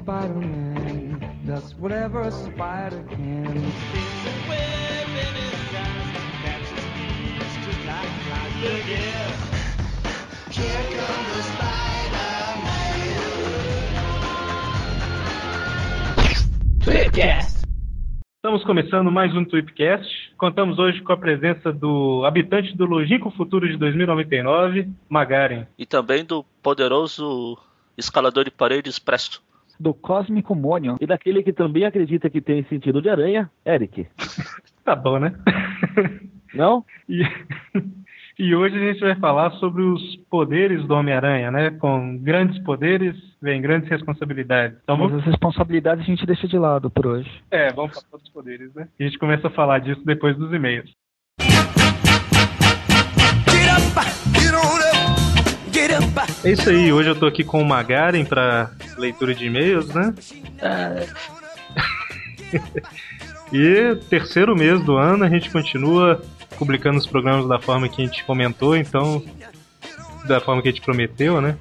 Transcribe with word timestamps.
Spider-Man 0.00 1.20
does 1.44 1.74
whatever 1.74 2.22
a 2.22 2.30
spider 2.30 3.04
can. 3.10 3.52
Estamos 18.36 18.64
começando 18.64 19.12
mais 19.12 19.34
um 19.36 19.44
Tweepcast. 19.44 20.32
Contamos 20.38 20.78
hoje 20.78 21.02
com 21.02 21.12
a 21.12 21.16
presença 21.16 21.70
do 21.70 22.24
habitante 22.24 22.74
do 22.74 22.86
longínquo 22.86 23.30
futuro 23.32 23.68
de 23.68 23.76
2099, 23.76 24.88
Magaren. 25.10 25.66
E 25.78 25.84
também 25.84 26.24
do 26.24 26.42
poderoso 26.62 27.58
escalador 27.98 28.44
de 28.44 28.50
paredes 28.50 28.98
Presto. 28.98 29.49
Do 29.80 29.94
Cósmico 29.94 30.54
Mônio 30.54 30.96
e 31.00 31.06
daquele 31.06 31.42
que 31.42 31.52
também 31.52 31.84
acredita 31.84 32.28
que 32.28 32.40
tem 32.40 32.62
sentido 32.64 33.00
de 33.00 33.08
aranha, 33.08 33.50
Eric. 33.64 34.06
Tá 34.82 34.96
bom, 34.96 35.18
né? 35.18 35.32
Não? 36.54 36.84
E, 37.08 37.22
e 38.38 38.54
hoje 38.54 38.76
a 38.76 38.92
gente 38.92 39.00
vai 39.00 39.14
falar 39.16 39.50
sobre 39.52 39.82
os 39.82 40.16
poderes 40.30 40.84
do 40.86 40.94
Homem-Aranha, 40.94 41.50
né? 41.50 41.70
Com 41.70 42.16
grandes 42.18 42.58
poderes 42.64 43.14
vem 43.40 43.60
grandes 43.60 43.88
responsabilidades. 43.88 44.78
Então 44.82 44.96
Mas 44.96 45.10
vamos, 45.10 45.22
as 45.22 45.30
responsabilidades 45.30 46.02
a 46.02 46.06
gente 46.06 46.26
deixa 46.26 46.48
de 46.48 46.58
lado 46.58 46.90
por 46.90 47.06
hoje. 47.06 47.30
é, 47.50 47.70
vamos 47.72 47.92
falar 47.92 48.20
dos 48.20 48.30
poderes, 48.30 48.74
né? 48.74 48.88
E 48.98 49.04
a 49.04 49.06
gente 49.06 49.18
começa 49.18 49.46
a 49.46 49.50
falar 49.50 49.78
disso 49.80 50.02
depois 50.04 50.36
dos 50.36 50.52
e-mails. 50.52 50.90
É 56.44 56.50
isso 56.50 56.68
aí, 56.68 56.92
hoje 56.92 57.08
eu 57.08 57.14
tô 57.14 57.26
aqui 57.26 57.44
com 57.44 57.60
o 57.60 57.64
Magaren 57.64 58.24
para 58.24 58.70
leitura 58.98 59.34
de 59.34 59.46
e-mails, 59.46 59.88
né? 59.88 60.14
É, 60.60 61.06
E 63.52 63.96
terceiro 64.08 64.54
mês 64.54 64.82
do 64.84 64.96
ano 64.96 65.24
a 65.24 65.28
gente 65.28 65.50
continua 65.50 66.22
publicando 66.56 66.98
os 66.98 67.06
programas 67.06 67.48
da 67.48 67.58
forma 67.58 67.88
que 67.88 68.00
a 68.00 68.04
gente 68.04 68.24
comentou, 68.24 68.76
então 68.76 69.24
da 70.26 70.40
forma 70.40 70.62
que 70.62 70.68
a 70.68 70.70
gente 70.70 70.82
prometeu, 70.82 71.40
né? 71.40 71.56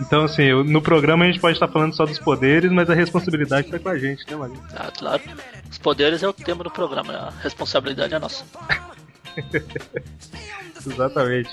Então 0.00 0.24
assim, 0.24 0.52
no 0.64 0.82
programa 0.82 1.24
a 1.24 1.28
gente 1.28 1.40
pode 1.40 1.56
estar 1.56 1.68
falando 1.68 1.94
só 1.94 2.04
dos 2.04 2.18
poderes, 2.18 2.70
mas 2.70 2.90
a 2.90 2.94
responsabilidade 2.94 3.70
tá 3.70 3.78
com 3.78 3.88
a 3.88 3.98
gente, 3.98 4.28
né, 4.28 4.36
Magaren? 4.36 4.60
ah, 4.76 4.92
claro. 4.96 5.22
Os 5.70 5.78
poderes 5.78 6.22
é 6.22 6.28
o 6.28 6.32
tema 6.32 6.64
do 6.64 6.70
programa, 6.70 7.12
a 7.14 7.30
responsabilidade 7.42 8.12
é 8.14 8.18
nossa. 8.18 8.44
Exatamente. 10.86 11.50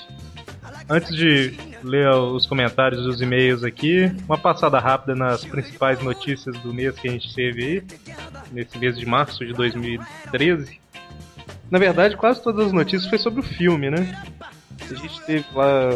Antes 0.88 1.14
de 1.14 1.54
ler 1.82 2.10
os 2.10 2.46
comentários 2.46 3.02
dos 3.02 3.20
e-mails 3.20 3.62
aqui, 3.62 4.12
uma 4.26 4.38
passada 4.38 4.78
rápida 4.78 5.14
nas 5.14 5.44
principais 5.44 6.00
notícias 6.02 6.56
do 6.58 6.74
mês 6.74 6.98
que 6.98 7.08
a 7.08 7.12
gente 7.12 7.34
teve 7.34 7.64
aí, 7.64 7.82
nesse 8.52 8.78
mês 8.78 8.98
de 8.98 9.06
março 9.06 9.44
de 9.44 9.52
2013. 9.52 10.80
Na 11.70 11.78
verdade, 11.78 12.16
quase 12.16 12.42
todas 12.42 12.66
as 12.66 12.72
notícias 12.72 13.08
foi 13.08 13.18
sobre 13.18 13.40
o 13.40 13.44
filme, 13.44 13.90
né? 13.90 14.20
A 14.90 14.94
gente 14.94 15.20
teve 15.22 15.44
lá. 15.54 15.90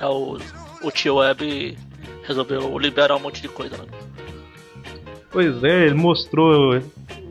É 0.00 0.06
o, 0.06 0.38
o 0.82 0.90
tio 0.90 1.16
Web 1.16 1.78
resolveu 2.24 2.78
liberar 2.78 3.16
um 3.16 3.20
monte 3.20 3.40
de 3.40 3.48
coisa, 3.48 3.76
né? 3.78 3.84
Pois 5.30 5.62
é, 5.64 5.86
ele 5.86 5.94
mostrou 5.94 6.80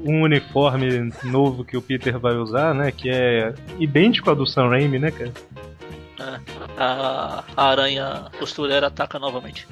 um 0.04 0.24
uniforme 0.24 1.12
novo 1.24 1.64
que 1.64 1.78
o 1.78 1.82
Peter 1.82 2.18
vai 2.18 2.36
usar, 2.36 2.74
né? 2.74 2.92
Que 2.92 3.10
é 3.10 3.54
idêntico 3.80 4.30
ao 4.30 4.36
do 4.36 4.46
Sam 4.46 4.70
Raimi, 4.70 5.00
né, 5.00 5.12
cara? 5.12 5.32
É, 6.20 6.40
a, 6.78 7.44
a 7.56 7.70
aranha 7.70 8.26
costureira 8.40 8.88
ataca 8.88 9.20
novamente. 9.20 9.68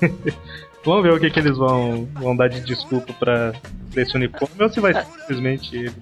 Vamos 0.84 1.02
ver 1.04 1.12
o 1.12 1.20
que, 1.20 1.30
que 1.30 1.38
eles 1.38 1.56
vão, 1.56 2.06
vão 2.14 2.34
dar 2.36 2.48
de 2.48 2.60
desculpa 2.60 3.12
pra, 3.12 3.52
pra 3.92 4.02
esse 4.02 4.16
uniforme 4.16 4.64
ou 4.64 4.68
se 4.68 4.80
vai 4.80 4.92
ser 4.92 5.04
simplesmente 5.04 5.76
ele 5.76 5.92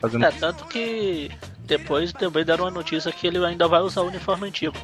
fazendo. 0.00 0.24
É, 0.24 0.30
tanto 0.30 0.66
que 0.66 1.30
depois 1.64 2.12
também 2.12 2.44
deram 2.44 2.64
uma 2.64 2.70
notícia 2.70 3.10
que 3.10 3.26
ele 3.26 3.44
ainda 3.44 3.66
vai 3.66 3.80
usar 3.80 4.02
o 4.02 4.06
uniforme 4.06 4.46
antigo. 4.46 4.76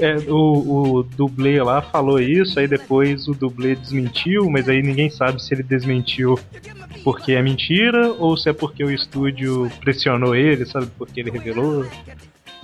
É, 0.00 0.16
o, 0.28 0.96
o 0.96 1.02
dublê 1.04 1.62
lá 1.62 1.80
falou 1.80 2.20
isso, 2.20 2.58
aí 2.58 2.66
depois 2.66 3.28
o 3.28 3.32
dublê 3.32 3.76
desmentiu, 3.76 4.50
mas 4.50 4.68
aí 4.68 4.82
ninguém 4.82 5.08
sabe 5.08 5.40
se 5.40 5.54
ele 5.54 5.62
desmentiu 5.62 6.36
porque 7.04 7.32
é 7.32 7.42
mentira 7.42 8.12
ou 8.12 8.36
se 8.36 8.48
é 8.48 8.52
porque 8.52 8.82
o 8.82 8.90
estúdio 8.90 9.70
pressionou 9.80 10.34
ele, 10.34 10.66
sabe? 10.66 10.86
Porque 10.98 11.20
ele 11.20 11.30
revelou. 11.30 11.86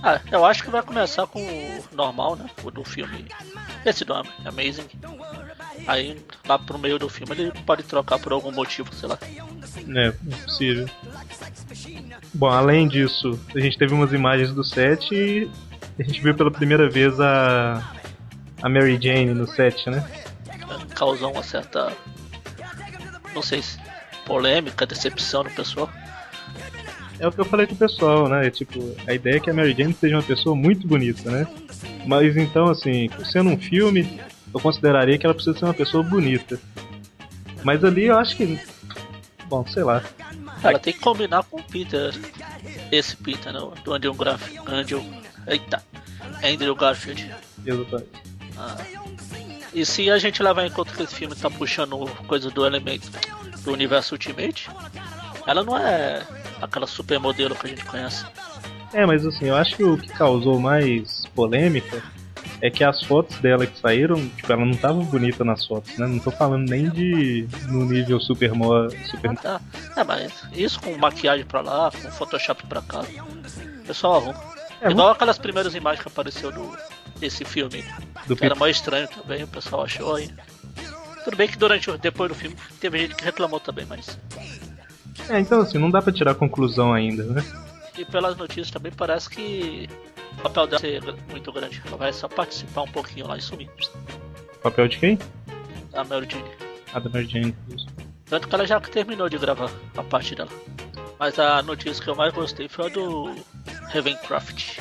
Ah, 0.02 0.20
eu 0.30 0.44
acho 0.44 0.62
que 0.62 0.70
vai 0.70 0.82
começar 0.82 1.26
com 1.26 1.40
o 1.40 1.84
normal, 1.92 2.36
né? 2.36 2.48
O 2.62 2.70
do 2.70 2.84
filme. 2.84 3.26
Esse 3.84 4.04
do 4.04 4.14
Amazing. 4.14 4.88
Aí 5.86 6.20
lá 6.46 6.58
pro 6.58 6.78
meio 6.78 6.98
do 6.98 7.08
filme 7.08 7.32
ele 7.32 7.52
pode 7.66 7.82
trocar 7.82 8.18
por 8.18 8.32
algum 8.32 8.52
motivo, 8.52 8.94
sei 8.94 9.08
lá. 9.08 9.18
É, 9.96 10.08
é 10.08 10.12
possível. 10.44 10.88
Bom, 12.34 12.48
além 12.48 12.86
disso, 12.86 13.38
a 13.54 13.60
gente 13.60 13.78
teve 13.78 13.94
umas 13.94 14.12
imagens 14.12 14.52
do 14.52 14.62
set 14.62 15.12
e 15.14 15.50
a 15.98 16.02
gente 16.02 16.20
viu 16.20 16.34
pela 16.34 16.50
primeira 16.50 16.88
vez 16.88 17.18
a, 17.20 17.82
a 18.62 18.68
Mary 18.68 18.98
Jane 19.00 19.34
no 19.34 19.46
set, 19.46 19.88
né? 19.90 20.08
Causou 20.94 21.32
uma 21.32 21.42
certa. 21.42 21.92
Não 23.34 23.42
sei 23.42 23.62
se. 23.62 23.78
polêmica, 24.24 24.86
decepção 24.86 25.42
no 25.44 25.50
pessoal. 25.50 25.90
É 27.18 27.26
o 27.26 27.32
que 27.32 27.40
eu 27.40 27.44
falei 27.44 27.66
com 27.66 27.74
o 27.74 27.78
pessoal, 27.78 28.28
né? 28.28 28.50
Tipo, 28.50 28.94
a 29.06 29.12
ideia 29.12 29.36
é 29.36 29.40
que 29.40 29.50
a 29.50 29.54
Mary 29.54 29.74
Jane 29.76 29.92
seja 29.92 30.16
uma 30.16 30.22
pessoa 30.22 30.54
muito 30.54 30.86
bonita, 30.86 31.30
né? 31.30 31.46
Mas 32.06 32.36
então, 32.36 32.68
assim, 32.68 33.10
sendo 33.24 33.50
um 33.50 33.58
filme, 33.58 34.20
eu 34.54 34.60
consideraria 34.60 35.18
que 35.18 35.26
ela 35.26 35.34
precisa 35.34 35.58
ser 35.58 35.64
uma 35.64 35.74
pessoa 35.74 36.02
bonita. 36.02 36.60
Mas 37.64 37.84
ali 37.84 38.04
eu 38.04 38.16
acho 38.16 38.36
que. 38.36 38.60
Bom, 39.46 39.66
sei 39.66 39.82
lá. 39.82 40.02
Ela 40.62 40.78
tem 40.78 40.92
que 40.92 41.00
combinar 41.00 41.42
com 41.44 41.58
o 41.58 41.62
Peter. 41.62 42.14
Esse 42.92 43.16
Peter, 43.16 43.52
né? 43.52 43.60
Do 43.84 43.94
Andrew 43.94 44.14
Garfield. 44.14 44.60
Andrew. 44.66 45.04
Eita! 45.46 45.82
Andrew 46.42 46.74
Garfield. 46.74 47.30
Exatamente. 47.66 48.10
Ah. 48.56 48.76
E 49.74 49.84
se 49.84 50.10
a 50.10 50.18
gente 50.18 50.42
levar 50.42 50.66
em 50.66 50.70
conta 50.70 50.92
que 50.92 51.02
esse 51.02 51.14
filme 51.14 51.34
tá 51.34 51.50
puxando 51.50 52.06
coisa 52.26 52.50
do 52.50 52.64
elemento 52.64 53.10
do 53.62 53.72
universo 53.72 54.14
Ultimate, 54.14 54.70
ela 55.46 55.62
não 55.62 55.76
é 55.76 56.22
aquela 56.60 56.86
supermodelo 56.86 57.54
que 57.54 57.66
a 57.66 57.68
gente 57.70 57.84
conhece. 57.84 58.24
É, 58.92 59.04
mas 59.04 59.26
assim, 59.26 59.46
eu 59.46 59.56
acho 59.56 59.76
que 59.76 59.84
o 59.84 59.98
que 59.98 60.08
causou 60.08 60.58
mais 60.58 61.26
polêmica 61.34 62.02
é 62.60 62.70
que 62.70 62.82
as 62.82 63.02
fotos 63.02 63.38
dela 63.38 63.66
que 63.66 63.78
saíram, 63.78 64.16
tipo, 64.30 64.52
ela 64.52 64.64
não 64.64 64.74
tava 64.74 65.00
bonita 65.04 65.44
nas 65.44 65.64
fotos, 65.66 65.96
né? 65.96 66.06
Não 66.06 66.18
tô 66.18 66.30
falando 66.30 66.68
nem 66.68 66.88
de 66.88 67.46
no 67.68 67.84
nível 67.84 68.18
super 68.18 68.52
mo 68.52 68.88
super 69.06 69.36
Tá. 69.36 69.60
É, 69.96 70.02
mas 70.02 70.32
isso 70.52 70.80
com 70.80 70.96
maquiagem 70.96 71.44
pra 71.44 71.60
lá, 71.60 71.90
com 71.90 72.10
Photoshop 72.10 72.66
pra 72.66 72.82
cá, 72.82 73.02
o 73.02 73.86
pessoal 73.86 74.16
arruma. 74.16 74.58
É, 74.80 74.90
Igual 74.90 75.10
aquelas 75.10 75.38
primeiras 75.38 75.74
imagens 75.74 76.02
que 76.02 76.08
apareceu 76.08 76.50
do, 76.50 76.76
desse 77.18 77.44
filme, 77.44 77.84
do 78.26 78.36
que 78.36 78.44
era 78.44 78.54
mais 78.54 78.76
estranho 78.76 79.08
também, 79.08 79.42
o 79.42 79.48
pessoal 79.48 79.84
achou 79.84 80.16
aí. 80.16 80.30
Tudo 81.24 81.36
bem 81.36 81.48
que 81.48 81.58
durante 81.58 81.90
depois 81.98 82.28
do 82.28 82.34
filme 82.34 82.56
teve 82.80 82.98
gente 82.98 83.14
que 83.14 83.24
reclamou 83.24 83.60
também, 83.60 83.86
mas. 83.86 84.18
É, 85.28 85.40
então 85.40 85.60
assim, 85.60 85.78
não 85.78 85.90
dá 85.90 86.00
pra 86.00 86.12
tirar 86.12 86.34
conclusão 86.34 86.92
ainda, 86.92 87.24
né? 87.24 87.44
E 87.96 88.04
pelas 88.04 88.36
notícias 88.36 88.70
também 88.70 88.92
parece 88.92 89.28
que 89.28 89.88
o 90.38 90.42
papel 90.42 90.66
dela 90.66 90.80
ser 90.80 91.02
muito 91.30 91.52
grande. 91.52 91.82
Ela 91.86 91.96
vai 91.96 92.12
só 92.12 92.28
participar 92.28 92.82
um 92.82 92.88
pouquinho 92.88 93.26
lá 93.26 93.36
e 93.36 93.40
sumir. 93.40 93.68
Papel 94.62 94.88
de 94.88 94.98
quem? 94.98 95.18
A 95.92 96.04
Mary 96.04 96.28
Jane. 96.30 96.50
A 96.92 96.98
da 97.00 97.10
Mary 97.10 97.26
Jane. 97.26 97.56
Tanto 98.26 98.48
que 98.48 98.54
ela 98.54 98.66
já 98.66 98.80
terminou 98.80 99.28
de 99.28 99.38
gravar 99.38 99.70
a 99.96 100.02
parte 100.02 100.34
dela. 100.34 100.50
Mas 101.18 101.38
a 101.38 101.62
notícia 101.62 102.02
que 102.02 102.08
eu 102.08 102.14
mais 102.14 102.32
gostei 102.32 102.68
foi 102.68 102.86
a 102.86 102.88
do 102.88 103.34
Ravencroft. 103.92 104.78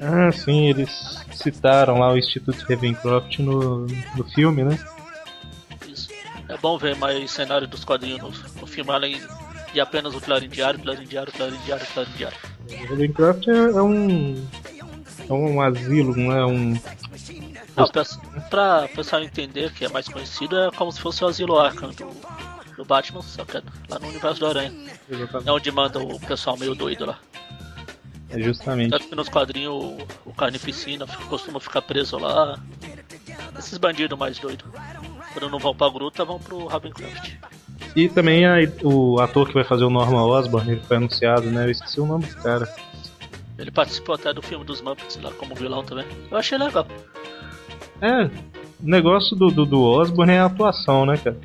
Ah, 0.00 0.32
sim, 0.32 0.68
eles 0.68 0.90
citaram 1.32 1.98
lá 1.98 2.12
o 2.12 2.16
Instituto 2.16 2.64
Ravencroft 2.66 3.38
no, 3.40 3.86
no 3.86 4.24
filme, 4.32 4.64
né? 4.64 4.78
Isso. 5.86 6.08
É 6.48 6.56
bom 6.56 6.78
ver 6.78 6.96
mais 6.96 7.30
cenário 7.30 7.68
dos 7.68 7.84
quadrinhos 7.84 8.20
no, 8.22 8.60
no 8.60 8.66
filme, 8.66 8.90
além 8.90 9.20
de 9.72 9.80
apenas 9.80 10.14
o 10.14 10.20
Clarim 10.20 10.48
Diário, 10.48 10.80
Clarim 10.80 11.04
Diário, 11.04 11.32
Clarim 11.32 11.58
Diário, 11.64 11.86
Clarim 11.94 12.10
Diário. 12.16 12.36
O 12.68 12.88
Ravencroft 12.90 13.48
é, 13.48 13.52
é 13.52 13.82
um. 13.82 14.46
É 15.28 15.32
um 15.32 15.60
asilo, 15.60 16.16
não 16.16 16.32
é 16.32 16.44
um. 16.46 16.80
Não, 17.76 17.88
pra, 17.88 18.04
pra 18.50 18.88
pessoal 18.88 19.22
entender 19.22 19.72
que 19.72 19.84
é 19.84 19.88
mais 19.88 20.08
conhecido, 20.08 20.58
é 20.58 20.70
como 20.72 20.90
se 20.90 21.00
fosse 21.00 21.22
o 21.24 21.28
Asilo 21.28 21.58
Arkham 21.58 21.90
do, 21.90 22.10
do 22.76 22.84
Batman, 22.84 23.22
só 23.22 23.44
que 23.44 23.56
é 23.58 23.62
lá 23.88 23.98
no 23.98 24.08
universo 24.08 24.40
do 24.40 24.46
Aranha. 24.46 24.72
É 25.46 25.50
onde 25.52 25.70
manda 25.70 25.98
o 26.00 26.18
pessoal 26.20 26.56
meio 26.56 26.74
doido 26.74 27.06
lá. 27.06 27.18
É 28.28 28.40
justamente. 28.40 28.90
Tanto 28.90 29.08
que 29.08 29.14
nos 29.14 29.28
quadrinhos 29.28 29.72
o, 29.74 29.98
o 30.26 30.32
Carnificina 30.34 31.06
fica- 31.06 31.24
costuma 31.24 31.58
ficar 31.60 31.82
preso 31.82 32.18
lá. 32.18 32.58
Esses 33.58 33.78
bandidos 33.78 34.18
mais 34.18 34.38
doidos. 34.38 34.66
Quando 35.32 35.48
não 35.50 35.58
vão 35.58 35.74
pra 35.74 35.88
gruta, 35.90 36.24
vão 36.24 36.38
pro 36.38 36.66
Ravencroft. 36.66 37.34
E 37.96 38.08
também 38.08 38.44
a- 38.46 38.56
o 38.82 39.18
ator 39.20 39.48
que 39.48 39.54
vai 39.54 39.64
fazer 39.64 39.84
o 39.84 39.90
Norman 39.90 40.22
Osborn, 40.24 40.70
ele 40.72 40.80
foi 40.82 40.96
anunciado, 40.98 41.50
né? 41.50 41.66
Eu 41.66 41.70
esqueci 41.70 42.00
o 42.00 42.06
nome 42.06 42.26
do 42.26 42.36
cara. 42.36 42.72
Ele 43.58 43.70
participou 43.70 44.14
até 44.14 44.32
do 44.32 44.40
filme 44.40 44.64
dos 44.64 44.80
Muppets 44.80 45.18
lá 45.22 45.30
como 45.32 45.54
vilão 45.54 45.82
também. 45.84 46.06
Eu 46.30 46.36
achei 46.38 46.56
legal. 46.56 46.86
É, 48.00 48.24
O 48.24 48.88
negócio 48.88 49.36
do, 49.36 49.48
do, 49.50 49.66
do 49.66 49.82
Osborne 49.82 50.32
é 50.32 50.38
a 50.38 50.46
atuação, 50.46 51.04
né, 51.04 51.16
cara? 51.18 51.36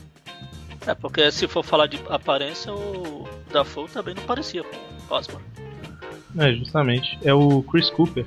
É, 0.87 0.93
porque 0.95 1.29
se 1.31 1.47
for 1.47 1.63
falar 1.63 1.87
de 1.87 1.99
aparência, 2.09 2.71
o 2.73 3.27
Dafoe 3.51 3.87
também 3.89 4.13
não 4.15 4.23
parecia 4.23 4.63
com 4.63 4.75
o 5.13 5.17
Osborne. 5.17 5.45
É, 6.37 6.53
justamente. 6.53 7.17
É 7.23 7.33
o 7.33 7.63
Chris 7.63 7.89
Cooper. 7.89 8.25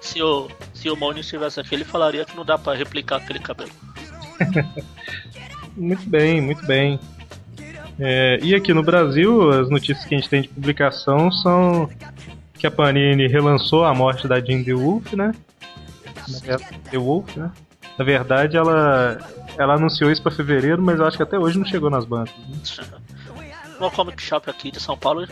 Se 0.00 0.22
o, 0.22 0.48
se 0.74 0.90
o 0.90 0.96
Moni 0.96 1.20
estivesse 1.20 1.58
aqui, 1.60 1.74
ele 1.74 1.84
falaria 1.84 2.24
que 2.24 2.36
não 2.36 2.44
dá 2.44 2.58
pra 2.58 2.74
replicar 2.74 3.16
aquele 3.16 3.38
cabelo. 3.40 3.70
muito 5.76 6.08
bem, 6.08 6.40
muito 6.40 6.64
bem. 6.66 6.98
É, 7.98 8.38
e 8.42 8.54
aqui 8.54 8.72
no 8.72 8.82
Brasil, 8.82 9.50
as 9.50 9.68
notícias 9.68 10.04
que 10.04 10.14
a 10.14 10.18
gente 10.18 10.28
tem 10.28 10.42
de 10.42 10.48
publicação 10.48 11.30
são 11.30 11.88
que 12.58 12.66
a 12.66 12.70
Panini 12.70 13.26
relançou 13.26 13.84
a 13.84 13.94
morte 13.94 14.28
da 14.28 14.40
Jean 14.40 14.62
The 14.62 14.72
Wolf, 14.72 15.12
né? 15.14 15.32
The 16.90 16.98
Wolf, 16.98 17.36
né? 17.36 17.50
Na 17.98 18.04
verdade, 18.04 18.56
ela, 18.56 19.18
ela 19.58 19.74
anunciou 19.74 20.10
isso 20.10 20.22
para 20.22 20.32
fevereiro, 20.32 20.80
mas 20.80 20.98
eu 20.98 21.06
acho 21.06 21.16
que 21.16 21.22
até 21.22 21.38
hoje 21.38 21.58
não 21.58 21.66
chegou 21.66 21.90
nas 21.90 22.04
bancas. 22.04 22.34
Né? 22.78 22.98
No 23.80 23.90
Comic 23.90 24.22
Shop 24.22 24.48
aqui 24.48 24.70
de 24.70 24.78
São 24.78 24.96
Paulo 24.96 25.26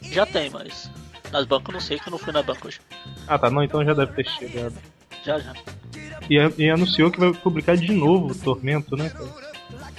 já 0.00 0.24
tem, 0.24 0.48
mas 0.48 0.90
nas 1.30 1.44
bancas 1.44 1.68
eu 1.68 1.72
não 1.74 1.80
sei 1.80 1.98
que 1.98 2.08
eu 2.08 2.12
não 2.12 2.18
fui 2.18 2.32
na 2.32 2.42
banca 2.42 2.66
hoje. 2.66 2.80
Ah 3.28 3.38
tá, 3.38 3.50
não, 3.50 3.62
então 3.62 3.84
já 3.84 3.92
deve 3.92 4.12
ter 4.14 4.26
chegado. 4.26 4.74
Já, 5.22 5.38
já. 5.38 5.52
E, 6.30 6.36
e 6.56 6.70
anunciou 6.70 7.10
que 7.10 7.20
vai 7.20 7.34
publicar 7.34 7.76
de 7.76 7.92
novo 7.92 8.32
o 8.32 8.34
Tormento, 8.34 8.96
né? 8.96 9.12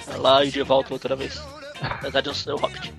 É 0.08 0.16
lá 0.16 0.44
e 0.44 0.50
de 0.50 0.62
volta 0.62 0.94
outra 0.94 1.14
vez. 1.14 1.40
Apesar 1.80 2.20
de 2.20 2.26
não 2.28 2.34
ser 2.34 2.52
o 2.52 2.56
Hobbit. 2.56 2.92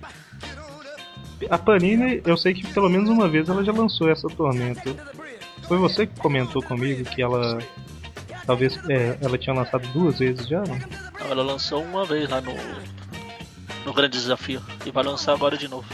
A 1.50 1.58
Panini, 1.58 2.20
eu 2.26 2.36
sei 2.36 2.52
que 2.52 2.66
pelo 2.72 2.88
menos 2.88 3.08
uma 3.08 3.28
vez 3.28 3.48
ela 3.48 3.64
já 3.64 3.72
lançou 3.72 4.10
essa 4.10 4.26
Tormento. 4.28 4.96
Foi 5.66 5.78
você 5.78 6.06
que 6.06 6.18
comentou 6.18 6.62
comigo 6.62 7.04
que 7.04 7.22
ela. 7.22 7.58
Talvez 8.46 8.78
é, 8.88 9.18
ela 9.20 9.36
tinha 9.36 9.54
lançado 9.54 9.86
duas 9.88 10.18
vezes 10.18 10.48
já, 10.48 10.62
não? 10.62 10.78
Não, 11.20 11.30
ela 11.30 11.42
lançou 11.42 11.82
uma 11.82 12.04
vez 12.04 12.28
lá 12.28 12.40
no. 12.40 12.54
No 13.84 13.92
Grande 13.92 14.18
Desafio. 14.18 14.60
E 14.84 14.90
vai 14.90 15.04
lançar 15.04 15.32
agora 15.32 15.56
de 15.56 15.68
novo. 15.68 15.86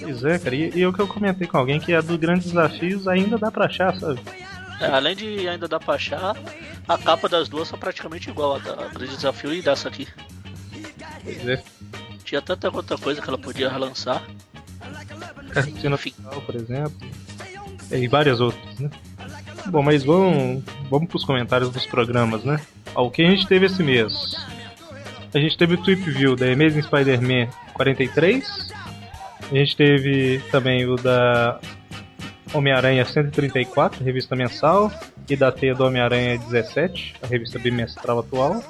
Pois 0.00 0.24
é, 0.24 0.38
cara. 0.38 0.54
E, 0.54 0.78
e 0.78 0.86
o 0.86 0.92
que 0.92 1.00
eu 1.00 1.08
comentei 1.08 1.46
com 1.46 1.56
alguém 1.56 1.80
que 1.80 1.94
a 1.94 2.00
do 2.00 2.18
Grandes 2.18 2.48
Desafios 2.48 3.08
ainda 3.08 3.38
dá 3.38 3.50
pra 3.50 3.66
achar, 3.66 3.94
sabe? 3.96 4.20
É, 4.80 4.86
além 4.86 5.16
de 5.16 5.48
ainda 5.48 5.66
dar 5.66 5.80
pra 5.80 5.94
achar, 5.94 6.36
a 6.86 6.98
capa 6.98 7.28
das 7.28 7.48
duas 7.48 7.68
são 7.68 7.78
praticamente 7.78 8.30
igual 8.30 8.56
a 8.56 8.58
da 8.58 8.88
Grande 8.88 9.16
Desafio 9.16 9.52
e 9.52 9.62
dessa 9.62 9.88
aqui. 9.88 10.06
Tinha 12.24 12.42
tanta 12.42 12.74
outra 12.74 12.98
coisa 12.98 13.20
que 13.20 13.28
ela 13.28 13.38
podia 13.38 13.68
relançar. 13.70 14.22
Cartina 15.52 15.96
Final, 15.96 16.40
por 16.42 16.54
exemplo. 16.54 17.08
E 17.90 18.06
várias 18.06 18.40
outras, 18.40 18.78
né? 18.78 18.90
Bom, 19.66 19.82
mas 19.82 20.04
vamos, 20.04 20.62
vamos 20.90 21.08
pros 21.08 21.24
comentários 21.24 21.70
dos 21.70 21.86
programas, 21.86 22.44
né? 22.44 22.60
o 22.94 23.10
que 23.10 23.22
a 23.22 23.30
gente 23.30 23.46
teve 23.46 23.66
esse 23.66 23.82
mês? 23.82 24.34
A 25.34 25.38
gente 25.38 25.56
teve 25.56 25.74
o 25.74 25.82
Tweep 25.82 26.10
View 26.10 26.34
da 26.34 26.46
Amazing 26.46 26.82
Spider-Man 26.82 27.48
43. 27.74 28.72
A 29.50 29.54
gente 29.54 29.76
teve 29.76 30.42
também 30.50 30.86
o 30.86 30.96
da 30.96 31.60
Homem-Aranha 32.52 33.04
134, 33.04 34.02
revista 34.02 34.34
mensal, 34.34 34.90
e 35.28 35.36
da 35.36 35.52
Teia 35.52 35.74
do 35.74 35.84
Homem-Aranha 35.84 36.38
17, 36.38 37.16
a 37.22 37.26
revista 37.26 37.58
bimestral 37.58 38.20
atual. 38.20 38.62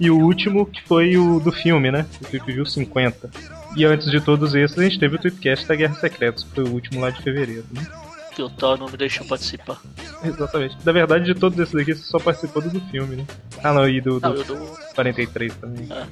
E 0.00 0.10
o 0.10 0.18
último, 0.18 0.64
que 0.64 0.82
foi 0.82 1.16
o 1.16 1.40
do 1.40 1.50
filme, 1.50 1.90
né? 1.90 2.06
O 2.22 2.24
Tweep 2.26 2.52
View 2.52 2.66
50. 2.66 3.30
E 3.76 3.84
antes 3.84 4.10
de 4.10 4.20
todos 4.20 4.54
esses, 4.54 4.78
a 4.78 4.82
gente 4.82 4.98
teve 4.98 5.16
o 5.16 5.18
Tweepcast 5.18 5.66
da 5.66 5.74
Guerra 5.74 5.94
Secreta, 5.94 6.42
que 6.42 6.50
foi 6.50 6.64
o 6.64 6.72
último 6.72 7.00
lá 7.00 7.10
de 7.10 7.22
fevereiro, 7.22 7.64
né? 7.72 7.86
Que 8.34 8.42
o 8.42 8.48
Thor 8.48 8.78
não 8.78 8.88
me 8.88 8.96
deixou 8.96 9.26
participar. 9.26 9.80
Exatamente. 10.22 10.76
Na 10.84 10.92
verdade, 10.92 11.24
de 11.24 11.34
todos 11.34 11.58
esses 11.58 11.74
aqui, 11.74 11.94
você 11.94 12.04
só 12.04 12.18
participou 12.18 12.62
do, 12.62 12.70
do 12.70 12.80
filme, 12.82 13.16
né? 13.16 13.26
Ah, 13.62 13.72
não, 13.72 13.88
e 13.88 14.00
do, 14.00 14.20
do, 14.20 14.28
não, 14.28 14.44
do... 14.44 14.78
43 14.94 15.54
também. 15.56 15.88
É. 15.90 16.06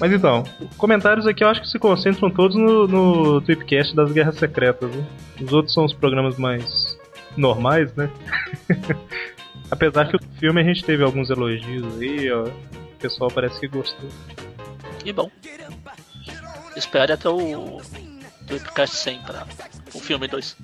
Mas 0.00 0.12
então, 0.12 0.44
comentários 0.76 1.26
aqui 1.26 1.42
eu 1.42 1.48
acho 1.48 1.60
que 1.60 1.68
se 1.68 1.78
concentram 1.78 2.30
todos 2.30 2.56
no, 2.56 2.86
no 2.86 3.40
Tweepcast 3.42 3.94
das 3.94 4.12
Guerras 4.12 4.36
Secretas. 4.36 4.90
Né? 4.90 5.04
Os 5.42 5.52
outros 5.52 5.74
são 5.74 5.84
os 5.84 5.92
programas 5.92 6.38
mais 6.38 6.96
normais, 7.36 7.94
né? 7.94 8.10
Apesar 9.70 10.08
que 10.08 10.16
o 10.16 10.20
filme 10.38 10.60
a 10.60 10.64
gente 10.64 10.84
teve 10.84 11.02
alguns 11.02 11.30
elogios 11.30 12.00
aí, 12.00 12.30
ó. 12.30 12.46
O 12.98 13.00
pessoal 13.00 13.30
parece 13.30 13.60
que 13.60 13.68
gostou. 13.68 14.10
Que 14.98 15.12
bom. 15.12 15.30
Espere 16.74 17.12
até 17.12 17.28
o 17.28 17.80
Tweepcast 18.48 18.96
100 18.96 19.22
para 19.22 19.46
o 19.94 20.00
filme 20.00 20.26
2. 20.26 20.56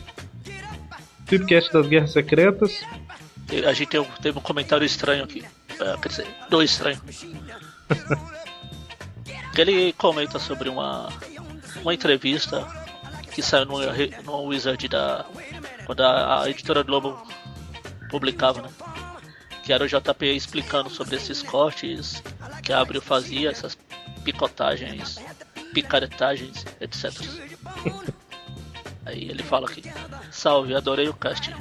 Tweepcast 1.28 1.70
das 1.74 1.86
Guerras 1.88 2.12
Secretas. 2.12 2.80
A 3.68 3.74
gente 3.74 3.98
teve 4.22 4.38
um 4.38 4.40
comentário 4.40 4.86
estranho 4.86 5.24
aqui. 5.24 5.44
É, 5.78 5.98
quer 5.98 6.08
dizer, 6.08 6.26
dois 6.48 6.70
estranhos. 6.70 7.02
ele 9.58 9.92
comenta 9.92 10.38
sobre 10.38 10.70
uma, 10.70 11.10
uma 11.82 11.92
entrevista 11.92 12.66
que 13.30 13.42
saiu 13.42 13.66
no, 13.66 13.78
no 14.24 14.44
Wizard 14.44 14.88
da. 14.88 15.26
Quando 15.84 16.00
a, 16.00 16.44
a 16.44 16.50
editora 16.50 16.82
Globo 16.82 17.22
publicava, 18.08 18.62
né? 18.62 18.70
Que 19.66 19.72
era 19.72 19.84
o 19.84 19.88
JP 19.88 20.24
explicando 20.24 20.88
sobre 20.88 21.16
esses 21.16 21.42
cortes 21.42 22.22
que 22.62 22.72
a 22.72 22.80
Abril 22.80 23.02
fazia, 23.02 23.50
essas 23.50 23.76
picotagens, 24.24 25.18
picaretagens, 25.74 26.64
etc. 26.80 27.12
Aí 29.04 29.28
ele 29.28 29.42
fala 29.42 29.66
aqui: 29.66 29.82
Salve, 30.30 30.74
adorei 30.74 31.08
o 31.08 31.14
cast. 31.14 31.52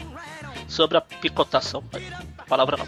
Sobre 0.68 0.98
a 0.98 1.02
picotação, 1.02 1.84
palavra 2.48 2.78
não 2.78 2.86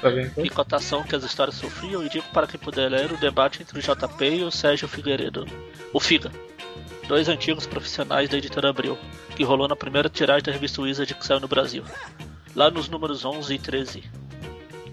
Tá 0.00 0.10
então? 0.10 0.44
e 0.44 0.48
cotação 0.48 1.02
que 1.02 1.14
as 1.14 1.22
histórias 1.22 1.56
sofriam, 1.56 2.02
e 2.02 2.08
digo 2.08 2.24
para 2.32 2.46
quem 2.46 2.58
puder 2.58 2.88
ler 2.90 3.12
o 3.12 3.18
debate 3.18 3.62
entre 3.62 3.78
o 3.78 3.82
JP 3.82 4.24
e 4.24 4.44
o 4.44 4.50
Sérgio 4.50 4.88
Figueiredo, 4.88 5.46
o 5.92 6.00
Figa, 6.00 6.32
dois 7.06 7.28
antigos 7.28 7.66
profissionais 7.66 8.28
da 8.30 8.38
editora 8.38 8.70
Abril, 8.70 8.96
que 9.36 9.44
rolou 9.44 9.68
na 9.68 9.76
primeira 9.76 10.08
tiragem 10.08 10.44
da 10.44 10.52
revista 10.52 10.80
Wizard 10.80 11.14
que 11.14 11.26
saiu 11.26 11.40
no 11.40 11.48
Brasil, 11.48 11.84
lá 12.56 12.70
nos 12.70 12.88
números 12.88 13.26
11 13.26 13.52
e 13.52 13.58
13. 13.58 14.19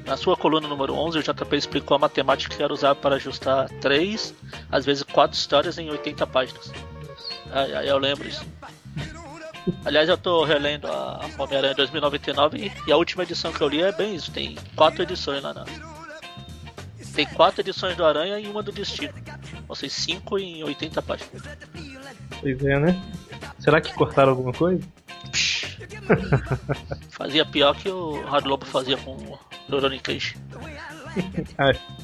Na 0.07 0.15
sua 0.15 0.37
coluna 0.37 0.69
número 0.69 0.93
11, 0.93 1.19
o 1.19 1.21
JP 1.21 1.55
explicou 1.57 1.95
a 1.95 1.99
matemática 1.99 2.55
que 2.55 2.63
era 2.63 2.71
usada 2.71 2.95
para 2.95 3.15
ajustar 3.15 3.67
3, 3.81 4.33
às 4.71 4.85
vezes 4.85 5.03
4 5.03 5.37
histórias 5.37 5.77
em 5.77 5.89
80 5.89 6.25
páginas. 6.25 6.71
Ai, 7.51 7.73
ai, 7.73 7.89
eu 7.89 7.97
lembro 7.97 8.25
isso. 8.25 8.45
Aliás, 9.83 10.07
eu 10.07 10.17
tô 10.17 10.45
relendo 10.45 10.87
a 10.87 11.19
Homem-Aranha 11.37 11.75
2099 11.75 12.71
e 12.87 12.91
a 12.91 12.95
última 12.95 13.23
edição 13.23 13.51
que 13.51 13.59
eu 13.59 13.67
li 13.67 13.81
é 13.81 13.91
bem 13.91 14.15
isso. 14.15 14.31
Tem 14.31 14.57
quatro 14.77 15.03
edições 15.03 15.43
lá 15.43 15.53
na. 15.53 15.65
Tem 17.13 17.25
quatro 17.25 17.59
edições 17.59 17.97
do 17.97 18.05
Aranha 18.05 18.39
e 18.39 18.47
uma 18.47 18.63
do 18.63 18.71
Destino. 18.71 19.13
Ou 19.67 19.75
seja, 19.75 19.93
cinco 19.93 20.39
em 20.39 20.63
80 20.63 21.01
páginas. 21.01 21.43
Pois 22.39 22.63
é, 22.63 22.79
né? 22.79 23.01
Será 23.59 23.81
que 23.81 23.93
cortaram 23.93 24.29
alguma 24.29 24.53
coisa? 24.53 24.81
fazia 27.11 27.45
pior 27.45 27.75
que 27.75 27.89
o 27.89 28.21
Hard 28.21 28.45
Lobo 28.45 28.65
fazia 28.65 28.95
com 28.95 29.37
Cage. 30.01 30.37
ah, 31.57 31.73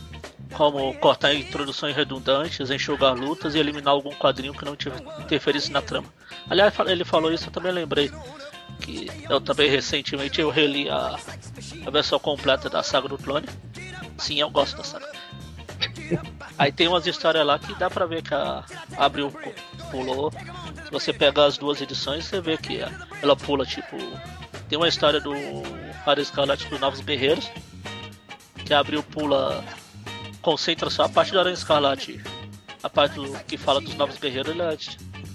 como 0.54 0.94
cortar 0.96 1.34
introduções 1.34 1.96
redundantes, 1.96 2.70
enxugar 2.70 3.16
lutas 3.16 3.56
e 3.56 3.60
eliminar 3.60 3.94
algum 3.94 4.14
quadrinho 4.14 4.54
que 4.54 4.64
não 4.64 4.78
interferisse 5.20 5.72
na 5.72 5.82
trama. 5.82 6.08
Aliás, 6.50 6.74
ele 6.88 7.04
falou 7.04 7.34
isso, 7.34 7.48
eu 7.48 7.52
também 7.52 7.72
lembrei 7.72 8.12
que 8.80 9.08
eu 9.30 9.42
também 9.42 9.70
recentemente 9.70 10.40
eu 10.42 10.50
reli 10.50 10.90
a, 10.90 11.18
a 11.86 11.90
versão 11.90 12.20
completa 12.20 12.70
da 12.70 12.84
saga 12.84 13.08
do 13.08 13.18
clone. 13.18 13.48
Sim, 14.18 14.40
eu 14.40 14.50
gosto 14.50 14.78
da 14.78 14.84
saga. 14.84 15.12
Aí 16.58 16.72
tem 16.72 16.88
umas 16.88 17.08
histórias 17.08 17.46
lá 17.46 17.58
que 17.58 17.74
dá 17.76 17.90
pra 17.90 18.06
ver 18.06 18.22
que 18.22 18.34
a 18.34 18.64
Abril 18.98 19.34
pulou. 19.90 20.32
Se 20.86 20.92
você 20.92 21.12
pegar 21.12 21.46
as 21.46 21.58
duas 21.58 21.82
edições, 21.82 22.26
você 22.26 22.40
vê 22.40 22.58
que 22.58 22.80
ela 23.22 23.36
pula, 23.36 23.66
tipo. 23.66 23.98
Tem 24.70 24.78
uma 24.78 24.88
história 24.88 25.20
do 25.20 25.34
Faro 26.04 26.22
Escarlate 26.22 26.68
dos 26.68 26.80
Novos 26.80 27.02
Guerreiros. 27.02 27.50
Que 28.66 28.74
a 28.74 28.80
Abril 28.80 29.04
pula 29.04 29.64
concentra 30.42 30.90
só 30.90 31.04
a 31.04 31.10
parte 31.10 31.32
do 31.32 31.40
Aranha 31.40 31.54
Escarlate. 31.54 32.22
A 32.82 32.90
parte 32.90 33.16
do, 33.16 33.32
que 33.46 33.58
fala 33.58 33.80
dos 33.80 33.96
novos 33.96 34.18
guerreiros, 34.18 34.54
ela, 34.54 34.78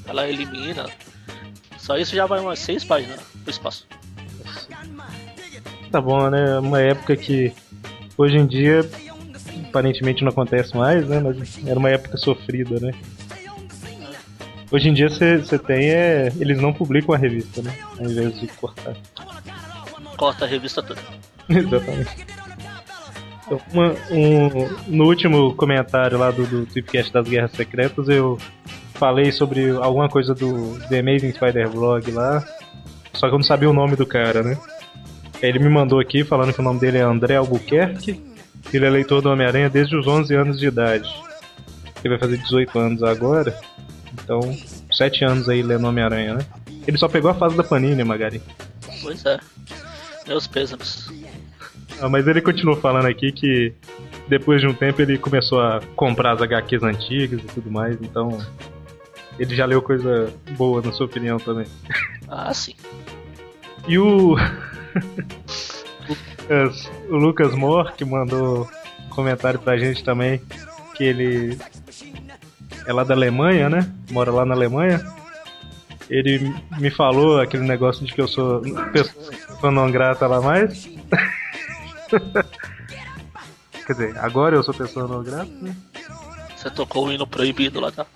ela 0.06 0.28
elimina. 0.28 0.86
Só 1.78 1.96
isso 1.96 2.14
já 2.14 2.26
vai 2.26 2.40
umas 2.40 2.58
seis 2.58 2.84
páginas 2.84 3.20
pro 3.42 3.50
espaço. 3.50 3.86
Tá 5.90 6.00
bom, 6.00 6.28
né? 6.28 6.58
Uma 6.58 6.80
época 6.80 7.16
que 7.16 7.52
hoje 8.18 8.36
em 8.36 8.46
dia 8.46 8.80
aparentemente 9.68 10.22
não 10.22 10.30
acontece 10.30 10.76
mais, 10.76 11.08
né? 11.08 11.20
Mas 11.20 11.66
era 11.66 11.78
uma 11.78 11.88
época 11.88 12.18
sofrida, 12.18 12.78
né? 12.78 12.92
Hoje 14.70 14.90
em 14.90 14.92
dia 14.92 15.08
você 15.08 15.58
tem 15.58 15.88
é. 15.88 16.30
Eles 16.38 16.60
não 16.60 16.74
publicam 16.74 17.14
a 17.14 17.18
revista, 17.18 17.62
né? 17.62 17.74
Ao 17.98 18.04
invés 18.04 18.38
de 18.38 18.46
cortar. 18.48 18.94
Corta 20.18 20.44
a 20.44 20.48
revista 20.48 20.82
toda. 20.82 21.00
Exatamente. 21.48 22.26
Uma, 23.72 23.94
um, 24.10 24.48
no 24.88 25.06
último 25.06 25.54
comentário 25.54 26.18
lá 26.18 26.30
do, 26.30 26.46
do 26.46 26.66
Tweepcast 26.66 27.10
das 27.10 27.26
Guerras 27.26 27.52
Secretas, 27.52 28.06
eu 28.08 28.36
falei 28.92 29.32
sobre 29.32 29.70
alguma 29.70 30.08
coisa 30.08 30.34
do 30.34 30.78
The 30.90 30.98
Amazing 30.98 31.32
Spider 31.32 31.70
Blog 31.70 32.10
lá, 32.10 32.44
só 33.14 33.28
que 33.28 33.34
eu 33.34 33.38
não 33.38 33.44
sabia 33.44 33.70
o 33.70 33.72
nome 33.72 33.96
do 33.96 34.04
cara, 34.04 34.42
né? 34.42 34.58
Ele 35.40 35.60
me 35.60 35.68
mandou 35.68 36.00
aqui 36.00 36.24
falando 36.24 36.52
que 36.52 36.60
o 36.60 36.64
nome 36.64 36.80
dele 36.80 36.98
é 36.98 37.02
André 37.02 37.36
Albuquerque. 37.36 38.22
Ele 38.72 38.84
é 38.84 38.90
leitor 38.90 39.22
do 39.22 39.30
Homem-Aranha 39.30 39.70
desde 39.70 39.96
os 39.96 40.06
11 40.06 40.34
anos 40.34 40.58
de 40.58 40.66
idade. 40.66 41.08
Ele 42.02 42.10
vai 42.10 42.18
fazer 42.18 42.38
18 42.38 42.78
anos 42.78 43.02
agora. 43.02 43.56
Então, 44.12 44.40
7 44.92 45.24
anos 45.24 45.48
aí 45.48 45.62
lendo 45.62 45.86
Homem-Aranha, 45.86 46.34
né? 46.34 46.46
Ele 46.86 46.98
só 46.98 47.08
pegou 47.08 47.30
a 47.30 47.34
fase 47.34 47.56
da 47.56 47.62
Panini, 47.62 48.02
Magari. 48.02 48.42
Pois 49.00 49.24
é. 49.24 49.38
Meus 50.28 50.46
pêsames. 50.46 51.10
Ah, 52.00 52.08
mas 52.08 52.28
ele 52.28 52.40
continuou 52.40 52.76
falando 52.76 53.06
aqui 53.06 53.32
que 53.32 53.72
depois 54.28 54.60
de 54.60 54.66
um 54.68 54.74
tempo 54.74 55.00
ele 55.00 55.16
começou 55.18 55.60
a 55.60 55.80
comprar 55.96 56.32
as 56.32 56.42
HQs 56.42 56.82
antigas 56.82 57.40
e 57.40 57.46
tudo 57.46 57.70
mais, 57.70 57.96
então 58.00 58.38
ele 59.38 59.56
já 59.56 59.64
leu 59.64 59.80
coisa 59.80 60.32
boa, 60.56 60.82
na 60.82 60.92
sua 60.92 61.06
opinião 61.06 61.38
também. 61.38 61.66
Ah, 62.28 62.52
sim. 62.52 62.74
E 63.86 63.98
o. 63.98 64.34
o 64.34 64.36
Lucas, 66.06 66.90
o 67.08 67.16
Lucas 67.16 67.54
Moore, 67.54 67.92
que 67.94 68.04
mandou 68.04 68.68
comentário 69.08 69.58
pra 69.58 69.78
gente 69.78 70.04
também, 70.04 70.42
que 70.94 71.04
ele 71.04 71.58
é 72.86 72.92
lá 72.92 73.02
da 73.02 73.14
Alemanha, 73.14 73.70
né? 73.70 73.90
Mora 74.10 74.30
lá 74.30 74.44
na 74.44 74.54
Alemanha. 74.54 75.00
Ele 76.08 76.54
me 76.78 76.90
falou 76.90 77.40
aquele 77.40 77.64
negócio 77.64 78.04
de 78.04 78.12
que 78.12 78.20
eu 78.20 78.28
sou 78.28 78.62
pessoa 78.92 79.70
não 79.70 79.90
grata 79.90 80.26
lá 80.26 80.40
mais. 80.40 80.88
Quer 83.86 83.92
dizer, 83.92 84.18
agora 84.18 84.56
eu 84.56 84.62
sou 84.62 84.74
pessoa 84.74 85.06
não 85.08 85.22
grata, 85.22 85.50
né? 85.62 85.74
Você 86.56 86.70
tocou 86.70 87.06
o 87.06 87.12
hino 87.12 87.26
proibido 87.26 87.80
lá, 87.80 87.90
tá? 87.90 88.06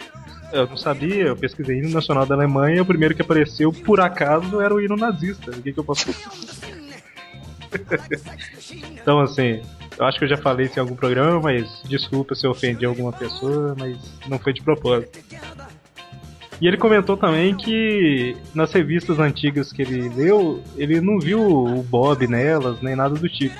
Eu 0.52 0.66
não 0.66 0.76
sabia, 0.76 1.28
eu 1.28 1.36
pesquisei 1.36 1.78
hino 1.78 1.88
nacional 1.88 2.26
da 2.26 2.34
Alemanha 2.34 2.76
e 2.76 2.80
o 2.80 2.84
primeiro 2.84 3.14
que 3.14 3.22
apareceu, 3.22 3.72
por 3.72 4.00
acaso, 4.00 4.60
era 4.60 4.74
o 4.74 4.80
hino 4.80 4.96
nazista. 4.96 5.50
O 5.50 5.62
que, 5.62 5.72
que 5.72 5.80
eu 5.80 5.84
posso 5.84 6.10
Então, 9.00 9.20
assim, 9.20 9.62
eu 9.98 10.04
acho 10.04 10.18
que 10.18 10.24
eu 10.24 10.28
já 10.28 10.36
falei 10.36 10.66
isso 10.66 10.78
em 10.78 10.80
algum 10.80 10.94
programa, 10.94 11.40
mas 11.40 11.82
desculpa 11.84 12.34
se 12.34 12.46
eu 12.46 12.50
ofendi 12.50 12.84
alguma 12.84 13.12
pessoa, 13.12 13.74
mas 13.78 13.96
não 14.28 14.38
foi 14.38 14.52
de 14.52 14.62
propósito. 14.62 15.18
E 16.62 16.68
ele 16.68 16.76
comentou 16.76 17.16
também 17.16 17.56
que 17.56 18.36
nas 18.54 18.72
revistas 18.72 19.18
antigas 19.18 19.72
que 19.72 19.82
ele 19.82 20.08
leu, 20.10 20.62
ele 20.76 21.00
não 21.00 21.18
viu 21.18 21.44
o 21.44 21.82
Bob 21.82 22.24
nelas, 22.28 22.80
nem 22.80 22.94
nada 22.94 23.16
do 23.16 23.28
tipo. 23.28 23.56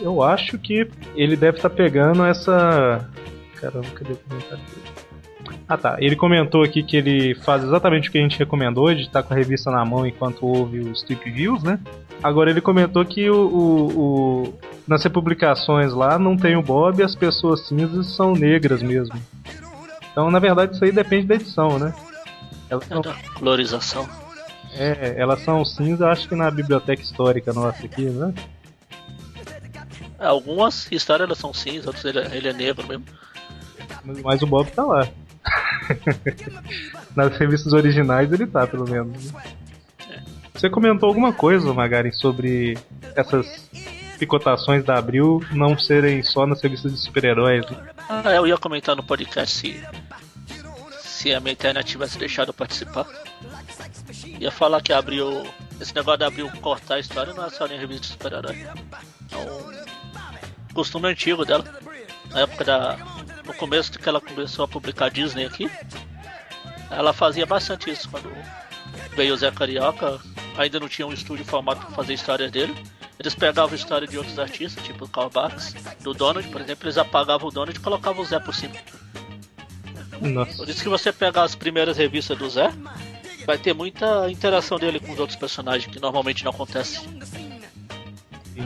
Eu 0.00 0.22
acho 0.22 0.56
que 0.56 0.88
ele 1.16 1.34
deve 1.34 1.56
estar 1.56 1.68
tá 1.68 1.74
pegando 1.74 2.24
essa. 2.24 3.10
Caramba, 3.56 3.88
cadê 3.92 4.12
o 4.12 4.16
comentário 4.16 4.64
dele? 4.64 5.56
Ah 5.66 5.76
tá, 5.76 5.96
ele 5.98 6.14
comentou 6.14 6.62
aqui 6.62 6.80
que 6.80 6.96
ele 6.96 7.34
faz 7.34 7.64
exatamente 7.64 8.08
o 8.08 8.12
que 8.12 8.18
a 8.18 8.22
gente 8.22 8.38
recomendou, 8.38 8.94
de 8.94 9.02
estar 9.02 9.24
com 9.24 9.34
a 9.34 9.36
revista 9.36 9.68
na 9.68 9.84
mão 9.84 10.06
enquanto 10.06 10.46
ouve 10.46 10.78
os 10.78 11.02
Trip 11.02 11.28
Views, 11.28 11.64
né? 11.64 11.80
Agora 12.22 12.50
ele 12.50 12.60
comentou 12.60 13.04
que 13.04 13.28
o, 13.28 13.48
o, 13.48 13.98
o, 13.98 14.54
nas 14.86 15.02
republicações 15.02 15.92
lá 15.92 16.20
não 16.20 16.36
tem 16.36 16.54
o 16.54 16.62
Bob 16.62 17.00
e 17.00 17.02
as 17.02 17.16
pessoas 17.16 17.66
cinzas 17.66 18.14
são 18.14 18.32
negras 18.32 18.80
mesmo. 18.80 19.18
Então 20.14 20.30
na 20.30 20.38
verdade 20.38 20.76
isso 20.76 20.84
aí 20.84 20.92
depende 20.92 21.26
da 21.26 21.34
edição, 21.34 21.76
né? 21.76 21.92
Elas 22.70 22.86
são... 22.86 23.02
colorização. 23.34 24.08
É, 24.76 25.16
elas 25.18 25.40
são 25.40 25.64
cinza, 25.64 26.08
acho 26.08 26.28
que 26.28 26.36
na 26.36 26.48
biblioteca 26.52 27.02
histórica 27.02 27.52
nossa 27.52 27.84
aqui, 27.84 28.02
né? 28.02 28.32
Algumas 30.18 30.90
histórias 30.92 31.26
elas 31.26 31.38
são 31.38 31.52
cinza, 31.52 31.88
outras 31.88 32.04
ele, 32.04 32.20
é, 32.20 32.36
ele 32.36 32.48
é 32.48 32.52
negro 32.52 32.86
mesmo. 32.86 33.04
Mas 34.22 34.40
o 34.40 34.46
Bob 34.46 34.70
tá 34.70 34.84
lá. 34.84 35.08
Nas 37.16 37.36
revistas 37.36 37.72
originais 37.72 38.32
ele 38.32 38.46
tá, 38.46 38.68
pelo 38.68 38.88
menos. 38.88 39.32
Você 40.54 40.70
comentou 40.70 41.08
alguma 41.08 41.32
coisa, 41.32 41.74
Magari, 41.74 42.12
sobre 42.12 42.78
essas 43.16 43.68
picotações 44.18 44.84
da 44.84 44.96
Abril 44.96 45.44
não 45.52 45.76
serem 45.76 46.22
só 46.22 46.46
nas 46.46 46.62
revistas 46.62 46.92
de 46.92 46.98
super-heróis? 47.00 47.68
Né? 47.68 47.76
Ah, 48.08 48.30
eu 48.32 48.46
ia 48.46 48.56
comentar 48.56 48.94
no 48.94 49.02
podcast 49.02 49.54
se, 49.54 49.82
se 51.24 51.32
a 51.32 51.40
minha 51.40 51.54
internet 51.54 51.86
tivesse 51.86 52.18
deixado 52.18 52.48
eu 52.50 52.54
participar. 52.54 53.06
Ia 54.38 54.50
falar 54.50 54.82
que 54.82 54.92
abriu. 54.92 55.42
Esse 55.80 55.94
negócio 55.94 56.18
de 56.18 56.24
Abril 56.24 56.50
cortar 56.60 56.96
a 56.96 57.00
história 57.00 57.32
não 57.32 57.46
é 57.46 57.50
só 57.50 57.66
em 57.66 57.78
revista 57.78 58.02
de 58.02 58.06
super-herói. 58.08 58.66
É 59.32 59.36
um 59.36 60.74
costume 60.74 61.08
antigo 61.08 61.46
dela. 61.46 61.64
Na 62.30 62.40
época 62.40 62.62
da, 62.62 62.98
no 63.42 63.54
começo 63.54 63.98
que 63.98 64.06
ela 64.06 64.20
começou 64.20 64.66
a 64.66 64.68
publicar 64.68 65.08
Disney 65.08 65.46
aqui, 65.46 65.70
ela 66.90 67.14
fazia 67.14 67.46
bastante 67.46 67.90
isso 67.90 68.06
quando 68.10 68.30
veio 69.16 69.32
o 69.32 69.36
Zé 69.36 69.50
Carioca, 69.50 70.20
ainda 70.58 70.78
não 70.78 70.88
tinha 70.88 71.06
um 71.06 71.12
estúdio 71.12 71.44
formado 71.46 71.80
para 71.86 71.94
fazer 71.94 72.12
histórias 72.12 72.50
dele. 72.50 72.74
Eles 73.18 73.34
pegavam 73.34 73.74
história 73.74 74.06
de 74.06 74.18
outros 74.18 74.38
artistas, 74.38 74.84
tipo 74.84 75.06
o 75.06 75.08
Karl 75.08 75.30
Barks, 75.30 75.74
do 76.00 76.12
Donald, 76.12 76.46
por 76.48 76.60
exemplo, 76.60 76.84
eles 76.84 76.98
apagavam 76.98 77.48
o 77.48 77.50
Donald 77.50 77.78
e 77.78 77.82
colocavam 77.82 78.22
o 78.22 78.26
Zé 78.26 78.38
por 78.38 78.54
cima. 78.54 78.74
Nossa. 80.24 80.56
Por 80.56 80.68
isso 80.68 80.82
que 80.82 80.88
você 80.88 81.12
pegar 81.12 81.42
as 81.42 81.54
primeiras 81.54 81.96
revistas 81.96 82.36
do 82.36 82.48
Zé, 82.48 82.72
vai 83.46 83.58
ter 83.58 83.74
muita 83.74 84.30
interação 84.30 84.78
dele 84.78 84.98
com 84.98 85.12
os 85.12 85.18
outros 85.18 85.38
personagens, 85.38 85.92
que 85.92 86.00
normalmente 86.00 86.44
não 86.44 86.50
acontece. 86.50 87.06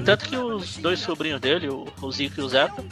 Tanto 0.04 0.28
que 0.28 0.36
os 0.36 0.76
dois 0.76 1.00
sobrinhos 1.00 1.40
dele, 1.40 1.68
o, 1.68 2.12
Zico 2.12 2.40
e 2.40 2.44
o 2.44 2.48
Zeca, 2.48 2.84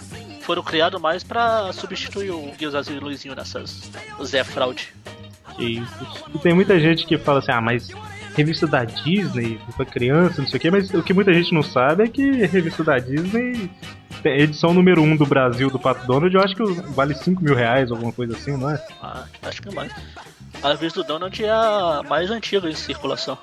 foram 0.43 0.63
criados 0.63 1.01
mais 1.01 1.23
para 1.23 1.73
substituir 1.73 2.31
o 2.31 2.53
Guilherme 2.57 2.95
e 2.95 2.99
o 2.99 3.01
Luizinho 3.03 3.35
nessas 3.35 3.91
Zé 4.25 4.43
Fraude. 4.43 4.95
Isso. 5.59 6.25
E 6.35 6.39
tem 6.39 6.55
muita 6.55 6.79
gente 6.79 7.07
que 7.07 7.17
fala 7.17 7.39
assim, 7.39 7.53
ah, 7.53 7.61
mas 7.61 7.89
revista 8.37 8.67
da 8.67 8.85
Disney, 8.85 9.59
pra 9.77 9.87
criança, 9.87 10.43
não 10.43 10.49
sei 10.49 10.59
o 10.59 10.61
que, 10.61 10.71
mas 10.71 10.93
o 10.93 11.03
que 11.03 11.15
muita 11.15 11.33
gente 11.33 11.55
não 11.55 11.63
sabe 11.63 12.05
é 12.05 12.09
que 12.09 12.45
revista 12.47 12.85
da 12.85 12.99
Disney, 12.99 13.71
edição 14.23 14.75
número 14.75 15.03
1 15.03 15.05
um 15.05 15.17
do 15.17 15.25
Brasil 15.25 15.71
do 15.71 15.79
Pato 15.79 16.07
Donald, 16.07 16.35
eu 16.35 16.43
acho 16.43 16.55
que 16.55 16.63
vale 16.93 17.15
5 17.15 17.43
mil 17.43 17.55
reais, 17.55 17.91
alguma 17.91 18.13
coisa 18.13 18.35
assim, 18.35 18.55
não 18.57 18.71
é? 18.71 18.87
Ah, 19.01 19.25
acho 19.43 19.63
que 19.63 19.71
é 19.71 19.73
mais. 19.73 19.93
A 20.63 20.69
revista 20.69 21.03
do 21.03 21.07
Donald 21.07 21.43
é 21.43 21.51
a 21.51 22.03
mais 22.07 22.31
antiga 22.31 22.69
em 22.69 22.75
circulação. 22.75 23.39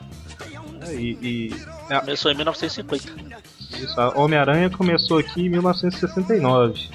É, 0.87 0.93
e, 0.93 1.17
e... 1.21 1.55
Começou 1.99 2.31
em 2.31 2.35
1950. 2.35 3.43
Isso, 3.79 3.99
a 3.99 4.17
Homem-Aranha 4.17 4.69
começou 4.69 5.17
aqui 5.17 5.47
em 5.47 5.49
1969. 5.49 6.89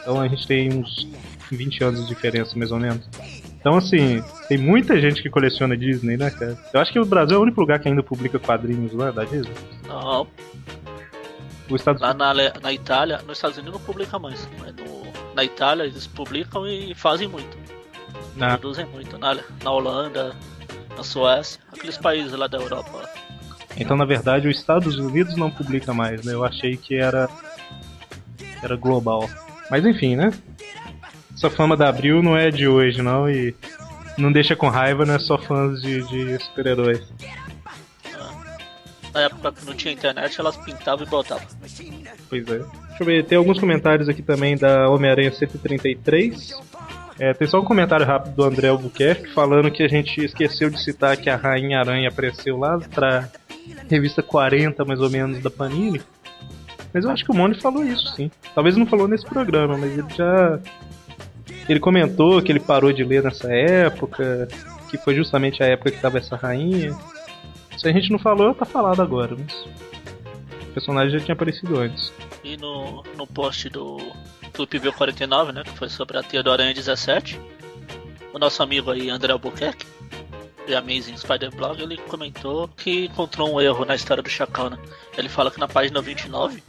Então 0.00 0.20
a 0.20 0.28
gente 0.28 0.46
tem 0.46 0.72
uns 0.72 1.08
20 1.50 1.84
anos 1.84 2.00
de 2.02 2.08
diferença, 2.08 2.56
mais 2.56 2.70
ou 2.70 2.78
menos. 2.78 3.04
Então, 3.58 3.76
assim, 3.76 4.22
tem 4.48 4.56
muita 4.56 5.00
gente 5.00 5.20
que 5.20 5.28
coleciona 5.28 5.76
Disney, 5.76 6.16
né, 6.16 6.30
cara? 6.30 6.56
Eu 6.72 6.80
acho 6.80 6.92
que 6.92 7.00
o 7.00 7.04
Brasil 7.04 7.36
é 7.36 7.38
o 7.38 7.42
único 7.42 7.60
lugar 7.60 7.78
que 7.80 7.88
ainda 7.88 8.02
publica 8.02 8.38
quadrinhos 8.38 8.92
lá 8.92 9.10
da 9.10 9.24
Disney. 9.24 9.52
Não. 9.86 10.26
O 11.68 11.76
Estados... 11.76 12.00
Lá 12.00 12.14
na, 12.14 12.32
na 12.34 12.72
Itália, 12.72 13.18
nos 13.26 13.38
Estados 13.38 13.58
Unidos 13.58 13.78
não 13.78 13.84
publica 13.84 14.18
mais. 14.18 14.48
Mas 14.58 14.74
no, 14.76 15.12
na 15.34 15.44
Itália 15.44 15.84
eles 15.84 16.06
publicam 16.06 16.66
e 16.66 16.94
fazem 16.94 17.28
muito. 17.28 17.58
Na... 18.36 18.56
Produzem 18.56 18.86
muito. 18.86 19.18
Na, 19.18 19.34
na 19.34 19.70
Holanda, 19.70 20.34
na 20.96 21.02
Suécia, 21.02 21.60
aqueles 21.72 21.98
países 21.98 22.32
lá 22.32 22.46
da 22.46 22.58
Europa. 22.58 23.08
Então, 23.76 23.96
na 23.96 24.04
verdade, 24.04 24.48
os 24.48 24.56
Estados 24.56 24.96
Unidos 24.98 25.36
não 25.36 25.50
publica 25.50 25.92
mais, 25.92 26.24
né? 26.24 26.32
Eu 26.32 26.44
achei 26.44 26.76
que 26.76 26.94
era 26.94 27.28
era 28.62 28.76
global. 28.76 29.28
Mas 29.70 29.84
enfim, 29.84 30.16
né? 30.16 30.32
Essa 31.38 31.48
fama 31.48 31.76
da 31.76 31.88
Abril 31.88 32.20
não 32.20 32.36
é 32.36 32.50
de 32.50 32.66
hoje, 32.66 33.00
não, 33.00 33.30
e 33.30 33.54
não 34.18 34.32
deixa 34.32 34.56
com 34.56 34.68
raiva, 34.68 35.06
não 35.06 35.14
é 35.14 35.20
só 35.20 35.38
fãs 35.38 35.80
de, 35.80 36.02
de 36.08 36.36
super-heróis. 36.42 37.00
Na 39.14 39.20
época 39.20 39.52
que 39.52 39.64
não 39.64 39.72
tinha 39.72 39.94
internet, 39.94 40.40
elas 40.40 40.56
pintavam 40.56 41.06
e 41.06 41.08
botavam. 41.08 41.46
Pois 42.28 42.42
é. 42.42 42.58
Deixa 42.58 42.68
eu 42.98 43.06
ver, 43.06 43.24
tem 43.24 43.38
alguns 43.38 43.60
comentários 43.60 44.08
aqui 44.08 44.20
também 44.20 44.56
da 44.56 44.90
Homem-Aranha 44.90 45.30
133. 45.30 46.60
É, 47.20 47.32
tem 47.32 47.46
só 47.46 47.60
um 47.60 47.64
comentário 47.64 48.04
rápido 48.04 48.34
do 48.34 48.42
André 48.42 48.68
Albuquerque 48.68 49.32
falando 49.32 49.70
que 49.70 49.84
a 49.84 49.88
gente 49.88 50.24
esqueceu 50.24 50.68
de 50.68 50.82
citar 50.82 51.16
que 51.16 51.30
a 51.30 51.36
Rainha 51.36 51.78
Aranha 51.78 52.08
apareceu 52.08 52.58
lá 52.58 52.80
pra 52.92 53.28
revista 53.88 54.24
40 54.24 54.84
mais 54.84 55.00
ou 55.00 55.08
menos 55.08 55.40
da 55.40 55.50
Panini. 55.50 56.02
Mas 56.92 57.04
eu 57.04 57.10
acho 57.10 57.24
que 57.24 57.30
o 57.30 57.34
Moni 57.34 57.60
falou 57.60 57.84
isso, 57.84 58.08
sim. 58.16 58.30
Talvez 58.54 58.76
não 58.76 58.86
falou 58.86 59.06
nesse 59.06 59.24
programa, 59.24 59.76
mas 59.76 59.92
ele 59.96 60.08
já. 60.16 60.58
Ele 61.68 61.80
comentou 61.80 62.40
que 62.42 62.50
ele 62.50 62.60
parou 62.60 62.92
de 62.92 63.04
ler 63.04 63.22
nessa 63.22 63.52
época, 63.52 64.48
que 64.90 64.96
foi 64.96 65.14
justamente 65.14 65.62
a 65.62 65.66
época 65.66 65.90
que 65.90 66.00
tava 66.00 66.18
essa 66.18 66.34
rainha. 66.34 66.96
Se 67.76 67.86
a 67.86 67.92
gente 67.92 68.10
não 68.10 68.18
falou, 68.18 68.54
tá 68.54 68.64
falado 68.64 69.02
agora, 69.02 69.36
mas. 69.38 69.52
O 70.62 70.72
personagem 70.72 71.18
já 71.18 71.24
tinha 71.24 71.34
aparecido 71.34 71.78
antes. 71.78 72.12
E 72.42 72.56
no, 72.56 73.02
no 73.16 73.26
post 73.26 73.68
do 73.68 73.98
View 74.80 74.92
49, 74.92 75.52
né, 75.52 75.62
que 75.64 75.76
foi 75.76 75.88
sobre 75.88 76.18
a 76.18 76.22
Tia 76.22 76.42
do 76.42 76.50
Aranha 76.50 76.72
17, 76.72 77.40
o 78.32 78.38
nosso 78.38 78.62
amigo 78.62 78.90
aí, 78.90 79.10
André 79.10 79.32
Albuquerque, 79.32 79.86
The 80.66 80.76
Amazing 80.76 81.16
Spider 81.16 81.54
Blog, 81.54 81.80
ele 81.80 81.96
comentou 81.96 82.68
que 82.68 83.06
encontrou 83.06 83.54
um 83.54 83.60
erro 83.60 83.84
na 83.84 83.94
história 83.94 84.22
do 84.22 84.28
Chacal, 84.28 84.70
né? 84.70 84.78
Ele 85.16 85.28
fala 85.28 85.50
que 85.50 85.58
na 85.58 85.66
página 85.66 86.00
29, 86.00 86.62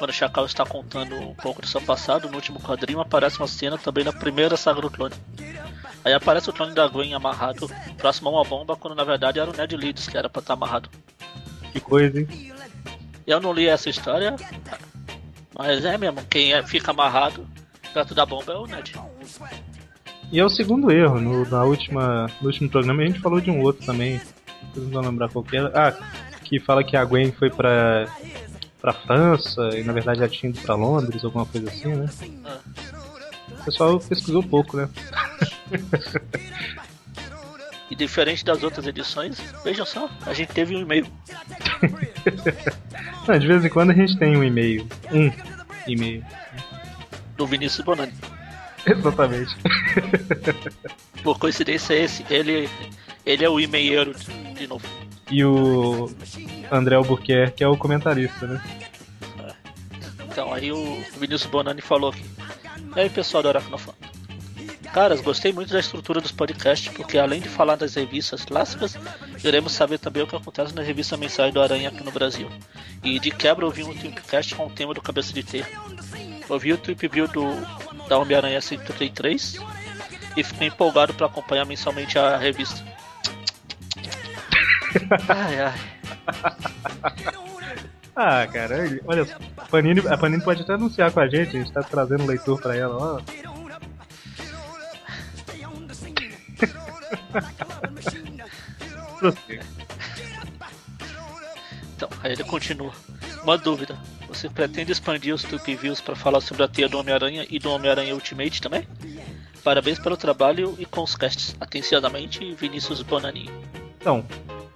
quando 0.00 0.10
o 0.10 0.14
Chacal 0.14 0.46
está 0.46 0.64
contando 0.64 1.14
um 1.14 1.34
pouco 1.34 1.60
do 1.60 1.68
seu 1.68 1.78
passado, 1.78 2.26
no 2.26 2.36
último 2.36 2.58
quadrinho 2.58 3.00
aparece 3.00 3.36
uma 3.36 3.46
cena 3.46 3.76
também 3.76 4.02
na 4.02 4.14
primeira 4.14 4.56
saga 4.56 4.80
do 4.80 4.90
clone. 4.90 5.14
Aí 6.02 6.14
aparece 6.14 6.48
o 6.48 6.54
clone 6.54 6.74
da 6.74 6.88
Gwen 6.88 7.12
amarrado 7.12 7.68
próximo 7.98 8.30
a 8.30 8.32
uma 8.32 8.44
bomba, 8.44 8.76
quando 8.76 8.94
na 8.94 9.04
verdade 9.04 9.38
era 9.38 9.50
o 9.50 9.54
Ned 9.54 9.76
Leeds 9.76 10.08
que 10.08 10.16
era 10.16 10.30
pra 10.30 10.40
estar 10.40 10.56
tá 10.56 10.58
amarrado. 10.58 10.88
Que 11.70 11.80
coisa, 11.80 12.18
hein? 12.18 12.50
Eu 13.26 13.40
não 13.40 13.52
li 13.52 13.68
essa 13.68 13.90
história, 13.90 14.36
mas 15.54 15.84
é 15.84 15.98
mesmo, 15.98 16.24
quem 16.30 16.54
é- 16.54 16.62
fica 16.62 16.92
amarrado 16.92 17.46
perto 17.92 18.14
da 18.14 18.24
bomba 18.24 18.54
é 18.54 18.56
o 18.56 18.66
Ned. 18.66 18.94
E 20.32 20.40
é 20.40 20.44
o 20.44 20.48
segundo 20.48 20.90
erro. 20.90 21.20
No, 21.20 21.46
na 21.46 21.62
última, 21.64 22.26
no 22.40 22.46
último 22.46 22.70
programa 22.70 23.02
a 23.02 23.06
gente 23.06 23.20
falou 23.20 23.38
de 23.38 23.50
um 23.50 23.60
outro 23.60 23.84
também. 23.84 24.18
Vocês 24.72 24.86
não 24.86 25.02
vão 25.02 25.10
lembrar 25.10 25.28
qual 25.28 25.44
que 25.44 25.58
era. 25.58 25.70
Ah, 25.74 25.92
que 26.42 26.58
fala 26.58 26.82
que 26.82 26.96
a 26.96 27.04
Gwen 27.04 27.32
foi 27.32 27.50
pra, 27.50 28.06
pra 28.80 28.92
França 28.92 29.68
e 29.76 29.82
na 29.84 29.92
verdade 29.92 30.20
ela 30.20 30.28
tinha 30.28 30.50
ido 30.50 30.60
pra 30.60 30.74
Londres, 30.74 31.24
alguma 31.24 31.46
coisa 31.46 31.68
assim, 31.68 31.94
né? 31.94 32.08
O 33.48 33.64
pessoal 33.64 34.00
pesquisou 34.00 34.42
pouco, 34.42 34.76
né? 34.76 34.88
E 37.90 37.96
diferente 37.96 38.44
das 38.44 38.62
outras 38.62 38.86
edições, 38.86 39.40
vejam 39.64 39.84
só, 39.84 40.08
a 40.24 40.32
gente 40.32 40.52
teve 40.52 40.76
um 40.76 40.80
e-mail. 40.80 41.06
Não, 43.26 43.38
de 43.38 43.46
vez 43.46 43.64
em 43.64 43.68
quando 43.68 43.90
a 43.90 43.94
gente 43.94 44.16
tem 44.16 44.36
um 44.36 44.44
e-mail. 44.44 44.88
Um 45.12 45.30
e-mail. 45.86 46.24
do 47.36 47.46
Vinícius 47.46 47.84
Bonani. 47.84 48.12
Exatamente. 48.86 49.56
Por 51.22 51.38
coincidência, 51.38 51.94
esse, 51.94 52.24
ele, 52.30 52.68
ele 53.26 53.44
é 53.44 53.48
o 53.48 53.58
e-mailheiro 53.58 54.14
de 54.56 54.66
novo. 54.66 54.86
E 55.30 55.44
o 55.44 56.10
André 56.70 56.96
Albuquerque 56.96 57.62
é 57.62 57.68
o 57.68 57.76
comentarista, 57.76 58.46
né? 58.46 58.62
Então, 60.30 60.52
aí 60.52 60.72
o 60.72 61.04
Vinícius 61.18 61.50
Bonani 61.50 61.80
falou 61.80 62.10
aqui. 62.10 62.24
E 62.96 63.00
aí, 63.00 63.10
pessoal 63.10 63.42
do 63.42 63.48
Aracnofan. 63.48 63.94
Caras, 64.92 65.20
gostei 65.20 65.52
muito 65.52 65.72
da 65.72 65.78
estrutura 65.78 66.20
dos 66.20 66.32
podcasts, 66.32 66.92
porque 66.92 67.16
além 67.16 67.40
de 67.40 67.48
falar 67.48 67.76
das 67.76 67.94
revistas 67.94 68.44
clássicas, 68.44 68.98
iremos 69.44 69.72
saber 69.72 69.98
também 69.98 70.24
o 70.24 70.26
que 70.26 70.34
acontece 70.34 70.74
na 70.74 70.82
revista 70.82 71.16
mensal 71.16 71.52
do 71.52 71.62
Aranha 71.62 71.88
aqui 71.88 72.02
no 72.02 72.10
Brasil. 72.10 72.50
E 73.04 73.20
de 73.20 73.30
quebra, 73.30 73.64
ouvi 73.64 73.84
um 73.84 73.94
Tweepcast 73.94 74.56
com 74.56 74.66
o 74.66 74.70
tema 74.70 74.92
do 74.92 75.00
Cabeça 75.00 75.32
de 75.32 75.44
Ter. 75.44 75.66
Ouvi 76.48 76.72
o 76.72 76.78
Tweep 76.78 77.06
View 77.06 77.28
do, 77.28 77.44
da 78.08 78.18
Homem-Aranha 78.18 78.60
133 78.60 79.58
e 80.36 80.42
fiquei 80.42 80.66
empolgado 80.66 81.14
para 81.14 81.26
acompanhar 81.26 81.64
mensalmente 81.64 82.18
a 82.18 82.36
revista. 82.36 82.84
Ai, 85.28 85.60
ai. 85.60 85.80
Ah, 88.22 88.46
cara, 88.46 88.76
olha 89.06 89.24
só. 89.24 89.34
A 89.56 89.64
Panini, 89.64 90.00
a 90.06 90.18
Panini 90.18 90.42
pode 90.42 90.60
até 90.60 90.74
anunciar 90.74 91.10
com 91.10 91.20
a 91.20 91.28
gente, 91.28 91.56
a 91.56 91.60
gente 91.60 91.72
tá 91.72 91.82
trazendo 91.82 92.24
um 92.24 92.26
leitor 92.26 92.60
pra 92.60 92.76
ela, 92.76 92.96
ó. 92.96 93.20
Então, 101.96 102.08
aí 102.22 102.32
ele 102.32 102.44
continua. 102.44 102.92
Uma 103.42 103.58
dúvida. 103.58 103.98
Você 104.28 104.48
pretende 104.48 104.92
expandir 104.92 105.34
os 105.34 105.42
Tweep 105.42 105.74
Views 105.76 106.00
para 106.00 106.16
falar 106.16 106.40
sobre 106.40 106.62
a 106.62 106.68
teia 106.68 106.88
do 106.88 106.98
Homem-Aranha 106.98 107.46
e 107.50 107.58
do 107.58 107.70
Homem-Aranha 107.70 108.14
Ultimate 108.14 108.62
também? 108.62 108.88
Parabéns 109.62 109.98
pelo 109.98 110.16
trabalho 110.16 110.74
e 110.78 110.86
com 110.86 111.02
os 111.02 111.14
casts. 111.14 111.54
Atenciosamente, 111.60 112.54
Vinícius 112.54 113.02
Bonani. 113.02 113.50
Então, 114.00 114.24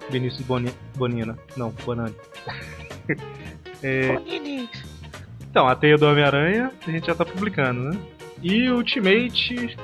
Vinícius 0.09 0.45
Boni, 0.45 0.71
Bonina. 0.95 1.37
Não, 1.55 1.71
Bonani. 1.71 2.15
É, 3.83 4.13
Bonini. 4.13 4.69
então, 5.47 5.67
a 5.67 5.75
teia 5.75 5.97
do 5.97 6.07
Homem-Aranha 6.07 6.71
a 6.87 6.91
gente 6.91 7.05
já 7.05 7.13
tá 7.13 7.23
publicando, 7.25 7.81
né? 7.81 7.99
E 8.41 8.67
o 8.69 8.77
Ultimate. 8.77 9.77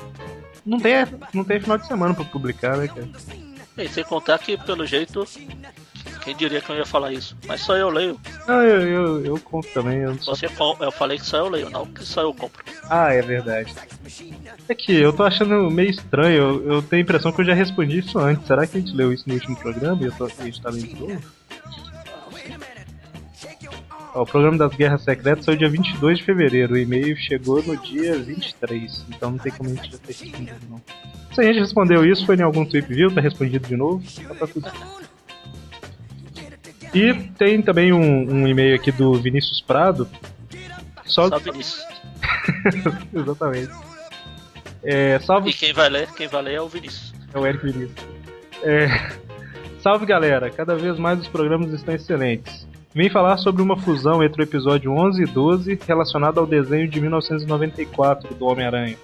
Não 0.65 0.79
tem, 0.79 0.93
não 1.33 1.43
tem 1.43 1.59
final 1.59 1.77
de 1.77 1.85
semana 1.85 2.13
pra 2.13 2.23
publicar, 2.25 2.77
né, 2.77 2.87
cara? 2.87 3.07
E 3.77 3.87
sem 3.89 4.03
contar 4.03 4.39
que, 4.39 4.57
pelo 4.57 4.87
jeito, 4.87 5.23
quem 6.23 6.35
diria 6.35 6.61
que 6.61 6.69
eu 6.69 6.75
ia 6.77 6.85
falar 6.85 7.11
isso? 7.11 7.35
Mas 7.47 7.61
só 7.61 7.75
eu 7.75 7.89
leio. 7.89 8.19
Não, 8.47 8.61
eu, 8.61 8.81
eu, 8.87 9.25
eu 9.25 9.39
compro 9.39 9.69
também. 9.73 9.97
Eu 9.99 10.11
não 10.11 10.19
só... 10.21 10.35
Você 10.35 10.47
com- 10.49 10.77
eu 10.79 10.91
falei 10.91 11.17
que 11.17 11.25
só 11.25 11.37
eu 11.37 11.49
leio, 11.49 11.69
não 11.69 11.85
que 11.85 12.03
só 12.03 12.21
eu 12.21 12.33
compro. 12.33 12.63
Ah, 12.89 13.13
é 13.13 13.21
verdade. 13.21 13.73
É 14.69 14.75
que 14.75 14.93
eu 14.93 15.11
tô 15.13 15.23
achando 15.23 15.69
meio 15.71 15.89
estranho. 15.89 16.35
Eu, 16.65 16.73
eu 16.75 16.81
tenho 16.81 17.01
a 17.01 17.03
impressão 17.03 17.31
que 17.31 17.41
eu 17.41 17.45
já 17.45 17.53
respondi 17.53 17.99
isso 17.99 18.17
antes. 18.19 18.45
Será 18.47 18.65
que 18.67 18.77
a 18.77 18.81
gente 18.81 18.95
leu 18.95 19.11
isso 19.11 19.23
no 19.27 19.33
último 19.33 19.55
programa 19.55 20.01
e 20.01 20.05
eu 20.05 20.11
tô, 20.11 20.25
a 20.25 20.29
gente 20.29 20.61
tá 20.61 20.69
lendo 20.69 20.87
de 20.87 20.95
novo? 20.95 21.21
Ó, 24.13 24.23
o 24.23 24.25
programa 24.25 24.57
das 24.57 24.75
Guerras 24.75 25.03
Secretas 25.03 25.45
saiu 25.45 25.57
dia 25.57 25.69
22 25.69 26.17
de 26.19 26.23
fevereiro. 26.25 26.73
O 26.73 26.77
e-mail 26.77 27.15
chegou 27.17 27.63
no 27.63 27.77
dia 27.77 28.17
23. 28.17 29.05
Então 29.09 29.31
não 29.31 29.37
tem 29.37 29.51
como 29.53 29.69
a 29.69 29.73
gente 29.73 29.91
já 29.91 29.97
ter 29.97 30.07
respondido, 30.13 30.59
não. 30.69 30.81
Se 31.33 31.39
a 31.39 31.43
gente 31.45 31.59
respondeu 31.59 32.05
isso, 32.05 32.25
foi 32.25 32.35
em 32.35 32.41
algum 32.41 32.65
tweet 32.65 32.87
viu? 32.93 33.09
Tá 33.13 33.21
respondido 33.21 33.65
de 33.67 33.77
novo. 33.77 34.03
Tá 34.37 34.45
tudo 34.47 34.63
certo. 34.69 35.10
E 36.93 37.13
tem 37.37 37.61
também 37.61 37.93
um, 37.93 38.33
um 38.33 38.47
e-mail 38.47 38.75
aqui 38.75 38.91
do 38.91 39.13
Vinícius 39.13 39.61
Prado. 39.61 40.07
Só, 41.05 41.29
Só 41.29 41.39
Vinícius. 41.39 41.85
Exatamente. 43.13 43.71
É, 44.83 45.19
salve 45.19 45.51
E 45.51 45.53
quem 45.53 45.73
vai 45.73 45.89
ler, 45.89 46.11
quem 46.13 46.27
vai 46.27 46.41
ler 46.41 46.55
é 46.55 46.61
o 46.61 46.67
Vinícius. 46.67 47.13
É 47.33 47.39
o 47.39 47.45
Eric 47.45 47.65
Vinícius. 47.65 48.07
É... 48.63 48.87
Salve 49.79 50.05
galera, 50.05 50.49
cada 50.51 50.75
vez 50.75 50.99
mais 50.99 51.19
os 51.19 51.27
programas 51.27 51.71
estão 51.73 51.95
excelentes. 51.95 52.67
Vim 52.93 53.09
falar 53.09 53.37
sobre 53.37 53.61
uma 53.61 53.77
fusão 53.77 54.21
entre 54.23 54.41
o 54.41 54.43
episódio 54.43 54.91
11 54.91 55.23
e 55.23 55.25
12 55.25 55.79
relacionado 55.87 56.39
ao 56.39 56.45
desenho 56.45 56.87
de 56.87 56.99
1994 56.99 58.35
do 58.35 58.45
Homem-Aranha. 58.45 58.97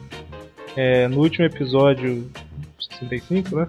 É, 0.76 1.08
no 1.08 1.20
último 1.20 1.46
episódio 1.46 2.30
65, 2.80 3.56
né? 3.56 3.68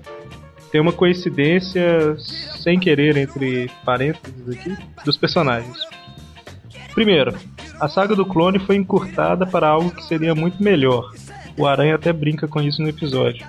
Tem 0.70 0.81
uma 0.81 0.92
coincidência 0.92 2.16
sem 2.18 2.78
querer 2.78 3.16
entre 3.16 3.70
parênteses 3.85 4.48
aqui 4.48 4.76
dos 5.04 5.16
personagens. 5.16 5.78
Primeiro, 6.92 7.37
a 7.81 7.88
saga 7.88 8.14
do 8.14 8.26
clone 8.26 8.59
foi 8.59 8.76
encurtada 8.76 9.46
para 9.46 9.68
algo 9.68 9.90
que 9.90 10.04
seria 10.04 10.35
muito 10.35 10.62
melhor. 10.62 11.12
O 11.57 11.66
Aranha 11.66 11.94
até 11.94 12.12
brinca 12.12 12.46
com 12.46 12.61
isso 12.61 12.83
no 12.83 12.88
episódio. 12.88 13.46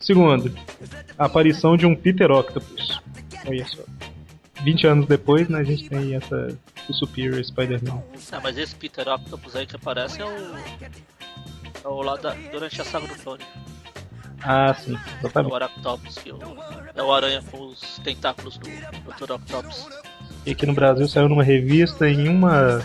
Segundo, 0.00 0.52
a 1.16 1.26
aparição 1.26 1.76
de 1.76 1.86
um 1.86 1.94
Peter 1.94 2.30
Octopus. 2.30 3.00
Olha 3.46 3.66
só. 3.66 3.82
20 4.62 4.86
anos 4.86 5.06
depois, 5.06 5.48
né, 5.48 5.58
a 5.58 5.64
gente 5.64 5.88
tem 5.88 6.14
essa 6.14 6.56
o 6.88 6.92
Superior 6.92 7.42
Spider-Man. 7.44 8.02
Ah, 8.30 8.40
mas 8.42 8.58
esse 8.58 8.74
Peter 8.74 9.06
Octopus 9.08 9.56
aí 9.56 9.66
que 9.66 9.76
aparece 9.76 10.20
é 10.20 10.24
o. 10.24 10.56
É 11.84 11.88
o 11.88 12.02
lá 12.02 12.16
da, 12.16 12.34
durante 12.50 12.80
a 12.80 12.84
saga 12.84 13.06
do 13.06 13.14
clone. 13.14 13.44
Ah, 14.44 14.74
sim, 14.74 14.94
É 14.94 14.96
o 14.96 15.18
exatamente. 15.20 15.54
Aractopus, 15.54 16.18
que 16.18 16.30
é 16.30 16.34
o, 16.34 16.38
é 16.94 17.02
o 17.02 17.12
aranha 17.12 17.42
com 17.50 17.68
os 17.68 17.98
tentáculos 18.02 18.58
do 18.58 18.68
Dr. 18.68 19.32
Octopus. 19.32 19.88
E 20.44 20.50
aqui 20.50 20.66
no 20.66 20.74
Brasil 20.74 21.06
saiu 21.08 21.28
numa 21.28 21.44
revista 21.44 22.08
em 22.08 22.28
uma. 22.28 22.82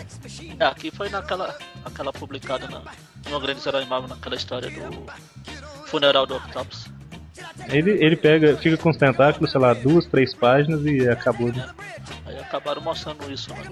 É, 0.60 0.64
aqui 0.64 0.90
foi 0.90 1.08
naquela 1.08 1.56
aquela 1.84 2.12
publicada 2.12 2.68
na, 2.68 2.82
no 3.28 3.40
Grandes 3.40 3.66
Herói 3.66 3.84
Marvel, 3.84 4.08
naquela 4.08 4.36
história 4.36 4.70
do 4.70 5.06
funeral 5.86 6.26
do 6.26 6.36
Octopus. 6.36 6.86
Ele, 7.68 7.90
ele 8.02 8.16
pega, 8.16 8.56
fica 8.56 8.76
com 8.76 8.90
os 8.90 8.96
tentáculos, 8.96 9.50
sei 9.50 9.60
lá, 9.60 9.74
duas, 9.74 10.06
três 10.06 10.34
páginas 10.34 10.84
e 10.84 11.08
acabou. 11.08 11.52
Né? 11.52 11.68
Aí 12.26 12.38
acabaram 12.38 12.80
mostrando 12.80 13.30
isso 13.30 13.52
né, 13.52 13.62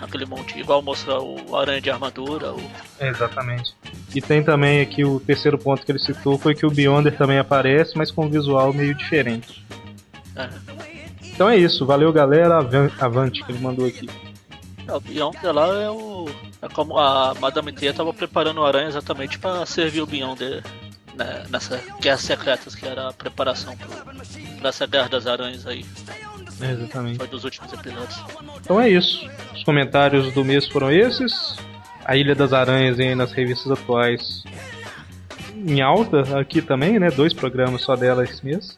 Naquele 0.00 0.24
monte, 0.26 0.58
igual 0.58 0.80
mostra 0.82 1.18
o 1.20 1.56
aranha 1.56 1.80
de 1.80 1.90
armadura, 1.90 2.52
o. 2.52 2.70
Exatamente. 3.00 3.74
E 4.14 4.20
tem 4.20 4.42
também 4.42 4.80
aqui 4.80 5.04
o 5.04 5.18
terceiro 5.20 5.58
ponto 5.58 5.84
que 5.84 5.90
ele 5.92 5.98
citou 5.98 6.38
foi 6.38 6.54
que 6.54 6.64
o 6.64 6.70
Beyonder 6.70 7.16
também 7.16 7.38
aparece, 7.38 7.96
mas 7.96 8.10
com 8.10 8.26
um 8.26 8.30
visual 8.30 8.72
meio 8.72 8.94
diferente. 8.94 9.64
É, 10.36 10.48
Então 11.22 11.48
é 11.48 11.56
isso, 11.56 11.84
valeu 11.84 12.12
galera, 12.12 12.58
avan- 12.58 12.90
avante 13.00 13.44
que 13.44 13.52
ele 13.52 13.58
mandou 13.60 13.86
aqui. 13.86 14.08
É, 14.86 14.92
o 14.92 15.00
Beyonder 15.00 15.52
lá 15.52 15.66
é 15.80 15.90
o. 15.90 16.26
É 16.62 16.68
como 16.68 16.98
a 16.98 17.34
Madame 17.40 17.72
Teia 17.72 17.92
tava 17.94 18.12
preparando 18.12 18.60
o 18.60 18.64
Aranha 18.64 18.88
exatamente 18.88 19.38
para 19.38 19.64
servir 19.66 20.00
o 20.00 20.06
Beyonder 20.06 20.62
né, 21.14 21.44
nessa 21.50 21.80
Guerras 22.00 22.20
Secretas, 22.22 22.74
que 22.74 22.86
era 22.86 23.08
a 23.08 23.12
preparação 23.12 23.76
pro, 23.76 23.88
pra 24.58 24.68
essa 24.70 24.86
Guerra 24.86 25.08
das 25.08 25.26
Aranhas 25.26 25.66
aí. 25.66 25.84
É, 26.60 26.72
exatamente. 26.72 27.18
Foi 27.18 27.28
dos 27.28 27.44
últimos 27.44 27.72
episódios. 27.72 28.24
Então 28.60 28.80
é 28.80 28.88
isso. 28.88 29.28
Os 29.54 29.64
comentários 29.64 30.32
do 30.32 30.44
mês 30.44 30.66
foram 30.66 30.90
esses. 30.90 31.56
A 32.04 32.16
Ilha 32.16 32.34
das 32.34 32.52
Aranhas 32.52 32.98
aí 32.98 33.14
nas 33.14 33.32
revistas 33.32 33.70
atuais 33.70 34.42
em 35.54 35.80
alta 35.80 36.38
aqui 36.38 36.62
também, 36.62 36.98
né? 36.98 37.10
Dois 37.10 37.34
programas 37.34 37.82
só 37.82 37.96
dela 37.96 38.24
esse 38.24 38.44
mês. 38.44 38.76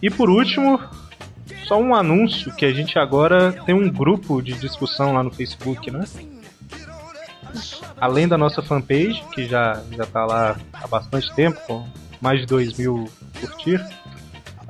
E 0.00 0.10
por 0.10 0.28
último, 0.28 0.80
só 1.64 1.80
um 1.80 1.94
anúncio 1.94 2.54
que 2.54 2.64
a 2.64 2.72
gente 2.72 2.98
agora 2.98 3.52
tem 3.64 3.74
um 3.74 3.88
grupo 3.88 4.42
de 4.42 4.52
discussão 4.54 5.14
lá 5.14 5.22
no 5.22 5.30
Facebook, 5.30 5.90
né? 5.90 6.04
Além 8.00 8.26
da 8.26 8.36
nossa 8.36 8.62
fanpage, 8.62 9.22
que 9.32 9.46
já, 9.46 9.80
já 9.96 10.04
tá 10.04 10.24
lá 10.24 10.56
há 10.72 10.86
bastante 10.86 11.32
tempo, 11.34 11.60
com 11.66 11.86
mais 12.20 12.40
de 12.40 12.46
2 12.46 12.76
mil 12.76 13.08
curtir. 13.40 13.80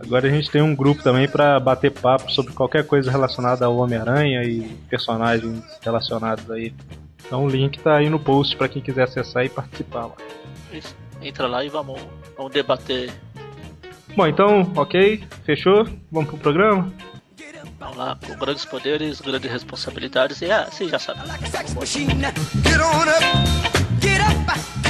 Agora 0.03 0.27
a 0.27 0.31
gente 0.31 0.51
tem 0.51 0.61
um 0.61 0.75
grupo 0.75 1.03
também 1.03 1.29
para 1.29 1.59
bater 1.61 1.91
papo 1.91 2.31
sobre 2.31 2.53
qualquer 2.53 2.87
coisa 2.87 3.11
relacionada 3.11 3.65
ao 3.65 3.77
Homem-Aranha 3.77 4.43
e 4.43 4.63
personagens 4.91 5.63
relacionados 5.81 6.51
aí. 6.51 6.75
Então 7.25 7.45
o 7.45 7.49
link 7.49 7.79
tá 7.79 7.97
aí 7.97 8.11
no 8.11 8.19
post 8.19 8.57
para 8.57 8.69
quem 8.69 8.83
quiser 8.83 9.05
acessar 9.05 9.45
e 9.45 9.49
participar 9.49 10.07
lá. 10.07 10.15
Isso. 10.73 10.95
Entra 11.21 11.47
lá 11.47 11.65
e 11.65 11.69
vamos, 11.69 12.01
vamos 12.37 12.53
debater 12.53 13.13
Bom, 14.15 14.27
então, 14.27 14.71
ok, 14.77 15.25
fechou? 15.45 15.89
Vamos 16.11 16.29
pro 16.29 16.39
programa? 16.39 16.93
Vamos 17.79 17.97
lá, 17.97 18.19
com 18.25 18.35
grandes 18.37 18.65
poderes, 18.65 19.21
grandes 19.21 19.51
responsabilidades, 19.51 20.41
e 20.43 20.51
ah, 20.51 20.69
você 20.71 20.87
já 20.87 20.99
sabe. 20.99 21.21
Get 21.27 22.81
on 22.81 23.09
up, 23.09 23.25
get 24.01 24.21
up, 24.21 24.82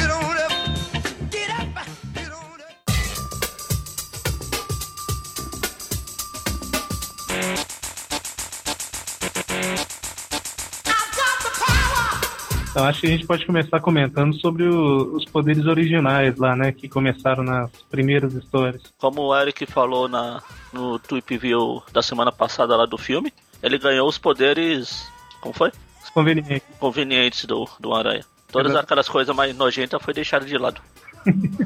Então 12.72 12.87
acho 12.87 13.02
que 13.02 13.06
a 13.06 13.11
gente 13.11 13.26
pode 13.26 13.44
começar 13.44 13.78
comentando 13.80 14.35
sobre 14.40 14.64
o- 14.66 15.14
os 15.14 15.26
poderes 15.26 15.66
originais 15.66 16.35
lá, 16.38 16.56
né? 16.56 16.72
Que 16.72 16.88
começaram 16.88 17.44
nas 17.44 17.70
primeiras 17.90 18.32
histórias. 18.32 18.82
Como 18.96 19.20
o 19.22 19.37
Eric 19.37 19.66
falou 19.66 20.08
na, 20.08 20.42
no 20.72 20.98
Tweep 20.98 21.37
View 21.37 21.82
da 21.92 22.00
semana 22.00 22.32
passada 22.32 22.74
lá 22.74 22.87
do 22.87 22.96
filme, 22.96 23.30
ele 23.62 23.76
ganhou 23.76 24.08
os 24.08 24.16
poderes. 24.16 25.06
Como 25.42 25.52
foi? 25.54 25.70
Conveniente. 26.14 26.62
Convenientes 26.80 27.44
do, 27.44 27.68
do 27.78 27.92
Aranha. 27.94 28.24
Todas 28.50 28.74
aquelas 28.74 29.08
coisas 29.08 29.35
mais 29.37 29.54
nojentas 29.56 30.02
foi 30.02 30.14
deixado 30.14 30.46
de 30.46 30.56
lado. 30.56 30.80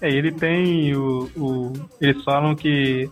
É, 0.00 0.08
ele 0.08 0.32
tem 0.32 0.94
o, 0.96 1.30
o- 1.36 1.72
Eles 2.00 2.22
falam 2.24 2.54
que 2.56 3.10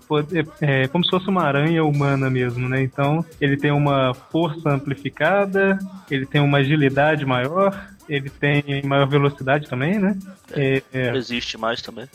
é, 0.63 0.83
é 0.85 0.89
como 0.89 1.05
se 1.05 1.11
fosse 1.11 1.29
uma 1.29 1.43
aranha 1.43 1.85
humana 1.85 2.31
mesmo, 2.31 2.69
né? 2.69 2.83
Então 2.83 3.25
ele 3.41 3.57
tem 3.57 3.71
uma 3.71 4.15
força 4.15 4.71
amplificada, 4.71 5.79
ele 6.11 6.25
tem 6.25 6.41
uma 6.41 6.59
agilidade 6.59 7.27
maior, 7.27 7.89
ele 8.09 8.31
tem 8.31 8.83
maior 8.85 9.07
velocidade 9.07 9.69
também, 9.69 9.99
né? 9.99 10.17
É, 10.53 10.83
é, 10.93 11.17
existe 11.17 11.59
mais 11.59 11.83
também. 11.83 12.07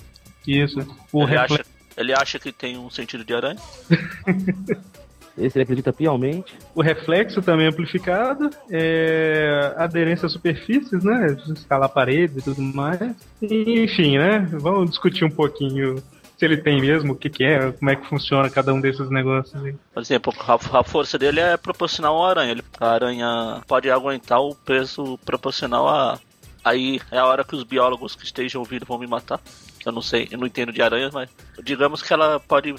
isso. 0.47 0.79
O 1.11 1.21
Ele 1.23 1.31
reflexo. 1.37 1.53
acha, 1.53 1.65
ele 1.95 2.13
acha 2.13 2.39
que 2.39 2.51
tem 2.51 2.75
um 2.77 2.89
sentido 2.89 3.23
de 3.23 3.33
aranha. 3.33 3.59
Esse 5.37 5.57
ele 5.57 5.63
acredita 5.63 5.91
piamente. 5.91 6.55
O 6.75 6.81
reflexo 6.81 7.41
também 7.41 7.65
é 7.65 7.69
amplificado, 7.69 8.49
é, 8.69 9.73
aderência 9.77 10.25
a 10.27 10.29
superfícies, 10.29 11.03
né? 11.03 11.35
Escalar 11.55 11.89
paredes 11.89 12.37
e 12.37 12.41
tudo 12.43 12.61
mais. 12.61 12.99
E, 13.41 13.81
enfim, 13.81 14.17
né? 14.17 14.39
Vamos 14.51 14.89
discutir 14.91 15.25
um 15.25 15.29
pouquinho 15.31 15.95
se 16.37 16.45
ele 16.45 16.57
tem 16.57 16.79
mesmo, 16.81 17.13
o 17.13 17.15
que, 17.15 17.29
que 17.29 17.43
é, 17.43 17.71
como 17.71 17.89
é 17.91 17.95
que 17.95 18.07
funciona 18.07 18.49
cada 18.49 18.73
um 18.73 18.81
desses 18.81 19.09
negócios 19.09 19.55
aí. 19.63 19.75
Por 19.93 20.01
exemplo, 20.01 20.33
a, 20.47 20.79
a 20.79 20.83
força 20.83 21.17
dele 21.17 21.39
é 21.39 21.57
proporcional 21.57 22.15
ao 22.15 22.25
aranha. 22.25 22.51
Ele- 22.51 22.63
a 22.79 22.89
aranha 22.91 23.61
pode 23.67 23.89
aguentar 23.89 24.39
o 24.41 24.53
peso 24.55 25.17
proporcional 25.25 25.87
a. 25.87 26.19
Aí 26.65 27.01
é 27.11 27.17
a 27.17 27.25
hora 27.25 27.43
que 27.43 27.55
os 27.55 27.63
biólogos 27.63 28.15
que 28.15 28.23
estejam 28.23 28.61
ouvindo 28.61 28.85
vão 28.85 28.97
me 28.97 29.05
matar. 29.07 29.39
Eu 29.85 29.91
não 29.91 30.01
sei, 30.01 30.29
eu 30.31 30.37
não 30.37 30.47
entendo 30.47 30.71
de 30.71 30.81
aranhas, 30.81 31.11
mas 31.13 31.29
digamos 31.61 32.01
que 32.01 32.13
ela 32.13 32.39
pode 32.39 32.73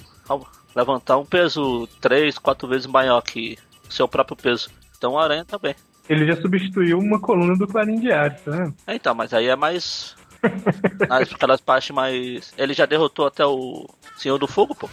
levantar 0.74 1.18
um 1.18 1.24
peso 1.24 1.86
três, 2.00 2.38
quatro 2.38 2.68
vezes 2.68 2.86
maior 2.86 3.20
que 3.20 3.58
o 3.88 3.92
seu 3.92 4.08
próprio 4.08 4.36
peso. 4.36 4.70
Então 4.96 5.18
a 5.18 5.24
aranha 5.24 5.44
também. 5.44 5.74
Ele 6.08 6.26
já 6.26 6.40
substituiu 6.40 6.98
uma 6.98 7.18
coluna 7.18 7.56
do 7.56 7.66
Clarim 7.66 7.98
Diário, 7.98 8.36
tá 8.44 8.50
vendo? 8.50 8.74
É, 8.86 8.94
então, 8.94 9.14
mas 9.14 9.32
aí 9.32 9.48
é 9.48 9.56
mais. 9.56 10.14
Nas, 11.08 11.32
aquelas 11.32 11.60
partes 11.60 11.90
mais. 11.90 12.52
Ele 12.58 12.74
já 12.74 12.84
derrotou 12.84 13.26
até 13.26 13.44
o 13.44 13.88
Senhor 14.16 14.38
do 14.38 14.46
Fogo, 14.46 14.74
pô. 14.74 14.88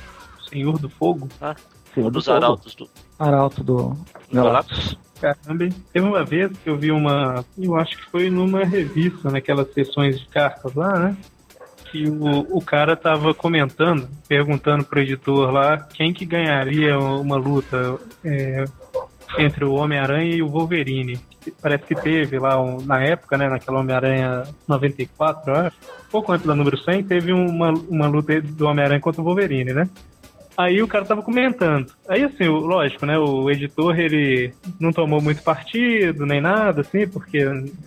Senhor 0.50 0.78
do 0.80 0.90
Fogo. 0.90 1.28
Senhor 1.94 2.08
Um 2.08 2.12
dos 2.12 2.26
do 2.26 2.34
arautos 2.34 2.76
do 2.76 2.90
Arauto 3.20 3.64
do 3.64 3.98
Galactus. 4.32 4.98
Caramba? 5.20 5.70
Teve 5.94 6.06
uma 6.06 6.24
vez 6.24 6.52
que 6.58 6.70
eu 6.70 6.78
vi 6.78 6.92
uma. 6.92 7.46
Eu 7.58 7.76
acho 7.76 7.98
que 7.98 8.10
foi 8.10 8.30
numa 8.30 8.66
revista, 8.66 9.30
naquelas 9.30 9.72
sessões 9.74 10.20
de 10.20 10.28
cartas 10.28 10.74
lá, 10.74 10.98
né? 10.98 11.18
Que 11.92 12.08
o, 12.08 12.58
o 12.58 12.62
cara 12.62 12.96
tava 12.96 13.34
comentando, 13.34 14.08
perguntando 14.28 14.84
pro 14.86 15.00
editor 15.02 15.52
lá 15.52 15.78
quem 15.78 16.14
que 16.14 16.26
ganharia 16.26 16.98
uma 16.98 17.36
luta 17.36 17.98
é, 18.24 18.64
entre 19.38 19.66
o 19.66 19.74
Homem-Aranha 19.74 20.36
e 20.36 20.42
o 20.42 20.48
Wolverine. 20.48 21.20
Parece 21.62 21.84
que 21.86 21.96
teve 21.96 22.38
lá, 22.40 22.62
um- 22.62 22.82
na 22.86 23.02
época, 23.04 23.38
né, 23.38 23.50
naquela 23.50 23.80
Homem-Aranha 23.80 24.44
94, 24.68 25.52
eu 25.52 25.56
acho, 25.56 25.78
pouco 26.10 26.32
antes 26.32 26.46
da 26.46 26.56
número 26.56 26.78
100, 26.78 27.04
teve 27.04 27.34
uma, 27.34 27.72
uma 27.72 28.08
luta 28.08 28.40
do 28.42 28.68
Homem-Aranha 28.68 29.00
contra 29.02 29.22
o 29.22 29.26
Wolverine, 29.26 29.74
né? 29.74 29.90
Aí 30.58 30.82
o 30.84 30.88
cara 30.88 31.06
tava 31.06 31.24
comentando. 31.24 31.92
Aí, 32.08 32.24
assim, 32.24 32.46
lógico, 32.48 33.06
né? 33.06 33.18
O 33.18 33.50
editor, 33.50 33.98
ele 34.00 34.54
não 34.80 34.92
tomou 34.92 35.20
muito 35.22 35.42
partido, 35.42 36.26
nem 36.26 36.40
nada, 36.42 36.82
assim, 36.82 37.08
porque, 37.08 37.44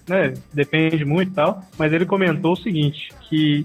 né? 0.08 0.34
Depende 0.52 1.04
muito 1.04 1.30
e 1.30 1.34
tal. 1.34 1.62
Mas 1.78 1.92
ele 1.92 2.06
comentou 2.06 2.54
o 2.54 2.56
seguinte, 2.56 3.10
que 3.28 3.64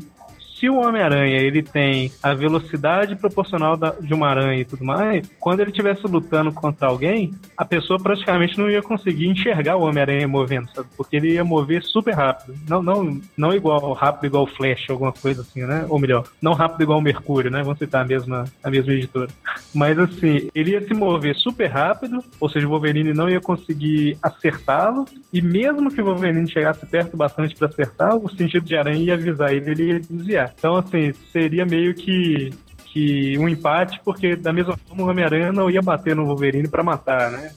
se 0.59 0.69
o 0.69 0.75
Homem-Aranha, 0.79 1.37
ele 1.37 1.63
tem 1.63 2.11
a 2.21 2.33
velocidade 2.33 3.15
proporcional 3.15 3.77
da- 3.77 3.95
de 3.99 4.13
uma 4.13 4.27
aranha 4.27 4.61
e 4.61 4.65
tudo 4.65 4.83
mais, 4.83 5.29
quando 5.39 5.61
ele 5.61 5.71
estivesse 5.71 6.05
lutando 6.05 6.51
contra 6.51 6.87
alguém, 6.87 7.31
a 7.57 7.63
pessoa 7.63 7.99
praticamente 7.99 8.57
não 8.57 8.69
ia 8.69 8.81
conseguir 8.81 9.27
enxergar 9.27 9.77
o 9.77 9.83
Homem-Aranha 9.83 10.27
movendo, 10.27 10.69
sabe? 10.73 10.87
Porque 10.97 11.15
ele 11.15 11.33
ia 11.33 11.43
mover 11.43 11.83
super 11.83 12.13
rápido. 12.13 12.55
Não, 12.67 12.81
não, 12.83 13.21
não 13.37 13.53
igual 13.53 13.93
rápido 13.93 14.25
igual 14.25 14.43
o 14.43 14.47
Flash, 14.47 14.89
alguma 14.89 15.11
coisa 15.11 15.41
assim, 15.41 15.63
né? 15.65 15.85
Ou 15.89 15.99
melhor, 15.99 16.25
não 16.41 16.53
rápido 16.53 16.81
igual 16.83 16.99
o 16.99 17.01
Mercúrio, 17.01 17.49
né? 17.51 17.61
Vamos 17.63 17.79
citar 17.79 18.03
a 18.03 18.07
mesma, 18.07 18.45
a 18.63 18.69
mesma 18.69 18.93
editora. 18.93 19.29
Mas 19.73 19.97
assim, 19.97 20.49
ele 20.53 20.71
ia 20.71 20.85
se 20.85 20.93
mover 20.93 21.35
super 21.35 21.67
rápido, 21.67 22.23
ou 22.39 22.49
seja, 22.49 22.65
o 22.67 22.69
Wolverine 22.69 23.13
não 23.13 23.29
ia 23.29 23.39
conseguir 23.39 24.17
acertá-lo, 24.21 25.05
e 25.31 25.41
mesmo 25.41 25.91
que 25.91 26.01
o 26.01 26.05
Wolverine 26.05 26.49
chegasse 26.49 26.85
perto 26.85 27.15
bastante 27.15 27.55
para 27.55 27.67
acertar, 27.67 28.15
o 28.15 28.29
sentido 28.29 28.65
de 28.65 28.75
aranha 28.75 28.97
ia 28.97 29.13
avisar 29.13 29.53
ele, 29.53 29.71
ele 29.71 29.83
ia 29.93 29.99
desviar. 29.99 30.48
Então, 30.57 30.75
assim, 30.75 31.13
seria 31.31 31.65
meio 31.65 31.93
que 31.93 32.51
que 32.91 33.37
um 33.37 33.47
empate, 33.47 33.99
porque 34.03 34.35
da 34.35 34.51
mesma 34.51 34.75
forma 34.75 35.03
o 35.03 35.09
Homem-Aranha 35.09 35.51
não 35.51 35.69
ia 35.69 35.81
bater 35.81 36.15
no 36.15 36.25
Wolverine 36.25 36.67
para 36.67 36.83
matar, 36.83 37.31
né? 37.31 37.51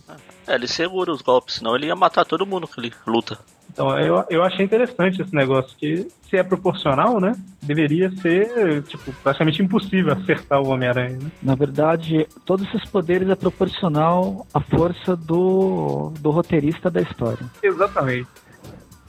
É, 0.46 0.54
ele 0.54 0.68
segura 0.68 1.10
os 1.10 1.22
golpes, 1.22 1.56
senão 1.56 1.74
ele 1.74 1.86
ia 1.86 1.96
matar 1.96 2.24
todo 2.24 2.46
mundo 2.46 2.68
que 2.68 2.78
ele 2.78 2.92
luta. 3.06 3.38
Então, 3.72 3.98
eu, 3.98 4.22
eu 4.28 4.42
achei 4.42 4.64
interessante 4.64 5.22
esse 5.22 5.34
negócio, 5.34 5.74
que 5.78 6.06
se 6.28 6.36
é 6.36 6.42
proporcional, 6.42 7.18
né? 7.18 7.34
Deveria 7.62 8.10
ser, 8.16 8.82
tipo, 8.82 9.10
praticamente 9.22 9.62
impossível 9.62 10.12
acertar 10.12 10.60
o 10.60 10.68
Homem-Aranha, 10.68 11.18
né? 11.18 11.30
Na 11.42 11.54
verdade, 11.54 12.26
todos 12.44 12.66
esses 12.68 12.84
poderes 12.90 13.30
é 13.30 13.34
proporcional 13.34 14.46
à 14.52 14.60
força 14.60 15.16
do, 15.16 16.12
do 16.20 16.30
roteirista 16.30 16.90
da 16.90 17.00
história. 17.00 17.46
Exatamente. 17.62 18.28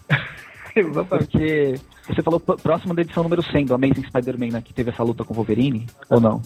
Exatamente. 0.74 1.28
Porque 1.28 1.76
você 2.07 2.21
falou 2.21 2.39
próximo 2.39 2.93
da 2.93 3.01
edição 3.01 3.23
número 3.23 3.41
100 3.41 3.65
do 3.65 3.73
Amazing 3.73 4.03
Spider-Man, 4.03 4.53
né? 4.53 4.61
Que 4.61 4.73
teve 4.73 4.89
essa 4.91 5.03
luta 5.03 5.23
com 5.23 5.33
o 5.33 5.35
Wolverine, 5.35 5.87
ou 6.09 6.19
não? 6.19 6.41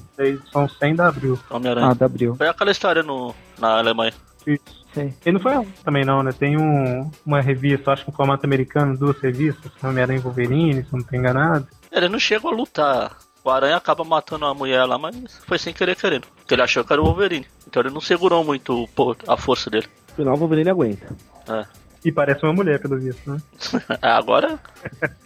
São 0.51 0.67
100 0.67 0.95
de 0.95 1.01
abril. 1.01 1.39
Homem-Aranha. 1.49 1.87
Ah, 1.87 1.93
da 1.93 2.05
Abril. 2.05 2.35
Foi 2.35 2.47
aquela 2.47 2.71
história 2.71 3.01
no, 3.01 3.33
na 3.59 3.79
Alemanha. 3.79 4.13
Isso. 4.45 4.85
Sei. 4.93 5.13
Ele 5.25 5.33
não 5.33 5.39
foi 5.39 5.67
também 5.83 6.05
não, 6.05 6.23
né? 6.23 6.31
Tem 6.31 6.57
um, 6.57 7.11
uma 7.25 7.41
revista, 7.41 7.91
acho 7.91 8.05
que 8.05 8.11
em 8.11 8.13
formato 8.13 8.45
americano, 8.45 8.97
duas 8.97 9.19
revistas, 9.19 9.71
Homem-Aranha 9.83 10.19
e 10.19 10.21
Wolverine, 10.21 10.73
se 10.75 10.87
eu 10.87 10.93
não 10.93 10.99
estou 10.99 11.19
enganado. 11.19 11.67
Ele 11.91 12.09
não 12.09 12.19
chegou 12.19 12.51
a 12.51 12.55
lutar. 12.55 13.17
O 13.43 13.49
Aranha 13.49 13.77
acaba 13.77 14.03
matando 14.03 14.45
a 14.45 14.53
mulher 14.53 14.83
lá, 14.85 14.97
mas 14.97 15.15
foi 15.45 15.57
sem 15.57 15.73
querer 15.73 15.95
querendo. 15.95 16.27
Porque 16.35 16.53
ele 16.53 16.61
achou 16.61 16.83
que 16.83 16.91
era 16.91 17.01
o 17.01 17.05
Wolverine. 17.05 17.45
Então 17.67 17.81
ele 17.81 17.93
não 17.93 18.01
segurou 18.01 18.43
muito 18.43 18.87
a 19.27 19.37
força 19.37 19.69
dele. 19.69 19.87
Afinal, 20.11 20.33
o 20.33 20.37
Wolverine 20.37 20.69
aguenta. 20.69 21.15
É. 21.47 21.65
E 22.05 22.11
parece 22.11 22.43
uma 22.43 22.53
mulher, 22.53 22.79
pelo 22.79 22.97
visto, 22.97 23.29
né? 23.29 23.37
agora, 24.01 24.59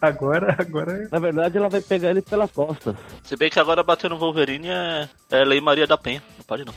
Agora, 0.01 0.55
agora... 0.59 1.07
Na 1.11 1.19
verdade, 1.19 1.57
ela 1.57 1.69
vai 1.69 1.81
pegar 1.81 2.09
ele 2.11 2.21
pelas 2.21 2.49
costas. 2.51 2.95
se 3.23 3.35
bem 3.35 3.49
que 3.49 3.59
agora 3.59 3.83
bater 3.83 4.09
no 4.09 4.17
Wolverine 4.17 4.69
é, 4.69 5.09
é 5.29 5.43
Lei 5.45 5.59
Maria 5.61 5.85
da 5.85 5.97
Penha. 5.97 6.23
Não 6.37 6.45
pode 6.45 6.65
não. 6.65 6.73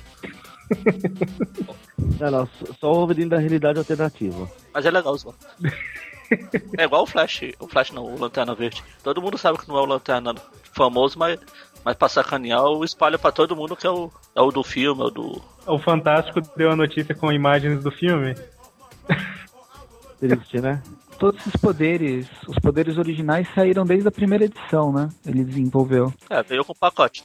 Não, 2.20 2.30
não, 2.30 2.46
só- 2.46 2.72
só 2.80 2.92
o 2.92 2.94
Wolverine 2.96 3.28
da 3.30 3.38
realidade 3.38 3.78
alternativa. 3.78 4.48
Mas 4.72 4.85
é 4.87 4.90
legal, 4.90 5.16
Zó. 5.16 5.35
É 6.78 6.85
igual 6.85 7.02
o 7.02 7.07
Flash. 7.07 7.40
O 7.59 7.68
Flash 7.68 7.90
não, 7.92 8.04
o 8.04 8.18
Lanterna 8.18 8.54
Verde. 8.54 8.83
Todo 9.02 9.20
mundo 9.22 9.37
sabe 9.38 9.59
que 9.59 9.68
não 9.68 9.76
é 9.76 9.80
o 9.80 9.85
Lanterna 9.87 10.35
famoso, 10.72 11.18
mas, 11.18 11.38
mas 11.85 11.94
pra 11.96 12.09
sacanear, 12.09 12.62
o 12.64 12.85
espalha 12.85 13.18
pra 13.18 13.30
todo 13.33 13.57
mundo 13.57 13.76
que 13.76 13.87
é 13.87 13.90
o, 13.90 14.11
é 14.35 14.40
o 14.40 14.50
do 14.50 14.62
filme, 14.62 15.02
é 15.02 15.04
o 15.07 15.11
do. 15.11 15.42
O 15.66 15.78
Fantástico 15.78 16.40
deu 16.57 16.70
a 16.70 16.76
notícia 16.76 17.14
com 17.14 17.33
imagens 17.33 17.83
do 17.83 17.90
filme. 17.90 18.35
Triste, 20.28 20.60
né? 20.60 20.82
Todos 21.18 21.40
esses 21.40 21.56
poderes, 21.60 22.26
os 22.48 22.58
poderes 22.58 22.98
originais 22.98 23.46
saíram 23.54 23.84
desde 23.84 24.08
a 24.08 24.10
primeira 24.10 24.44
edição, 24.44 24.92
né? 24.92 25.08
Ele 25.24 25.44
desenvolveu. 25.44 26.12
É, 26.28 26.42
veio 26.42 26.64
com 26.64 26.72
o 26.72 26.76
pacote. 26.76 27.24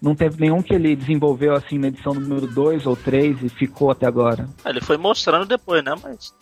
Não 0.00 0.14
teve 0.14 0.38
nenhum 0.38 0.62
que 0.62 0.74
ele 0.74 0.94
desenvolveu 0.94 1.54
assim 1.54 1.78
na 1.78 1.88
edição 1.88 2.12
número 2.12 2.46
2 2.46 2.86
ou 2.86 2.94
3 2.94 3.42
e 3.42 3.48
ficou 3.48 3.90
até 3.90 4.06
agora. 4.06 4.48
É, 4.64 4.70
ele 4.70 4.80
foi 4.80 4.98
mostrando 4.98 5.46
depois, 5.46 5.82
né? 5.82 5.94
Mas. 6.02 6.34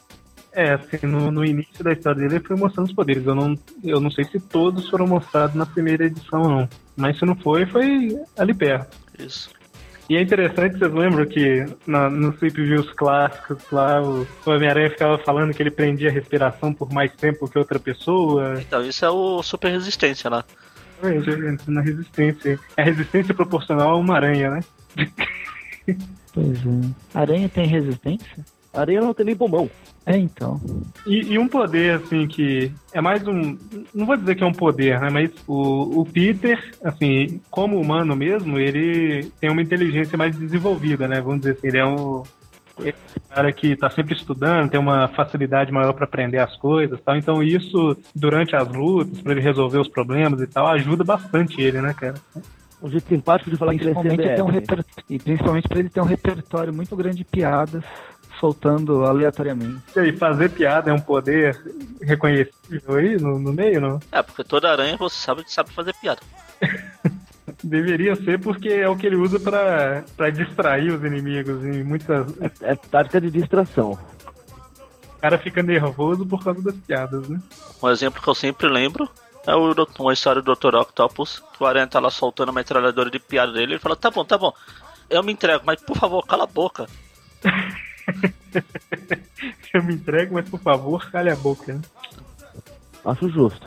É, 0.53 0.73
assim, 0.73 1.07
no, 1.07 1.31
no 1.31 1.45
início 1.45 1.85
da 1.85 1.93
história 1.93 2.21
dele 2.21 2.37
ele 2.37 2.45
foi 2.45 2.57
mostrando 2.57 2.89
os 2.89 2.93
poderes. 2.93 3.25
Eu 3.25 3.37
não, 3.37 3.55
eu 3.85 4.01
não 4.01 4.11
sei 4.11 4.25
se 4.25 4.41
todos 4.41 4.89
foram 4.89 5.07
mostrados 5.07 5.55
na 5.55 5.65
primeira 5.65 6.07
edição, 6.07 6.43
não. 6.43 6.69
Mas 6.97 7.19
se 7.19 7.25
não 7.25 7.37
foi, 7.37 7.67
foi 7.67 8.19
ali 8.37 8.53
perto. 8.53 8.97
Isso. 9.17 9.60
E 10.11 10.17
é 10.17 10.23
interessante, 10.23 10.77
vocês 10.77 10.93
lembram 10.93 11.25
que 11.25 11.65
na, 11.87 12.11
nos 12.11 12.35
Sleep 12.35 12.61
Views 12.61 12.93
clássicos 12.95 13.63
lá, 13.71 14.03
o, 14.03 14.27
o 14.45 14.51
Homem-Aranha 14.51 14.91
ficava 14.91 15.17
falando 15.19 15.55
que 15.55 15.63
ele 15.63 15.71
prendia 15.71 16.09
a 16.09 16.13
respiração 16.13 16.75
por 16.75 16.93
mais 16.93 17.13
tempo 17.15 17.49
que 17.49 17.57
outra 17.57 17.79
pessoa. 17.79 18.61
Então, 18.61 18.85
isso 18.85 19.05
é 19.05 19.09
o 19.09 19.41
Super 19.41 19.71
Resistência 19.71 20.29
lá. 20.29 20.45
Ele 21.01 21.51
entra 21.51 21.71
na 21.71 21.81
resistência. 21.81 22.59
É 22.77 22.83
a 22.83 22.85
resistência 22.87 23.33
proporcional 23.33 23.91
a 23.91 23.97
uma 23.97 24.17
aranha, 24.17 24.51
né? 24.51 24.61
Pois 26.33 26.59
é. 26.59 27.19
Aranha 27.19 27.49
tem 27.49 27.67
resistência? 27.67 28.45
Aranha 28.73 29.01
não 29.01 29.13
tem 29.13 29.27
nem 29.27 29.35
pulmão. 29.35 29.69
É, 30.07 30.17
então. 30.17 30.61
E, 31.07 31.35
e 31.35 31.39
um 31.39 31.47
poder, 31.47 31.97
assim, 31.97 32.27
que 32.27 32.73
é 32.93 33.01
mais 33.01 33.27
um. 33.27 33.57
Não 33.95 34.07
vou 34.07 34.17
dizer 34.17 34.35
que 34.35 34.43
é 34.43 34.47
um 34.47 34.53
poder, 34.53 34.99
né? 35.01 35.11
Mas 35.11 35.31
o, 35.47 36.01
o 36.01 36.07
Peter, 36.07 36.73
assim, 36.83 37.41
como 37.51 37.79
humano 37.79 38.17
mesmo, 38.17 38.59
ele 38.59 39.31
tem 39.41 39.51
uma 39.51 39.63
inteligência 39.63 40.17
mais 40.17 40.37
desenvolvida, 40.37 41.07
né? 41.07 41.21
Vamos 41.21 41.41
dizer 41.41 41.53
assim, 41.53 41.69
ele 41.69 41.79
é 41.79 41.87
um. 41.87 42.23
ele 42.79 42.91
é 42.91 42.93
um 42.93 43.35
cara 43.35 43.53
que 43.53 43.77
tá 43.77 43.91
sempre 43.91 44.15
estudando, 44.15 44.71
tem 44.71 44.81
uma 44.81 45.07
facilidade 45.09 45.71
maior 45.71 45.93
para 45.93 46.05
aprender 46.05 46.39
as 46.39 46.57
coisas 46.57 46.99
e 46.99 47.03
tal. 47.03 47.17
Então, 47.17 47.43
isso, 47.43 47.97
durante 48.15 48.57
as 48.57 48.67
lutas, 48.69 49.21
para 49.21 49.33
ele 49.33 49.43
resolver 49.43 49.79
os 49.79 49.89
problemas 49.89 50.41
e 50.41 50.47
tal, 50.47 50.67
ajuda 50.69 51.05
bastante 51.05 51.61
ele, 51.61 51.81
né, 51.81 51.93
cara? 51.93 52.15
Um 52.83 52.89
jeito 52.89 53.07
simpático 53.09 53.51
de 53.51 53.57
falar 53.57 53.75
que 53.75 53.83
ele 53.83 53.91
é 53.91 53.99
um 53.99 54.03
CDF. 54.03 54.51
reper... 54.51 54.85
E 55.11 55.19
principalmente 55.19 55.69
pra 55.69 55.79
ele 55.79 55.91
ter 55.91 56.01
um 56.01 56.05
repertório 56.05 56.73
muito 56.73 56.97
grande 56.97 57.19
de 57.19 57.25
piadas 57.25 57.85
soltando 58.41 59.05
aleatoriamente. 59.05 59.83
E 59.95 60.01
aí, 60.01 60.17
fazer 60.17 60.51
piada 60.51 60.91
é 60.91 60.93
um 60.95 61.01
poder 61.01 61.61
reconhecível 62.01 62.95
aí 62.97 63.17
no, 63.21 63.39
no 63.39 63.53
meio, 63.53 63.81
não? 63.81 64.01
É, 64.11 64.23
porque 64.23 64.43
toda 64.43 64.71
aranha 64.71 64.97
você 64.97 65.17
sabe 65.17 65.45
que 65.45 65.53
sabe 65.53 65.71
fazer 65.73 65.95
piada. 66.01 66.21
Deveria 67.63 68.17
ser 68.17 68.39
porque 68.41 68.69
é 68.69 68.89
o 68.89 68.97
que 68.97 69.07
ele 69.07 69.17
usa 69.17 69.39
pra 69.39 70.03
pra 70.17 70.31
distrair 70.31 70.91
os 70.93 71.05
inimigos 71.05 71.63
em 71.65 71.83
muitas. 71.85 72.27
O 72.31 72.37
É 72.63 72.75
tática 72.75 73.21
de 73.21 73.31
distração. 73.31 73.99
cara 75.21 75.37
fica 75.37 75.63
nervoso 75.63 76.25
por 76.25 76.43
causa 76.43 76.63
das 76.63 76.75
piadas, 76.77 77.29
né? 77.29 77.39
Um 77.83 77.91
exemplo 77.91 78.23
que 78.23 78.29
eu 78.29 78.35
sempre 78.35 78.69
lembro 78.69 79.09
é 79.47 79.55
o, 79.55 79.75
uma 79.99 80.13
história 80.13 80.41
do 80.41 80.55
Dr. 80.55 80.75
Octopus, 80.77 81.43
que 81.57 81.63
o 81.63 81.67
Aranha 81.67 81.87
tá 81.87 81.99
lá 81.99 82.11
soltando 82.11 82.51
a 82.51 82.53
metralhadora 82.53 83.11
de 83.11 83.19
piada 83.19 83.53
dele, 83.53 83.73
ele 83.75 83.79
fala, 83.81 83.97
tá 83.97 84.11
bom, 84.11 84.25
tá 84.25 84.39
bom, 84.39 84.53
eu 85.09 85.23
me 85.23 85.33
entrego, 85.33 85.63
mas 85.67 85.81
por 85.83 85.97
favor, 85.97 86.25
cala 86.27 86.45
a 86.45 86.47
boca. 86.47 86.87
Eu 89.73 89.83
me 89.85 89.95
entrego, 89.95 90.35
mas 90.35 90.49
por 90.49 90.61
favor, 90.61 91.11
calha 91.11 91.33
a 91.33 91.37
boca. 91.37 91.75
Né? 91.75 91.81
Acho 93.05 93.29
justo. 93.29 93.67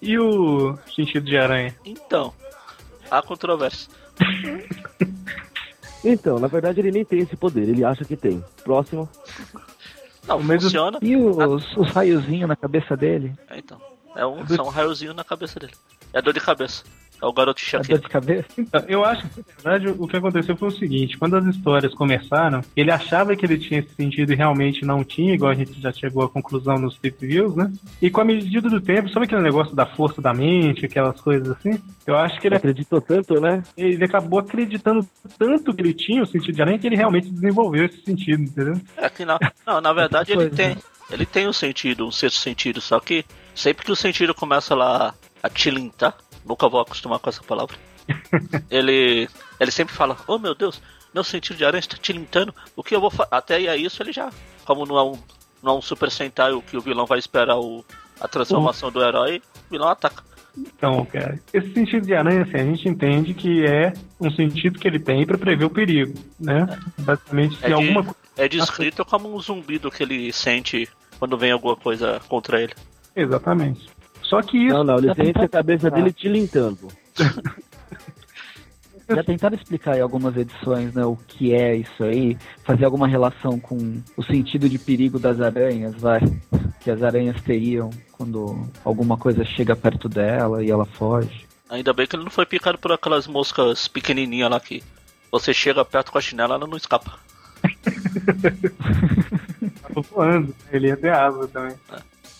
E 0.00 0.18
o 0.18 0.76
sentido 0.94 1.24
de 1.26 1.36
aranha? 1.36 1.74
Então, 1.84 2.32
há 3.10 3.22
controvérsia. 3.22 3.90
Então, 6.04 6.40
na 6.40 6.48
verdade 6.48 6.80
ele 6.80 6.90
nem 6.90 7.04
tem 7.04 7.20
esse 7.20 7.36
poder, 7.36 7.68
ele 7.68 7.84
acha 7.84 8.04
que 8.04 8.16
tem. 8.16 8.44
Próximo. 8.64 9.08
Não, 10.26 10.42
Mas 10.42 10.58
o- 10.60 10.64
funciona. 10.66 10.98
E 11.00 11.16
os, 11.16 11.76
os 11.76 11.90
raiozinhos 11.92 12.48
na 12.48 12.56
cabeça 12.56 12.96
dele? 12.96 13.32
É, 13.48 13.58
então, 13.58 13.80
é 14.16 14.26
um, 14.26 14.44
são 14.48 14.66
um 14.66 14.68
raiozinho 14.68 15.14
na 15.14 15.22
cabeça 15.22 15.60
dele. 15.60 15.72
É 16.12 16.20
dor 16.20 16.34
de 16.34 16.40
cabeça. 16.40 16.82
É 17.22 17.26
o 17.26 17.32
garoto 17.32 17.62
A 17.62 17.78
dor 17.78 17.80
enxaqueca. 17.80 17.98
de 18.00 18.08
cabeça? 18.08 18.48
Então, 18.58 18.84
eu 18.88 19.04
acho 19.04 19.28
que, 19.28 19.44
na 19.64 19.70
verdade, 19.70 19.96
o 19.96 20.08
que 20.08 20.16
aconteceu 20.16 20.56
foi 20.56 20.68
o 20.68 20.72
seguinte: 20.72 21.16
quando 21.16 21.36
as 21.36 21.46
histórias 21.46 21.94
começaram, 21.94 22.60
ele 22.76 22.90
achava 22.90 23.36
que 23.36 23.46
ele 23.46 23.58
tinha 23.58 23.78
esse 23.78 23.94
sentido 23.94 24.32
e 24.32 24.36
realmente 24.36 24.84
não 24.84 25.04
tinha, 25.04 25.32
igual 25.32 25.52
a 25.52 25.54
gente 25.54 25.80
já 25.80 25.92
chegou 25.92 26.24
à 26.24 26.28
conclusão 26.28 26.74
nos 26.74 26.96
Tip 26.96 27.20
Views, 27.20 27.54
né? 27.54 27.72
E 28.00 28.10
com 28.10 28.20
a 28.20 28.24
medida 28.24 28.68
do 28.68 28.80
tempo, 28.80 29.08
sabe 29.08 29.26
aquele 29.26 29.42
negócio 29.42 29.74
da 29.74 29.86
força 29.86 30.20
da 30.20 30.34
mente, 30.34 30.84
aquelas 30.84 31.20
coisas 31.20 31.48
assim? 31.50 31.80
Eu 32.04 32.16
acho 32.16 32.40
que 32.40 32.48
ele, 32.48 32.56
Acreditou 32.56 33.00
tanto, 33.00 33.40
né? 33.40 33.62
ele 33.76 34.04
acabou 34.04 34.40
acreditando 34.40 35.06
tanto 35.38 35.72
que 35.72 35.80
ele 35.80 35.94
tinha 35.94 36.22
o 36.22 36.26
sentido 36.26 36.56
de 36.56 36.62
aranha 36.62 36.78
que 36.78 36.86
ele 36.88 36.96
realmente 36.96 37.30
desenvolveu 37.30 37.84
esse 37.84 38.02
sentido, 38.02 38.42
entendeu? 38.42 38.80
É 38.96 39.08
que 39.08 39.24
na, 39.24 39.38
não, 39.64 39.80
na 39.80 39.92
verdade 39.92 40.32
ele 40.32 40.48
Pois 40.48 40.54
tem. 40.54 40.76
Ele 41.10 41.26
tem 41.26 41.46
um 41.46 41.52
sentido, 41.52 42.06
um 42.06 42.10
sexto 42.10 42.38
sentido, 42.38 42.80
só 42.80 42.98
que 42.98 43.24
sempre 43.54 43.84
que 43.84 43.92
o 43.92 43.96
sentido 43.96 44.34
começa 44.34 44.74
lá 44.74 45.14
a 45.42 45.48
tilintar, 45.48 46.16
nunca 46.44 46.68
vou 46.68 46.80
acostumar 46.80 47.18
com 47.18 47.28
essa 47.30 47.42
palavra. 47.42 47.76
ele. 48.70 49.28
Ele 49.60 49.70
sempre 49.70 49.94
fala, 49.94 50.16
oh 50.26 50.38
meu 50.38 50.54
Deus, 50.54 50.80
meu 51.14 51.22
sentido 51.24 51.56
de 51.56 51.64
aranha 51.64 51.80
está 51.80 51.96
tilintando, 51.96 52.54
o 52.74 52.82
que 52.82 52.94
eu 52.94 53.00
vou 53.00 53.10
fazer? 53.10 53.28
Até 53.30 53.56
aí 53.56 53.68
a 53.68 53.76
isso 53.76 54.02
ele 54.02 54.12
já. 54.12 54.30
Como 54.64 54.86
não 54.86 54.98
é 54.98 55.02
um, 55.04 55.18
não 55.62 55.72
é 55.74 55.78
um 55.78 55.82
Super 55.82 56.10
Sentai 56.10 56.52
o 56.52 56.62
que 56.62 56.76
o 56.76 56.80
vilão 56.80 57.06
vai 57.06 57.18
esperar 57.18 57.58
o, 57.58 57.84
a 58.20 58.26
transformação 58.28 58.90
do 58.90 59.02
herói, 59.02 59.42
o 59.68 59.70
vilão 59.70 59.88
ataca. 59.88 60.22
Então, 60.56 61.04
cara, 61.06 61.40
esse 61.52 61.72
sentido 61.72 62.06
de 62.06 62.14
aranha, 62.14 62.42
assim, 62.42 62.56
a 62.56 62.64
gente 62.64 62.86
entende 62.88 63.32
que 63.32 63.64
é 63.64 63.94
um 64.20 64.30
sentido 64.30 64.78
que 64.78 64.86
ele 64.86 64.98
tem 64.98 65.24
para 65.24 65.38
prever 65.38 65.64
o 65.64 65.70
perigo, 65.70 66.12
né? 66.38 66.78
Basicamente, 66.98 67.56
se 67.56 67.64
É 67.64 67.68
de- 67.68 67.74
alguma 67.74 68.02
coisa. 68.04 68.16
É 68.36 68.48
descrito 68.48 69.04
como 69.04 69.34
um 69.34 69.40
zumbido 69.40 69.90
que 69.90 70.02
ele 70.02 70.32
sente 70.32 70.88
quando 71.18 71.38
vem 71.38 71.52
alguma 71.52 71.76
coisa 71.76 72.20
contra 72.28 72.60
ele. 72.60 72.74
Exatamente. 73.16 73.88
Só 74.32 74.40
que 74.40 74.56
isso 74.56 74.72
Não, 74.72 74.82
não, 74.82 74.96
ele 74.96 75.14
sente 75.14 75.38
a 75.38 75.48
cabeça 75.48 75.90
dele 75.90 76.10
tilintando. 76.10 76.88
Já 79.06 79.22
tentaram 79.22 79.54
explicar 79.54 79.98
em 79.98 80.00
algumas 80.00 80.34
edições 80.34 80.94
né, 80.94 81.04
o 81.04 81.16
que 81.16 81.52
é 81.52 81.76
isso 81.76 82.02
aí? 82.02 82.38
Fazer 82.64 82.86
alguma 82.86 83.06
relação 83.06 83.60
com 83.60 84.00
o 84.16 84.22
sentido 84.22 84.70
de 84.70 84.78
perigo 84.78 85.18
das 85.18 85.38
aranhas, 85.38 85.94
vai? 85.96 86.20
Que 86.80 86.90
as 86.90 87.02
aranhas 87.02 87.42
teriam 87.42 87.90
quando 88.12 88.66
alguma 88.82 89.18
coisa 89.18 89.44
chega 89.44 89.76
perto 89.76 90.08
dela 90.08 90.64
e 90.64 90.70
ela 90.70 90.86
foge. 90.86 91.46
Ainda 91.68 91.92
bem 91.92 92.06
que 92.06 92.16
ele 92.16 92.24
não 92.24 92.30
foi 92.30 92.46
picado 92.46 92.78
por 92.78 92.90
aquelas 92.90 93.26
moscas 93.26 93.86
pequenininhas 93.86 94.50
lá 94.50 94.58
que 94.58 94.82
você 95.30 95.52
chega 95.52 95.84
perto 95.84 96.10
com 96.10 96.16
a 96.16 96.22
chinela 96.22 96.54
ela 96.54 96.66
não 96.66 96.78
escapa. 96.78 97.18
tá 99.82 100.00
voando, 100.10 100.54
ele 100.70 100.86
ia 100.86 100.96
ter 100.96 101.12
asa 101.12 101.46
também. 101.48 101.76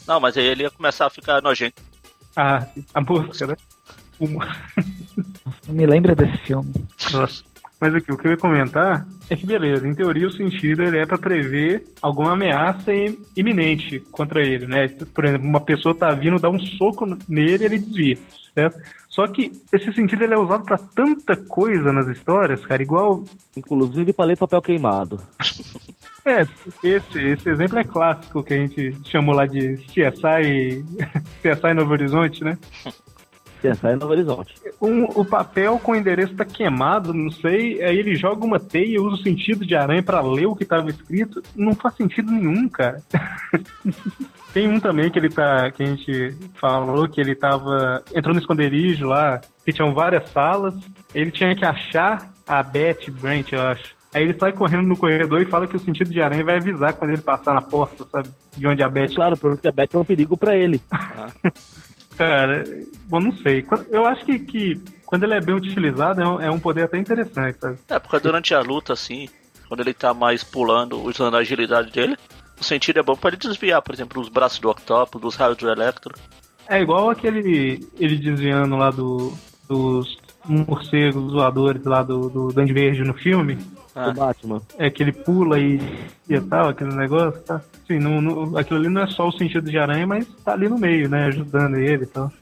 Não, 0.07 0.21
mas 0.21 0.37
aí 0.37 0.45
ele 0.45 0.63
ia 0.65 0.71
começar 0.71 1.07
a 1.07 1.11
ficar 1.11 1.41
nojento. 1.43 1.81
Ah, 2.37 2.67
a 2.95 3.01
mosca, 3.01 3.47
né? 3.47 3.57
Uma- 4.19 4.57
Não 5.67 5.75
me 5.75 5.87
lembra 5.87 6.15
desse 6.15 6.37
filme. 6.39 6.73
Nossa. 7.13 7.43
Mas 7.81 7.95
aqui, 7.97 8.13
o 8.13 8.17
que 8.17 8.29
eu 8.29 8.31
ia 8.31 8.37
comentar 8.37 9.05
é 9.29 9.35
que, 9.35 9.45
beleza, 9.45 9.89
em 9.89 9.95
teoria 9.95 10.29
o 10.29 10.33
sentido 10.33 10.85
ele 10.85 10.99
é 10.99 11.05
para 11.05 11.19
prever 11.19 11.85
alguma 12.01 12.33
ameaça 12.33 12.95
im- 12.95 13.19
iminente 13.37 13.99
contra 14.13 14.41
ele, 14.41 14.67
né? 14.69 14.87
Por 15.13 15.25
exemplo, 15.25 15.49
uma 15.49 15.61
pessoa 15.61 15.93
tá 15.93 16.13
vindo 16.13 16.39
dar 16.39 16.51
um 16.51 16.61
soco 16.61 17.05
nele 17.29 17.65
ele 17.65 17.79
desvia, 17.81 18.19
certo? 18.55 18.79
Só 19.09 19.27
que 19.27 19.51
esse 19.73 19.93
sentido 19.93 20.23
ele 20.23 20.33
é 20.35 20.39
usado 20.39 20.65
para 20.65 20.79
tanta 20.79 21.37
coisa 21.37 21.93
nas 21.93 22.07
histórias, 22.07 22.65
cara, 22.65 22.83
igual 22.83 23.25
Inclusive 23.57 24.13
pra 24.13 24.27
ler 24.27 24.37
papel 24.39 24.63
queimado. 24.63 25.21
É, 26.25 26.43
esse, 26.85 27.19
esse 27.19 27.49
exemplo 27.49 27.79
é 27.79 27.85
clássico 27.85 28.45
que 28.45 28.55
a 28.55 28.57
gente 28.57 28.97
chamou 29.05 29.35
lá 29.35 29.45
de 29.47 29.77
CSI, 29.89 30.85
CSI 31.43 31.75
Novo 31.75 31.93
Horizonte, 31.93 32.45
né? 32.45 32.57
Em 33.65 33.97
Novo 33.97 34.13
Horizonte. 34.13 34.55
Um, 34.81 35.05
o 35.05 35.25
papel 35.25 35.79
com 35.79 35.93
o 35.93 35.97
endereço 35.97 36.35
tá 36.35 36.45
queimado, 36.45 37.15
não 37.15 37.31
sei, 37.31 37.81
aí 37.83 37.97
ele 37.97 38.17
joga 38.17 38.45
uma 38.45 38.59
teia, 38.59 39.01
usa 39.01 39.15
o 39.15 39.23
sentido 39.23 39.65
de 39.65 39.77
aranha 39.77 40.03
pra 40.03 40.21
ler 40.21 40.47
o 40.47 40.57
que 40.57 40.65
tava 40.65 40.91
escrito, 40.91 41.41
não 41.55 41.73
faz 41.73 41.95
sentido 41.95 42.33
nenhum, 42.33 42.69
cara. 42.69 43.01
Tem 44.53 44.69
um 44.69 44.81
também 44.81 45.11
que 45.11 45.19
ele 45.19 45.31
tá, 45.31 45.71
que 45.71 45.83
a 45.83 45.87
gente 45.87 46.37
falou 46.61 47.09
que 47.09 47.21
ele 47.21 47.37
tava, 47.37 48.03
entrou 48.13 48.35
no 48.35 48.41
esconderijo 48.41 49.07
lá, 49.07 49.41
que 49.65 49.73
tinham 49.73 49.95
várias 49.95 50.29
salas, 50.31 50.75
ele 51.15 51.31
tinha 51.31 51.55
que 51.55 51.65
achar 51.65 52.33
a 52.47 52.63
Beth 52.63 53.11
Brant, 53.11 53.53
eu 53.53 53.63
acho. 53.63 54.02
Aí 54.15 54.25
ele 54.25 54.39
sai 54.39 54.53
correndo 54.53 54.87
no 54.87 54.97
corredor 54.97 55.41
e 55.41 55.47
fala 55.47 55.67
que 55.67 55.77
o 55.77 55.81
sentido 55.81 56.11
de 56.11 56.21
aranha 56.21 56.45
vai 56.45 56.57
avisar 56.57 56.93
quando 56.93 57.13
ele 57.13 57.23
passar 57.23 57.55
na 57.55 57.63
porta, 57.63 58.05
sabe? 58.11 58.29
De 58.57 58.67
onde 58.67 58.83
a 58.83 58.87
É 58.87 58.91
Beth 58.91 59.15
claro, 59.15 59.37
porque 59.37 59.69
a 59.69 59.73
Beth 59.73 59.89
é 59.95 59.99
um 59.99 60.05
perigo 60.05 60.37
pra 60.37 60.57
ele. 60.57 60.81
Cara, 62.17 62.63
bom, 63.07 63.21
não 63.21 63.33
sei. 63.39 63.65
Eu 63.91 64.05
acho 64.07 64.25
que, 64.27 64.39
que 64.39 64.81
quando 65.07 65.25
ele 65.25 65.35
é 65.35 65.41
bem 65.41 65.55
utilizado 65.55 66.21
é 66.21 66.29
um, 66.29 66.41
é 66.41 66.51
um 66.51 66.61
poder 66.61 66.85
até 66.85 66.99
interessante, 66.99 67.59
sabe? 67.59 67.79
É, 67.89 67.99
porque 67.99 68.19
durante 68.19 68.55
a 68.55 68.61
luta, 68.61 68.93
assim, 68.93 69.29
quando 69.67 69.81
ele 69.81 69.95
tá 69.95 70.13
mais 70.13 70.45
pulando, 70.45 71.03
usando 71.03 71.37
a 71.37 71.41
agilidade 71.41 71.91
dele, 71.91 72.17
o 72.61 72.65
sentido 72.65 73.01
é 73.01 73.03
bom 73.03 73.17
pra 73.17 73.31
ele 73.31 73.39
desviar, 73.39 73.81
por 73.81 73.95
exemplo, 73.95 74.21
os 74.21 74.29
braços 74.29 74.59
do 74.59 74.69
Octopus, 74.69 75.21
dos 75.21 75.37
raios 75.37 75.57
do 75.57 75.71
Electro. 75.71 76.15
É 76.69 76.81
igual 76.81 77.11
aquele 77.11 77.87
ele 77.99 78.17
desviando 78.17 78.77
lá 78.77 78.91
do, 78.91 79.33
dos 79.69 80.19
morcegos 80.45 81.33
voadores 81.33 81.85
lá 81.85 82.03
do, 82.03 82.29
do 82.29 82.49
Duende 82.49 82.73
Verde 82.73 83.03
no 83.03 83.15
filme. 83.15 83.59
Ah. 83.95 84.09
O 84.09 84.15
Batman. 84.15 84.61
É 84.79 84.89
que 84.91 85.03
ele 85.03 85.13
pula 85.13 85.59
e, 85.59 85.81
e 86.29 86.41
tal, 86.41 86.69
aquele 86.69 86.95
negócio, 86.95 87.41
tá? 87.43 87.61
Sim, 87.87 87.99
não, 87.99 88.21
não- 88.21 88.57
aquilo 88.57 88.79
ali 88.79 88.89
não 88.89 89.03
é 89.03 89.07
só 89.07 89.29
o 89.29 89.33
sentido 89.33 89.71
de 89.71 89.79
aranha, 89.79 90.07
mas 90.07 90.27
tá 90.45 90.53
ali 90.53 90.69
no 90.69 90.79
meio, 90.79 91.09
né? 91.09 91.27
Ajudando 91.27 91.77
ele 91.77 92.05
e 92.05 92.07
tal. 92.07 92.33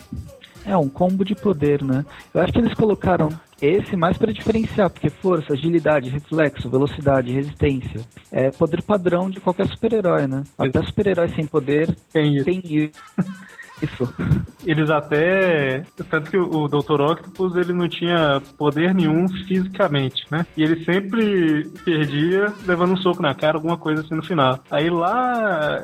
É 0.64 0.76
um 0.76 0.88
combo 0.88 1.24
de 1.24 1.34
poder, 1.34 1.82
né? 1.82 2.04
Eu 2.34 2.42
acho 2.42 2.52
que 2.52 2.58
eles 2.58 2.74
colocaram 2.74 3.30
esse 3.60 3.96
mais 3.96 4.16
para 4.16 4.32
diferenciar, 4.32 4.90
porque 4.90 5.08
força, 5.10 5.54
agilidade, 5.54 6.08
reflexo, 6.10 6.68
velocidade, 6.70 7.32
resistência 7.32 8.00
é 8.30 8.50
poder 8.50 8.82
padrão 8.82 9.28
de 9.30 9.40
qualquer 9.40 9.66
super-herói, 9.68 10.26
né? 10.26 10.44
Até 10.58 10.82
super-herói 10.82 11.28
sem 11.30 11.46
poder 11.46 11.94
Tem 12.12 12.36
isso. 12.36 12.44
tem 12.44 12.60
isso. 12.64 12.92
Isso. 13.82 14.12
Eles 14.64 14.90
até. 14.90 15.82
Tanto 16.10 16.30
que 16.30 16.36
o 16.36 16.68
Dr. 16.68 17.00
Octopus 17.00 17.56
ele 17.56 17.72
não 17.72 17.88
tinha 17.88 18.42
poder 18.58 18.94
nenhum 18.94 19.28
fisicamente, 19.28 20.24
né? 20.30 20.46
E 20.56 20.62
ele 20.62 20.84
sempre 20.84 21.68
perdia 21.84 22.52
levando 22.66 22.92
um 22.92 22.96
soco 22.96 23.22
na 23.22 23.34
cara, 23.34 23.56
alguma 23.56 23.76
coisa 23.76 24.02
assim 24.02 24.14
no 24.14 24.22
final. 24.22 24.58
Aí 24.70 24.90
lá, 24.90 25.80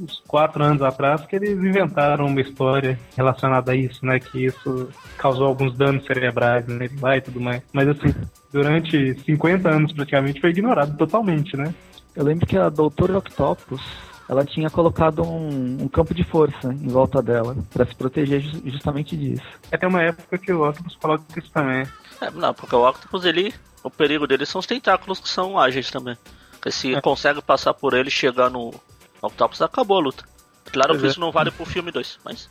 uns 0.00 0.22
quatro 0.26 0.64
anos 0.64 0.82
atrás, 0.82 1.26
que 1.26 1.36
eles 1.36 1.58
inventaram 1.58 2.26
uma 2.26 2.40
história 2.40 2.98
relacionada 3.16 3.72
a 3.72 3.76
isso, 3.76 4.04
né? 4.04 4.18
Que 4.18 4.46
isso 4.46 4.88
causou 5.18 5.46
alguns 5.46 5.76
danos 5.76 6.04
cerebrais 6.06 6.66
nele 6.66 6.98
lá 7.00 7.16
e 7.16 7.20
tudo 7.20 7.40
mais. 7.40 7.62
Mas 7.72 7.88
assim, 7.88 8.14
durante 8.52 9.18
50 9.20 9.68
anos 9.68 9.92
praticamente 9.92 10.40
foi 10.40 10.50
ignorado 10.50 10.96
totalmente, 10.96 11.56
né? 11.56 11.74
Eu 12.14 12.24
lembro 12.24 12.46
que 12.46 12.56
a 12.56 12.68
Doutora 12.68 13.18
Octopus, 13.18 13.82
ela 14.28 14.44
tinha 14.44 14.70
colocado 14.70 15.22
um, 15.22 15.82
um 15.82 15.88
campo 15.88 16.14
de 16.14 16.24
força 16.24 16.72
em 16.72 16.88
volta 16.88 17.20
dela, 17.22 17.56
pra 17.72 17.84
se 17.86 17.94
proteger 17.94 18.40
ju- 18.40 18.62
justamente 18.64 19.16
disso. 19.16 19.42
Até 19.70 19.86
uma 19.86 20.02
época 20.02 20.38
que 20.38 20.52
o 20.52 20.66
Octopus 20.68 20.96
coloca 20.96 21.24
isso 21.38 21.50
também. 21.52 21.86
É, 22.20 22.30
não, 22.30 22.54
porque 22.54 22.74
o 22.74 22.88
Octopus, 22.88 23.24
ele. 23.24 23.52
O 23.82 23.90
perigo 23.90 24.26
dele 24.26 24.46
são 24.46 24.58
os 24.60 24.66
tentáculos 24.66 25.20
que 25.20 25.28
são 25.28 25.58
ágeis 25.58 25.90
também. 25.90 26.16
Porque 26.52 26.70
se 26.70 26.94
É. 26.94 27.00
consegue 27.02 27.42
passar 27.42 27.74
por 27.74 27.92
ele 27.92 28.08
e 28.08 28.12
chegar 28.12 28.48
no 28.48 28.72
Octopus, 29.20 29.60
acabou 29.60 29.98
a 29.98 30.00
luta. 30.00 30.24
Claro 30.72 30.88
Pois 30.90 31.00
que 31.02 31.06
é. 31.06 31.10
isso 31.10 31.20
não 31.20 31.30
vale 31.30 31.50
pro 31.50 31.66
filme 31.66 31.90
2, 31.90 32.18
mas. 32.24 32.48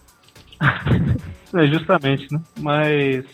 É, 1.56 1.68
justamente, 1.68 2.28
né? 2.34 2.42
Mas 2.60 3.26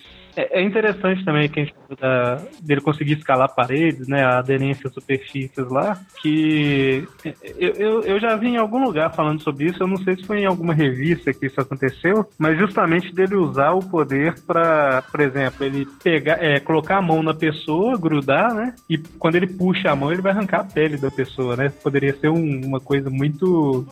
é, 0.41 0.59
é 0.59 0.63
interessante 0.63 1.23
também 1.25 1.49
que 1.49 1.59
a 1.59 1.63
gente 1.63 1.75
da- 1.99 2.41
dele 2.61 2.81
conseguir 2.81 3.13
escalar 3.13 3.53
paredes, 3.53 4.07
né? 4.07 4.23
A 4.23 4.39
aderência 4.39 4.87
às 4.87 4.93
superfícies 4.93 5.67
lá, 5.69 5.97
que 6.21 7.07
eu, 7.57 7.69
eu, 7.73 8.01
eu 8.03 8.19
já 8.19 8.35
vi 8.35 8.47
em 8.49 8.57
algum 8.57 8.83
lugar 8.83 9.13
falando 9.13 9.41
sobre 9.41 9.65
isso, 9.65 9.81
eu 9.81 9.87
não 9.87 9.97
sei 9.97 10.15
se 10.15 10.25
foi 10.25 10.39
em 10.41 10.45
alguma 10.45 10.73
revista 10.73 11.33
que 11.33 11.47
isso 11.47 11.59
aconteceu, 11.59 12.25
mas 12.37 12.57
justamente 12.57 13.13
dele 13.13 13.35
usar 13.35 13.71
o 13.71 13.79
poder 13.79 14.35
para, 14.45 15.01
por 15.11 15.19
exemplo, 15.19 15.65
ele 15.65 15.85
pegar, 16.03 16.43
é, 16.43 16.59
colocar 16.59 16.97
a 16.97 17.01
mão 17.01 17.23
na 17.23 17.33
pessoa, 17.33 17.97
grudar, 17.97 18.53
né? 18.53 18.75
E 18.89 18.97
quando 18.97 19.35
ele 19.35 19.47
puxa 19.47 19.89
a 19.91 19.95
mão, 19.95 20.11
ele 20.11 20.21
vai 20.21 20.31
arrancar 20.31 20.61
a 20.61 20.63
pele 20.63 20.97
da 20.97 21.09
pessoa, 21.11 21.55
né? 21.55 21.69
Poderia 21.83 22.13
ser 22.15 22.29
um- 22.29 22.61
uma 22.65 22.79
coisa 22.79 23.09
muito 23.09 23.85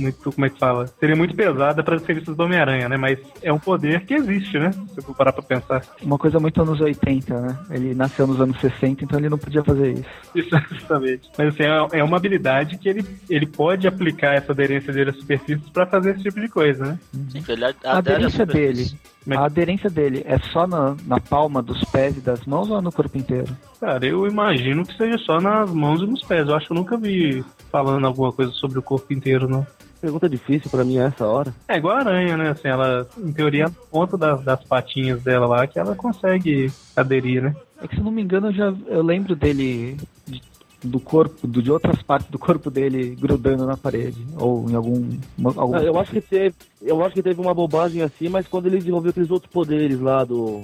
muito, 0.00 0.32
como 0.32 0.46
é 0.46 0.50
que 0.50 0.58
fala? 0.58 0.86
Seria 1.00 1.16
muito 1.16 1.34
pesada 1.34 1.82
para 1.82 1.96
os 1.96 2.02
serviços 2.02 2.36
do 2.36 2.42
Homem-Aranha, 2.42 2.88
né? 2.88 2.96
Mas 2.96 3.18
é 3.42 3.52
um 3.52 3.58
poder 3.58 4.04
que 4.06 4.14
existe, 4.14 4.58
né? 4.58 4.70
Se 4.72 4.98
eu 4.98 5.02
for 5.02 5.14
parar 5.14 5.32
pra 5.32 5.42
pensar. 5.42 5.82
Uma 6.02 6.18
coisa 6.18 6.38
muito 6.38 6.62
anos 6.62 6.80
80, 6.80 7.40
né? 7.40 7.58
Ele 7.70 7.94
nasceu 7.94 8.26
nos 8.26 8.40
anos 8.40 8.60
60, 8.60 9.04
então 9.04 9.18
ele 9.18 9.28
não 9.28 9.38
podia 9.38 9.64
fazer 9.64 9.92
isso. 9.92 10.08
Isso, 10.34 10.50
justamente. 10.70 11.28
Mas 11.36 11.48
assim, 11.48 11.64
é 11.64 11.98
é 11.98 12.04
uma 12.04 12.16
habilidade 12.16 12.78
que 12.78 12.88
ele, 12.88 13.04
ele 13.28 13.46
pode 13.46 13.86
aplicar 13.86 14.34
essa 14.34 14.52
aderência 14.52 14.92
dele 14.92 15.10
às 15.10 15.16
superfícies 15.16 15.68
para 15.70 15.86
fazer 15.86 16.12
esse 16.12 16.22
tipo 16.22 16.40
de 16.40 16.48
coisa, 16.48 16.84
né? 16.84 16.98
Sim, 17.30 17.44
ele 17.48 17.64
A 17.64 17.98
aderência 17.98 18.46
dele, 18.46 18.90
a 19.30 19.44
aderência 19.44 19.90
dele 19.90 20.22
é 20.26 20.38
só 20.38 20.66
na, 20.66 20.96
na 21.06 21.20
palma 21.20 21.62
dos 21.62 21.82
pés 21.84 22.16
e 22.16 22.20
das 22.20 22.44
mãos 22.44 22.70
ou 22.70 22.80
no 22.80 22.92
corpo 22.92 23.16
inteiro? 23.18 23.56
Cara, 23.80 24.04
eu 24.06 24.26
imagino 24.26 24.84
que 24.84 24.96
seja 24.96 25.18
só 25.18 25.40
nas 25.40 25.70
mãos 25.72 26.00
e 26.00 26.06
nos 26.06 26.22
pés. 26.22 26.48
Eu 26.48 26.54
acho 26.54 26.66
que 26.66 26.72
eu 26.72 26.76
nunca 26.76 26.96
vi 26.96 27.44
falando 27.70 28.06
alguma 28.06 28.32
coisa 28.32 28.52
sobre 28.52 28.78
o 28.78 28.82
corpo 28.82 29.12
inteiro, 29.12 29.48
não. 29.48 29.66
Pergunta 30.00 30.28
difícil 30.28 30.70
pra 30.70 30.84
mim 30.84 30.98
a 30.98 31.04
essa 31.04 31.26
hora. 31.26 31.52
É 31.66 31.76
igual 31.76 31.96
a 31.96 32.00
aranha, 32.00 32.36
né? 32.36 32.50
Assim, 32.50 32.68
ela, 32.68 33.06
em 33.18 33.32
teoria, 33.32 33.64
na 33.64 33.70
ponta 33.90 34.16
das, 34.16 34.42
das 34.42 34.62
patinhas 34.64 35.22
dela 35.22 35.46
lá, 35.46 35.66
que 35.66 35.78
ela 35.78 35.94
consegue 35.96 36.70
aderir, 36.96 37.42
né? 37.42 37.56
É 37.82 37.88
que 37.88 37.94
se 37.94 38.00
eu 38.00 38.04
não 38.04 38.12
me 38.12 38.22
engano, 38.22 38.48
eu 38.48 38.52
já 38.52 38.74
eu 38.86 39.02
lembro 39.02 39.34
dele 39.34 39.96
de- 40.26 40.42
do 40.84 41.00
corpo, 41.00 41.46
do- 41.46 41.60
de 41.62 41.70
outras 41.72 42.00
partes 42.02 42.30
do 42.30 42.38
corpo 42.38 42.70
dele 42.70 43.16
grudando 43.20 43.66
na 43.66 43.76
parede 43.76 44.24
ou 44.36 44.70
em 44.70 44.74
algum, 44.76 45.08
uma- 45.36 45.52
algum 45.56 45.74
Ah, 45.76 45.82
Eu 45.82 45.98
acho 45.98 46.12
que 46.12 46.20
teve, 46.20 46.54
eu 46.80 47.04
acho 47.04 47.14
que 47.14 47.22
teve 47.22 47.40
uma 47.40 47.52
bobagem 47.54 48.02
assim, 48.02 48.28
mas 48.28 48.46
quando 48.46 48.66
ele 48.66 48.78
desenvolveu 48.78 49.10
aqueles 49.10 49.30
outros 49.30 49.52
poderes 49.52 50.00
lá 50.00 50.22
do 50.24 50.62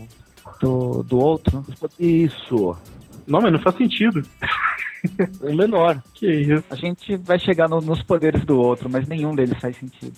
do, 0.61 1.03
do 1.03 1.19
outro. 1.19 1.65
isso, 1.99 2.77
Não, 3.27 3.41
mas 3.41 3.53
não 3.53 3.59
faz 3.59 3.77
sentido. 3.77 4.23
o 5.41 5.55
menor. 5.55 6.03
Que 6.15 6.27
isso. 6.31 6.65
A 6.71 6.75
gente 6.75 7.17
vai 7.17 7.39
chegar 7.39 7.69
no- 7.69 7.81
nos 7.81 8.03
poderes 8.03 8.45
do 8.45 8.59
outro, 8.59 8.89
mas 8.91 9.07
nenhum 9.07 9.35
deles 9.35 9.59
faz 9.61 9.77
sentido. 9.77 10.13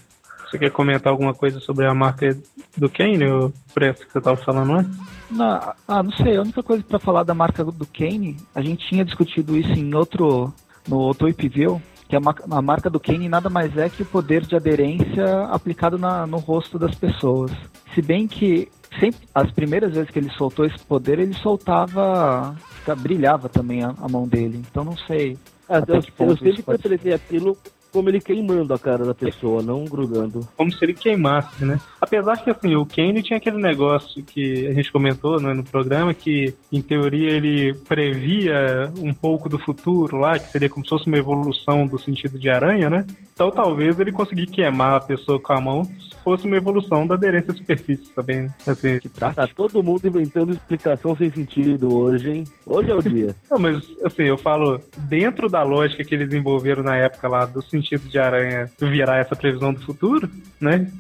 Você 0.49 0.59
quer 0.59 0.71
comentar 0.71 1.13
alguma 1.13 1.35
coisa 1.35 1.59
sobre 1.59 1.87
a 1.87 1.95
marca 1.95 2.37
do 2.77 2.89
Kane, 2.89 3.25
o 3.27 3.53
preço 3.75 4.07
que 4.07 4.13
você 4.13 4.21
tava 4.21 4.37
falando 4.37 4.75
antes? 4.75 4.97
Na- 5.31 5.75
ah, 5.89 6.03
não 6.05 6.13
sei, 6.13 6.37
a 6.37 6.43
única 6.43 6.63
coisa 6.63 6.85
pra 6.85 7.01
falar 7.01 7.25
da 7.25 7.35
marca 7.35 7.65
do 7.65 7.87
Kane, 7.87 8.37
a 8.55 8.63
gente 8.63 8.87
tinha 8.89 9.05
discutido 9.05 9.57
isso 9.57 9.73
em 9.73 9.93
outro, 9.93 10.55
no 10.89 10.99
outro 10.99 11.27
View, 11.37 11.83
que 12.09 12.15
a, 12.15 12.21
a 12.53 12.63
marca 12.63 12.89
do 12.89 13.01
Kane 13.01 13.29
nada 13.29 13.51
mais 13.51 13.77
é 13.77 13.89
que 13.89 14.03
o 14.03 14.07
poder 14.07 14.43
de 14.47 14.55
aderência 14.55 15.25
aplicado 15.51 15.99
na- 15.99 16.29
no 16.29 16.39
rosto 16.39 16.79
das 16.79 16.95
pessoas. 16.95 17.51
Se 17.93 18.01
bem 18.01 18.29
que 18.29 18.69
sempre, 19.01 19.27
as 19.35 19.51
primeiras 19.51 19.95
vezes 19.95 20.11
que 20.13 20.19
ele 20.21 20.31
soltou 20.31 20.65
esse 20.65 20.79
poder, 20.85 21.19
ele 21.19 21.35
soltava, 21.35 22.55
brilhava 22.95 23.49
também 23.49 23.83
a, 23.83 23.95
a 24.01 24.09
mão 24.09 24.27
dele. 24.27 24.63
Então 24.71 24.85
não 24.85 24.97
sei. 24.97 25.39
Ah, 25.69 25.83
eu, 25.87 25.97
eu 25.97 26.37
sempre 26.37 26.61
interpretei 26.61 27.13
aquilo 27.13 27.59
como 27.93 28.09
ele 28.09 28.21
queimando 28.21 28.73
a 28.75 28.79
cara 28.79 29.05
da 29.05 29.15
pessoa, 29.15 29.63
não 29.63 29.85
grudando. 29.85 30.47
Como 30.57 30.73
se 30.73 30.85
ele 30.85 30.95
queimasse, 30.95 31.65
né? 31.65 31.81
Apesar 32.01 32.37
que, 32.37 32.51
assim, 32.51 32.75
o 32.77 32.87
Kane 32.87 33.23
tinha 33.23 33.37
aquele 33.37 33.59
negócio 33.59 34.23
que 34.23 34.67
a 34.67 34.73
gente 34.73 34.93
comentou 34.93 35.41
né, 35.41 35.53
no 35.55 35.65
programa, 35.65 36.13
que, 36.15 36.55
em 36.73 36.83
teoria, 36.83 37.31
ele 37.31 37.75
previa 37.89 38.93
um 38.99 39.13
pouco 39.13 39.49
do 39.49 39.59
futuro 39.59 40.19
lá, 40.19 40.39
que 40.39 40.51
seria 40.51 40.69
como 40.69 40.85
se 40.85 40.91
fosse 40.91 41.07
uma 41.07 41.19
evolução 41.19 41.87
do 41.87 41.99
sentido 41.99 42.39
de 42.39 42.49
aranha, 42.49 42.91
né? 42.91 43.07
Então, 43.33 43.51
talvez 43.51 43.99
ele 43.99 44.13
conseguir 44.13 44.47
queimar 44.47 44.95
a 44.95 45.01
pessoa 45.01 45.41
com 45.41 45.53
a 45.53 45.61
mão 45.61 45.89
fosse 46.27 46.45
uma 46.45 46.57
evolução 46.57 47.07
da 47.07 47.15
aderência 47.15 47.53
à 47.53 47.55
superfície 47.55 48.11
também. 48.11 48.43
né? 48.43 48.55
Assim, 48.67 48.99
Tá 49.17 49.47
todo 49.47 49.81
mundo 49.81 50.09
inventando 50.09 50.53
explicação 50.53 51.17
sem 51.17 51.31
sentido 51.31 51.97
hoje, 51.97 52.29
hein? 52.29 52.45
Hoje 52.67 52.91
é 52.91 52.95
o 52.97 53.01
dia. 53.01 53.37
Não, 53.49 53.61
mas 53.61 53.77
assim, 54.05 54.25
eu 54.25 54.37
falo, 54.37 54.81
dentro 55.09 55.49
da 55.49 55.63
lógica 55.63 56.03
que 56.03 56.17
eles 56.17 56.29
desenvolveram 56.29 56.83
na 56.83 56.97
época 56.97 57.29
lá 57.29 57.47
do 57.47 57.63
sentido 57.77 58.09
de 58.09 58.19
aranha 58.19 58.71
virar 58.81 59.19
essa 59.19 59.37
previsão 59.37 59.73
do 59.73 59.81
futuro, 59.81 60.29
né? 60.61 60.91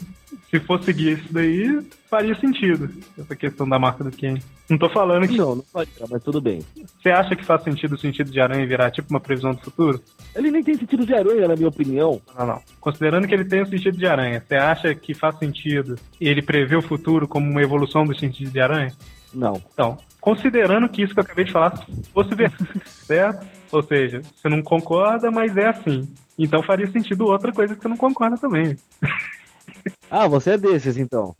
Se 0.50 0.60
for 0.60 0.82
seguir 0.82 1.18
isso 1.18 1.32
daí, 1.32 1.80
faria 2.08 2.34
sentido, 2.36 2.88
essa 3.18 3.34
questão 3.34 3.68
da 3.68 3.78
marca 3.78 4.04
do 4.04 4.10
Ken. 4.10 4.38
Não 4.70 4.78
tô 4.78 4.88
falando 4.88 5.26
que. 5.26 5.36
Não, 5.36 5.56
não 5.56 5.64
pode, 5.72 5.90
mas 6.08 6.22
tudo 6.22 6.40
bem. 6.40 6.60
Você 7.00 7.10
acha 7.10 7.34
que 7.34 7.44
faz 7.44 7.62
sentido 7.62 7.94
o 7.94 7.98
sentido 7.98 8.30
de 8.30 8.40
aranha 8.40 8.66
virar 8.66 8.90
tipo 8.90 9.10
uma 9.10 9.20
previsão 9.20 9.54
do 9.54 9.60
futuro? 9.60 10.00
Ele 10.34 10.50
nem 10.50 10.62
tem 10.62 10.76
sentido 10.76 11.04
de 11.04 11.14
aranha, 11.14 11.48
na 11.48 11.56
minha 11.56 11.68
opinião. 11.68 12.20
Não, 12.36 12.46
não. 12.46 12.62
Considerando 12.80 13.26
que 13.26 13.34
ele 13.34 13.44
tem 13.44 13.62
o 13.62 13.66
sentido 13.66 13.96
de 13.96 14.06
aranha, 14.06 14.42
você 14.46 14.54
acha 14.54 14.94
que 14.94 15.14
faz 15.14 15.36
sentido 15.38 15.96
ele 16.20 16.42
prever 16.42 16.76
o 16.76 16.82
futuro 16.82 17.26
como 17.26 17.50
uma 17.50 17.62
evolução 17.62 18.04
do 18.04 18.18
sentido 18.18 18.50
de 18.50 18.60
aranha? 18.60 18.92
Não. 19.34 19.60
Então, 19.72 19.98
considerando 20.20 20.88
que 20.88 21.02
isso 21.02 21.12
que 21.12 21.20
eu 21.20 21.24
acabei 21.24 21.44
de 21.44 21.52
falar 21.52 21.84
fosse 22.12 22.34
verdade, 22.34 22.66
certo? 22.86 23.46
Ou 23.72 23.82
seja, 23.82 24.22
você 24.22 24.48
não 24.48 24.62
concorda, 24.62 25.30
mas 25.30 25.56
é 25.56 25.68
assim. 25.68 26.08
Então 26.38 26.62
faria 26.62 26.90
sentido 26.90 27.26
outra 27.26 27.52
coisa 27.52 27.74
que 27.74 27.82
você 27.82 27.88
não 27.88 27.96
concorda 27.96 28.36
também. 28.36 28.76
Ah, 30.10 30.26
você 30.28 30.52
é 30.52 30.58
desses 30.58 30.96
então. 30.96 31.34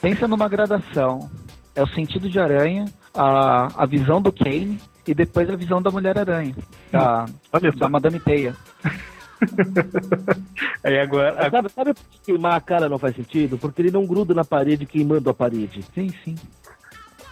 Pensa 0.00 0.26
numa 0.28 0.48
gradação. 0.48 1.30
É 1.74 1.82
o 1.82 1.86
sentido 1.88 2.28
de 2.28 2.38
aranha, 2.38 2.84
a, 3.14 3.82
a 3.82 3.86
visão 3.86 4.20
do 4.20 4.32
Kane 4.32 4.80
e 5.06 5.14
depois 5.14 5.48
a 5.48 5.56
visão 5.56 5.80
da 5.82 5.90
Mulher-Aranha. 5.90 6.54
Da, 6.90 7.26
Olha 7.52 7.72
da 7.72 7.78
só. 7.78 7.88
Madame 7.88 8.20
Teia. 8.20 8.56
Aí 10.84 10.98
agora. 10.98 11.34
Mas 11.36 11.50
Sabe, 11.50 11.68
sabe 11.70 11.94
por 11.94 12.04
que 12.04 12.18
queimar 12.26 12.54
a 12.54 12.60
cara 12.60 12.88
não 12.88 12.98
faz 12.98 13.16
sentido? 13.16 13.58
Porque 13.58 13.82
ele 13.82 13.90
não 13.90 14.06
gruda 14.06 14.34
na 14.34 14.44
parede 14.44 14.86
queimando 14.86 15.30
a 15.30 15.34
parede. 15.34 15.84
Sim, 15.94 16.10
sim. 16.24 16.36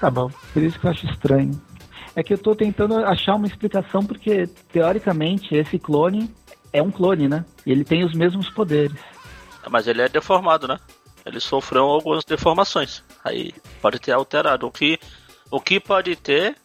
Tá 0.00 0.10
bom. 0.10 0.30
Por 0.52 0.62
isso 0.62 0.78
que 0.78 0.86
eu 0.86 0.90
acho 0.90 1.06
estranho. 1.06 1.60
É 2.14 2.22
que 2.22 2.34
eu 2.34 2.38
tô 2.38 2.54
tentando 2.54 2.96
achar 2.96 3.34
uma 3.36 3.46
explicação 3.46 4.04
porque, 4.04 4.46
teoricamente, 4.72 5.54
esse 5.54 5.78
clone 5.78 6.30
é 6.72 6.82
um 6.82 6.90
clone, 6.90 7.28
né? 7.28 7.44
E 7.66 7.72
ele 7.72 7.84
tem 7.84 8.04
os 8.04 8.14
mesmos 8.14 8.48
poderes. 8.50 8.98
Mas 9.70 9.86
ele 9.86 10.02
é 10.02 10.08
deformado, 10.08 10.66
né? 10.66 10.78
Ele 11.24 11.38
sofreu 11.38 11.84
algumas 11.84 12.24
deformações. 12.24 13.02
Aí 13.24 13.52
pode 13.80 13.98
ter 13.98 14.12
alterado. 14.12 14.66
O 14.66 14.70
que, 14.72 14.98
o 15.50 15.60
que 15.60 15.78
pode 15.78 16.16
ter 16.16 16.56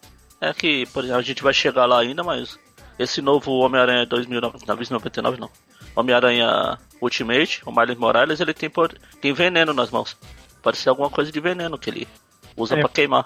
é 0.42 0.54
que, 0.54 0.86
por 0.88 1.04
exemplo, 1.04 1.20
a 1.20 1.24
gente 1.24 1.44
vai 1.44 1.54
chegar 1.54 1.86
lá 1.86 2.00
ainda, 2.00 2.24
mas 2.24 2.58
esse 2.98 3.22
novo 3.22 3.52
Homem-Aranha 3.60 4.06
2099 4.06 5.40
não. 5.40 5.50
Homem-Aranha 5.96 6.78
Ultimate, 7.02 7.62
o 7.66 7.72
Miles 7.72 7.98
Morales, 7.98 8.40
ele 8.40 8.54
tem, 8.54 8.72
tem 9.22 9.34
veneno 9.34 9.74
nas 9.74 9.92
mãos. 9.92 10.18
Pode 10.62 10.78
ser 10.78 10.90
alguma 10.90 11.10
coisa 11.10 11.32
de 11.32 11.40
veneno 11.40 11.78
que 11.78 11.90
ele 11.90 12.08
usa 12.56 12.76
É. 12.76 12.80
pra 12.80 12.90
queimar. 12.90 13.26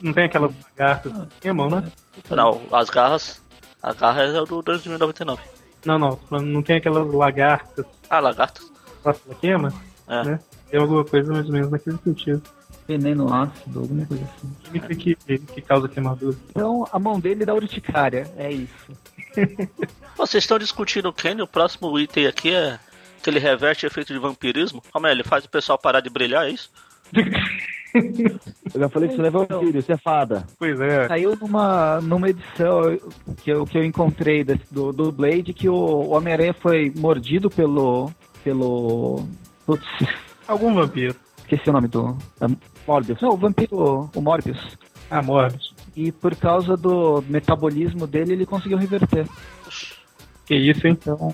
Não 0.00 0.12
tem 0.12 0.24
aquela 0.24 0.50
lagarta 0.78 1.28
em 1.44 1.52
mão, 1.52 1.70
né? 1.70 1.84
Não, 2.30 2.60
as 2.72 2.90
garras. 2.90 3.40
A 3.80 3.92
garra 3.92 4.22
é 4.24 4.32
do 4.32 4.62
2099. 4.62 5.40
Não, 5.84 5.98
não. 5.98 6.18
Não 6.40 6.62
tem 6.62 6.76
aquelas 6.76 7.12
lagartas 7.12 7.84
Ah, 8.08 8.20
lagarto. 8.20 8.70
lá 9.04 9.12
que 9.14 9.34
queima, 9.40 9.72
É. 10.08 10.24
né? 10.24 10.40
Tem 10.70 10.80
alguma 10.80 11.04
coisa 11.04 11.32
mais 11.32 11.46
ou 11.46 11.52
menos 11.52 11.70
naquele 11.70 11.98
sentido. 11.98 12.42
Veneno 12.88 13.32
ácido, 13.32 13.80
alguma 13.80 14.04
coisa 14.06 14.24
assim. 14.24 14.52
Química 14.64 14.94
que, 14.94 15.14
que 15.14 15.60
causa 15.62 15.88
queimadura. 15.88 16.36
Então, 16.50 16.86
a 16.92 16.98
mão 16.98 17.20
dele 17.20 17.44
dá 17.44 17.54
urticária. 17.54 18.30
É 18.36 18.50
isso. 18.50 18.90
Vocês 20.16 20.42
estão 20.44 20.58
discutindo 20.58 21.08
o 21.08 21.12
Kenny, 21.12 21.42
o 21.42 21.46
próximo 21.46 21.98
item 21.98 22.26
aqui 22.26 22.52
é 22.54 22.78
que 23.22 23.30
ele 23.30 23.38
reverte 23.38 23.86
efeito 23.86 24.12
de 24.12 24.18
vampirismo? 24.18 24.82
Como 24.92 25.06
é? 25.06 25.12
Ele 25.12 25.22
faz 25.22 25.44
o 25.44 25.48
pessoal 25.48 25.78
parar 25.78 26.00
de 26.00 26.10
brilhar, 26.10 26.44
é 26.46 26.50
isso? 26.50 26.70
Eu 27.94 28.80
já 28.80 28.88
falei 28.88 29.08
que 29.08 29.14
isso 29.14 29.22
não 29.22 29.28
é 29.28 29.30
vampiro, 29.30 29.78
isso 29.78 29.92
é 29.92 29.96
fada. 29.98 30.46
Pois 30.58 30.80
é. 30.80 31.06
Saiu 31.08 31.36
numa, 31.36 32.00
numa 32.00 32.28
edição 32.30 32.96
que 33.42 33.50
eu, 33.50 33.64
que 33.66 33.76
eu 33.78 33.84
encontrei 33.84 34.42
desse- 34.44 34.72
do, 34.72 34.92
do 34.92 35.12
Blade 35.12 35.52
que 35.52 35.68
o, 35.68 35.74
o 35.74 36.10
Homem-Aranha 36.10 36.54
foi 36.54 36.92
mordido 36.96 37.50
pelo. 37.50 38.10
pelo. 38.42 39.26
Putz, 39.66 39.86
Algum 40.48 40.74
vampiro. 40.74 41.14
esqueci 41.38 41.68
o 41.68 41.72
nome 41.72 41.88
do. 41.88 42.16
da- 42.40 42.48
Morbius. 42.86 43.20
Não, 43.20 43.30
o 43.30 43.36
vampiro, 43.36 44.10
o 44.14 44.20
Morbius. 44.20 44.76
Ah, 45.10 45.22
Morbius. 45.22 45.74
E 45.94 46.10
por 46.10 46.34
causa 46.34 46.76
do 46.76 47.22
metabolismo 47.28 48.06
dele, 48.06 48.32
ele 48.32 48.46
conseguiu 48.46 48.78
reverter. 48.78 49.26
Que 50.46 50.56
isso, 50.56 50.84
hein? 50.86 50.98
Então, 51.00 51.32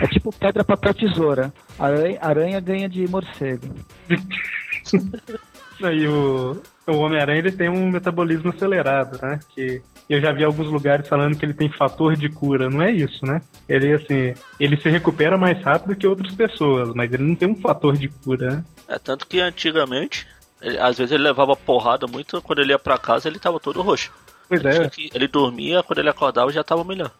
é 0.00 0.06
tipo 0.08 0.32
pedra, 0.32 0.64
papel, 0.64 0.92
tesoura. 0.94 1.52
Aranha, 1.78 2.18
aranha 2.20 2.60
ganha 2.60 2.88
de 2.88 3.06
morcego. 3.06 3.68
E 5.80 6.06
o, 6.06 6.60
o 6.86 6.92
Homem-Aranha 6.96 7.38
ele 7.38 7.52
tem 7.52 7.68
um 7.68 7.90
metabolismo 7.90 8.50
acelerado, 8.50 9.18
né? 9.22 9.40
Que 9.54 9.82
eu 10.08 10.20
já 10.20 10.32
vi 10.32 10.44
alguns 10.44 10.68
lugares 10.68 11.08
falando 11.08 11.36
que 11.36 11.44
ele 11.44 11.54
tem 11.54 11.68
fator 11.70 12.16
de 12.16 12.28
cura. 12.28 12.68
Não 12.70 12.82
é 12.82 12.90
isso, 12.90 13.24
né? 13.24 13.40
Ele, 13.68 13.92
assim, 13.94 14.34
ele 14.60 14.76
se 14.80 14.88
recupera 14.88 15.36
mais 15.38 15.62
rápido 15.62 15.96
que 15.96 16.06
outras 16.06 16.34
pessoas, 16.34 16.92
mas 16.94 17.12
ele 17.12 17.22
não 17.24 17.34
tem 17.34 17.48
um 17.48 17.56
fator 17.60 17.96
de 17.96 18.08
cura, 18.08 18.50
né? 18.56 18.64
É 18.88 18.98
tanto 18.98 19.26
que 19.26 19.40
antigamente, 19.40 20.26
ele- 20.60 20.78
às 20.78 20.96
vezes 20.98 21.12
ele 21.12 21.22
levava 21.24 21.56
porrada 21.56 22.06
muito, 22.06 22.40
quando 22.42 22.60
ele 22.60 22.72
ia 22.72 22.78
pra 22.78 22.98
casa 22.98 23.28
ele 23.28 23.38
tava 23.38 23.58
todo 23.58 23.80
roxo. 23.82 24.12
Pois 24.48 24.62
Ele, 24.62 24.76
é. 24.84 24.90
ele 25.14 25.26
dormia, 25.26 25.82
quando 25.82 26.00
ele 26.00 26.10
acordava 26.10 26.52
já 26.52 26.62
tava 26.62 26.84
melhor. 26.84 27.10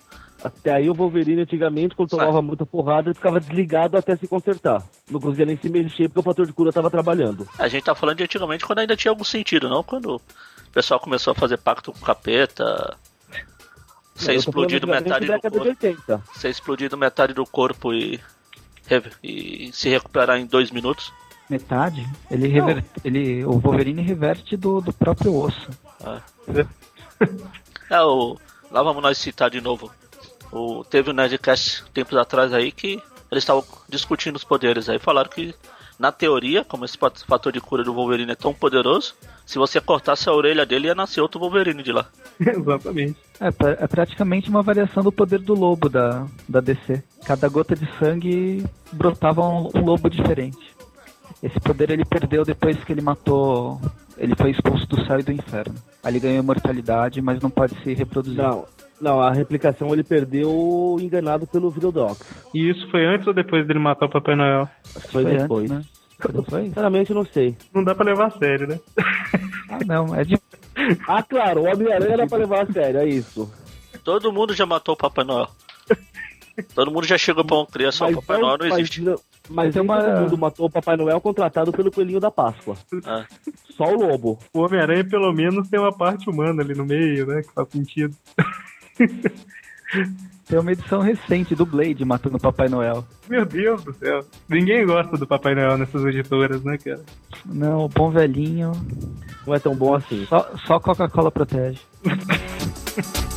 Até 0.44 0.74
aí 0.74 0.90
o 0.90 0.94
Wolverine 0.94 1.40
antigamente, 1.40 1.96
quando 1.96 2.10
tomava 2.10 2.42
muita 2.42 2.66
porrada, 2.66 3.08
ele 3.08 3.14
ficava 3.14 3.40
desligado 3.40 3.96
até 3.96 4.14
se 4.14 4.28
consertar. 4.28 4.82
Não 5.10 5.18
conseguia 5.18 5.46
nem 5.46 5.56
se 5.56 5.70
mexer 5.70 6.08
porque 6.08 6.20
o 6.20 6.22
fator 6.22 6.46
de 6.46 6.52
cura 6.52 6.70
tava 6.70 6.90
trabalhando. 6.90 7.48
A 7.58 7.66
gente 7.66 7.84
tá 7.84 7.94
falando 7.94 8.18
de 8.18 8.24
antigamente 8.24 8.66
quando 8.66 8.80
ainda 8.80 8.94
tinha 8.94 9.10
algum 9.10 9.24
sentido, 9.24 9.70
não 9.70 9.82
quando 9.82 10.16
o 10.16 10.70
pessoal 10.70 11.00
começou 11.00 11.30
a 11.30 11.34
fazer 11.34 11.56
pacto 11.56 11.92
com 11.92 11.98
o 11.98 12.02
capeta. 12.02 12.94
Ser 14.14 14.34
explodido 14.34 14.86
metade 14.86 15.26
do 15.26 15.32
década 15.32 15.58
de 15.58 15.64
corpo. 15.64 15.86
80. 15.86 16.22
Ser 16.34 16.50
explodido 16.50 16.98
metade 16.98 17.32
do 17.32 17.46
corpo 17.46 17.94
e, 17.94 18.20
e 19.22 19.70
se 19.72 19.88
recuperar 19.88 20.38
em 20.38 20.44
dois 20.44 20.70
minutos. 20.70 21.10
Metade? 21.48 22.06
Ele 22.30 22.48
rever, 22.48 22.84
ele, 23.02 23.44
o 23.44 23.58
Wolverine 23.58 24.02
reverte 24.02 24.56
do, 24.56 24.80
do 24.80 24.92
próprio 24.92 25.34
osso. 25.34 25.70
É, 27.90 27.96
o. 28.04 28.38
Lá 28.70 28.82
vamos 28.82 29.02
nós 29.02 29.18
citar 29.18 29.50
de 29.50 29.60
novo. 29.60 29.90
O, 30.54 30.84
teve 30.84 31.10
um 31.10 31.14
Nerdcast 31.14 31.84
tempos 31.92 32.16
atrás 32.16 32.52
aí 32.52 32.70
que 32.70 33.02
eles 33.30 33.42
estavam 33.42 33.64
discutindo 33.88 34.36
os 34.36 34.44
poderes 34.44 34.88
aí. 34.88 34.98
Falaram 34.98 35.28
que, 35.28 35.52
na 35.98 36.12
teoria, 36.12 36.64
como 36.64 36.84
esse 36.84 36.96
fator 37.26 37.52
de 37.52 37.60
cura 37.60 37.82
do 37.82 37.92
Wolverine 37.92 38.32
é 38.32 38.36
tão 38.36 38.54
poderoso, 38.54 39.14
se 39.44 39.58
você 39.58 39.80
cortasse 39.80 40.28
a 40.28 40.32
orelha 40.32 40.64
dele 40.64 40.86
ia 40.86 40.94
nascer 40.94 41.20
outro 41.20 41.40
Wolverine 41.40 41.82
de 41.82 41.90
lá. 41.90 42.06
Exatamente. 42.38 43.16
É, 43.40 43.48
é 43.48 43.86
praticamente 43.88 44.48
uma 44.48 44.62
variação 44.62 45.02
do 45.02 45.10
poder 45.10 45.40
do 45.40 45.54
lobo 45.54 45.88
da, 45.88 46.26
da 46.48 46.60
DC. 46.60 47.02
Cada 47.24 47.48
gota 47.48 47.74
de 47.74 47.88
sangue 47.98 48.64
brotava 48.92 49.42
um, 49.42 49.70
um 49.74 49.84
lobo 49.84 50.08
diferente. 50.08 50.74
Esse 51.42 51.58
poder 51.60 51.90
ele 51.90 52.04
perdeu 52.04 52.44
depois 52.44 52.82
que 52.84 52.92
ele 52.92 53.02
matou. 53.02 53.80
Ele 54.16 54.34
foi 54.36 54.52
expulso 54.52 54.86
do 54.86 55.04
céu 55.04 55.18
e 55.18 55.22
do 55.22 55.32
inferno. 55.32 55.74
Ele 56.04 56.20
ganhou 56.20 56.38
imortalidade, 56.38 57.20
mas 57.20 57.40
não 57.40 57.50
pode 57.50 57.74
se 57.82 57.92
reproduzir. 57.92 58.40
Não, 58.40 58.64
não, 59.00 59.20
a 59.20 59.30
replicação 59.32 59.92
ele 59.92 60.02
perdeu 60.04 60.96
enganado 61.00 61.46
pelo 61.46 61.70
Virodox. 61.70 62.20
E 62.54 62.70
isso 62.70 62.90
foi 62.90 63.04
antes 63.04 63.26
ou 63.26 63.34
depois 63.34 63.66
dele 63.66 63.78
matar 63.78 64.06
o 64.06 64.10
Papai 64.10 64.34
Noel? 64.36 64.68
Foi, 65.10 65.24
antes, 65.24 65.42
depois. 65.42 65.70
né? 65.70 65.82
Não 66.32 66.44
foi? 66.44 66.62
Sinceramente, 66.64 67.10
eu 67.10 67.16
não 67.16 67.24
sei. 67.26 67.56
Não 67.74 67.84
dá 67.84 67.94
pra 67.94 68.04
levar 68.06 68.26
a 68.26 68.30
sério, 68.30 68.66
né? 68.68 68.80
Ah, 69.68 69.78
não. 69.84 70.14
É 70.14 70.24
de... 70.24 70.38
Ah, 71.06 71.22
claro, 71.22 71.62
o 71.62 71.64
Homem-Aranha 71.72 72.16
dá 72.16 72.26
pra 72.26 72.38
levar 72.38 72.62
a 72.62 72.72
sério, 72.72 73.00
é 73.00 73.06
isso. 73.08 73.52
Todo 74.02 74.32
mundo 74.32 74.54
já 74.54 74.64
matou 74.66 74.94
o 74.94 74.98
Papai 74.98 75.24
Noel. 75.24 75.48
Todo 76.74 76.90
mundo 76.90 77.04
já 77.06 77.18
chegou 77.18 77.44
pra 77.44 77.56
uma 77.56 77.66
criança, 77.66 78.06
o 78.06 78.14
Papai 78.14 78.38
Noel 78.38 78.58
não 78.58 78.68
mas 78.68 78.78
existe. 78.78 79.02
Mas 79.50 79.74
Tem 79.74 79.82
nem 79.82 79.90
uma- 79.90 80.02
todo 80.02 80.20
mundo 80.22 80.38
matou 80.38 80.66
o 80.66 80.70
Papai 80.70 80.96
Noel 80.96 81.20
contratado 81.20 81.72
pelo 81.72 81.90
Coelhinho 81.90 82.20
da 82.20 82.30
Páscoa. 82.30 82.76
É. 83.06 83.24
Só 83.76 83.84
o 83.92 83.96
Lobo. 84.08 84.38
O 84.52 84.60
Homem-Aranha, 84.60 85.04
pelo 85.04 85.32
menos, 85.32 85.68
tem 85.68 85.78
uma 85.80 85.92
parte 85.92 86.30
humana 86.30 86.62
ali 86.62 86.74
no 86.74 86.86
meio, 86.86 87.26
né? 87.26 87.42
Que 87.42 87.52
faz 87.52 87.68
sentido. 87.70 88.14
Tem 90.46 90.58
uma 90.58 90.72
edição 90.72 91.00
recente 91.00 91.54
do 91.54 91.64
Blade 91.64 92.04
matando 92.04 92.36
o 92.36 92.40
Papai 92.40 92.68
Noel. 92.68 93.04
Meu 93.28 93.46
Deus 93.46 93.82
do 93.82 93.94
céu. 93.94 94.20
Ninguém 94.48 94.84
gosta 94.84 95.16
do 95.16 95.26
Papai 95.26 95.54
Noel 95.54 95.78
nessas 95.78 96.04
editoras, 96.04 96.62
né, 96.62 96.76
cara? 96.76 97.00
Não, 97.46 97.86
o 97.86 97.88
bom 97.88 98.10
velhinho. 98.10 98.72
Não 99.46 99.54
é 99.54 99.58
tão 99.58 99.74
bom 99.74 99.94
assim. 99.94 100.26
Só, 100.26 100.50
só 100.66 100.78
Coca-Cola 100.78 101.30
protege. 101.30 101.80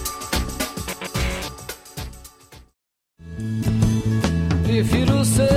Prefiro 4.64 5.24
ser 5.24 5.48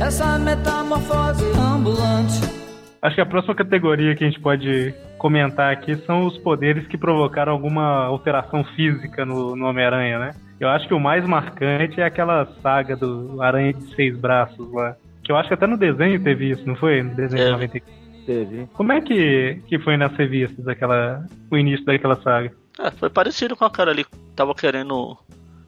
essa 0.00 0.38
metamorfose 0.38 1.44
ambulante. 1.56 2.61
Acho 3.02 3.16
que 3.16 3.20
a 3.20 3.26
próxima 3.26 3.54
categoria 3.54 4.14
que 4.14 4.22
a 4.22 4.28
gente 4.28 4.38
pode 4.38 4.94
comentar 5.18 5.72
aqui 5.72 5.96
são 6.06 6.24
os 6.24 6.38
poderes 6.38 6.86
que 6.86 6.96
provocaram 6.96 7.52
alguma 7.52 8.04
alteração 8.04 8.62
física 8.76 9.24
no, 9.26 9.56
no 9.56 9.66
Homem-Aranha, 9.66 10.18
né? 10.20 10.30
Eu 10.60 10.68
acho 10.68 10.86
que 10.86 10.94
o 10.94 11.00
mais 11.00 11.26
marcante 11.26 12.00
é 12.00 12.04
aquela 12.04 12.46
saga 12.62 12.94
do 12.96 13.42
Aranha 13.42 13.72
de 13.72 13.92
Seis 13.96 14.16
Braços 14.16 14.72
lá. 14.72 14.96
Que 15.24 15.32
eu 15.32 15.36
acho 15.36 15.48
que 15.48 15.54
até 15.54 15.66
no 15.66 15.76
desenho 15.76 16.22
teve 16.22 16.50
isso, 16.50 16.64
não 16.64 16.76
foi? 16.76 17.02
No 17.02 17.14
desenho 17.16 17.42
de 17.42 17.48
É. 17.48 17.52
94. 17.52 18.02
Teve. 18.24 18.68
Como 18.72 18.92
é 18.92 19.00
que, 19.00 19.60
que 19.66 19.80
foi 19.80 19.96
nas 19.96 20.16
revistas 20.16 20.68
aquela, 20.68 21.26
o 21.50 21.56
início 21.56 21.84
daquela 21.84 22.14
saga? 22.22 22.52
É, 22.78 22.90
foi 22.92 23.10
parecido 23.10 23.56
com 23.56 23.64
a 23.64 23.70
cara 23.70 23.90
ali. 23.90 24.06
Tava 24.36 24.54
querendo 24.54 25.18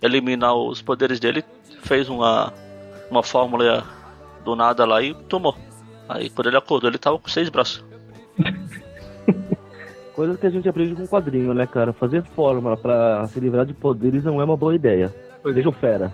eliminar 0.00 0.54
os 0.54 0.80
poderes 0.80 1.18
dele, 1.18 1.42
fez 1.82 2.08
uma, 2.08 2.52
uma 3.10 3.24
fórmula 3.24 3.82
do 4.44 4.54
nada 4.54 4.84
lá 4.84 5.02
e 5.02 5.14
tomou. 5.28 5.56
Aí 6.08 6.30
quando 6.30 6.48
ele 6.48 6.56
acordou, 6.56 6.90
ele 6.90 6.98
tava 6.98 7.18
com 7.18 7.28
seis 7.28 7.48
braços. 7.48 7.84
Coisas 10.14 10.36
que 10.36 10.46
a 10.46 10.50
gente 10.50 10.68
aprende 10.68 10.94
com 10.94 11.06
quadrinho, 11.06 11.52
né, 11.52 11.66
cara? 11.66 11.92
Fazer 11.92 12.22
fórmula 12.22 12.76
pra 12.76 13.26
se 13.26 13.40
livrar 13.40 13.66
de 13.66 13.74
poderes 13.74 14.24
não 14.24 14.40
é 14.40 14.44
uma 14.44 14.56
boa 14.56 14.74
ideia. 14.74 15.12
Veja 15.52 15.68
o 15.68 15.72
Fera. 15.72 16.10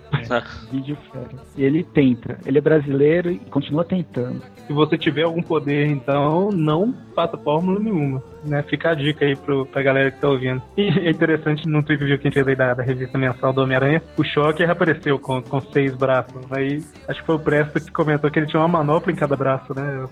Vídeo 0.69 0.97
fera. 1.09 1.29
E 1.55 1.63
ele 1.63 1.83
tenta. 1.83 2.37
Ele 2.45 2.57
é 2.57 2.61
brasileiro 2.61 3.31
e 3.31 3.39
continua 3.39 3.85
tentando. 3.85 4.41
Se 4.67 4.73
você 4.73 4.97
tiver 4.97 5.23
algum 5.23 5.41
poder, 5.41 5.87
então, 5.87 6.49
não 6.51 6.93
faça 7.15 7.37
fórmula 7.37 7.79
nenhuma. 7.79 8.21
Né? 8.43 8.61
Fica 8.63 8.89
a 8.89 8.93
dica 8.93 9.23
aí 9.23 9.35
pro, 9.37 9.65
pra 9.65 9.81
galera 9.81 10.11
que 10.11 10.19
tá 10.19 10.27
ouvindo. 10.27 10.61
E 10.75 10.81
é 10.81 11.09
interessante, 11.09 11.65
no 11.65 11.81
tweet 11.81 11.99
que 11.99 12.11
a 12.11 12.15
gente 12.17 12.33
fez 12.33 12.47
aí 12.47 12.55
da, 12.55 12.73
da 12.73 12.83
revista 12.83 13.17
mensal 13.17 13.53
do 13.53 13.61
Homem-Aranha, 13.61 14.01
o 14.17 14.23
Shocker 14.23 14.69
apareceu 14.69 15.17
com, 15.17 15.41
com 15.41 15.61
seis 15.61 15.95
braços. 15.95 16.41
Aí 16.51 16.83
acho 17.07 17.21
que 17.21 17.25
foi 17.25 17.35
o 17.35 17.39
Presto 17.39 17.79
que 17.79 17.91
comentou 17.91 18.29
que 18.29 18.37
ele 18.37 18.47
tinha 18.47 18.61
uma 18.61 18.67
manopla 18.67 19.13
em 19.13 19.15
cada 19.15 19.37
braço, 19.37 19.73
né? 19.73 20.07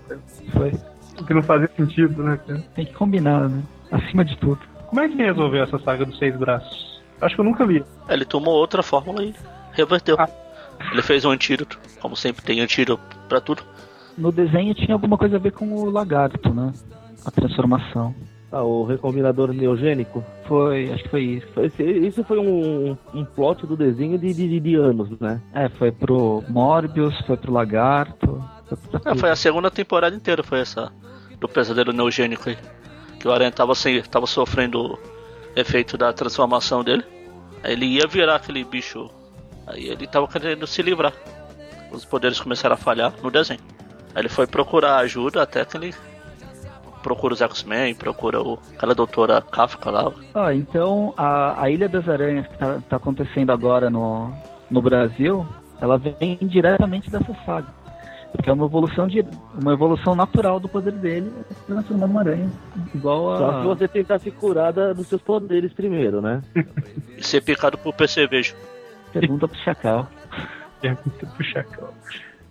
Foi. 0.52 0.72
O 1.20 1.26
que 1.26 1.34
não 1.34 1.42
fazia 1.42 1.68
sentido, 1.76 2.22
né, 2.22 2.38
cara? 2.46 2.60
Tem 2.74 2.86
que 2.86 2.94
combinar, 2.94 3.50
né? 3.50 3.62
Acima 3.90 4.24
de 4.24 4.36
tudo. 4.36 4.58
Como 4.88 5.00
é 5.00 5.08
que 5.08 5.16
resolveu 5.16 5.62
essa 5.62 5.78
saga 5.78 6.04
dos 6.04 6.18
seis 6.18 6.36
braços? 6.36 7.00
Acho 7.20 7.34
que 7.34 7.40
eu 7.40 7.44
nunca 7.44 7.66
vi. 7.66 7.84
Ele 8.08 8.24
tomou 8.24 8.54
outra 8.54 8.82
fórmula 8.82 9.22
e 9.22 9.34
reverteu. 9.72 10.16
Ah. 10.18 10.28
Ele 10.92 11.02
fez 11.02 11.24
um 11.24 11.30
antídoto, 11.30 11.78
como 12.00 12.16
sempre 12.16 12.42
tem 12.42 12.60
antídoto 12.60 13.02
pra 13.28 13.40
tudo. 13.40 13.62
No 14.16 14.32
desenho 14.32 14.74
tinha 14.74 14.94
alguma 14.94 15.16
coisa 15.18 15.36
a 15.36 15.38
ver 15.38 15.52
com 15.52 15.70
o 15.72 15.90
lagarto, 15.90 16.52
né? 16.54 16.72
A 17.24 17.30
transformação. 17.30 18.14
Ah, 18.50 18.62
o 18.64 18.84
recombinador 18.84 19.52
neogênico. 19.52 20.24
Foi, 20.48 20.90
acho 20.92 21.04
que 21.04 21.08
foi 21.10 21.22
isso. 21.22 21.46
Foi- 21.54 21.66
esse- 21.66 21.82
Isso 21.84 22.24
foi 22.24 22.38
um, 22.38 22.96
um 23.14 23.24
plot 23.24 23.66
do 23.66 23.76
desenho 23.76 24.18
de, 24.18 24.32
de, 24.34 24.58
de 24.58 24.74
anos, 24.74 25.08
né? 25.20 25.40
É, 25.54 25.68
foi 25.68 25.92
pro 25.92 26.42
Morbius, 26.48 27.16
foi 27.26 27.36
pro 27.36 27.52
lagarto. 27.52 28.42
Foi 28.68 28.98
pra 29.00 29.12
É, 29.12 29.14
foi 29.14 29.30
a 29.30 29.36
segunda 29.36 29.70
temporada 29.70 30.16
inteira, 30.16 30.42
foi 30.42 30.60
essa 30.60 30.90
do 31.38 31.48
pesadelo 31.48 31.92
neogênico 31.92 32.48
aí. 32.48 32.56
Que 33.20 33.28
o 33.28 33.32
Aranha 33.32 33.52
tava, 33.52 33.74
sem, 33.74 34.02
tava 34.02 34.26
sofrendo 34.26 34.98
efeito 35.54 35.96
da 35.96 36.12
transformação 36.12 36.82
dele. 36.82 37.04
Ele 37.62 37.86
ia 37.86 38.06
virar 38.06 38.36
aquele 38.36 38.64
bicho. 38.64 39.08
Aí 39.66 39.88
ele 39.88 40.06
tava 40.06 40.26
querendo 40.26 40.66
se 40.66 40.82
livrar. 40.82 41.12
Os 41.92 42.04
poderes 42.04 42.40
começaram 42.40 42.74
a 42.74 42.78
falhar 42.78 43.12
no 43.22 43.30
desenho. 43.30 43.60
Aí 44.14 44.22
ele 44.22 44.28
foi 44.28 44.46
procurar 44.46 44.96
ajuda 44.96 45.42
até 45.42 45.64
que 45.64 45.76
ele 45.76 45.94
procura 47.02 47.34
os 47.34 47.40
X-Men, 47.40 47.94
procura 47.94 48.42
o, 48.42 48.58
aquela 48.74 48.94
doutora 48.94 49.40
Kafka 49.40 49.90
lá. 49.90 50.12
Ah, 50.34 50.54
então 50.54 51.14
a, 51.16 51.62
a 51.62 51.70
Ilha 51.70 51.88
das 51.88 52.08
Aranhas 52.08 52.46
que 52.46 52.58
tá, 52.58 52.80
tá 52.88 52.96
acontecendo 52.96 53.50
agora 53.50 53.90
no, 53.90 54.32
no 54.70 54.82
Brasil, 54.82 55.46
ela 55.80 55.98
vem 55.98 56.38
diretamente 56.42 57.10
dessa 57.10 57.34
saga. 57.44 57.79
Porque 58.32 58.48
é 58.48 58.52
uma 58.52 58.66
evolução, 58.66 59.06
de, 59.08 59.24
uma 59.60 59.72
evolução 59.72 60.14
natural 60.14 60.60
do 60.60 60.68
poder 60.68 60.92
dele, 60.92 61.30
se 61.48 61.66
transformar 61.66 62.06
numa 62.06 62.20
aranha. 62.20 62.48
Igual 62.94 63.36
Só 63.38 63.50
a. 63.50 63.60
que 63.60 63.66
você 63.66 63.88
tentar 63.88 64.18
se 64.18 64.30
curar 64.30 64.72
dos 64.72 65.06
seus 65.08 65.20
poderes 65.20 65.72
primeiro, 65.72 66.20
né? 66.20 66.40
E 67.18 67.22
ser 67.24 67.42
picado 67.42 67.76
por 67.76 67.92
percevejo. 67.94 68.54
Pergunta 69.12 69.48
pro 69.48 69.58
Chacal. 69.58 70.08
Pergunta 70.80 71.26
pro 71.26 71.44
Chacão. 71.44 71.88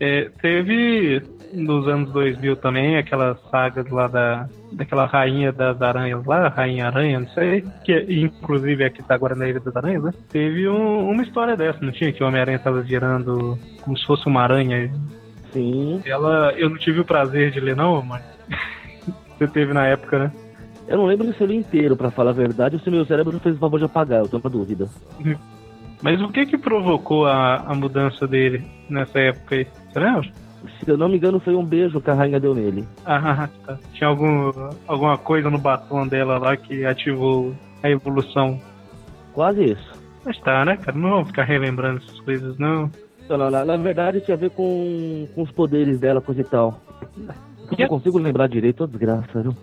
É, 0.01 0.29
teve 0.41 1.21
nos 1.53 1.85
anos 1.87 2.11
2000 2.13 2.55
também 2.57 2.95
aquela 2.97 3.35
saga 3.51 3.83
lá 3.91 4.07
da 4.07 4.47
daquela 4.71 5.05
rainha 5.05 5.51
das 5.51 5.81
aranhas 5.81 6.23
lá, 6.25 6.47
rainha 6.47 6.85
aranha, 6.87 7.19
não 7.19 7.27
sei, 7.29 7.65
que 7.83 8.05
inclusive 8.07 8.83
é 8.83 8.89
que 8.89 9.01
tá 9.03 9.15
agora 9.15 9.35
na 9.35 9.49
Ilha 9.49 9.59
das 9.59 9.75
Aranhas, 9.75 10.03
né? 10.03 10.13
Teve 10.29 10.69
um- 10.69 11.09
uma 11.09 11.23
história 11.23 11.57
dessa, 11.57 11.83
não 11.83 11.91
tinha? 11.91 12.13
Que 12.13 12.23
o 12.23 12.27
Homem-Aranha 12.27 12.59
tava 12.59 12.81
virando 12.81 13.57
como 13.81 13.97
se 13.97 14.05
fosse 14.05 14.25
uma 14.27 14.41
aranha. 14.43 14.89
Sim. 15.51 16.01
Ela, 16.05 16.53
eu 16.57 16.69
não 16.69 16.77
tive 16.77 16.99
o 16.99 17.05
prazer 17.05 17.51
de 17.51 17.59
ler 17.59 17.75
não, 17.75 18.01
mas 18.01 18.23
você 19.37 19.47
teve 19.47 19.73
na 19.73 19.85
época, 19.85 20.19
né? 20.19 20.31
Eu 20.87 20.97
não 20.97 21.05
lembro 21.05 21.31
se 21.33 21.41
eu 21.41 21.47
li 21.47 21.55
inteiro, 21.55 21.95
pra 21.95 22.09
falar 22.09 22.31
a 22.31 22.33
verdade, 22.33 22.75
ou 22.75 22.81
se 22.81 22.89
meu 22.89 23.05
cérebro 23.05 23.39
fez 23.39 23.55
o 23.55 23.59
favor 23.59 23.77
de 23.77 23.85
apagar, 23.85 24.21
eu 24.21 24.27
tô 24.27 24.39
na 24.43 24.49
dúvida. 24.49 24.89
Mas 26.01 26.21
o 26.21 26.29
que 26.29 26.45
que 26.45 26.57
provocou 26.57 27.27
a, 27.27 27.57
a 27.57 27.75
mudança 27.75 28.25
dele 28.25 28.65
nessa 28.89 29.19
época 29.19 29.55
aí? 29.55 29.67
Você 29.91 29.99
lembra? 29.99 30.31
Se 30.83 30.89
eu 30.89 30.97
não 30.97 31.09
me 31.09 31.17
engano, 31.17 31.39
foi 31.39 31.55
um 31.55 31.63
beijo 31.63 32.01
que 32.01 32.09
a 32.09 32.13
rainha 32.13 32.39
deu 32.39 32.55
nele. 32.55 32.87
Ah, 33.05 33.49
tá. 33.65 33.77
Tinha 33.93 34.09
algum, 34.09 34.51
alguma 34.87 35.17
coisa 35.17 35.49
no 35.49 35.57
batom 35.57 36.07
dela 36.07 36.37
lá 36.37 36.55
que 36.55 36.85
ativou 36.85 37.53
a 37.83 37.89
evolução. 37.89 38.59
Quase 39.33 39.63
isso. 39.71 39.93
Mas 40.25 40.39
tá, 40.39 40.65
né, 40.65 40.77
cara? 40.77 40.97
Não 40.97 41.09
vamos 41.09 41.27
ficar 41.27 41.43
relembrando 41.43 42.01
essas 42.03 42.19
coisas, 42.21 42.57
não. 42.57 42.89
Na, 43.37 43.65
na 43.65 43.77
verdade 43.77 44.21
tinha 44.21 44.35
a 44.35 44.39
ver 44.39 44.49
com, 44.51 45.27
com 45.33 45.41
os 45.41 45.51
poderes 45.51 45.99
dela, 45.99 46.21
coisa 46.21 46.41
e 46.41 46.43
tal. 46.43 46.81
Eu 47.71 47.77
não 47.77 47.87
consigo 47.87 48.17
lembrar 48.17 48.47
direito, 48.47 48.83
ô 48.83 48.87
desgraça, 48.87 49.41
viu? 49.41 49.55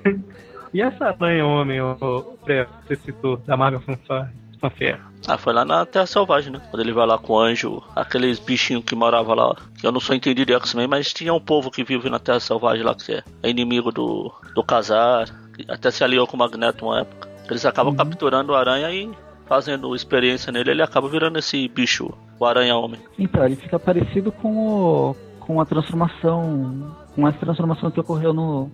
E 0.72 0.82
essa 0.82 1.06
aranha 1.06 1.46
homem, 1.46 1.80
o, 1.80 1.96
o 2.00 2.38
Pré, 2.44 2.64
que 2.64 2.88
você 2.88 2.96
citou, 2.96 3.36
da 3.38 3.56
Marvel 3.56 3.80
Fanfare? 3.80 5.00
Ah, 5.26 5.38
foi 5.38 5.52
lá 5.52 5.64
na 5.64 5.84
Terra 5.86 6.06
Selvagem, 6.06 6.52
né? 6.52 6.60
Quando 6.70 6.82
ele 6.82 6.92
vai 6.92 7.06
lá 7.06 7.18
com 7.18 7.34
o 7.34 7.38
anjo, 7.38 7.82
aqueles 7.94 8.38
bichinhos 8.38 8.84
que 8.84 8.94
moravam 8.94 9.34
lá, 9.34 9.56
que 9.78 9.86
eu 9.86 9.92
não 9.92 10.00
sou 10.00 10.14
entendido 10.14 10.46
de 10.46 10.54
X-Men, 10.54 10.86
mas 10.86 11.12
tinha 11.12 11.32
um 11.32 11.40
povo 11.40 11.70
que 11.70 11.84
vive 11.84 12.08
na 12.08 12.18
Terra 12.18 12.40
Selvagem 12.40 12.84
lá, 12.84 12.94
que 12.94 13.12
é 13.12 13.48
inimigo 13.48 13.92
do, 13.92 14.32
do 14.54 14.62
Casar, 14.62 15.28
até 15.68 15.90
se 15.90 16.04
aliou 16.04 16.26
com 16.26 16.36
o 16.36 16.38
Magneto 16.38 16.84
uma 16.84 17.00
época. 17.00 17.28
Eles 17.48 17.64
acabam 17.64 17.94
capturando 17.94 18.52
o 18.52 18.56
aranha 18.56 18.90
e 18.90 19.10
fazendo 19.46 19.94
experiência 19.94 20.52
nele, 20.52 20.70
ele 20.70 20.82
acaba 20.82 21.08
virando 21.08 21.38
esse 21.38 21.66
bicho, 21.68 22.12
o 22.38 22.44
aranha-homem. 22.44 23.00
Então, 23.18 23.44
ele 23.44 23.56
fica 23.56 23.78
parecido 23.78 24.30
com, 24.32 24.56
o, 24.56 25.16
com 25.40 25.60
a 25.60 25.64
transformação. 25.64 26.94
Com 27.14 27.26
essa 27.26 27.38
transformação 27.38 27.90
que 27.90 28.00
ocorreu 28.00 28.34
no, 28.34 28.70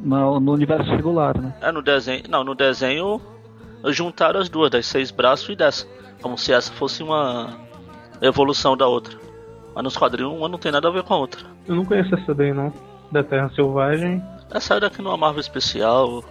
no, 0.00 0.40
no 0.40 0.52
universo 0.52 0.90
regular, 0.90 1.38
né? 1.38 1.54
É, 1.60 1.70
no 1.70 1.82
desenho. 1.82 2.22
Não, 2.28 2.42
no 2.42 2.54
desenho 2.54 3.20
juntaram 3.92 4.40
as 4.40 4.48
duas, 4.48 4.70
das 4.70 4.86
seis 4.86 5.10
braços 5.10 5.48
e 5.50 5.56
dessa. 5.56 5.86
Como 6.22 6.38
se 6.38 6.52
essa 6.52 6.72
fosse 6.72 7.02
uma 7.02 7.58
evolução 8.22 8.76
da 8.76 8.86
outra. 8.86 9.18
Mas 9.74 9.84
nos 9.84 9.96
quadrinhos 9.96 10.32
uma 10.32 10.48
não 10.48 10.58
tem 10.58 10.72
nada 10.72 10.88
a 10.88 10.90
ver 10.90 11.02
com 11.02 11.14
a 11.14 11.18
outra. 11.18 11.44
Eu 11.66 11.74
não 11.74 11.84
conheço 11.84 12.14
essa 12.14 12.34
daí, 12.34 12.52
não. 12.52 12.72
Da 13.10 13.22
Terra 13.22 13.50
Selvagem. 13.54 14.22
Essa 14.50 14.68
saiu 14.68 14.80
daqui 14.80 15.02
numa 15.02 15.16
Marvel 15.16 15.40
especial. 15.40 16.24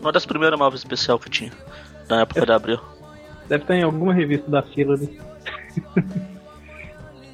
Uma 0.00 0.12
das 0.12 0.26
primeiras 0.26 0.58
Marvel 0.58 0.76
especial 0.76 1.18
que 1.18 1.30
tinha. 1.30 1.50
Na 2.08 2.20
época 2.20 2.46
da 2.46 2.56
Abril. 2.56 2.78
Deve 3.48 3.62
estar 3.64 3.76
em 3.76 3.82
alguma 3.82 4.12
revista 4.12 4.50
da 4.50 4.62
fila 4.62 4.94
ali. 4.94 5.18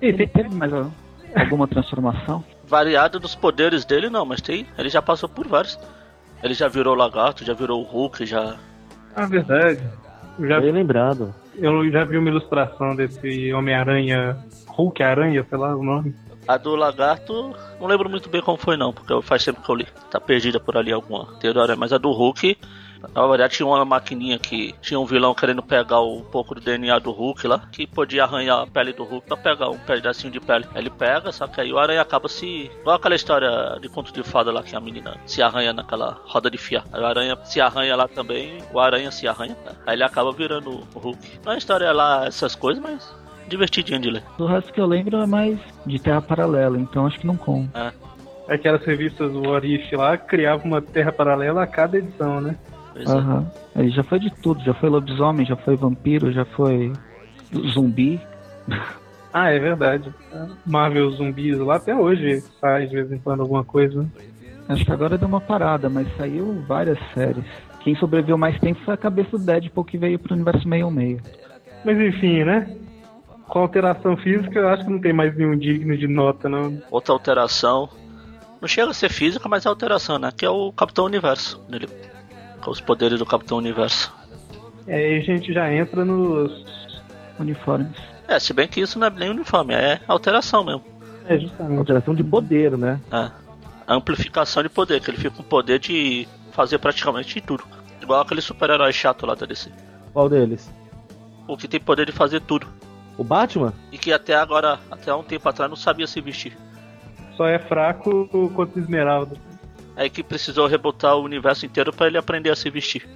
e 0.01 0.07
Ele 0.07 0.19
tem, 0.19 0.29
teve 0.29 0.55
mais 0.55 0.73
a- 0.73 0.89
alguma 1.37 1.67
transformação? 1.67 2.45
Variado 2.67 3.19
dos 3.21 3.35
poderes 3.35 3.85
dele 3.85 4.09
não, 4.09 4.25
mas 4.25 4.41
tem. 4.41 4.67
Ele 4.79 4.89
já 4.89 5.03
passou 5.03 5.29
por 5.29 5.47
vários. 5.47 5.79
Ele 6.43 6.55
já 6.55 6.69
virou 6.69 6.95
lagarto, 6.95 7.45
já 7.45 7.55
virou 7.55 7.81
o 7.81 7.85
Hulk, 7.85 8.25
já. 8.27 8.57
ah, 9.17 9.27
verdade. 9.27 9.81
Eu 10.39 10.49
já, 10.49 10.61
Bem 10.61 10.73
lembrado. 10.73 11.35
eu 11.57 11.91
já 11.91 12.05
vi 12.05 12.19
uma 12.19 12.29
ilustração 12.29 12.95
desse 12.97 13.53
Homem-Aranha, 13.53 14.37
Hulk 14.67 15.03
Aranha, 15.03 15.47
sei 15.49 15.59
lá 15.59 15.75
o 15.77 15.83
nome. 15.83 16.15
A 16.47 16.57
do 16.59 16.75
lagarto, 16.77 17.55
não 17.81 17.87
lembro 17.87 18.11
muito 18.11 18.29
bem 18.29 18.43
como 18.43 18.59
foi 18.59 18.77
não, 18.77 18.93
porque 18.93 19.15
faz 19.23 19.43
tempo 19.45 19.63
que 19.63 19.71
eu 19.71 19.75
li. 19.77 19.87
Tá 20.11 20.21
perdida 20.21 20.61
por 20.61 20.77
ali 20.77 20.93
alguma 20.93 21.27
teoria, 21.39 21.75
mas 21.77 21.93
a 21.93 21.99
do 21.99 22.11
Hulk, 22.11 22.59
na 23.15 23.27
verdade 23.27 23.55
tinha 23.55 23.67
uma 23.67 23.85
maquininha 23.85 24.39
que 24.39 24.75
tinha 24.81 24.99
um 24.99 25.05
vilão 25.05 25.35
querendo 25.35 25.63
pegar 25.63 26.01
um 26.01 26.23
pouco 26.23 26.55
do 26.55 26.61
DNA 26.61 26.99
do 26.99 27.11
Hulk 27.11 27.47
lá, 27.47 27.69
que 27.73 27.87
podia 27.87 28.25
arranhar 28.25 28.61
a 28.61 28.67
pele 28.67 28.93
do 28.93 29.05
Hulk 29.05 29.27
pra 29.27 29.37
pegar 29.37 29.69
um 29.69 29.79
pedacinho 29.79 30.33
de 30.33 30.41
pele. 30.41 30.67
Aí 30.75 30.83
Ele 30.83 30.91
pega, 30.91 31.33
só 31.33 31.47
que 31.47 31.61
aí 31.61 31.73
o 31.73 31.79
aranha 31.79 32.03
acaba 32.03 32.29
se. 32.29 32.71
Igual 32.81 32.97
aquela 32.97 33.15
história 33.15 33.79
de 33.81 33.89
conto 33.89 34.13
de 34.13 34.23
fada 34.23 34.53
lá 34.53 34.63
que 34.63 34.77
a 34.77 34.81
menina 34.81 35.17
se 35.27 35.43
arranha 35.43 35.73
naquela 35.73 36.21
roda 36.27 36.51
de 36.51 36.59
fia. 36.59 36.85
Aí 36.93 37.01
o 37.01 37.07
aranha 37.07 37.39
se 37.45 37.61
arranha 37.61 37.97
lá 37.97 38.07
também, 38.09 38.59
o 38.73 38.79
aranha 38.79 39.11
se 39.11 39.27
arranha, 39.27 39.57
né? 39.65 39.73
aí 39.87 39.95
ele 39.95 40.05
acaba 40.05 40.33
virando 40.33 40.87
o 40.95 40.99
Hulk. 40.99 41.41
Não 41.45 41.53
é 41.53 41.59
história 41.59 41.91
lá 41.93 42.27
essas 42.27 42.55
coisas, 42.55 42.83
mas 42.83 43.15
divertidinho 43.49 44.01
de 44.01 44.11
ler. 44.11 44.23
Do 44.39 44.47
resto 44.47 44.73
que 44.73 44.81
eu 44.81 44.87
lembro 44.87 45.17
é 45.19 45.27
mais 45.27 45.59
de 45.87 45.99
Terra 45.99 46.23
Paralela, 46.23 46.79
então 46.79 47.07
acho 47.07 47.19
que 47.19 47.27
não 47.27 47.37
conta. 47.37 47.95
Aquelas 48.49 48.85
revistas 48.85 49.33
do 49.33 49.49
Orif 49.49 49.95
lá 49.97 50.19
criavam 50.19 50.67
uma 50.67 50.83
terra 50.83 51.11
paralela 51.11 51.63
a 51.63 51.67
cada 51.67 51.97
edição, 51.97 52.43
né? 52.43 52.57
É. 52.97 53.11
Aham. 53.11 53.51
Ele 53.77 53.91
já 53.91 54.03
foi 54.03 54.19
de 54.19 54.31
tudo, 54.31 54.63
já 54.63 54.75
foi 54.75 54.89
lobisomem, 54.89 55.45
já 55.47 55.57
foi 55.57 55.77
vampiro, 55.77 56.33
já 56.33 56.45
foi 56.45 56.93
zumbi. 57.73 58.21
Ah, 59.37 59.51
é 59.51 59.59
verdade. 59.59 60.15
Marvel 60.65 61.11
zumbis 61.11 61.59
lá 61.59 61.75
até 61.75 61.93
hoje 61.93 62.41
sai 62.61 62.87
de 62.87 62.95
vez 62.95 63.11
em 63.11 63.19
quando 63.19 63.41
alguma 63.41 63.65
coisa. 63.65 64.07
Acho 64.69 64.85
que 64.85 64.93
agora 64.93 65.19
deu 65.19 65.27
uma 65.27 65.41
parada, 65.41 65.91
mas 65.91 66.07
saiu 66.17 66.63
várias 66.69 66.99
séries. 67.13 67.45
Quem 67.81 67.97
sobreviveu 67.97 68.39
mais 68.39 68.57
tempo 68.61 68.81
foi 68.85 68.95
a 68.95 68.97
cabeça 68.97 69.37
do 69.37 69.45
Deadpool 69.45 69.85
que 69.85 69.99
veio 69.99 70.21
pro 70.21 70.35
universo 70.35 70.63
616. 70.63 71.21
Mas 71.85 71.99
enfim, 71.99 72.45
né? 72.45 72.77
Com 73.49 73.59
alteração 73.59 74.17
física, 74.17 74.57
eu 74.57 74.69
acho 74.69 74.85
que 74.85 74.91
não 74.91 75.01
tem 75.01 75.13
mais 75.13 75.37
nenhum 75.37 75.59
digno 75.59 75.99
de 75.99 76.07
nota, 76.07 76.49
não. 76.49 76.81
outra 76.89 77.13
alteração. 77.13 77.89
Não 78.61 78.69
chega 78.69 78.91
a 78.91 78.95
ser 78.95 79.11
física, 79.11 79.49
mas 79.49 79.67
é 79.67 79.69
alteração, 79.69 80.17
né? 80.17 80.31
Que 80.35 80.47
é 80.47 80.49
o 80.49 80.73
Capitão 80.73 81.05
Universo. 81.07 81.61
Ele, 81.73 81.87
com 81.89 82.14
os 82.71 82.81
poderes 82.81 83.19
do 83.19 83.27
Capitão 83.27 83.59
Universo. 83.59 84.13
É, 84.87 84.97
aí 84.97 85.19
a 85.19 85.21
gente 85.21 85.53
já 85.53 85.73
entra 85.73 86.05
nos. 86.05 86.65
Uniformes. 87.39 87.97
É, 88.29 88.39
se 88.39 88.53
bem 88.53 88.69
que 88.69 88.81
isso 88.81 88.99
não 88.99 89.09
é 89.09 89.11
nem 89.11 89.31
uniforme, 89.31 89.75
é 89.75 90.01
alteração 90.07 90.65
mesmo. 90.65 90.85
É, 91.27 91.39
justamente. 91.39 91.79
Alteração 91.79 92.15
de 92.15 92.23
poder, 92.23 92.77
né? 92.77 93.01
É. 93.11 93.31
A 93.87 93.95
amplificação 93.95 94.63
de 94.63 94.69
poder, 94.69 95.01
que 95.01 95.11
ele 95.11 95.19
fica 95.19 95.31
com 95.31 95.43
o 95.43 95.47
poder 95.47 95.79
de 95.79 96.29
fazer 96.53 96.79
praticamente 96.79 97.41
tudo. 97.41 97.65
Igual 98.01 98.21
aquele 98.21 98.41
super-herói 98.41 98.93
chato 98.93 99.27
lá 99.27 99.35
da 99.35 99.47
DC. 99.47 99.71
Qual 100.13 100.29
deles? 100.29 100.71
O 101.49 101.57
que 101.57 101.69
tem 101.69 101.81
poder 101.81 102.07
de 102.07 102.13
fazer 102.13 102.41
tudo. 102.41 102.67
O 103.19 103.25
Batman? 103.25 103.73
E 103.93 103.99
que 103.99 104.13
até 104.13 104.35
agora, 104.35 104.79
até 104.91 105.15
um 105.15 105.23
tempo 105.23 105.49
atrás, 105.49 105.69
não 105.69 105.77
sabia 105.77 106.07
se 106.07 106.21
vestir. 106.21 106.57
Só 107.37 107.47
é 107.47 107.59
fraco 107.59 108.29
contra 108.55 108.81
Esmeralda. 108.81 109.37
Aí 109.97 110.11
que 110.11 110.23
precisou 110.23 110.67
rebotar 110.67 111.17
o 111.17 111.23
universo 111.25 111.65
inteiro 111.67 111.93
pra 111.93 112.07
ele 112.09 112.19
aprender 112.19 112.51
a 112.51 112.57
se 112.57 112.69
vestir. 112.71 113.07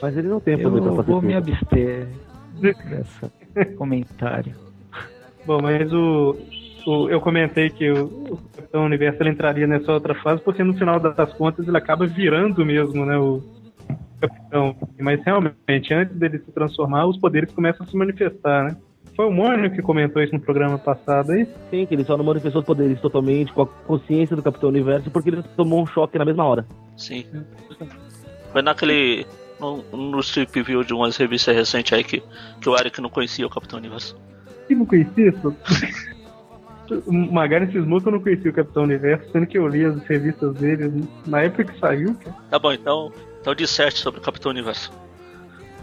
Mas 0.00 0.16
ele 0.16 0.28
não 0.28 0.38
tem 0.40 0.54
Eu 0.60 0.70
poder 0.70 0.82
pra 0.82 0.96
fazer 0.96 1.10
vou 1.10 1.22
me 1.22 1.34
tudo. 1.34 1.52
abster 1.52 2.08
desse 2.60 3.74
comentário. 3.76 4.54
Bom, 5.44 5.60
mas 5.62 5.92
o, 5.92 6.36
o- 6.86 7.08
eu 7.08 7.20
comentei 7.20 7.70
que 7.70 7.90
o, 7.90 8.04
o 8.04 8.36
Capitão 8.54 8.84
Universo 8.84 9.22
ele 9.22 9.30
entraria 9.30 9.66
nessa 9.66 9.92
outra 9.92 10.14
fase 10.14 10.42
porque 10.42 10.62
no 10.62 10.74
final 10.74 11.00
das 11.00 11.32
contas 11.32 11.66
ele 11.66 11.76
acaba 11.76 12.06
virando 12.06 12.64
mesmo, 12.64 13.04
né, 13.06 13.16
o 13.16 13.42
Capitão. 14.20 14.76
Mas 15.00 15.24
realmente, 15.24 15.92
antes 15.94 16.14
dele 16.16 16.38
se 16.38 16.52
transformar, 16.52 17.06
os 17.06 17.16
poderes 17.16 17.50
começam 17.52 17.86
a 17.86 17.88
se 17.88 17.96
manifestar, 17.96 18.64
né? 18.64 18.76
Foi 19.18 19.26
o 19.26 19.32
Mônio 19.32 19.68
que 19.72 19.82
comentou 19.82 20.22
isso 20.22 20.32
no 20.32 20.38
programa 20.38 20.78
passado 20.78 21.32
aí. 21.32 21.44
Sim, 21.70 21.84
que 21.86 21.92
ele 21.92 22.04
só 22.04 22.16
não 22.16 22.24
manifestou 22.24 22.60
os 22.60 22.66
poderes 22.66 23.00
totalmente 23.00 23.52
com 23.52 23.62
a 23.62 23.66
consciência 23.66 24.36
do 24.36 24.42
Capitão 24.44 24.68
Universo 24.68 25.10
porque 25.10 25.30
ele 25.30 25.42
tomou 25.56 25.82
um 25.82 25.86
choque 25.86 26.16
na 26.16 26.24
mesma 26.24 26.44
hora. 26.44 26.64
Sim. 26.96 27.26
Foi 28.52 28.62
naquele. 28.62 29.26
No, 29.58 29.82
no 29.90 30.20
strip 30.20 30.62
view 30.62 30.84
de 30.84 30.94
umas 30.94 31.16
revistas 31.16 31.56
recentes 31.56 31.92
aí 31.92 32.04
que, 32.04 32.22
que 32.60 32.68
o 32.68 32.78
Eric 32.78 33.00
não 33.00 33.10
conhecia 33.10 33.44
o 33.44 33.50
Capitão 33.50 33.80
Universo. 33.80 34.16
E 34.70 34.74
não 34.76 34.86
conhecia 34.86 35.30
isso? 35.30 35.56
Magari 37.32 37.72
cismou 37.72 38.00
que 38.00 38.06
eu 38.06 38.12
não 38.12 38.20
conhecia 38.20 38.52
o 38.52 38.54
Capitão 38.54 38.84
Universo, 38.84 39.32
sendo 39.32 39.48
que 39.48 39.58
eu 39.58 39.66
li 39.66 39.84
as 39.84 40.00
revistas 40.04 40.54
dele 40.54 41.02
na 41.26 41.42
época 41.42 41.64
que 41.64 41.80
saiu, 41.80 42.14
cara. 42.14 42.36
Tá 42.50 42.58
bom, 42.60 42.72
então. 42.72 43.12
Então 43.40 43.52
disserte 43.52 43.98
sobre 43.98 44.20
o 44.20 44.22
Capitão 44.22 44.52
Universo. 44.52 44.92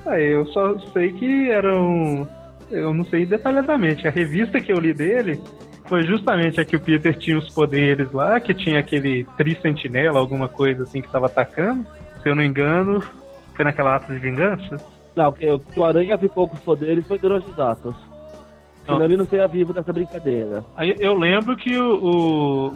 Ah, 0.06 0.18
eu 0.18 0.46
só 0.48 0.80
sei 0.94 1.12
que 1.12 1.50
eram. 1.50 2.26
Eu 2.72 2.94
não 2.94 3.06
sei 3.06 3.26
detalhadamente. 3.26 4.08
A 4.08 4.12
revista 4.12 4.60
que 4.60 4.72
eu 4.72 4.80
li 4.80 4.94
dele 4.94 5.40
foi 5.88 6.04
justamente 6.04 6.60
a 6.60 6.66
que 6.66 6.76
o 6.76 6.80
Peter 6.80 7.16
tinha 7.18 7.38
os 7.38 7.50
poderes 7.54 8.12
lá, 8.12 8.40
que 8.40 8.54
tinha 8.54 8.80
aquele 8.80 9.24
tri-sentinela, 9.38 10.20
alguma 10.20 10.48
coisa 10.48 10.84
assim 10.84 11.02
que 11.02 11.12
tava 11.12 11.28
atacando. 11.28 11.86
Se 12.24 12.30
eu 12.30 12.36
não 12.36 12.44
engano, 12.44 13.04
foi 13.54 13.66
naquela 13.66 13.96
ata 13.96 14.12
de 14.14 14.20
vingança. 14.20 14.78
Não, 15.16 15.32
que, 15.32 15.46
que 15.60 15.80
o 15.80 15.86
Aranha 15.86 16.18
ficou 16.18 16.48
com 16.48 16.56
os 16.56 16.62
poderes 16.62 17.08
foi 17.08 17.20
durante 17.20 17.50
os 17.50 17.60
atos. 17.60 17.96
Senão 18.84 19.00
Não. 19.00 19.06
ele 19.06 19.18
não 19.18 19.26
seria 19.26 19.48
vivo 19.48 19.74
dessa 19.74 19.94
brincadeira. 19.94 20.64
Aí 20.76 20.96
eu 21.00 21.14
lembro 21.18 21.56
que 21.56 21.78
o, 21.78 22.04
o- 22.04 22.74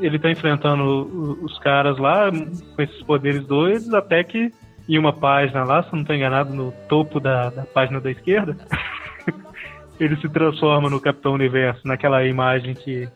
ele 0.00 0.18
tá 0.18 0.30
enfrentando 0.30 0.82
o- 0.84 1.44
os 1.44 1.58
caras 1.60 1.96
lá 1.98 2.30
com 2.30 2.82
esses 2.82 3.02
poderes 3.04 3.44
doidos, 3.46 3.92
até 3.94 4.22
que 4.22 4.52
em 4.88 4.98
uma 4.98 5.12
página 5.12 5.64
lá, 5.64 5.82
se 5.82 5.92
eu 5.92 5.96
não 5.98 6.04
tô 6.04 6.12
enganado, 6.12 6.52
no 6.54 6.72
topo 6.88 7.18
da, 7.20 7.50
da 7.50 7.62
página 7.62 8.00
da 8.00 8.10
esquerda, 8.10 8.56
ele 10.04 10.16
se 10.16 10.28
transforma 10.28 10.88
no 10.88 11.00
Capitão 11.00 11.32
Universo, 11.32 11.80
naquela 11.84 12.24
imagem 12.24 12.74
que 12.74 13.08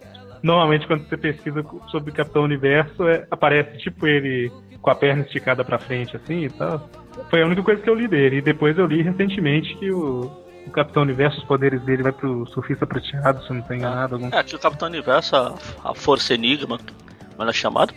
normalmente 0.42 0.86
quando 0.86 1.08
você 1.08 1.16
pesquisa 1.16 1.64
sobre 1.90 2.12
Capitão 2.12 2.42
Universo 2.42 3.06
é, 3.06 3.26
aparece 3.30 3.78
tipo 3.78 4.06
ele 4.06 4.50
com 4.80 4.90
a 4.90 4.94
perna 4.94 5.22
esticada 5.22 5.64
pra 5.64 5.78
frente 5.78 6.16
assim 6.16 6.44
e 6.44 6.50
tal. 6.50 6.88
Foi 7.30 7.42
a 7.42 7.46
única 7.46 7.62
coisa 7.62 7.80
que 7.80 7.88
eu 7.88 7.94
li 7.94 8.08
dele. 8.08 8.38
E 8.38 8.42
depois 8.42 8.76
eu 8.76 8.86
li 8.86 9.02
recentemente 9.02 9.74
que 9.76 9.90
o, 9.92 10.30
o 10.66 10.70
Capitão 10.70 11.02
Universo, 11.02 11.38
os 11.38 11.44
poderes 11.44 11.80
dele 11.82 12.02
vai 12.02 12.12
pro 12.12 12.46
surfista 12.46 12.86
prateado, 12.86 13.44
se 13.44 13.52
não 13.52 13.62
tô 13.62 13.74
enganado. 13.74 14.16
Algum... 14.16 14.28
É, 14.32 14.42
que 14.42 14.56
o 14.56 14.58
Capitão 14.58 14.88
Universo, 14.88 15.36
a, 15.36 15.54
a 15.84 15.94
Força 15.94 16.34
Enigma, 16.34 16.78
como 16.78 17.42
ela 17.42 17.50
é 17.50 17.54
chamada, 17.54 17.92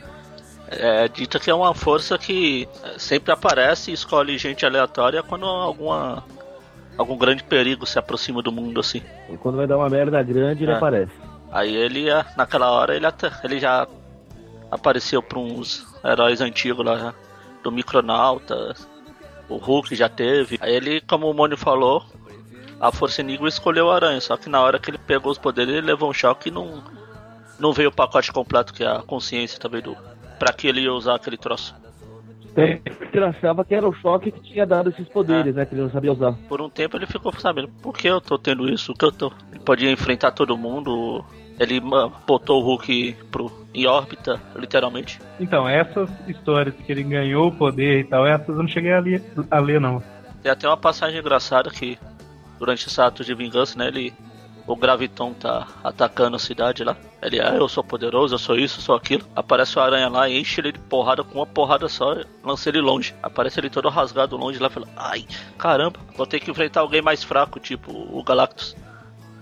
é 0.69 1.07
dita 1.07 1.39
que 1.39 1.49
é 1.49 1.53
uma 1.53 1.73
força 1.73 2.17
que 2.17 2.67
é, 2.83 2.99
sempre 2.99 3.31
aparece 3.31 3.91
e 3.91 3.93
escolhe 3.93 4.37
gente 4.37 4.65
aleatória 4.65 5.23
quando 5.23 5.45
alguma 5.45 6.23
algum 6.97 7.17
grande 7.17 7.43
perigo 7.43 7.85
se 7.85 7.97
aproxima 7.99 8.41
do 8.41 8.51
mundo 8.51 8.79
assim. 8.79 9.01
E 9.29 9.37
quando 9.37 9.55
vai 9.57 9.67
dar 9.67 9.77
uma 9.77 9.89
merda 9.89 10.21
grande, 10.23 10.63
ele 10.63 10.71
É. 10.71 10.75
aparece. 10.75 11.11
Aí 11.51 11.75
ele, 11.75 12.09
é, 12.09 12.25
naquela 12.35 12.69
hora, 12.71 12.95
ele, 12.95 13.05
até, 13.05 13.31
ele 13.43 13.59
já 13.59 13.87
apareceu 14.69 15.21
para 15.21 15.39
uns 15.39 15.85
heróis 16.03 16.41
antigos 16.41 16.85
lá, 16.85 17.13
do 17.63 17.71
Micronauta, 17.71 18.75
o 19.47 19.57
Hulk 19.57 19.95
já 19.95 20.09
teve. 20.09 20.57
Aí 20.61 20.73
ele, 20.73 21.01
como 21.01 21.29
o 21.29 21.33
Mônio 21.33 21.57
falou, 21.57 22.03
a 22.79 22.91
Força 22.91 23.21
Enigma 23.21 23.47
escolheu 23.47 23.85
o 23.85 23.91
Aranha, 23.91 24.19
só 24.19 24.35
que 24.37 24.49
na 24.49 24.61
hora 24.61 24.79
que 24.79 24.89
ele 24.89 24.97
pegou 24.97 25.31
os 25.31 25.37
poderes, 25.37 25.73
ele 25.73 25.87
levou 25.87 26.09
um 26.09 26.13
choque 26.13 26.49
e 26.49 26.51
não, 26.51 26.83
não 27.57 27.71
veio 27.71 27.89
o 27.89 27.91
pacote 27.91 28.31
completo, 28.31 28.73
que 28.73 28.83
é 28.83 28.87
a 28.87 28.99
consciência 29.01 29.59
também 29.59 29.81
do. 29.81 29.95
Pra 30.37 30.51
que 30.51 30.67
ele 30.67 30.81
ia 30.81 30.93
usar 30.93 31.15
aquele 31.15 31.37
troço. 31.37 31.73
Então, 32.55 32.79
ele 33.13 33.25
achava 33.25 33.65
que 33.65 33.75
era 33.75 33.87
o 33.87 33.93
choque 33.93 34.31
que 34.31 34.39
tinha 34.39 34.65
dado 34.65 34.89
esses 34.89 35.07
poderes, 35.09 35.53
né? 35.53 35.65
Que 35.65 35.75
ele 35.75 35.81
não 35.81 35.89
sabia 35.89 36.13
usar. 36.13 36.33
Por 36.47 36.61
um 36.61 36.69
tempo 36.69 36.95
ele 36.95 37.05
ficou 37.05 37.33
sabendo 37.37 37.67
por 37.81 37.97
que 37.97 38.07
eu 38.07 38.21
tô 38.21 38.37
tendo 38.39 38.69
isso, 38.69 38.93
o 38.93 38.95
que 38.95 39.03
eu 39.03 39.11
tô. 39.11 39.31
Ele 39.51 39.59
podia 39.59 39.91
enfrentar 39.91 40.31
todo 40.31 40.57
mundo. 40.57 41.23
Ele 41.59 41.81
botou 42.25 42.61
o 42.61 42.65
Hulk 42.65 43.15
pro, 43.31 43.51
em 43.73 43.85
órbita, 43.85 44.41
literalmente. 44.55 45.19
Então, 45.39 45.67
essas 45.67 46.09
histórias 46.27 46.75
que 46.75 46.91
ele 46.91 47.03
ganhou 47.03 47.47
o 47.47 47.51
poder 47.51 47.99
e 47.99 48.03
tal, 48.05 48.25
essas 48.25 48.49
eu 48.49 48.55
não 48.55 48.67
cheguei 48.67 48.93
a 48.93 48.99
ler, 48.99 49.23
a 49.49 49.59
ler 49.59 49.79
não. 49.79 50.01
Tem 50.41 50.51
até 50.51 50.67
uma 50.67 50.77
passagem 50.77 51.19
engraçada 51.19 51.69
que 51.69 51.97
durante 52.59 52.87
esse 52.87 53.01
ato 53.01 53.23
de 53.23 53.33
vingança, 53.33 53.77
né, 53.77 53.87
ele 53.87 54.13
o 54.67 54.75
Graviton 54.75 55.33
tá 55.33 55.67
atacando 55.83 56.35
a 56.35 56.39
cidade 56.39 56.83
lá. 56.83 56.97
Ele, 57.21 57.39
ah, 57.39 57.55
eu 57.55 57.67
sou 57.67 57.83
poderoso, 57.83 58.35
eu 58.35 58.39
sou 58.39 58.55
isso, 58.55 58.79
eu 58.79 58.83
sou 58.83 58.95
aquilo. 58.95 59.23
Aparece 59.35 59.77
o 59.77 59.81
aranha 59.81 60.09
lá 60.09 60.29
e 60.29 60.39
enche 60.39 60.61
ele 60.61 60.71
de 60.71 60.79
porrada 60.79 61.23
com 61.23 61.39
uma 61.39 61.45
porrada 61.45 61.87
só, 61.87 62.15
lança 62.43 62.69
ele 62.69 62.81
longe. 62.81 63.13
Aparece 63.21 63.59
ele 63.59 63.69
todo 63.69 63.89
rasgado 63.89 64.37
longe 64.37 64.59
lá, 64.59 64.69
fala, 64.69 64.87
ai, 64.95 65.25
caramba, 65.57 65.99
vou 66.15 66.25
ter 66.25 66.39
que 66.39 66.49
enfrentar 66.49 66.81
alguém 66.81 67.01
mais 67.01 67.23
fraco, 67.23 67.59
tipo 67.59 67.91
o 67.91 68.23
Galactus. 68.23 68.75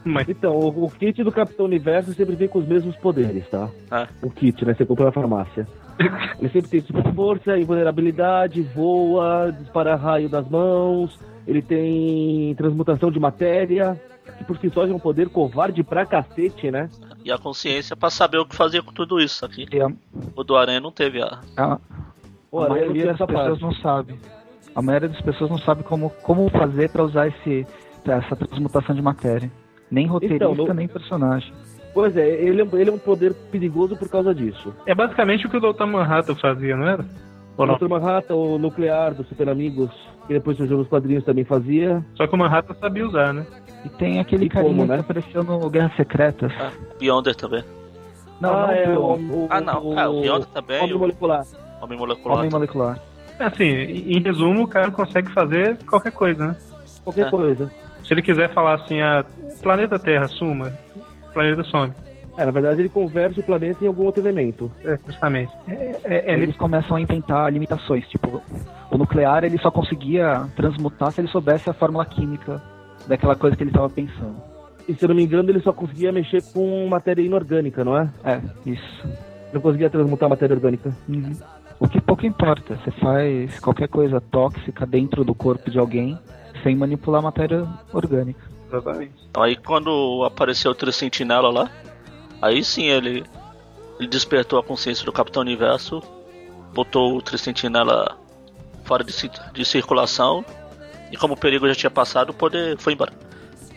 Mas 0.05 0.27
Então, 0.27 0.53
o, 0.53 0.85
o 0.85 0.91
kit 0.91 1.23
do 1.23 1.31
Capitão 1.31 1.65
Universo 1.65 2.13
sempre 2.13 2.35
vem 2.35 2.47
com 2.47 2.59
os 2.59 2.67
mesmos 2.67 2.95
poderes, 2.97 3.47
tá? 3.49 3.69
É. 3.91 4.07
O 4.21 4.29
kit, 4.29 4.65
né? 4.65 4.73
Você 4.73 4.85
compra 4.85 5.05
na 5.05 5.11
farmácia. 5.11 5.65
Ele 6.39 6.49
sempre 6.49 6.69
tem 6.69 6.81
super 6.81 7.13
força, 7.13 7.57
invulnerabilidade, 7.57 8.61
voa, 8.61 9.51
dispara 9.57 9.95
raio 9.95 10.27
das 10.27 10.47
mãos, 10.49 11.17
ele 11.47 11.61
tem 11.61 12.55
transmutação 12.55 13.11
de 13.11 13.19
matéria, 13.19 13.99
que 14.37 14.43
por 14.43 14.57
si 14.57 14.69
só 14.73 14.85
é 14.85 14.93
um 14.93 14.99
poder 14.99 15.29
covarde 15.29 15.83
pra 15.83 16.05
cacete, 16.05 16.69
né? 16.71 16.89
E 17.23 17.31
a 17.31 17.37
consciência 17.37 17.95
pra 17.95 18.09
saber 18.09 18.37
o 18.37 18.45
que 18.45 18.55
fazer 18.55 18.81
com 18.83 18.91
tudo 18.91 19.19
isso 19.19 19.45
aqui. 19.45 19.65
A, 19.81 19.91
O 20.35 20.43
do 20.43 20.55
aranha 20.55 20.79
não 20.79 20.91
teve 20.91 21.21
a. 21.21 21.39
a, 21.57 21.77
O 22.51 22.59
a 22.61 22.69
maioria 22.69 23.07
das 23.13 23.17
pessoas 23.17 23.59
não 23.61 23.73
sabe. 23.75 24.15
A 24.75 24.81
maioria 24.81 25.09
das 25.09 25.21
pessoas 25.21 25.49
não 25.49 25.57
sabe 25.59 25.83
como, 25.83 26.09
como 26.23 26.49
fazer 26.49 26.89
pra 26.89 27.03
usar 27.03 27.27
esse, 27.27 27.65
essa 28.05 28.35
transmutação 28.35 28.95
de 28.95 29.01
matéria. 29.01 29.51
Nem 29.91 30.07
roteirista, 30.07 30.45
Então, 30.45 30.55
no- 30.65 30.73
nem 30.73 30.87
personagem. 30.87 31.53
Pois 31.93 32.17
é, 32.17 32.27
ele, 32.27 32.63
é- 32.63 32.67
ele 32.81 32.89
é 32.89 32.93
um 32.93 32.97
poder 32.97 33.33
perigoso 33.51 33.95
por 33.95 34.09
causa 34.09 34.33
disso. 34.33 34.73
é 34.87 34.95
basicamente 34.95 35.45
o 35.45 35.49
que 35.49 35.57
o 35.57 35.59
Dr. 35.73 35.85
Manhattan 35.85 36.33
fazia, 36.35 36.75
não 36.75 36.87
era? 36.87 37.05
Ou 37.55 37.65
O 37.65 37.67
não? 37.67 37.77
Dr. 37.77 37.87
Manhattan, 37.87 38.33
o 38.33 38.57
nuclear 38.57 39.13
do 39.13 39.23
Super 39.25 39.47
Amigos, 39.49 39.91
que 40.27 40.33
depois 40.33 40.57
surgiu 40.57 40.77
nos 40.77 40.87
quadrinhos 40.87 41.23
também 41.25 41.43
fazia. 41.43 42.03
Só 42.15 42.25
que 42.27 42.33
o 42.33 42.37
Manhattan 42.37 42.73
sabia 42.75 43.05
usar, 43.07 43.33
né? 43.33 43.45
E 43.85 43.89
tem 43.89 44.19
aquele 44.19 44.45
E 44.45 44.49
como, 44.49 44.63
carinha 44.65 44.85
né? 44.85 44.95
que 44.95 45.01
apareceu 45.01 45.43
no 45.43 45.69
Guerras 45.69 45.95
Secretas. 45.95 46.51
a 46.59 46.71
Beyonder 46.99 47.35
também. 47.35 47.63
Não, 48.39 48.49
ah, 48.53 48.61
não 48.67 48.71
é, 48.71 48.97
o, 48.97 49.01
o, 49.15 49.47
Ah, 49.49 49.61
não. 49.61 49.97
Ah, 49.99 50.09
o 50.09 50.21
Beyonder 50.21 50.47
também. 50.49 50.81
Homem 50.81 50.95
O 50.95 50.99
molecular. 50.99 51.45
Homem 51.81 51.97
Molecular. 51.97 52.37
Homem 52.37 52.49
Molecular. 52.49 52.99
Assim, 53.39 53.65
em 53.65 54.21
resumo, 54.21 54.63
o 54.63 54.67
cara 54.67 54.89
consegue 54.91 55.29
fazer 55.31 55.77
qualquer 55.85 56.11
coisa, 56.11 56.47
né? 56.47 56.55
Qualquer 57.03 57.27
É. 57.27 57.29
coisa. 57.29 57.71
Se 58.05 58.13
ele 58.13 58.21
quiser 58.21 58.53
falar 58.53 58.75
assim, 58.75 59.01
a 59.01 59.25
planeta 59.61 59.97
Terra 59.99 60.27
suma, 60.27 60.71
o 61.29 61.33
planeta 61.33 61.63
some. 61.65 61.91
É, 62.37 62.45
na 62.45 62.51
verdade 62.51 62.81
ele 62.81 62.89
converte 62.89 63.39
o 63.39 63.43
planeta 63.43 63.83
em 63.83 63.87
algum 63.87 64.03
outro 64.03 64.21
elemento. 64.21 64.71
É, 64.83 64.97
justamente. 65.05 65.51
É, 65.67 65.99
é, 66.03 66.31
é 66.31 66.33
Eles 66.33 66.55
começam 66.55 66.97
a 66.97 67.01
inventar 67.01 67.51
limitações. 67.51 68.07
Tipo, 68.07 68.41
o 68.91 68.97
nuclear 68.97 69.43
ele 69.43 69.57
só 69.59 69.69
conseguia 69.69 70.47
transmutar 70.55 71.11
se 71.11 71.21
ele 71.21 71.27
soubesse 71.27 71.69
a 71.69 71.73
fórmula 71.73 72.05
química 72.05 72.61
daquela 73.07 73.35
coisa 73.35 73.55
que 73.55 73.63
ele 73.63 73.69
estava 73.69 73.89
pensando. 73.89 74.35
E 74.87 74.93
se 74.93 75.05
eu 75.05 75.09
não 75.09 75.15
me 75.15 75.23
engano, 75.23 75.49
ele 75.49 75.61
só 75.61 75.71
conseguia 75.71 76.11
mexer 76.11 76.41
com 76.51 76.87
matéria 76.87 77.21
inorgânica, 77.21 77.83
não 77.83 77.97
é? 77.97 78.09
É, 78.23 78.41
isso. 78.65 79.07
Não 79.53 79.61
conseguia 79.61 79.89
transmutar 79.89 80.27
matéria 80.27 80.55
orgânica. 80.55 80.91
Uhum. 81.07 81.33
O 81.79 81.87
que 81.87 82.01
pouco 82.01 82.25
importa, 82.25 82.75
você 82.75 82.91
faz 82.91 83.59
qualquer 83.59 83.87
coisa 83.87 84.19
tóxica 84.19 84.85
dentro 84.85 85.23
do 85.23 85.35
corpo 85.35 85.69
de 85.69 85.79
alguém 85.79 86.17
sem 86.63 86.75
manipular 86.75 87.21
matéria 87.21 87.67
orgânica. 87.91 88.41
Exatamente. 88.67 89.13
Aí 89.35 89.55
quando 89.55 90.23
apareceu 90.25 90.71
o 90.71 90.75
Tricentinela 90.75 91.49
lá, 91.49 91.69
aí 92.45 92.63
sim 92.63 92.85
ele, 92.85 93.23
ele 93.99 94.07
despertou 94.07 94.59
a 94.59 94.63
consciência 94.63 95.05
do 95.05 95.11
Capitão 95.11 95.41
Universo, 95.41 96.01
botou 96.73 97.15
o 97.17 97.21
Tricentinela 97.21 98.17
fora 98.85 99.03
de, 99.03 99.13
de 99.53 99.65
circulação, 99.65 100.43
e 101.11 101.17
como 101.17 101.33
o 101.33 101.37
perigo 101.37 101.67
já 101.67 101.75
tinha 101.75 101.91
passado, 101.91 102.31
o 102.31 102.33
poder 102.33 102.77
foi 102.77 102.93
embora. 102.93 103.13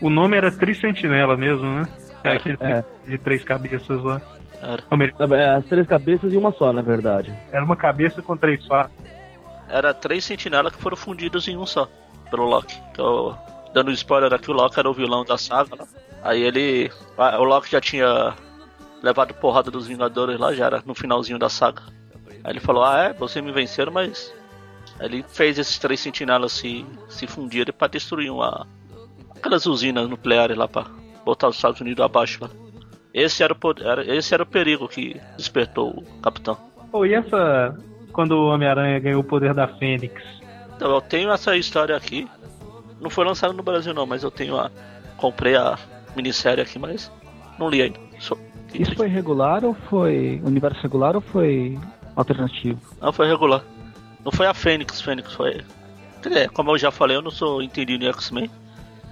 O 0.01 0.11
nome 0.11 0.37
era 0.37 0.51
Tricentinela 0.51 1.37
mesmo, 1.37 1.65
né? 1.67 1.89
É 2.25 2.29
É. 2.31 2.37
aquele 2.37 2.59
É. 2.61 2.85
de 3.07 3.19
três 3.19 3.45
cabeças 3.45 4.03
lá. 4.03 4.21
Era, 4.61 4.83
melhor, 4.97 5.33
É, 5.39 5.55
As 5.55 5.65
três 5.67 5.87
cabeças 5.87 6.33
e 6.33 6.37
uma 6.37 6.51
só, 6.53 6.73
na 6.73 6.83
verdade. 6.83 7.33
Era 7.53 7.65
uma 7.65 7.77
cabeça 7.77 8.21
com 8.23 8.37
três 8.37 8.65
faces. 8.67 8.93
era 9.69 9.93
três 9.93 10.25
sentinelas 10.25 10.75
que 10.75 10.81
foram 10.83 10.97
fundidos 10.97 11.47
em 11.49 11.57
um 11.57 11.67
só, 11.67 11.89
pelo 12.31 12.45
Loki. 12.47 12.81
Eu- 12.97 13.35
dando 13.75 13.91
spoiler 13.93 14.33
aqui, 14.33 14.51
o 14.51 14.55
Loki 14.55 14.79
era 14.79 14.89
o 14.89 14.95
vilão 14.95 15.25
da 15.25 15.37
saga. 15.37 15.77
lá. 15.77 15.87
Aí 16.23 16.43
ele. 16.43 16.91
ah, 17.19 17.39
O 17.39 17.45
Loki 17.45 17.71
já 17.71 17.81
tinha 17.81 18.33
levado 19.03 19.35
porrada 19.35 19.71
dos 19.71 19.87
Vingadores 19.87 20.39
lá, 20.39 20.53
já 20.55 20.67
era 20.67 20.83
no 20.85 20.95
finalzinho 20.95 21.39
da 21.39 21.49
saga. 21.49 21.83
Aí 22.45 22.53
ele 22.53 22.61
falou, 22.61 22.85
ah 22.85 23.05
é, 23.05 23.13
vocês 23.13 23.45
me 23.45 23.53
venceram, 23.53 23.93
mas. 23.93 24.33
Aí 24.99 25.07
ele 25.07 25.25
fez 25.29 25.59
esses 25.59 25.79
três 25.79 26.01
sentinelas 26.01 26.53
se, 26.53 26.85
se 27.09 27.27
fundirem 27.27 27.73
pra 27.77 27.89
destruir 27.89 28.31
uma. 28.31 28.67
aquelas 29.35 29.67
usinas 29.67 30.09
nucleares 30.09 30.57
lá 30.57 30.67
pra 30.69 30.87
botar 31.25 31.49
os 31.49 31.57
Estados 31.57 31.81
Unidos 31.81 32.05
abaixo 32.05 32.39
lá. 32.43 32.51
Esse 33.13 33.43
era 33.43 33.53
o, 33.53 33.57
pod- 33.57 33.83
era, 33.83 34.05
esse 34.15 34.33
era 34.35 34.43
o 34.43 34.47
perigo 34.47 34.87
que 34.89 35.21
despertou 35.37 35.91
o 35.91 36.21
capitão. 36.21 36.57
Pô, 36.91 37.05
e 37.05 37.15
essa. 37.15 37.77
Quando 38.13 38.33
o 38.33 38.49
Homem-Aranha 38.49 38.99
ganhou 38.99 39.21
o 39.21 39.25
poder 39.25 39.53
da 39.53 39.67
Fênix? 39.69 40.23
Então, 40.75 40.91
eu 40.95 41.01
tenho 41.01 41.31
essa 41.31 41.57
história 41.57 41.97
aqui. 41.97 42.29
Não 43.01 43.11
foi 43.11 43.25
lançado 43.27 43.53
no 43.53 43.63
Brasil 43.63 43.93
não, 43.93 44.07
mas 44.07 44.23
eu 44.23 44.31
tenho 44.31 44.57
a. 44.59 44.71
Comprei 45.17 45.57
a 45.57 45.79
minissérie 46.15 46.63
aqui, 46.63 46.79
mas 46.79 47.11
não 47.59 47.69
li 47.69 47.83
ainda. 47.83 47.99
Isso 48.75 48.95
foi 48.95 49.09
regular 49.09 49.65
ou 49.65 49.75
foi 49.89 50.41
universo 50.45 50.81
regular 50.83 51.15
ou 51.15 51.21
foi 51.21 51.79
alternativo? 52.15 52.81
Não, 53.01 53.13
foi 53.13 53.27
regular. 53.27 53.63
Não 54.25 54.33
foi 54.33 54.47
a 54.47 54.55
Fênix, 54.55 55.01
Fênix 55.01 55.33
foi. 55.33 55.63
Dizer, 56.23 56.51
como 56.51 56.73
eu 56.73 56.79
já 56.79 56.91
falei, 56.91 57.17
eu 57.17 57.23
não 57.23 57.31
sou 57.31 57.63
entendido 57.63 58.05
em 58.05 58.09
X-Men. 58.09 58.51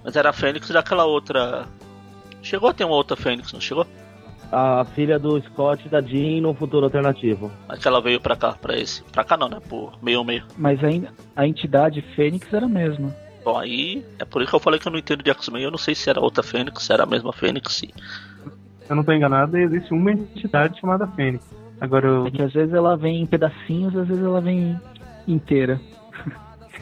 Mas 0.02 0.16
era 0.16 0.30
a 0.30 0.32
Fênix 0.32 0.68
daquela 0.68 1.04
outra. 1.04 1.66
Chegou 2.42 2.68
a 2.68 2.74
ter 2.74 2.84
uma 2.84 2.96
outra 2.96 3.16
Fênix, 3.16 3.52
não 3.52 3.60
chegou? 3.60 3.86
A 4.52 4.84
filha 4.94 5.18
do 5.18 5.40
Scott 5.40 5.86
e 5.86 5.88
da 5.88 6.00
Jean 6.00 6.42
no 6.42 6.54
futuro 6.54 6.84
alternativo. 6.84 7.50
Mas 7.66 7.78
que 7.78 7.88
ela 7.88 8.00
veio 8.00 8.20
pra 8.20 8.36
cá, 8.36 8.52
pra 8.52 8.76
esse. 8.76 9.02
Pra 9.04 9.24
cá 9.24 9.36
não, 9.36 9.48
né? 9.48 9.60
Por 9.68 9.92
meio 10.02 10.22
meio. 10.22 10.44
Mas 10.56 10.82
ainda 10.84 11.12
a 11.34 11.46
entidade 11.46 12.02
Fênix 12.14 12.52
era 12.52 12.66
a 12.66 12.68
mesma. 12.68 13.14
Bom, 13.44 13.58
aí 13.58 14.04
é 14.18 14.24
por 14.24 14.42
isso 14.42 14.50
que 14.50 14.56
eu 14.56 14.60
falei 14.60 14.78
que 14.78 14.86
eu 14.86 14.92
não 14.92 14.98
entendo 14.98 15.22
de 15.22 15.30
X-Men. 15.30 15.62
Eu 15.62 15.70
não 15.70 15.78
sei 15.78 15.94
se 15.94 16.10
era 16.10 16.20
outra 16.20 16.42
Fênix, 16.42 16.82
se 16.82 16.92
era 16.92 17.04
a 17.04 17.06
mesma 17.06 17.32
Fênix. 17.32 17.72
Se... 17.72 17.94
Se 18.85 18.91
eu 18.91 18.97
não 18.97 19.05
tô 19.05 19.12
enganado, 19.12 19.57
existe 19.57 19.93
uma 19.93 20.12
entidade 20.12 20.78
chamada 20.78 21.07
Fênix. 21.09 21.45
Agora 21.80 22.07
eu. 22.07 22.26
É 22.26 22.30
que 22.30 22.43
às 22.43 22.53
vezes 22.53 22.74
ela 22.74 22.97
vem 22.97 23.22
em 23.22 23.26
pedacinhos, 23.26 23.97
às 23.97 24.07
vezes 24.07 24.22
ela 24.22 24.41
vem 24.41 24.80
inteira. 25.26 25.80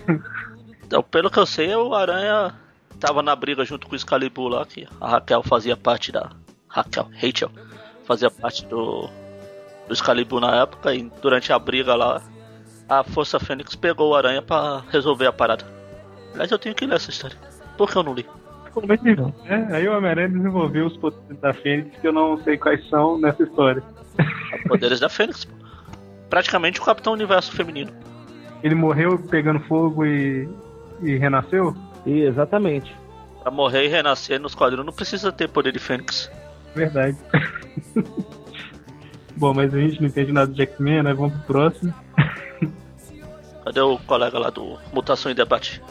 Então, 0.85 1.03
pelo 1.03 1.31
que 1.31 1.39
eu 1.39 1.47
sei, 1.47 1.75
o 1.75 1.95
Aranha 1.95 2.55
tava 3.01 3.23
na 3.23 3.35
briga 3.35 3.65
junto 3.65 3.87
com 3.87 3.95
o 3.95 3.97
Excalibur 3.97 4.49
lá, 4.49 4.67
que 4.67 4.87
a 5.01 5.09
Raquel 5.09 5.43
fazia 5.43 5.75
parte 5.75 6.13
da. 6.13 6.29
Raquel, 6.69 7.09
Rachel, 7.15 7.51
fazia 8.05 8.31
parte 8.31 8.67
do. 8.67 9.09
do 9.89 9.95
Excalibur 9.95 10.39
na 10.39 10.55
época, 10.61 10.95
e 10.95 11.11
durante 11.23 11.51
a 11.51 11.59
briga 11.59 11.95
lá, 11.95 12.21
a 12.87 13.03
Força 13.03 13.41
Fênix 13.41 13.75
pegou 13.75 14.11
o 14.11 14.15
Aranha 14.15 14.43
pra 14.43 14.83
resolver 14.91 15.27
a 15.27 15.33
parada. 15.33 15.65
Aliás, 16.35 16.51
eu 16.51 16.59
tenho 16.59 16.75
que 16.75 16.85
ler 16.85 16.97
essa 16.97 17.09
história. 17.09 17.39
Por 17.79 17.91
que 17.91 17.97
eu 17.97 18.03
não 18.03 18.13
li? 18.13 18.27
Como 18.73 18.93
é 18.93 18.97
que 18.97 19.11
É, 19.47 19.77
aí 19.77 19.89
o 19.89 19.97
Homem-Aranha 19.97 20.29
desenvolveu 20.29 20.87
os 20.87 20.97
poderes 20.97 21.39
da 21.41 21.53
Fênix 21.53 21.99
que 22.01 22.09
eu 22.09 22.13
não 22.13 22.43
sei 22.43 22.57
quais 22.57 22.89
são 22.89 23.19
nessa 23.19 23.43
história. 23.43 23.83
Poderes 24.69 25.01
da 25.01 25.09
Fênix. 25.09 25.45
pô. 25.45 25.55
Praticamente 26.31 26.81
o 26.81 26.85
Capitão 26.85 27.13
Universo 27.13 27.53
feminino. 27.53 27.93
Ele 28.63 28.75
morreu 28.75 29.19
pegando 29.19 29.61
fogo 29.61 30.07
e, 30.07 30.49
e 31.03 31.17
renasceu? 31.17 31.77
Exatamente. 32.07 32.97
Pra 33.43 33.51
morrer 33.51 33.85
e 33.85 33.89
renascer 33.89 34.41
nos 34.41 34.55
quadrinhos 34.55 34.87
não 34.87 34.93
precisa 34.93 35.31
ter 35.33 35.49
poder 35.49 35.73
de 35.73 35.79
Fênix. 35.79 36.31
Verdade. 36.75 37.19
Bom, 39.37 39.53
mas 39.53 39.75
a 39.75 39.79
gente 39.79 40.01
não 40.01 40.09
entende 40.09 40.33
nada 40.33 40.53
de 40.53 40.63
X-Men, 40.63 41.03
né? 41.03 41.13
Vamos 41.13 41.35
pro 41.39 41.47
próximo. 41.47 41.93
Cadê 43.65 43.81
o 43.81 43.99
colega 43.99 44.39
lá 44.39 44.51
do 44.51 44.79
Mutação 44.93 45.31
em 45.31 45.35
Debate? 45.35 45.83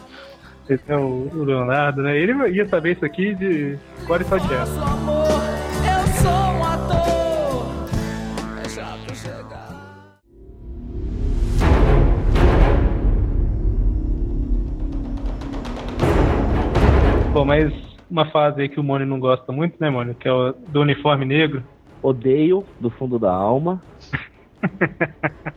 Esse 0.68 0.92
é 0.92 0.96
o, 0.96 1.28
o 1.34 1.42
Leonardo, 1.42 2.02
né? 2.02 2.16
Ele 2.16 2.32
ia 2.50 2.66
saber 2.68 2.92
isso 2.92 3.04
aqui 3.04 3.34
de 3.34 3.76
core 4.06 4.22
salteado. 4.24 4.70
Nosso 4.70 4.94
amor, 4.94 5.26
eu 5.82 6.06
sou 6.22 6.30
um 6.30 6.64
ator. 6.64 7.66
É 8.64 8.68
chato 8.68 9.14
chegar. 9.16 9.68
Bom, 17.32 17.44
mas 17.44 17.72
uma 18.08 18.30
fase 18.30 18.62
aí 18.62 18.68
que 18.68 18.78
o 18.78 18.84
Mônio 18.84 19.06
não 19.06 19.18
gosta 19.18 19.50
muito, 19.50 19.76
né, 19.80 19.90
Mônio? 19.90 20.14
Que 20.14 20.28
é 20.28 20.32
o 20.32 20.52
do 20.52 20.80
uniforme 20.80 21.24
negro. 21.24 21.64
Odeio 22.00 22.64
do 22.78 22.88
fundo 22.88 23.18
da 23.18 23.32
alma. 23.32 23.82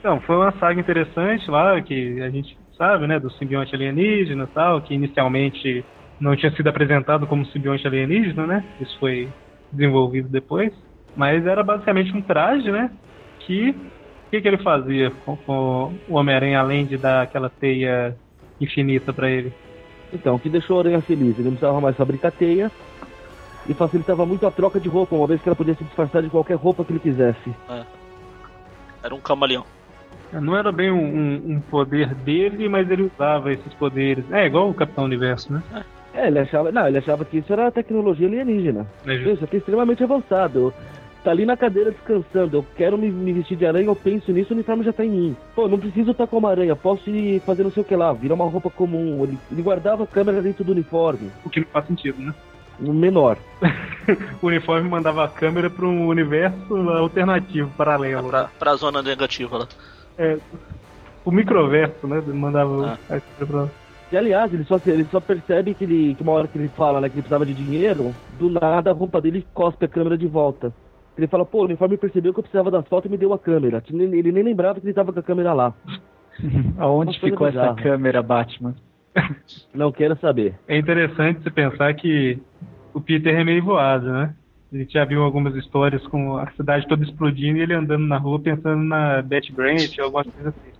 Então, 0.00 0.18
foi 0.22 0.34
uma 0.34 0.50
saga 0.52 0.80
interessante 0.80 1.50
lá, 1.50 1.78
que 1.82 2.22
a 2.22 2.30
gente 2.30 2.56
sabe, 2.80 3.06
né, 3.06 3.20
do 3.20 3.30
simbionte 3.32 3.74
alienígena 3.74 4.44
e 4.44 4.54
tal, 4.54 4.80
que 4.80 4.94
inicialmente 4.94 5.84
não 6.18 6.34
tinha 6.34 6.50
sido 6.52 6.66
apresentado 6.68 7.26
como 7.26 7.44
simbionte 7.46 7.86
alienígena, 7.86 8.46
né? 8.46 8.64
Isso 8.80 8.98
foi 8.98 9.28
desenvolvido 9.70 10.30
depois. 10.30 10.72
Mas 11.14 11.46
era 11.46 11.62
basicamente 11.62 12.10
um 12.16 12.22
traje, 12.22 12.70
né? 12.70 12.90
Que. 13.40 13.70
O 13.70 14.30
que, 14.30 14.40
que 14.40 14.46
ele 14.46 14.58
fazia 14.58 15.10
com, 15.10 15.36
com 15.36 15.92
o 16.08 16.14
Homem-Aranha 16.14 16.60
além 16.60 16.86
de 16.86 16.96
dar 16.96 17.22
aquela 17.22 17.50
teia 17.50 18.16
infinita 18.60 19.12
pra 19.12 19.28
ele? 19.28 19.52
Então, 20.12 20.36
o 20.36 20.38
que 20.38 20.48
deixou 20.48 20.76
a 20.78 20.80
Aranha 20.82 21.02
feliz? 21.02 21.34
Ele 21.34 21.48
não 21.48 21.56
precisava 21.56 21.80
mais 21.80 21.96
fabricar 21.96 22.30
teia 22.30 22.70
e 23.68 23.74
facilitava 23.74 24.24
muito 24.24 24.46
a 24.46 24.50
troca 24.50 24.78
de 24.78 24.88
roupa, 24.88 25.16
uma 25.16 25.26
vez 25.26 25.42
que 25.42 25.48
ela 25.48 25.56
podia 25.56 25.74
se 25.74 25.82
disfarçar 25.82 26.22
de 26.22 26.30
qualquer 26.30 26.54
roupa 26.54 26.84
que 26.84 26.92
ele 26.92 27.00
quisesse. 27.00 27.52
Era 29.02 29.14
um 29.14 29.20
camaleão. 29.20 29.66
Não 30.32 30.56
era 30.56 30.70
bem 30.70 30.90
um, 30.90 30.96
um- 31.02 31.52
um 31.54 31.60
poder 31.60 32.14
dele, 32.14 32.68
mas 32.68 32.88
ele 32.90 33.10
usava 33.14 33.52
esses 33.52 33.72
poderes. 33.74 34.24
É 34.30 34.46
igual 34.46 34.68
o 34.70 34.74
Capitão 34.74 35.04
Universo, 35.04 35.52
né? 35.52 35.62
É, 36.14 36.26
ele 36.26 36.38
achava, 36.40 36.70
não, 36.72 36.86
ele 36.88 36.98
achava 36.98 37.24
que 37.24 37.38
isso 37.38 37.52
era 37.52 37.70
tecnologia 37.70 38.26
alienígena. 38.26 38.86
É. 39.06 39.14
Isso 39.14 39.44
aqui 39.44 39.56
é 39.56 39.58
extremamente 39.58 40.02
avançado. 40.02 40.72
Tá 41.22 41.30
ali 41.32 41.44
na 41.44 41.56
cadeira 41.56 41.90
descansando. 41.90 42.56
Eu 42.56 42.66
quero 42.76 42.96
me, 42.96 43.10
me 43.10 43.32
vestir 43.32 43.56
de 43.56 43.66
aranha, 43.66 43.86
eu 43.86 43.94
penso 43.94 44.32
nisso, 44.32 44.52
o 44.52 44.56
uniforme 44.56 44.82
já 44.84 44.92
tá 44.92 45.04
em 45.04 45.10
mim. 45.10 45.36
Pô, 45.54 45.68
não 45.68 45.78
preciso 45.78 46.12
estar 46.12 46.26
como 46.26 46.46
aranha, 46.46 46.74
posso 46.74 47.10
ir 47.10 47.40
fazer 47.40 47.62
não 47.62 47.70
sei 47.70 47.82
o 47.82 47.86
que 47.86 47.94
lá, 47.94 48.12
virar 48.12 48.34
uma 48.34 48.48
roupa 48.48 48.70
comum. 48.70 49.22
Ele, 49.22 49.38
ele 49.52 49.62
guardava 49.62 50.04
a 50.04 50.06
câmera 50.06 50.40
dentro 50.40 50.64
do 50.64 50.72
uniforme, 50.72 51.30
O 51.44 51.50
que 51.50 51.60
não 51.60 51.66
faz 51.66 51.86
sentido, 51.86 52.20
né? 52.20 52.34
menor. 52.82 53.36
o 54.40 54.46
uniforme 54.46 54.88
mandava 54.88 55.22
a 55.24 55.28
câmera 55.28 55.68
para 55.68 55.84
um 55.84 56.06
universo 56.06 56.74
alternativo, 56.74 57.70
paralelo. 57.76 58.28
Pra, 58.30 58.44
pra 58.58 58.74
zona 58.76 59.02
negativa 59.02 59.58
lá. 59.58 59.68
É, 60.20 60.36
o 61.24 61.30
microverso, 61.30 62.06
né? 62.06 62.22
Mandava 62.26 62.98
Ah. 63.08 63.14
a 63.16 63.20
câmera 63.20 63.46
pra 63.46 63.60
lá. 63.62 63.68
E 64.12 64.16
aliás, 64.16 64.52
ele 64.52 64.64
só, 64.64 64.78
ele 64.86 65.04
só 65.04 65.20
percebe 65.20 65.72
que, 65.72 65.84
ele, 65.84 66.14
que 66.14 66.22
uma 66.22 66.32
hora 66.32 66.46
que 66.48 66.58
ele 66.58 66.68
fala 66.68 67.00
né, 67.00 67.08
que 67.08 67.14
ele 67.14 67.22
precisava 67.22 67.46
de 67.46 67.54
dinheiro, 67.54 68.12
do 68.38 68.50
nada 68.50 68.90
a 68.90 68.92
roupa 68.92 69.20
dele 69.20 69.46
cospe 69.54 69.84
a 69.84 69.88
câmera 69.88 70.18
de 70.18 70.26
volta. 70.26 70.72
Ele 71.16 71.26
fala, 71.26 71.44
pô, 71.44 71.60
o 71.60 71.64
uniforme 71.64 71.96
percebeu 71.96 72.32
que 72.32 72.40
eu 72.40 72.42
precisava 72.42 72.70
das 72.70 72.86
fotos 72.88 73.08
e 73.08 73.12
me 73.12 73.16
deu 73.16 73.32
a 73.32 73.38
câmera. 73.38 73.82
Ele 73.88 74.32
nem 74.32 74.42
lembrava 74.42 74.80
que 74.80 74.86
ele 74.86 74.92
tava 74.94 75.12
com 75.12 75.20
a 75.20 75.22
câmera 75.22 75.52
lá. 75.52 75.72
Aonde 76.78 77.18
ficou 77.20 77.46
essa 77.46 77.74
câmera, 77.74 78.22
Batman? 78.22 78.74
Não 79.74 79.92
quero 79.92 80.16
saber. 80.18 80.54
É 80.66 80.76
interessante 80.76 81.42
você 81.42 81.50
pensar 81.50 81.94
que 81.94 82.38
o 82.92 83.00
Peter 83.00 83.34
é 83.38 83.44
meio 83.44 83.62
voado, 83.62 84.10
né? 84.10 84.34
A 84.72 84.76
gente 84.76 84.92
já 84.92 85.04
viu 85.04 85.22
algumas 85.22 85.54
histórias 85.56 86.06
com 86.06 86.36
a 86.36 86.50
cidade 86.52 86.86
toda 86.86 87.02
explodindo 87.04 87.58
e 87.58 87.62
ele 87.62 87.74
andando 87.74 88.06
na 88.06 88.16
rua 88.16 88.38
pensando 88.38 88.82
na 88.82 89.20
Betty 89.20 89.52
Brant 89.52 89.98
ou 89.98 90.04
alguma 90.04 90.24
coisa 90.24 90.50
assim. 90.50 90.70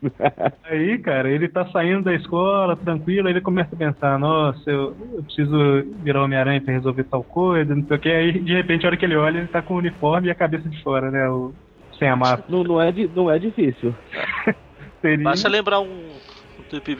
Aí, 0.64 0.98
cara, 0.98 1.28
ele 1.28 1.48
tá 1.48 1.66
saindo 1.66 2.04
da 2.04 2.14
escola, 2.14 2.76
tranquilo, 2.76 3.26
aí 3.26 3.32
ele 3.32 3.40
começa 3.40 3.74
a 3.74 3.78
pensar, 3.78 4.16
nossa, 4.16 4.70
eu, 4.70 4.96
eu 5.12 5.24
preciso 5.24 5.58
virar 6.04 6.22
Homem-Aranha 6.22 6.60
pra 6.60 6.72
resolver 6.72 7.02
tal 7.02 7.24
coisa, 7.24 7.74
não 7.74 7.84
sei 7.84 7.96
o 7.96 8.00
que. 8.00 8.08
Aí, 8.08 8.38
de 8.38 8.54
repente, 8.54 8.86
a 8.86 8.88
hora 8.88 8.96
que 8.96 9.04
ele 9.04 9.16
olha, 9.16 9.38
ele 9.38 9.48
tá 9.48 9.60
com 9.60 9.74
o 9.74 9.78
uniforme 9.78 10.28
e 10.28 10.30
a 10.30 10.36
cabeça 10.36 10.68
de 10.68 10.80
fora, 10.84 11.10
né? 11.10 11.28
O, 11.28 11.52
sem 11.98 12.08
a 12.08 12.14
máscara. 12.14 12.44
Não, 12.48 12.62
não, 12.62 12.80
é, 12.80 12.94
não 13.14 13.30
é 13.30 13.40
difícil. 13.40 13.92
Seria... 15.02 15.24
Basta 15.24 15.48
lembrar 15.48 15.80
um, 15.80 16.10
um 16.58 16.62
Trip 16.70 16.96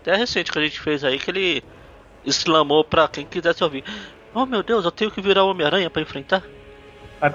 até 0.00 0.16
recente 0.16 0.50
que 0.50 0.58
a 0.58 0.62
gente 0.62 0.80
fez 0.80 1.04
aí, 1.04 1.18
que 1.18 1.30
ele 1.30 1.62
exclamou 2.24 2.82
pra 2.82 3.08
quem 3.08 3.26
quisesse 3.26 3.62
ouvir. 3.62 3.84
Oh 4.34 4.46
meu 4.46 4.62
Deus, 4.62 4.84
eu 4.84 4.92
tenho 4.92 5.10
que 5.10 5.20
virar 5.20 5.44
o 5.44 5.50
Homem-Aranha 5.50 5.90
pra 5.90 6.02
enfrentar? 6.02 6.44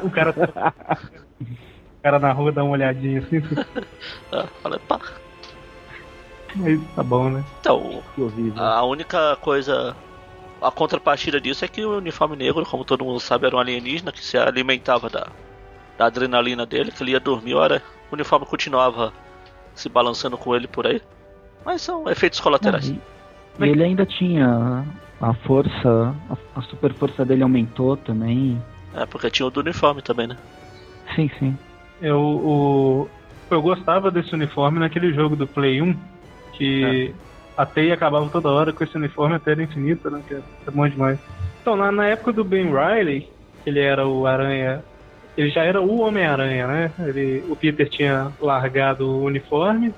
O 0.04 0.10
cara, 0.10 0.32
o 1.42 2.02
cara 2.02 2.20
na 2.20 2.32
rua 2.32 2.52
dá 2.52 2.64
uma 2.64 2.74
olhadinha 2.74 3.20
assim, 3.20 3.42
Ah, 4.32 4.48
falei, 4.62 4.80
pá. 4.88 5.00
mas 6.56 6.80
tá 6.96 7.04
bom, 7.04 7.30
né? 7.30 7.44
Então, 7.60 8.02
Que 8.16 8.22
horrível. 8.22 8.64
a 8.64 8.84
única 8.84 9.36
coisa. 9.38 9.96
A 10.62 10.72
contrapartida 10.72 11.40
disso 11.40 11.64
é 11.66 11.68
que 11.68 11.86
o 11.86 11.98
uniforme 11.98 12.36
negro, 12.36 12.66
como 12.66 12.86
todo 12.86 13.04
mundo 13.06 13.20
sabe, 13.20 13.46
era 13.46 13.56
um 13.56 13.60
alienígena 13.60 14.12
que 14.12 14.24
se 14.24 14.38
alimentava 14.38 15.10
da, 15.10 15.28
da 15.98 16.06
adrenalina 16.06 16.66
dele, 16.66 16.92
que 16.92 17.04
ele 17.04 17.12
ia 17.12 17.20
dormir, 17.20 17.54
ora, 17.56 17.84
o 18.10 18.16
uniforme 18.16 18.46
continuava 18.46 19.14
se 19.76 19.90
balançando 19.90 20.38
com 20.38 20.56
ele 20.56 20.66
por 20.68 20.88
aí. 20.88 21.02
Mas 21.64 21.82
são 21.82 22.10
efeitos 22.10 22.40
colaterais. 22.40 22.92
E, 23.60 23.66
e 23.66 23.70
ele 23.70 23.84
ainda 23.84 24.06
tinha 24.06 24.86
a 25.22 25.34
força, 25.34 26.16
a, 26.56 26.62
super 26.62 26.94
força 26.94 27.26
dele 27.26 27.44
aumentou 27.44 27.96
também. 27.98 28.62
É, 28.94 29.06
porque 29.06 29.30
tinha 29.30 29.46
o 29.46 29.50
do 29.50 29.60
uniforme 29.60 30.02
também, 30.02 30.28
né? 30.28 30.38
Sim, 31.16 31.30
sim. 31.40 31.58
Eu, 32.02 32.20
o, 32.20 33.10
eu 33.50 33.62
gostava 33.62 34.12
desse 34.12 34.34
uniforme 34.34 34.80
naquele 34.80 35.14
jogo 35.14 35.36
do 35.36 35.48
Play 35.48 35.82
1, 35.82 35.96
que 36.54 37.14
a 37.58 37.66
teia 37.66 37.94
acabava 37.94 38.30
toda 38.30 38.50
hora 38.50 38.74
com 38.74 38.84
esse 38.84 38.96
uniforme 38.96 39.36
até 39.36 39.52
era 39.52 39.64
infinita, 39.64 40.10
né? 40.10 40.22
Que 40.28 40.36
é 40.36 40.72
bom 40.72 40.88
demais. 40.88 41.20
Então, 41.62 41.76
na, 41.76 41.92
na 41.92 42.06
época 42.08 42.34
do 42.34 42.44
Ben 42.44 42.66
Riley, 42.66 43.30
ele 43.66 43.80
era 43.80 44.06
o 44.06 44.28
Aranha. 44.28 44.84
Ele 45.38 45.50
já 45.50 45.64
era 45.64 45.82
o 45.82 46.00
Homem-Aranha, 46.00 46.68
né? 46.68 46.92
Ele, 47.00 47.44
o 47.50 47.56
Peter 47.56 47.90
tinha 47.90 48.32
largado 48.40 49.08
o 49.08 49.24
uniforme, 49.24 49.94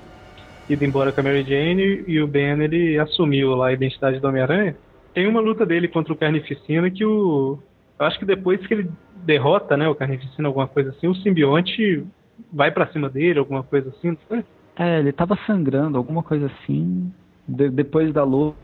ido 0.68 0.84
embora 0.84 1.12
com 1.12 1.20
a 1.20 1.24
Mary 1.24 1.44
Jane, 1.44 2.04
e 2.06 2.20
o 2.20 2.26
Ben 2.26 2.60
ele 2.62 2.98
assumiu 2.98 3.54
lá 3.54 3.68
a 3.68 3.72
identidade 3.72 4.20
do 4.20 4.28
Homem-Aranha. 4.28 4.76
Tem 5.14 5.26
uma 5.26 5.40
luta 5.40 5.64
dele 5.64 5.88
contra 5.88 6.12
o 6.12 6.16
Carnificina 6.16 6.90
que 6.90 7.04
o. 7.04 7.58
Eu 7.98 8.06
acho 8.06 8.18
que 8.18 8.24
depois 8.24 8.64
que 8.66 8.74
ele 8.74 8.90
derrota, 9.16 9.76
né, 9.76 9.88
o 9.88 9.94
Carnificina, 9.94 10.46
alguma 10.46 10.68
coisa 10.68 10.90
assim, 10.90 11.08
o 11.08 11.14
simbionte 11.16 12.04
vai 12.52 12.70
pra 12.70 12.86
cima 12.92 13.08
dele, 13.08 13.38
alguma 13.38 13.62
coisa 13.62 13.88
assim, 13.88 14.10
não 14.10 14.18
foi? 14.28 14.44
É, 14.76 15.00
ele 15.00 15.10
tava 15.10 15.36
sangrando, 15.46 15.98
alguma 15.98 16.22
coisa 16.22 16.46
assim. 16.46 17.12
De- 17.46 17.70
depois 17.70 18.12
da 18.12 18.22
luta, 18.22 18.56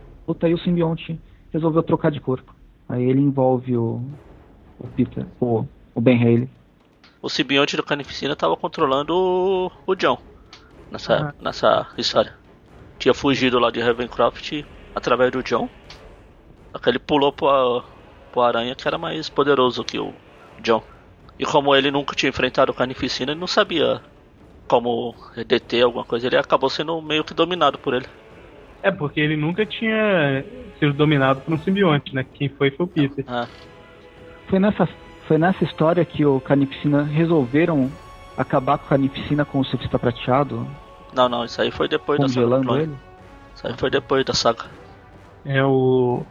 aí 0.42 0.55
o 0.55 0.59
simbionte 0.59 1.18
resolveu 1.52 1.82
trocar 1.82 2.11
de 2.11 2.20
corpo. 2.20 2.55
Aí 2.88 3.02
ele 3.02 3.20
envolve 3.20 3.76
o, 3.76 4.00
o 4.78 4.86
Peter, 4.94 5.26
o, 5.40 5.64
o 5.94 6.00
Ben 6.00 6.22
Haley. 6.22 6.48
O 7.20 7.28
simbionte 7.28 7.76
do 7.76 7.82
Carnificina 7.82 8.36
tava 8.36 8.57
controlando 8.57 9.14
o, 9.14 9.72
o 9.86 9.94
John 9.96 10.18
nessa, 10.95 11.34
nessa 11.40 11.86
história. 11.99 12.32
Tinha 12.99 13.12
fugido 13.12 13.59
lá 13.59 13.70
de 13.70 13.80
Ravencroft 13.80 14.64
através 14.95 15.32
do 15.32 15.42
John. 15.42 15.68
Só 16.72 16.78
que 16.78 16.88
ele 16.88 16.99
pulou 16.99 17.32
pro, 17.32 17.82
pro 18.32 18.42
Aranha 18.42 18.74
que 18.74 18.86
era 18.86 18.97
mais 18.97 19.28
poderoso 19.28 19.84
que 19.84 19.99
o 19.99 20.14
John. 20.61 20.82
E 21.38 21.45
como 21.45 21.74
ele 21.74 21.90
nunca 21.90 22.14
tinha 22.14 22.30
enfrentado 22.30 22.70
o 22.70 22.74
Carnificina, 22.74 23.32
ele 23.32 23.40
não 23.40 23.47
sabia 23.47 24.01
como 24.68 25.14
deter 25.47 25.84
alguma 25.84 26.05
coisa. 26.05 26.26
Ele 26.26 26.36
acabou 26.36 26.70
sendo 26.70 27.03
meio 27.03 27.24
que 27.24 27.34
dominado 27.34 27.76
por 27.78 27.95
ele. 27.95 28.07
É, 28.82 28.90
porque 28.90 29.20
ele 29.20 29.36
nunca 29.36 29.66
tinha 29.66 30.45
sido 30.78 30.92
dominado 30.92 31.40
por 31.40 31.55
um 31.55 31.59
simbionte, 31.59 32.14
né? 32.14 32.24
Quem 32.34 32.49
foi 32.49 32.70
foi 32.70 32.86
o 32.86 32.88
Peter. 32.88 33.24
Ah, 33.26 33.49
Foi 34.49 34.59
nessa, 34.59 34.88
foi 35.26 35.38
nessa 35.38 35.64
história 35.64 36.05
que 36.05 36.24
o 36.24 36.38
Carnificina 36.38 37.03
resolveram 37.03 37.90
acabar 38.36 38.78
com 38.78 38.84
o 38.84 38.88
Carnificina 38.88 39.45
com 39.45 39.59
o 39.59 39.64
surfista 39.64 39.99
prateado, 39.99 40.66
não, 41.14 41.28
não, 41.28 41.44
isso 41.44 41.60
aí 41.62 41.70
foi 41.70 41.88
depois 41.88 42.18
da 42.20 42.28
saga. 42.28 42.40
congelando 42.46 42.76
ele. 42.78 42.96
Isso 43.54 43.66
aí 43.66 43.74
foi 43.76 43.90
depois 43.90 44.24
da 44.24 44.34
saga. 44.34 44.64
É 45.44 45.62
o. 45.64 46.22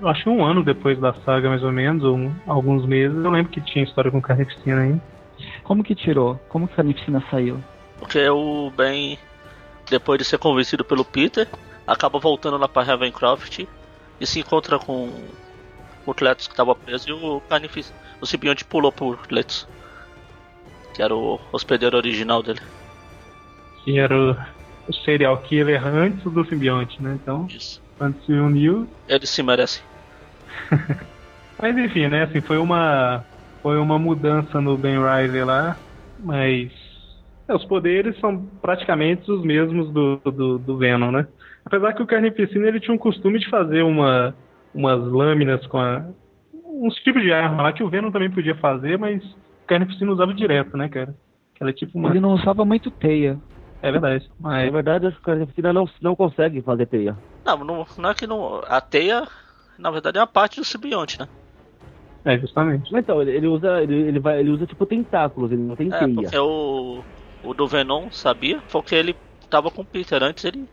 Eu 0.00 0.08
acho 0.08 0.24
que 0.24 0.28
um 0.28 0.44
ano 0.44 0.62
depois 0.62 0.98
da 0.98 1.12
saga, 1.24 1.48
mais 1.48 1.62
ou 1.62 1.70
menos, 1.72 2.02
ou 2.04 2.16
um- 2.16 2.34
alguns 2.46 2.84
meses, 2.86 3.16
eu 3.24 3.30
lembro 3.30 3.50
que 3.52 3.60
tinha 3.60 3.84
história 3.84 4.10
com 4.10 4.20
Carnificina 4.20 4.82
aí. 4.82 5.00
Como 5.62 5.82
que 5.84 5.94
tirou? 5.94 6.38
Como 6.48 6.66
que 6.66 6.74
o 6.74 6.76
Carnificina 6.76 7.22
saiu? 7.30 7.62
Porque 7.98 8.28
o 8.28 8.70
Ben, 8.76 9.18
depois 9.88 10.18
de 10.18 10.24
ser 10.24 10.38
convencido 10.38 10.84
pelo 10.84 11.04
Peter, 11.04 11.48
acaba 11.86 12.18
voltando 12.18 12.56
lá 12.58 12.68
pra 12.68 12.82
Ravencroft 12.82 13.60
e 14.20 14.26
se 14.26 14.40
encontra 14.40 14.78
com 14.78 15.10
o 16.06 16.14
Cletus 16.14 16.46
que 16.48 16.54
tava 16.54 16.74
preso 16.74 17.08
e 17.08 17.12
o 17.12 17.40
Carnificina. 17.48 17.96
O 18.20 18.26
simbionte 18.26 18.64
pulou 18.64 18.92
por 18.92 19.16
Cletus. 19.26 19.66
Que 20.94 21.02
era 21.02 21.14
o 21.14 21.40
hospedeiro 21.52 21.96
original 21.96 22.42
dele. 22.42 22.60
Que 23.84 23.98
era 23.98 24.16
o, 24.16 24.36
o 24.88 24.94
serial 25.04 25.36
killer 25.38 25.86
antes 25.86 26.22
do 26.24 26.44
simbionte, 26.46 27.02
né? 27.02 27.18
Então, 27.20 27.46
Isso. 27.48 27.82
quando 27.98 28.20
se 28.24 28.32
uniu. 28.32 28.88
Eles 29.08 29.30
se 29.30 29.42
merecem. 29.42 29.82
Mas 31.60 31.76
enfim, 31.76 32.08
né? 32.08 32.24
Assim, 32.24 32.40
foi 32.40 32.58
uma. 32.58 33.24
Foi 33.62 33.78
uma 33.78 33.98
mudança 33.98 34.60
no 34.60 34.76
Ben 34.76 34.98
Riley 34.98 35.42
lá, 35.42 35.78
mas. 36.22 36.70
é, 37.48 37.54
os 37.54 37.64
poderes 37.64 38.18
são 38.20 38.44
praticamente 38.60 39.30
os 39.30 39.42
mesmos 39.42 39.90
do, 39.90 40.16
do, 40.18 40.58
do 40.58 40.76
Venom, 40.76 41.10
né? 41.10 41.26
Apesar 41.64 41.94
que 41.94 42.02
o 42.02 42.06
Carnificina 42.06 42.68
ele 42.68 42.78
tinha 42.78 42.94
um 42.94 42.98
costume 42.98 43.38
de 43.38 43.48
fazer 43.48 43.82
uma, 43.82 44.34
umas 44.74 45.00
lâminas 45.00 45.66
com 45.66 45.78
a, 45.78 46.04
uns 46.52 46.94
tipos 46.96 47.22
de 47.22 47.32
arma 47.32 47.62
lá 47.62 47.72
que 47.72 47.82
o 47.82 47.88
Venom 47.88 48.10
também 48.10 48.30
podia 48.30 48.54
fazer, 48.56 48.98
mas 48.98 49.24
o 49.24 49.66
Carnificina 49.66 50.12
usava 50.12 50.34
direto, 50.34 50.76
né, 50.76 50.88
cara? 50.90 51.14
Ela 51.58 51.70
é 51.70 51.72
tipo 51.72 51.98
uma. 51.98 52.10
Ele 52.10 52.20
não 52.20 52.34
usava 52.34 52.64
muito 52.64 52.90
teia. 52.90 53.38
É 53.86 53.92
verdade. 53.92 54.28
Na 54.38 54.40
Mas 54.40 54.72
verdade, 54.72 55.06
acho 55.06 55.16
que 55.16 55.22
a 55.22 55.34
carnificina 55.34 55.72
não, 55.72 55.84
não 56.00 56.16
consegue 56.16 56.62
fazer 56.62 56.86
teia. 56.86 57.16
Não, 57.44 57.58
não, 57.64 57.86
não 57.98 58.10
é 58.10 58.14
que 58.14 58.26
não. 58.26 58.56
A 58.66 58.80
teia, 58.80 59.28
na 59.78 59.90
verdade, 59.90 60.18
é 60.18 60.20
a 60.20 60.26
parte 60.26 60.56
do 60.60 60.64
simbionte, 60.64 61.18
né? 61.18 61.28
é 62.24 62.38
justamente. 62.38 62.90
Mas 62.92 63.02
Então, 63.02 63.20
ele, 63.20 63.32
ele 63.32 63.46
usa. 63.46 63.82
Ele, 63.82 63.94
ele 64.08 64.20
vai, 64.20 64.40
ele 64.40 64.50
usa 64.50 64.66
tipo 64.66 64.86
tentáculos, 64.86 65.52
ele 65.52 65.62
não 65.62 65.76
tem 65.76 65.88
É, 65.90 66.00
teia. 66.00 66.14
porque 66.14 66.38
o. 66.38 67.02
O 67.42 67.52
do 67.52 67.66
Venom 67.68 68.10
sabia, 68.10 68.62
porque 68.72 68.94
ele 68.94 69.14
tava 69.50 69.70
com 69.70 69.82
o 69.82 69.86
Peter 69.86 70.22
antes, 70.22 70.42
ele 70.44 70.66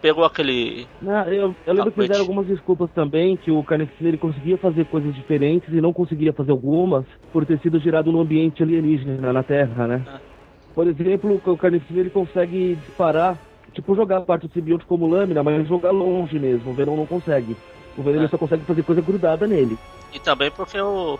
pegou 0.00 0.24
aquele. 0.24 0.88
Não, 1.00 1.24
eu, 1.28 1.56
eu 1.64 1.74
lembro 1.74 1.92
que 1.92 2.00
fizeram 2.02 2.20
algumas 2.20 2.46
desculpas 2.46 2.90
também, 2.92 3.36
que 3.36 3.52
o 3.52 3.62
Carnificina 3.62 4.08
ele 4.08 4.18
conseguia 4.18 4.58
fazer 4.58 4.84
coisas 4.86 5.14
diferentes 5.14 5.72
e 5.72 5.80
não 5.80 5.92
conseguia 5.92 6.32
fazer 6.32 6.50
algumas 6.50 7.06
por 7.32 7.46
ter 7.46 7.60
sido 7.60 7.78
gerado 7.78 8.10
no 8.10 8.20
ambiente 8.20 8.62
alienígena 8.62 9.32
na 9.32 9.44
Terra, 9.44 9.86
né? 9.86 10.06
É. 10.06 10.31
Por 10.74 10.86
exemplo, 10.86 11.40
o 11.44 11.56
Carnificina 11.56 12.00
ele 12.00 12.10
consegue 12.10 12.76
disparar, 12.86 13.36
tipo 13.72 13.94
jogar 13.94 14.18
a 14.18 14.20
parte 14.22 14.46
do 14.46 14.52
simbionte 14.52 14.84
como 14.86 15.06
lâmina, 15.06 15.42
mas 15.42 15.66
jogar 15.68 15.90
longe 15.90 16.38
mesmo. 16.38 16.70
O 16.70 16.74
Venom 16.74 16.96
não 16.96 17.06
consegue. 17.06 17.56
O 17.96 18.02
Venom 18.02 18.24
É. 18.24 18.28
só 18.28 18.38
consegue 18.38 18.64
fazer 18.64 18.82
coisa 18.82 19.02
grudada 19.02 19.46
nele. 19.46 19.78
E 20.12 20.18
também 20.18 20.50
porque 20.50 20.78
o. 20.80 21.18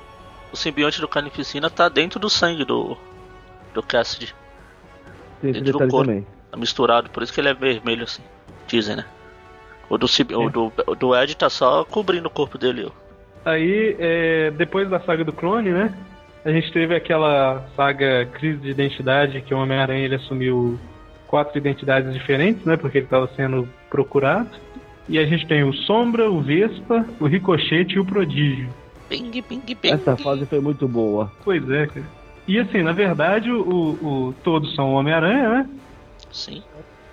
O 0.53 0.57
simbionte 0.57 1.01
do 1.01 1.09
Carnificina 1.09 1.71
tá 1.71 1.89
dentro 1.89 2.21
do 2.21 2.29
sangue 2.29 2.65
do. 2.65 2.97
Do 3.73 3.83
Cassidy. 3.83 4.35
Tem 5.41 5.51
esse 5.51 5.61
Dentro 5.61 5.79
do 5.79 5.89
corpo. 5.89 6.07
também. 6.07 6.27
Tá 6.51 6.57
misturado, 6.59 7.09
por 7.09 7.23
isso 7.23 7.33
que 7.33 7.41
ele 7.41 7.49
é 7.49 7.55
vermelho 7.55 8.05
assim. 8.05 8.23
Dizem, 8.67 8.97
né? 8.97 9.05
O 9.89 9.97
do, 9.97 10.07
Sib- 10.07 10.33
o 10.33 10.51
do, 10.51 10.71
o 10.87 10.95
do 10.95 11.15
Ed 11.17 11.35
tá 11.37 11.49
só 11.49 11.85
cobrindo 11.85 12.29
o 12.29 12.31
corpo 12.31 12.59
dele. 12.59 12.87
ó. 12.87 13.51
Aí, 13.51 13.97
é, 13.99 14.51
depois 14.51 14.89
da 14.91 15.01
saga 15.01 15.25
do 15.25 15.33
clone, 15.33 15.71
né? 15.71 15.93
A 16.45 16.51
gente 16.51 16.73
teve 16.73 16.95
aquela 16.95 17.65
saga 17.77 18.27
crise 18.33 18.59
de 18.59 18.71
identidade 18.71 19.41
que 19.43 19.55
o 19.55 19.59
Homem-Aranha 19.59 20.05
ele 20.05 20.17
assumiu 20.17 20.79
quatro 21.29 21.57
identidades 21.57 22.13
diferentes, 22.13 22.65
né? 22.65 22.77
Porque 22.77 22.99
ele 22.99 23.07
estava 23.07 23.29
sendo 23.37 23.69
procurado. 23.89 24.49
E 25.09 25.19
a 25.19 25.25
gente 25.27 25.47
tem 25.47 25.63
o 25.65 25.73
Sombra, 25.73 26.31
o 26.31 26.41
Vespa, 26.41 27.07
o 27.21 27.27
Ricochete 27.27 27.95
e 27.95 27.99
o 28.01 28.05
Prodígio. 28.05 28.69
Ping, 29.09 29.31
ping, 29.43 29.61
ping. 29.61 29.93
Essa 29.93 30.17
fase 30.17 30.47
foi 30.47 30.61
muito 30.61 30.89
boa. 30.89 31.31
Pois 31.45 31.69
é, 31.71 31.87
cara. 31.87 32.07
E 32.49 32.59
assim, 32.59 32.83
na 32.83 32.93
verdade, 32.93 33.51
o, 33.51 33.61
o- 33.61 34.35
todos 34.43 34.75
são 34.75 34.93
o 34.95 34.97
Homem-Aranha, 34.99 35.49
né? 35.49 35.71
Sim. 36.33 36.63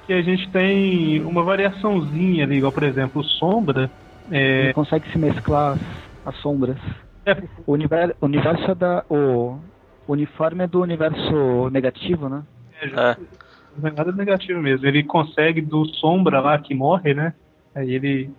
Que 0.08 0.14
a 0.14 0.22
gente 0.24 0.50
tem 0.50 1.22
uma 1.22 1.44
variaçãozinha 1.44 2.46
ali, 2.46 2.58
igual 2.58 2.72
por 2.72 2.84
exemplo 2.84 3.22
o 3.22 3.24
Sombra. 3.24 3.92
É, 4.32 4.64
Ele 4.66 4.74
consegue 4.74 5.08
se 5.12 5.18
mesclar 5.20 5.78
as 6.26 6.36
sombras. 6.38 6.78
O 7.66 7.74
universo, 7.74 8.16
universo 8.22 8.72
é 8.72 8.76
da. 8.76 9.06
O 9.10 9.58
uniforme 10.08 10.64
é 10.64 10.68
do 10.68 10.82
universo 10.82 11.70
negativo, 11.72 12.30
né? 12.30 12.44
É. 12.82 13.16
Não 13.78 13.90
é 13.90 13.92
nada 13.92 14.12
negativo 14.12 14.62
mesmo. 14.62 14.86
Ele 14.88 15.04
consegue 15.04 15.62
do 15.62 15.86
Sombra 15.96 16.40
lá 16.40 16.58
que 16.58 16.74
morre, 16.74 17.14
né? 17.14 17.34
Aí 17.76 17.94
ele, 17.94 18.32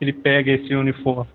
ele 0.00 0.12
pega 0.12 0.50
esse 0.52 0.74
uniforme. 0.74 1.28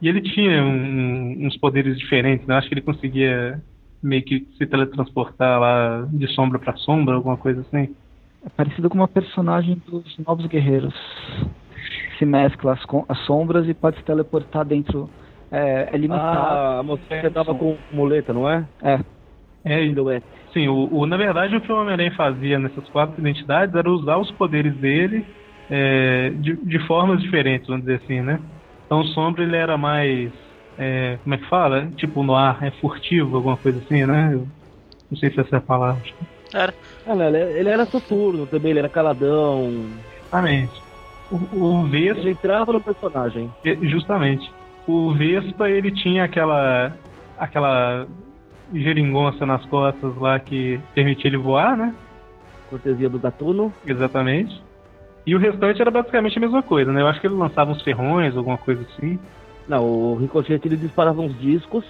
E 0.00 0.08
ele 0.08 0.20
tinha 0.20 0.62
um- 0.62 1.46
uns 1.46 1.56
poderes 1.56 1.98
diferentes, 1.98 2.46
né? 2.46 2.56
Acho 2.56 2.68
que 2.68 2.74
ele 2.74 2.82
conseguia 2.82 3.60
meio 4.02 4.22
que 4.22 4.46
se 4.56 4.66
teletransportar 4.66 5.58
lá 5.58 6.06
de 6.12 6.28
sombra 6.28 6.58
pra 6.58 6.76
sombra, 6.76 7.14
alguma 7.14 7.36
coisa 7.36 7.62
assim. 7.62 7.94
É 8.44 8.48
parecido 8.50 8.88
com 8.88 8.96
uma 8.96 9.08
personagem 9.08 9.82
dos 9.88 10.16
Novos 10.18 10.46
Guerreiros. 10.46 10.94
Se 12.18 12.24
mescla 12.24 12.74
as, 12.74 12.84
com- 12.84 13.04
as 13.08 13.18
sombras 13.26 13.66
e 13.68 13.74
pode 13.74 13.96
se 13.96 14.04
teleportar 14.04 14.64
dentro. 14.64 15.10
É, 15.50 15.94
é 15.94 15.98
limitado. 15.98 16.22
Ah, 16.32 16.78
a 16.80 16.82
mocinha 16.82 17.30
tava 17.32 17.54
com 17.54 17.84
muleta, 17.90 18.32
não 18.32 18.48
é? 18.48 18.68
É. 18.82 18.98
É, 19.64 19.82
e- 19.84 19.88
Silhuete. 19.88 20.26
sim, 20.52 20.68
o, 20.68 20.88
o- 20.92 21.06
na 21.06 21.16
verdade 21.16 21.56
o 21.56 21.60
que 21.60 21.70
o 21.72 21.76
Homem-Aranha 21.76 22.14
fazia 22.16 22.58
nessas 22.58 22.88
quatro 22.90 23.20
identidades 23.20 23.74
era 23.74 23.90
usar 23.90 24.18
os 24.18 24.30
poderes 24.32 24.78
dele 24.78 25.26
é, 25.68 26.30
de, 26.30 26.56
de 26.64 26.86
formas 26.86 27.20
diferentes, 27.22 27.66
vamos 27.66 27.84
dizer 27.84 28.02
assim, 28.02 28.22
né? 28.22 28.40
Então 28.86 29.00
o 29.00 29.04
Sombra 29.08 29.42
ele 29.42 29.56
era 29.56 29.76
mais. 29.76 30.32
é, 30.78 31.18
como 31.18 31.34
é 31.34 31.38
que 31.38 31.48
fala? 31.48 31.90
Tipo 31.96 32.22
no 32.22 32.34
ar, 32.36 32.62
é 32.62 32.70
furtivo, 32.80 33.36
alguma 33.36 33.58
coisa 33.58 33.78
assim, 33.80 34.06
né? 34.06 34.34
Eu 34.34 34.48
não 35.10 35.18
sei 35.18 35.32
se 35.32 35.40
essa 35.40 35.56
é 35.56 35.58
a 35.58 35.62
palavra. 35.62 36.02
Era. 36.52 36.74
Ah, 37.04 37.14
não, 37.14 37.24
ele, 37.28 37.58
ele 37.60 37.68
era 37.68 37.86
soturno 37.86 38.46
também, 38.48 38.70
ele 38.72 38.80
era 38.80 38.90
caladão. 38.90 40.02
Justamente. 40.20 40.84
O, 41.28 41.82
o 41.82 41.88
Vespa, 41.90 42.20
Ele 42.20 42.30
entrava 42.30 42.72
no 42.72 42.82
personagem. 42.82 43.54
É, 43.64 43.76
Justamente. 43.88 44.55
O 44.86 45.12
Vespa, 45.14 45.68
ele 45.68 45.90
tinha 45.90 46.24
aquela 46.24 46.92
aquela 47.38 48.06
geringonça 48.72 49.44
nas 49.44 49.64
costas 49.66 50.16
lá 50.16 50.38
que 50.38 50.80
permitia 50.94 51.28
ele 51.28 51.36
voar, 51.36 51.76
né? 51.76 51.94
Cortesia 52.70 53.08
do 53.08 53.18
Gatuno. 53.18 53.72
Exatamente. 53.86 54.60
E 55.26 55.34
o 55.34 55.38
restante 55.38 55.80
era 55.80 55.90
basicamente 55.90 56.38
a 56.38 56.40
mesma 56.40 56.62
coisa, 56.62 56.92
né? 56.92 57.02
Eu 57.02 57.08
acho 57.08 57.20
que 57.20 57.26
ele 57.26 57.34
lançava 57.34 57.72
uns 57.72 57.82
ferrões, 57.82 58.36
alguma 58.36 58.56
coisa 58.58 58.82
assim. 58.82 59.18
Não, 59.68 59.84
o 59.84 60.16
Ricochete 60.16 60.68
ele 60.68 60.76
disparava 60.76 61.20
uns 61.20 61.36
discos. 61.40 61.84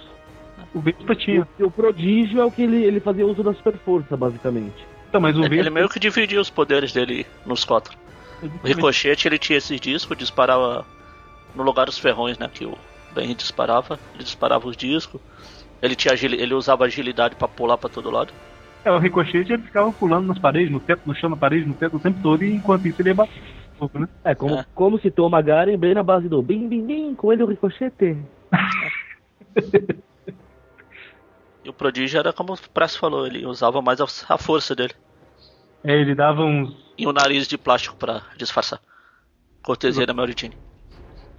O 0.73 0.79
Vespa 0.79 1.15
tinha. 1.15 1.41
o, 1.41 1.47
e 1.59 1.63
o 1.63 1.71
prodígio 1.71 2.41
é 2.41 2.45
o 2.45 2.51
que 2.51 2.63
ele, 2.63 2.83
ele 2.83 2.99
fazia 2.99 3.25
uso 3.25 3.43
da 3.43 3.53
super 3.53 3.73
força, 3.77 4.17
basicamente. 4.17 4.85
Então, 5.09 5.21
mas 5.21 5.37
o 5.37 5.43
Ele, 5.43 5.57
Vespa. 5.57 5.71
meio 5.71 5.89
que 5.89 5.99
dividia 5.99 6.41
os 6.41 6.49
poderes 6.49 6.91
dele 6.91 7.25
nos 7.45 7.63
quatro. 7.63 7.95
O 8.63 8.67
Ricochete 8.67 9.27
ele 9.27 9.37
tinha 9.39 9.57
esses 9.57 9.79
discos, 9.79 10.17
disparava 10.17 10.85
no 11.57 11.63
lugar 11.63 11.85
dos 11.85 11.97
ferrões, 11.97 12.37
né? 12.37 12.49
Que 12.51 12.65
o 12.65 12.77
Ben 13.13 13.35
disparava. 13.35 13.99
Ele 14.13 14.23
disparava 14.23 14.67
os 14.67 14.77
discos. 14.77 15.19
Ele, 15.81 15.95
tinha 15.95 16.13
ele 16.13 16.53
usava 16.53 16.85
agilidade 16.85 17.35
pra 17.35 17.47
pular 17.47 17.77
pra 17.77 17.89
todo 17.89 18.09
lado. 18.09 18.33
É, 18.83 18.91
o 18.91 18.97
Ricochete 18.97 19.51
ele 19.53 19.63
ficava 19.63 19.91
pulando 19.91 20.27
nas 20.27 20.39
paredes, 20.39 20.71
no 20.71 20.79
teto, 20.79 21.01
no 21.05 21.13
chão, 21.13 21.29
na 21.29 21.35
parede, 21.35 21.65
no 21.65 21.73
teto 21.73 21.97
o 21.97 21.99
tempo 21.99 22.19
todo, 22.21 22.43
e 22.43 22.53
enquanto 22.53 22.87
isso 22.87 23.01
ele 23.01 23.09
ia 23.09 23.15
bater. 23.15 23.41
um 23.75 23.79
pouco, 23.79 23.99
né? 23.99 24.07
É, 24.23 24.33
como, 24.33 24.55
É. 24.55 24.65
como 24.73 24.99
citou 24.99 25.27
o 25.27 25.29
Magaren, 25.29 25.77
bem 25.77 25.93
na 25.93 26.03
base 26.03 26.29
do 26.29 26.41
bim 26.41 26.67
bim 26.69 26.85
bim, 26.85 27.15
com 27.15 27.33
ele 27.33 27.43
o 27.43 27.47
Ricochete. 27.47 28.17
E 31.67 31.69
o 31.69 31.73
prodígio 31.73 32.17
era 32.17 32.31
como 32.31 32.53
o 32.53 32.69
Press 32.73 32.95
falou, 32.95 33.27
ele 33.27 33.45
usava 33.45 33.81
mais 33.81 33.99
a, 33.99 34.37
força 34.37 34.73
dele. 34.73 34.93
É, 35.83 35.99
ele 35.99 36.15
dava 36.15 36.41
uns. 36.41 36.73
E 36.97 37.05
o 37.05 37.11
nariz 37.11 37.45
de 37.45 37.57
plástico 37.57 37.97
pra 37.97 38.21
disfarçar. 38.37 38.79
Cortesia 39.61 40.05
da 40.05 40.13
Jane. 40.13 40.55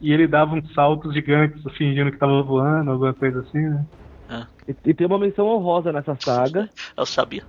E 0.01 0.13
ele 0.13 0.27
dava 0.27 0.55
uns 0.55 0.73
saltos 0.75 1.13
gigantes, 1.13 1.61
fingindo 1.77 2.11
que 2.11 2.19
tava 2.19 2.43
voando, 2.43 2.93
alguma 2.93 3.13
coisa 3.13 3.41
assim, 3.41 3.59
né? 3.59 3.85
E, 4.69 4.91
e 4.91 4.95
tem 4.95 5.07
uma 5.07 5.19
menção 5.19 5.47
honrosa 5.47 5.93
nessa 5.93 6.15
saga, 6.21 6.69
Eu 6.97 7.07
sabia. 7.07 7.43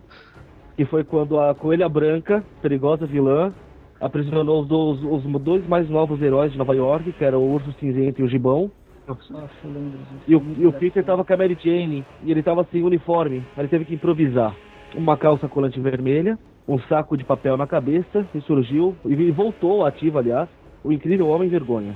que 0.76 0.86
foi 0.86 1.04
quando 1.04 1.40
a 1.40 1.54
Coelha 1.54 1.90
Branca, 1.90 2.44
perigosa 2.62 3.06
vilã, 3.06 3.54
aprisionou 4.00 4.62
os, 4.62 4.68
dois- 4.68 5.04
os 5.04 5.42
dois 5.42 5.68
mais 5.68 5.90
novos 5.90 6.22
heróis 6.22 6.52
de 6.52 6.58
Nova 6.58 6.74
York, 6.74 7.12
que 7.12 7.24
eram 7.26 7.40
o 7.40 7.54
Urso 7.54 7.72
Cinzento 7.80 8.22
e 8.22 8.24
o 8.24 8.30
Gibão. 8.30 8.72
Nossa, 9.08 9.54
eu 9.64 9.72
lembro 9.72 9.98
disso. 9.98 10.24
E 10.28 10.36
o, 10.36 10.44
e 10.60 10.68
o 10.68 10.72
Peter 10.74 11.04
tava 11.04 11.26
com 11.26 11.34
a 11.34 11.38
Mary 11.38 11.58
Jane, 11.62 12.06
e 12.24 12.32
ele 12.32 12.42
tava 12.42 12.66
sem 12.72 12.84
uniforme, 12.84 13.44
aí 13.58 13.64
ele 13.64 13.68
teve 13.68 13.86
que 13.86 13.96
improvisar. 13.96 14.56
Uma 14.96 15.18
calça 15.18 15.48
colante 15.48 15.80
vermelha, 15.80 16.38
um 16.68 16.80
saco 16.82 17.18
de 17.18 17.24
papel 17.24 17.58
na 17.58 17.68
cabeça, 17.68 18.26
e 18.34 18.42
surgiu, 18.42 18.96
e 19.06 19.32
voltou 19.32 19.86
ativa, 19.86 20.20
aliás, 20.20 20.48
o 20.84 20.92
incrível 20.92 21.28
Homem 21.28 21.50
Vergonha. 21.50 21.96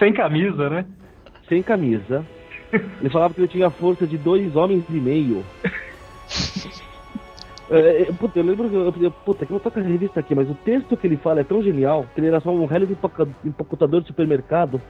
Sem 0.00 0.12
camisa, 0.12 0.68
né? 0.68 0.84
Sem 1.48 1.62
camisa. 1.62 2.26
Ele 2.72 3.10
falava 3.10 3.34
que 3.34 3.40
ele 3.40 3.48
tinha 3.48 3.68
a 3.68 3.70
força 3.70 4.06
de 4.06 4.16
dois 4.16 4.56
homens 4.56 4.82
e 4.88 4.94
meio. 4.94 5.44
É, 7.72 8.02
é, 8.02 8.12
puta, 8.12 8.36
eu 8.36 8.44
lembro 8.44 8.68
que 8.68 8.74
eu, 8.74 8.92
eu, 9.00 9.10
puta, 9.12 9.46
que 9.46 9.52
eu 9.52 9.60
tô 9.60 9.70
com 9.70 9.78
a 9.78 9.82
revista 9.84 10.18
aqui, 10.18 10.34
mas 10.34 10.50
o 10.50 10.56
texto 10.56 10.96
que 10.96 11.06
ele 11.06 11.16
fala 11.16 11.38
é 11.38 11.44
tão 11.44 11.62
genial 11.62 12.04
que 12.12 12.20
ele 12.20 12.26
era 12.26 12.40
só 12.40 12.50
um 12.50 12.64
empaca- 12.64 13.28
empacotador 13.44 14.00
de 14.00 14.08
supermercado 14.08 14.82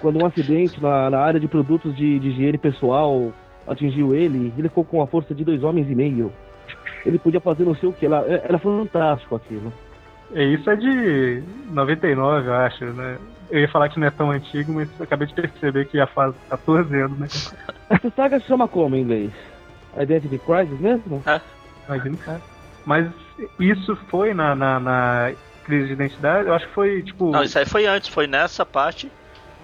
quando 0.00 0.22
um 0.22 0.24
acidente 0.24 0.82
na, 0.82 1.10
na 1.10 1.18
área 1.18 1.38
de 1.38 1.46
produtos 1.46 1.94
de, 1.94 2.18
de 2.18 2.28
higiene 2.30 2.56
pessoal 2.56 3.30
atingiu 3.66 4.14
ele, 4.14 4.54
ele 4.56 4.70
ficou 4.70 4.86
com 4.86 5.02
a 5.02 5.06
força 5.06 5.34
de 5.34 5.44
dois 5.44 5.62
homens 5.62 5.86
e 5.90 5.94
meio. 5.94 6.32
Ele 7.04 7.18
podia 7.18 7.40
fazer 7.40 7.64
não 7.64 7.74
sei 7.74 7.90
o 7.90 7.92
que, 7.92 8.06
era, 8.06 8.24
era 8.26 8.58
fantástico 8.58 9.36
aquilo. 9.36 9.70
É, 10.32 10.44
isso 10.44 10.70
é 10.70 10.76
de 10.76 11.42
99, 11.72 12.48
eu 12.48 12.54
acho, 12.54 12.84
né? 12.86 13.18
Eu 13.54 13.60
ia 13.60 13.68
falar 13.68 13.88
que 13.88 14.00
não 14.00 14.06
é 14.06 14.10
tão 14.10 14.30
antigo, 14.30 14.72
mas 14.72 14.88
acabei 15.00 15.26
de 15.28 15.34
perceber 15.34 15.86
que 15.86 15.96
já 15.96 16.06
faz 16.08 16.34
14 16.48 16.94
anos, 17.00 17.18
né? 17.18 17.26
Essa 17.90 18.10
saga 18.10 18.40
se 18.40 18.46
chama 18.46 18.66
como 18.66 18.96
em 18.96 19.02
inglês? 19.02 19.32
Identity 19.96 20.38
Crisis 20.38 20.80
mesmo? 20.80 21.22
Imagino 21.88 22.16
que 22.16 22.30
é. 22.30 22.40
Mas 22.84 23.12
isso 23.60 23.96
foi 24.10 24.34
na, 24.34 24.54
na, 24.54 24.80
na 24.80 25.32
crise 25.64 25.86
de 25.88 25.92
identidade? 25.92 26.48
Eu 26.48 26.54
acho 26.54 26.66
que 26.66 26.74
foi, 26.74 27.02
tipo... 27.02 27.30
Não, 27.30 27.42
isso 27.42 27.58
aí 27.58 27.64
foi 27.64 27.86
antes, 27.86 28.08
foi 28.08 28.26
nessa 28.26 28.66
parte. 28.66 29.10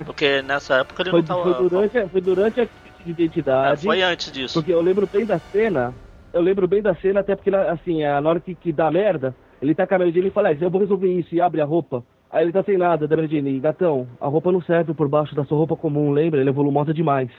Porque 0.05 0.41
nessa 0.43 0.77
época 0.77 1.03
ele 1.03 1.11
Foi, 1.11 1.21
não 1.21 1.27
tava. 1.27 1.43
foi 1.43 1.69
durante, 1.69 2.09
foi 2.09 2.21
durante 2.21 2.61
a 2.61 2.67
crise 2.67 3.03
de 3.05 3.11
É, 3.11 3.13
identidade. 3.13 3.83
foi 3.85 4.03
antes 4.03 4.33
disso. 4.33 4.55
Porque 4.55 4.73
eu 4.73 4.81
lembro 4.81 5.07
bem 5.07 5.27
da 5.27 5.39
cena. 5.53 5.95
Eu 6.33 6.41
lembro 6.41 6.69
bem 6.69 6.81
da 6.81 6.95
cena, 6.95 7.21
até 7.21 7.35
porque, 7.35 7.51
assim, 7.55 8.05
a- 8.05 8.21
na 8.21 8.29
hora 8.31 8.41
que, 8.41 8.55
que 8.55 8.73
dá 8.73 8.91
merda, 8.91 9.35
ele 9.61 9.75
tá 9.75 9.87
com 9.87 9.97
a 9.97 9.99
Mary 9.99 10.13
Jane 10.13 10.29
e 10.29 10.31
fala, 10.31 10.49
"Ah, 10.51 10.53
eu 10.59 10.71
vou 10.71 10.81
resolver 10.81 11.13
isso, 11.13 11.35
e 11.35 11.41
abre 11.41 11.61
a 11.61 11.65
roupa. 11.65 12.05
Aí 12.33 12.45
ele 12.45 12.53
tá 12.53 12.63
sem 12.63 12.79
nada, 12.79 13.09
da 13.09 13.17
Jane, 13.27 13.59
gatão, 13.59 14.07
a 14.21 14.29
roupa 14.29 14.53
não 14.53 14.63
serve 14.63 14.95
por 14.95 15.09
baixo 15.09 15.35
da 15.35 15.45
sua 15.45 15.59
roupa 15.59 15.75
comum, 15.77 16.13
lembra? 16.13 16.41
Ele 16.41 16.51
é 16.51 16.53
volumosa 16.53 16.95
demais. 16.95 17.31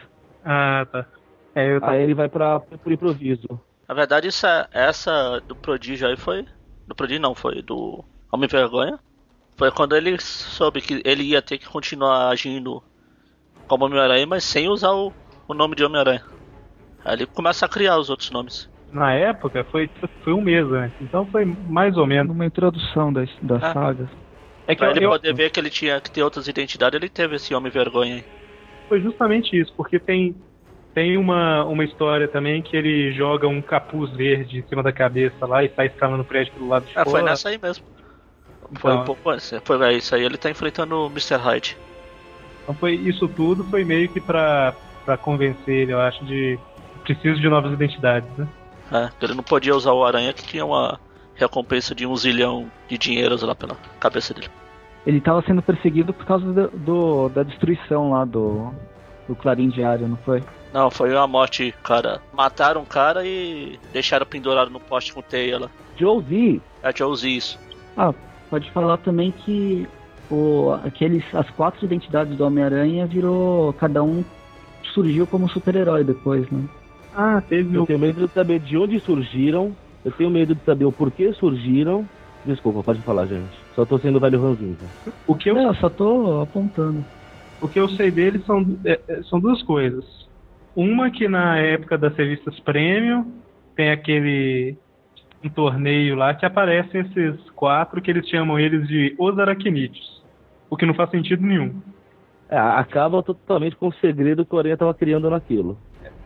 Ah, 0.43 0.85
tá. 0.91 1.05
É. 1.55 1.79
Aí 1.81 2.03
ele 2.03 2.13
vai 2.13 2.27
pra, 2.27 2.59
por 2.59 2.91
improviso. 2.91 3.47
Na 3.87 3.95
verdade, 3.95 4.27
essa, 4.27 4.67
essa 4.73 5.41
do 5.47 5.55
Prodígio 5.55 6.07
aí 6.07 6.17
foi. 6.17 6.45
Do 6.87 6.95
Prodígio 6.95 7.21
não, 7.21 7.33
foi 7.35 7.61
do 7.61 8.03
Homem 8.31 8.49
Vergonha. 8.49 8.99
Foi 9.57 9.71
quando 9.71 9.95
ele 9.95 10.19
soube 10.19 10.81
que 10.81 11.01
ele 11.05 11.23
ia 11.23 11.41
ter 11.41 11.57
que 11.57 11.69
continuar 11.69 12.29
agindo 12.29 12.81
como 13.67 13.85
Homem-Aranha, 13.85 14.25
mas 14.27 14.43
sem 14.43 14.67
usar 14.67 14.91
o, 14.91 15.13
o 15.47 15.53
nome 15.53 15.75
de 15.75 15.83
Homem-Aranha. 15.85 16.23
Aí 17.05 17.13
ele 17.15 17.25
começa 17.25 17.65
a 17.65 17.69
criar 17.69 17.97
os 17.97 18.09
outros 18.09 18.31
nomes. 18.31 18.69
Na 18.91 19.13
época 19.13 19.63
foi, 19.71 19.89
foi 20.23 20.33
um 20.33 20.41
mês 20.41 20.65
antes, 20.71 20.99
então 21.01 21.25
foi 21.25 21.45
mais 21.45 21.95
ou 21.97 22.05
menos. 22.05 22.27
Numa 22.33 22.45
introdução 22.45 23.11
das, 23.13 23.29
das 23.41 23.63
Ah. 23.63 23.73
sagas. 23.73 24.09
É 24.71 24.75
Pra 24.75 24.87
eu, 24.87 24.91
ele 24.95 25.05
eu- 25.05 25.09
poder 25.09 25.33
ver 25.33 25.49
que 25.51 25.59
ele 25.59 25.69
tinha 25.69 25.99
que 25.99 26.09
ter 26.11 26.23
outras 26.23 26.47
identidades, 26.47 26.95
ele 26.95 27.09
teve 27.09 27.35
esse 27.35 27.53
Homem 27.53 27.71
Vergonha 27.71 28.15
aí. 28.15 28.23
foi 28.87 29.01
justamente 29.01 29.59
isso, 29.59 29.73
porque 29.75 29.99
tem, 29.99 30.35
tem 30.93 31.17
uma, 31.17 31.63
uma 31.65 31.83
história 31.83 32.27
também 32.27 32.61
que 32.61 32.75
ele 32.75 33.11
joga 33.13 33.47
um 33.47 33.61
capuz 33.61 34.11
verde 34.11 34.59
em 34.59 34.67
cima 34.67 34.83
da 34.83 34.91
cabeça 34.91 35.45
lá 35.45 35.63
e 35.63 35.69
sai 35.75 35.87
escalando 35.87 36.23
o 36.23 36.25
prédio 36.25 36.53
pelo 36.53 36.67
lado 36.67 36.85
de 36.85 36.91
Ah, 36.91 37.03
fora. 37.03 37.09
foi 37.09 37.21
nessa 37.23 37.49
aí 37.49 37.59
mesmo. 37.61 37.83
Foi 38.75 38.91
Então, 38.91 39.01
um 39.01 39.05
pouco 39.05 39.29
antes. 39.29 39.53
Foi 39.65 39.85
é 39.85 39.93
isso 39.93 40.15
aí, 40.15 40.23
ele 40.23 40.37
tá 40.37 40.49
enfrentando 40.49 40.95
o 40.95 41.07
Mr. 41.07 41.35
Hyde. 41.37 41.77
Então 42.63 42.75
foi 42.75 42.95
isso 42.95 43.27
tudo 43.29 43.63
foi 43.69 43.83
meio 43.83 44.07
que 44.09 44.21
pra, 44.21 44.73
pra 45.05 45.17
convencer 45.17 45.73
ele, 45.73 45.93
eu 45.93 45.99
acho, 45.99 46.23
de 46.25 46.57
preciso 47.03 47.39
de 47.41 47.49
novas 47.49 47.73
identidades, 47.73 48.29
né? 48.37 48.47
É, 48.91 49.09
ele 49.23 49.33
não 49.33 49.43
podia 49.43 49.75
usar 49.75 49.93
o 49.93 50.03
Aranha 50.03 50.33
que 50.33 50.43
tinha 50.43 50.65
uma 50.65 50.99
recompensa 51.35 51.95
de 51.95 52.05
um 52.05 52.15
zilhão 52.15 52.69
de 52.89 52.97
dinheiros 52.97 53.41
lá 53.41 53.55
pela 53.55 53.75
cabeça 53.99 54.33
dele. 54.33 54.49
Ele 55.05 55.19
tava 55.19 55.41
sendo 55.43 55.61
perseguido 55.61 56.13
por 56.13 56.25
causa 56.25 56.45
do, 56.45 56.67
do- 56.77 57.29
da 57.29 57.43
destruição 57.43 58.11
lá 58.11 58.23
do, 58.25 58.71
do 59.27 59.35
Clarim 59.35 59.69
Diário, 59.69 60.07
não 60.07 60.17
foi? 60.17 60.43
Não, 60.73 60.89
foi 60.89 61.11
uma 61.11 61.27
morte, 61.27 61.73
cara. 61.83 62.21
Mataram 62.33 62.81
um 62.81 62.85
cara 62.85 63.25
e 63.25 63.79
deixaram 63.91 64.25
pendurado 64.25 64.69
no 64.69 64.79
poste 64.79 65.13
com 65.13 65.21
teia 65.21 65.59
lá. 65.59 65.69
Josie, 65.97 66.61
É 66.83 67.03
usei 67.03 67.33
isso. 67.33 67.59
Ah, 67.97 68.13
pode 68.49 68.71
falar 68.71 68.97
também 68.97 69.31
que 69.31 69.87
o, 70.29 70.71
aqueles, 70.83 71.23
as 71.35 71.49
quatro 71.51 71.83
identidades 71.85 72.37
do 72.37 72.45
Homem-Aranha 72.45 73.05
virou. 73.05 73.73
Cada 73.73 74.01
um 74.01 74.23
surgiu 74.93 75.27
como 75.27 75.49
super-herói 75.49 76.03
depois, 76.03 76.49
né? 76.49 76.63
Ah, 77.13 77.41
teve 77.49 77.75
eu 77.75 77.85
tenho 77.85 77.99
medo 77.99 78.25
de 78.27 78.33
saber 78.33 78.59
de 78.59 78.77
onde 78.77 78.99
surgiram, 79.01 79.75
eu 80.05 80.11
tenho 80.13 80.29
medo 80.29 80.55
de 80.55 80.63
saber 80.63 80.85
o 80.85 80.91
porquê 80.91 81.33
surgiram. 81.33 82.07
Desculpa, 82.45 82.83
pode 82.83 83.01
falar, 83.01 83.27
gente. 83.27 83.55
Só 83.75 83.85
tô 83.85 83.99
sendo 83.99 84.19
velho 84.19 84.41
ranzinza. 84.41 84.85
O 85.27 85.35
que 85.35 85.49
eu, 85.49 85.57
eu 85.57 85.73
só 85.75 85.89
tô 85.89 86.41
apontando. 86.41 87.05
o 87.61 87.67
que 87.67 87.79
eu 87.79 87.87
sei 87.89 88.09
dele 88.09 88.41
são, 88.45 88.65
é, 88.85 88.99
é, 89.07 89.23
são 89.23 89.39
duas 89.39 89.61
coisas. 89.63 90.03
Uma 90.75 91.11
que 91.11 91.27
na 91.27 91.57
época 91.57 91.97
das 91.97 92.15
revistas 92.15 92.59
Premium 92.61 93.31
tem 93.75 93.91
aquele 93.91 94.77
um 95.43 95.49
torneio 95.49 96.15
lá 96.15 96.33
que 96.33 96.45
aparecem 96.45 97.01
esses 97.01 97.49
quatro 97.51 98.01
que 98.01 98.11
eles 98.11 98.27
chamam 98.29 98.59
eles 98.59 98.87
de 98.87 99.15
os 99.17 99.37
aracnídeos. 99.39 100.23
O 100.69 100.77
que 100.77 100.85
não 100.85 100.93
faz 100.93 101.09
sentido 101.09 101.45
nenhum. 101.45 101.81
É, 102.49 102.57
acaba 102.57 103.23
totalmente 103.23 103.75
com 103.75 103.87
o 103.87 103.93
segredo 103.93 104.45
que 104.45 104.53
o 104.53 104.59
Aranha 104.59 104.77
tava 104.77 104.93
criando 104.93 105.29
naquilo. 105.29 105.77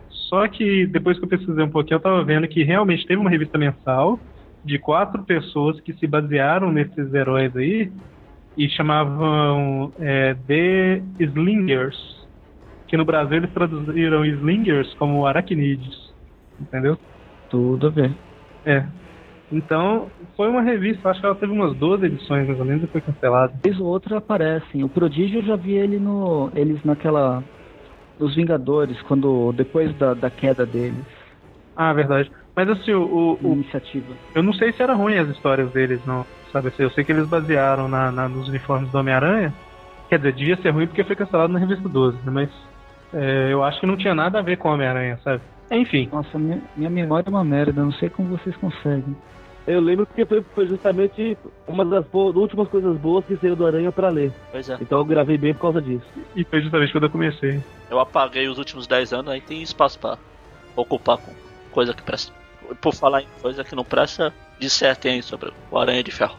Só 0.09 0.47
que 0.47 0.85
depois 0.87 1.17
que 1.17 1.25
eu 1.25 1.29
pesquisei 1.29 1.63
um 1.63 1.69
pouquinho, 1.69 1.97
eu 1.97 2.01
tava 2.01 2.23
vendo 2.23 2.47
que 2.47 2.63
realmente 2.63 3.05
teve 3.05 3.21
uma 3.21 3.29
revista 3.29 3.57
mensal 3.57 4.19
de 4.65 4.79
quatro 4.79 5.23
pessoas 5.23 5.79
que 5.79 5.93
se 5.93 6.07
basearam 6.07 6.71
nesses 6.71 7.13
heróis 7.13 7.55
aí 7.55 7.91
e 8.57 8.67
chamavam 8.67 9.93
é, 9.99 10.33
The 10.47 11.03
Slingers. 11.19 12.25
Que 12.87 12.97
no 12.97 13.05
Brasil 13.05 13.37
eles 13.37 13.53
traduziram 13.53 14.25
Slingers 14.25 14.93
como 14.95 15.25
aracnídeos. 15.25 16.13
Entendeu? 16.59 16.97
Tudo 17.49 17.87
a 17.87 17.89
ver. 17.89 18.11
É. 18.65 18.85
Então, 19.51 20.09
foi 20.35 20.49
uma 20.49 20.61
revista, 20.61 21.09
acho 21.09 21.19
que 21.19 21.25
ela 21.25 21.35
teve 21.35 21.51
umas 21.51 21.75
12 21.77 22.05
edições 22.07 22.47
mais 22.47 22.59
ou 22.59 22.65
menos 22.65 22.83
e 22.83 22.87
foi 22.87 23.01
cancelada. 23.01 23.53
Vez 23.63 23.79
ou 23.79 23.85
outra 23.85 24.17
aparecem. 24.17 24.83
O 24.83 24.89
Prodígio 24.89 25.39
eu 25.39 25.45
já 25.45 25.55
vi 25.55 25.73
ele 25.73 25.99
no. 25.99 26.49
eles 26.55 26.83
naquela. 26.83 27.43
Nos 28.19 28.33
Vingadores, 28.35 28.99
quando. 29.03 29.51
depois 29.51 29.95
da, 29.97 30.13
da 30.13 30.29
queda 30.29 30.65
deles. 30.65 31.05
Ah, 31.75 31.93
verdade. 31.93 32.31
Mas 32.55 32.69
assim, 32.69 32.93
o, 32.93 33.37
o- 33.41 33.53
iniciativa. 33.53 34.13
eu 34.33 34.41
não 34.41 34.53
sei 34.53 34.71
se 34.71 34.81
era 34.81 34.93
ruim 34.93 35.17
as 35.17 35.27
histórias 35.29 35.69
deles, 35.71 35.99
não. 36.05 36.25
Sabe 36.51 36.69
assim, 36.69 36.83
eu 36.83 36.89
sei 36.91 37.03
que 37.03 37.11
eles 37.11 37.27
basearam 37.27 37.87
na, 37.87 38.11
na- 38.11 38.29
nos 38.29 38.47
uniformes 38.47 38.89
do 38.91 38.97
Homem-Aranha. 38.97 39.53
Quer 40.09 40.17
dizer, 40.19 40.33
devia 40.33 40.55
ser 40.61 40.69
ruim 40.69 40.87
porque 40.87 41.03
foi 41.03 41.15
cancelado 41.15 41.51
na 41.51 41.59
revista 41.59 41.89
12, 41.89 42.17
né? 42.17 42.31
Mas 42.31 42.49
é, 43.13 43.51
eu 43.51 43.63
acho 43.63 43.79
que 43.79 43.85
não 43.85 43.97
tinha 43.97 44.15
nada 44.15 44.39
a 44.39 44.41
ver 44.41 44.57
com 44.57 44.69
o 44.69 44.73
Homem-Aranha, 44.73 45.19
sabe? 45.23 45.41
Enfim, 45.71 46.07
Nossa, 46.11 46.37
minha, 46.37 46.61
minha 46.77 46.89
memória 46.89 47.27
é 47.27 47.29
uma 47.29 47.43
merda, 47.43 47.81
não 47.81 47.91
sei 47.91 48.09
como 48.09 48.37
vocês 48.37 48.55
conseguem. 48.57 49.15
Eu 49.67 49.81
lembro 49.81 50.05
porque 50.05 50.23
foi, 50.25 50.43
foi 50.53 50.67
justamente 50.67 51.35
uma 51.67 51.83
das 51.83 52.05
bo- 52.05 52.31
últimas 52.31 52.67
coisas 52.67 52.95
boas 52.99 53.25
que 53.25 53.35
saiu 53.37 53.55
do 53.55 53.65
Aranha 53.65 53.91
pra 53.91 54.09
ler. 54.09 54.31
Pois 54.51 54.69
é. 54.69 54.77
Então 54.79 54.99
eu 54.99 55.05
gravei 55.05 55.39
bem 55.39 55.55
por 55.55 55.61
causa 55.61 55.81
disso. 55.81 56.05
e 56.35 56.43
foi 56.43 56.61
justamente 56.61 56.91
quando 56.91 57.05
eu 57.05 57.09
comecei. 57.09 57.59
Eu 57.89 57.99
apaguei 57.99 58.47
os 58.47 58.59
últimos 58.59 58.85
10 58.85 59.11
anos, 59.11 59.31
aí 59.31 59.41
tem 59.41 59.63
espaço 59.63 59.99
pra 59.99 60.19
ocupar 60.75 61.17
com 61.17 61.31
coisa 61.71 61.95
que 61.95 62.03
presta. 62.03 62.31
Por 62.81 62.93
falar 62.93 63.21
em 63.21 63.27
coisa 63.41 63.63
que 63.63 63.75
não 63.75 63.83
presta, 63.83 64.33
dissertem 64.59 65.13
aí 65.13 65.23
sobre 65.23 65.51
o 65.71 65.77
Aranha 65.77 66.03
de 66.03 66.11
Ferro. 66.11 66.37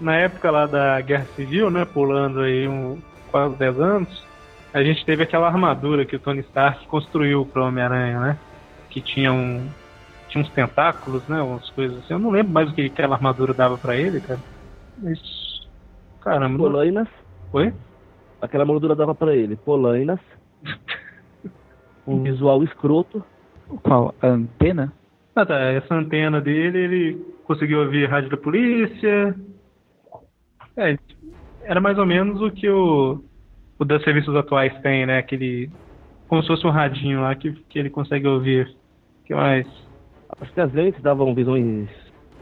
Na 0.00 0.16
época 0.16 0.50
lá 0.50 0.66
da 0.66 1.00
Guerra 1.00 1.26
Civil, 1.36 1.70
né, 1.70 1.84
pulando 1.84 2.40
aí 2.40 2.66
um, 2.66 3.00
quase 3.30 3.54
10 3.56 3.80
anos, 3.80 4.24
a 4.72 4.82
gente 4.82 5.04
teve 5.04 5.22
aquela 5.22 5.46
armadura 5.46 6.04
que 6.04 6.16
o 6.16 6.20
Tony 6.20 6.40
Stark 6.40 6.86
construiu 6.86 7.44
pro 7.44 7.64
Homem-Aranha, 7.64 8.20
né? 8.20 8.38
Que 8.88 9.00
tinha 9.00 9.32
um 9.32 9.68
tinha 10.28 10.42
uns 10.42 10.50
tentáculos, 10.50 11.26
né, 11.26 11.42
umas 11.42 11.68
coisas 11.70 11.98
assim. 11.98 12.14
Eu 12.14 12.18
não 12.18 12.30
lembro 12.30 12.52
mais 12.52 12.70
o 12.70 12.72
que 12.72 12.86
aquela 12.86 13.16
armadura 13.16 13.52
dava 13.52 13.76
pra 13.76 13.96
ele, 13.96 14.20
cara. 14.20 14.40
Mas 14.96 15.20
caramba. 16.20 16.56
Polainas, 16.56 17.08
Oi? 17.52 17.74
aquela 18.40 18.64
moldura 18.64 18.94
dava 18.94 19.14
pra 19.14 19.34
ele. 19.34 19.56
Polainas, 19.56 20.20
um 22.06 22.22
visual 22.22 22.62
escroto. 22.62 23.24
Qual? 23.82 24.14
A 24.22 24.26
antena? 24.28 24.92
Ah, 25.40 25.46
tá. 25.46 25.58
Essa 25.58 25.94
antena 25.94 26.38
dele, 26.38 26.78
ele 26.78 27.26
conseguiu 27.44 27.80
ouvir 27.80 28.06
a 28.06 28.10
rádio 28.10 28.28
da 28.28 28.36
polícia. 28.36 29.34
É, 30.76 30.98
era 31.62 31.80
mais 31.80 31.96
ou 31.98 32.04
menos 32.04 32.42
o 32.42 32.50
que 32.50 32.68
o, 32.68 33.22
o 33.78 34.00
serviços 34.04 34.36
atuais 34.36 34.72
tem, 34.82 35.06
né? 35.06 35.18
Aquele. 35.18 35.70
Como 36.28 36.42
se 36.42 36.48
fosse 36.48 36.66
um 36.66 36.70
radinho 36.70 37.22
lá 37.22 37.34
que, 37.34 37.52
que 37.70 37.78
ele 37.78 37.88
consegue 37.88 38.26
ouvir. 38.28 38.70
Que 39.24 39.34
mais? 39.34 39.66
Acho 40.40 40.52
que 40.52 40.60
as 40.60 40.72
lentes 40.74 41.02
davam 41.02 41.34
visões 41.34 41.88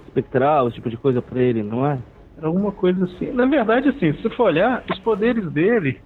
espectral, 0.09 0.66
esse 0.66 0.76
tipo 0.76 0.90
de 0.90 0.96
coisa 0.96 1.22
pra 1.22 1.40
ele, 1.40 1.62
não 1.62 1.86
é? 1.86 1.99
Era 2.36 2.49
alguma 2.49 2.72
coisa 2.72 3.05
assim. 3.05 3.30
Na 3.30 3.46
verdade, 3.46 3.90
assim, 3.90 4.12
se 4.14 4.28
for 4.30 4.44
olhar, 4.44 4.82
os 4.90 4.99
poderes 5.01 5.49
dele 5.53 6.01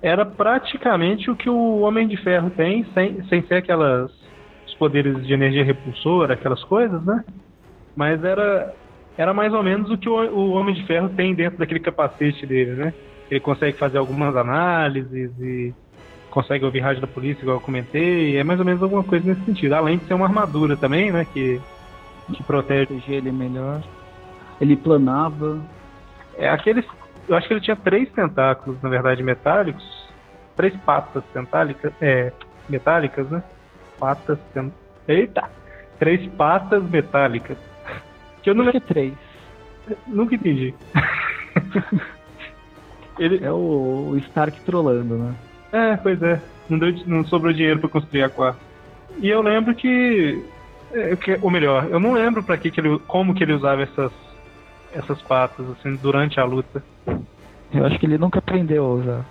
era 0.00 0.24
praticamente 0.24 1.28
o 1.28 1.36
que 1.36 1.50
o 1.50 1.80
Homem 1.80 2.06
de 2.06 2.16
Ferro 2.18 2.50
tem, 2.50 2.84
sem, 2.94 3.20
sem 3.24 3.42
ser 3.48 3.54
aquelas. 3.54 4.19
Poderes 4.80 5.26
de 5.26 5.32
energia 5.34 5.62
repulsora, 5.62 6.32
aquelas 6.32 6.64
coisas, 6.64 7.04
né? 7.04 7.22
Mas 7.94 8.24
era. 8.24 8.74
Era 9.18 9.34
mais 9.34 9.52
ou 9.52 9.62
menos 9.62 9.90
o 9.90 9.98
que 9.98 10.08
o, 10.08 10.14
o 10.14 10.52
Homem 10.52 10.74
de 10.74 10.86
Ferro 10.86 11.10
tem 11.10 11.34
dentro 11.34 11.58
daquele 11.58 11.80
capacete 11.80 12.46
dele, 12.46 12.72
né? 12.72 12.94
Ele 13.30 13.40
consegue 13.40 13.76
fazer 13.76 13.98
algumas 13.98 14.34
análises 14.34 15.30
e 15.38 15.74
consegue 16.30 16.64
ouvir 16.64 16.80
rádio 16.80 17.02
da 17.02 17.06
polícia, 17.06 17.42
igual 17.42 17.58
eu 17.58 17.60
comentei. 17.60 18.38
É 18.38 18.42
mais 18.42 18.58
ou 18.58 18.64
menos 18.64 18.82
alguma 18.82 19.04
coisa 19.04 19.26
nesse 19.26 19.44
sentido. 19.44 19.74
Além 19.74 19.98
de 19.98 20.06
ser 20.06 20.14
uma 20.14 20.24
armadura 20.24 20.74
também, 20.76 21.12
né? 21.12 21.26
Que, 21.34 21.60
que 22.32 22.42
protege 22.44 23.02
ele 23.08 23.30
melhor. 23.30 23.82
Ele 24.58 24.74
planava. 24.74 25.60
É 26.38 26.48
aqueles. 26.48 26.86
Eu 27.28 27.36
acho 27.36 27.46
que 27.46 27.52
ele 27.52 27.60
tinha 27.60 27.76
três 27.76 28.10
tentáculos, 28.12 28.80
na 28.80 28.88
verdade, 28.88 29.22
metálicos. 29.22 29.84
Três 30.56 30.74
patas 30.78 31.22
tentálicas. 31.34 31.92
É. 32.00 32.32
Metálicas, 32.68 33.28
né? 33.28 33.42
Patas. 34.00 34.38
Eita! 35.06 35.48
Três 35.98 36.26
patas 36.32 36.82
metálicas. 36.82 37.58
Que 38.42 38.50
eu 38.50 38.54
não 38.54 38.64
Por 38.64 38.72
que 38.72 38.80
três? 38.80 39.12
nunca 40.06 40.34
entendi. 40.34 40.74
Ele, 43.18 43.44
É 43.44 43.50
o, 43.52 44.10
o 44.12 44.16
Stark 44.18 44.60
trolando, 44.62 45.16
né? 45.18 45.34
É, 45.72 45.96
pois 45.96 46.20
é. 46.22 46.40
Não, 46.68 46.78
deu, 46.78 46.94
não 47.06 47.24
sobrou 47.26 47.52
dinheiro 47.52 47.80
pra 47.80 47.88
construir 47.88 48.22
a 48.22 48.28
quarta. 48.30 48.58
E 49.18 49.28
eu 49.28 49.42
lembro 49.42 49.74
que, 49.74 50.42
é, 50.92 51.14
que- 51.16 51.38
Ou 51.42 51.50
melhor, 51.50 51.86
eu 51.90 52.00
não 52.00 52.12
lembro 52.12 52.42
para 52.42 52.56
que, 52.56 52.70
que 52.70 52.80
ele. 52.80 52.98
como 53.06 53.34
que 53.34 53.42
ele 53.44 53.52
usava 53.52 53.82
essas. 53.82 54.12
essas 54.94 55.20
patas, 55.22 55.66
assim, 55.72 55.96
durante 55.96 56.40
a 56.40 56.44
luta. 56.44 56.82
Eu 57.72 57.84
acho 57.86 57.98
que 57.98 58.06
ele 58.06 58.18
nunca 58.18 58.38
aprendeu 58.38 58.84
a 58.84 58.88
usar. 58.94 59.24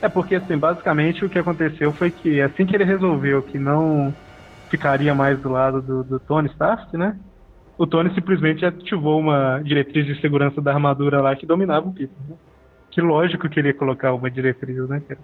É 0.00 0.08
porque, 0.08 0.36
assim, 0.36 0.56
basicamente 0.56 1.24
o 1.24 1.28
que 1.28 1.38
aconteceu 1.38 1.92
foi 1.92 2.10
que 2.10 2.40
assim 2.40 2.64
que 2.64 2.74
ele 2.74 2.84
resolveu 2.84 3.42
que 3.42 3.58
não 3.58 4.14
ficaria 4.70 5.14
mais 5.14 5.40
do 5.40 5.48
lado 5.48 5.82
do, 5.82 6.04
do 6.04 6.20
Tony 6.20 6.48
Stark, 6.48 6.96
né? 6.96 7.18
O 7.76 7.86
Tony 7.86 8.12
simplesmente 8.14 8.64
ativou 8.64 9.20
uma 9.20 9.60
diretriz 9.60 10.06
de 10.06 10.20
segurança 10.20 10.60
da 10.60 10.72
armadura 10.72 11.20
lá 11.20 11.34
que 11.34 11.46
dominava 11.46 11.88
o 11.88 11.92
Peter. 11.92 12.16
Né? 12.28 12.36
Que 12.90 13.00
lógico 13.00 13.48
que 13.48 13.60
ele 13.60 13.68
ia 13.68 13.74
colocar 13.74 14.12
uma 14.12 14.30
diretriz, 14.30 14.88
né, 14.88 15.00
cara? 15.06 15.20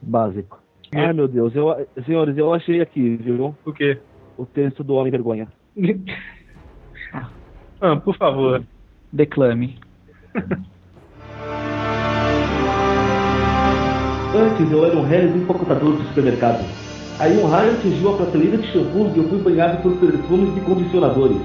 Básico. 0.00 0.60
Ai, 0.94 1.12
meu 1.12 1.28
Deus. 1.28 1.54
Eu, 1.54 1.86
senhores, 2.06 2.36
eu 2.36 2.52
achei 2.52 2.80
aqui, 2.80 3.16
viu? 3.16 3.54
O 3.64 3.72
quê? 3.72 3.98
O 4.36 4.46
texto 4.46 4.82
do 4.82 4.94
Homem 4.94 5.10
Vergonha. 5.10 5.48
ah, 7.80 7.96
por 7.96 8.16
favor. 8.16 8.62
Declame. 9.12 9.78
Antes 14.34 14.70
eu 14.70 14.84
era 14.84 14.94
um 14.94 15.04
réis 15.04 15.34
empacotador 15.34 15.96
de 15.96 16.06
supermercado. 16.08 16.62
Aí 17.18 17.38
um 17.38 17.46
raio 17.46 17.72
atingiu 17.72 18.10
a 18.10 18.16
prateleira 18.18 18.58
de 18.58 18.66
shampoos 18.68 19.16
e 19.16 19.18
eu 19.18 19.24
fui 19.24 19.38
banhado 19.38 19.82
por 19.82 19.96
perfumes 19.96 20.54
e 20.54 20.60
condicionadores. 20.60 21.38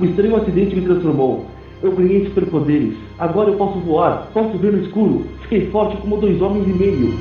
Um 0.00 0.04
estranho 0.04 0.36
acidente 0.36 0.76
me 0.76 0.82
transformou. 0.82 1.44
Eu 1.82 1.90
ganhei 1.90 2.24
superpoderes. 2.26 2.96
Agora 3.18 3.50
eu 3.50 3.56
posso 3.56 3.80
voar, 3.80 4.28
posso 4.32 4.56
ver 4.58 4.72
no 4.72 4.84
escuro. 4.84 5.26
Fiquei 5.42 5.68
forte 5.72 5.96
como 5.96 6.16
dois 6.18 6.40
homens 6.40 6.68
e 6.68 6.72
meio. 6.72 7.14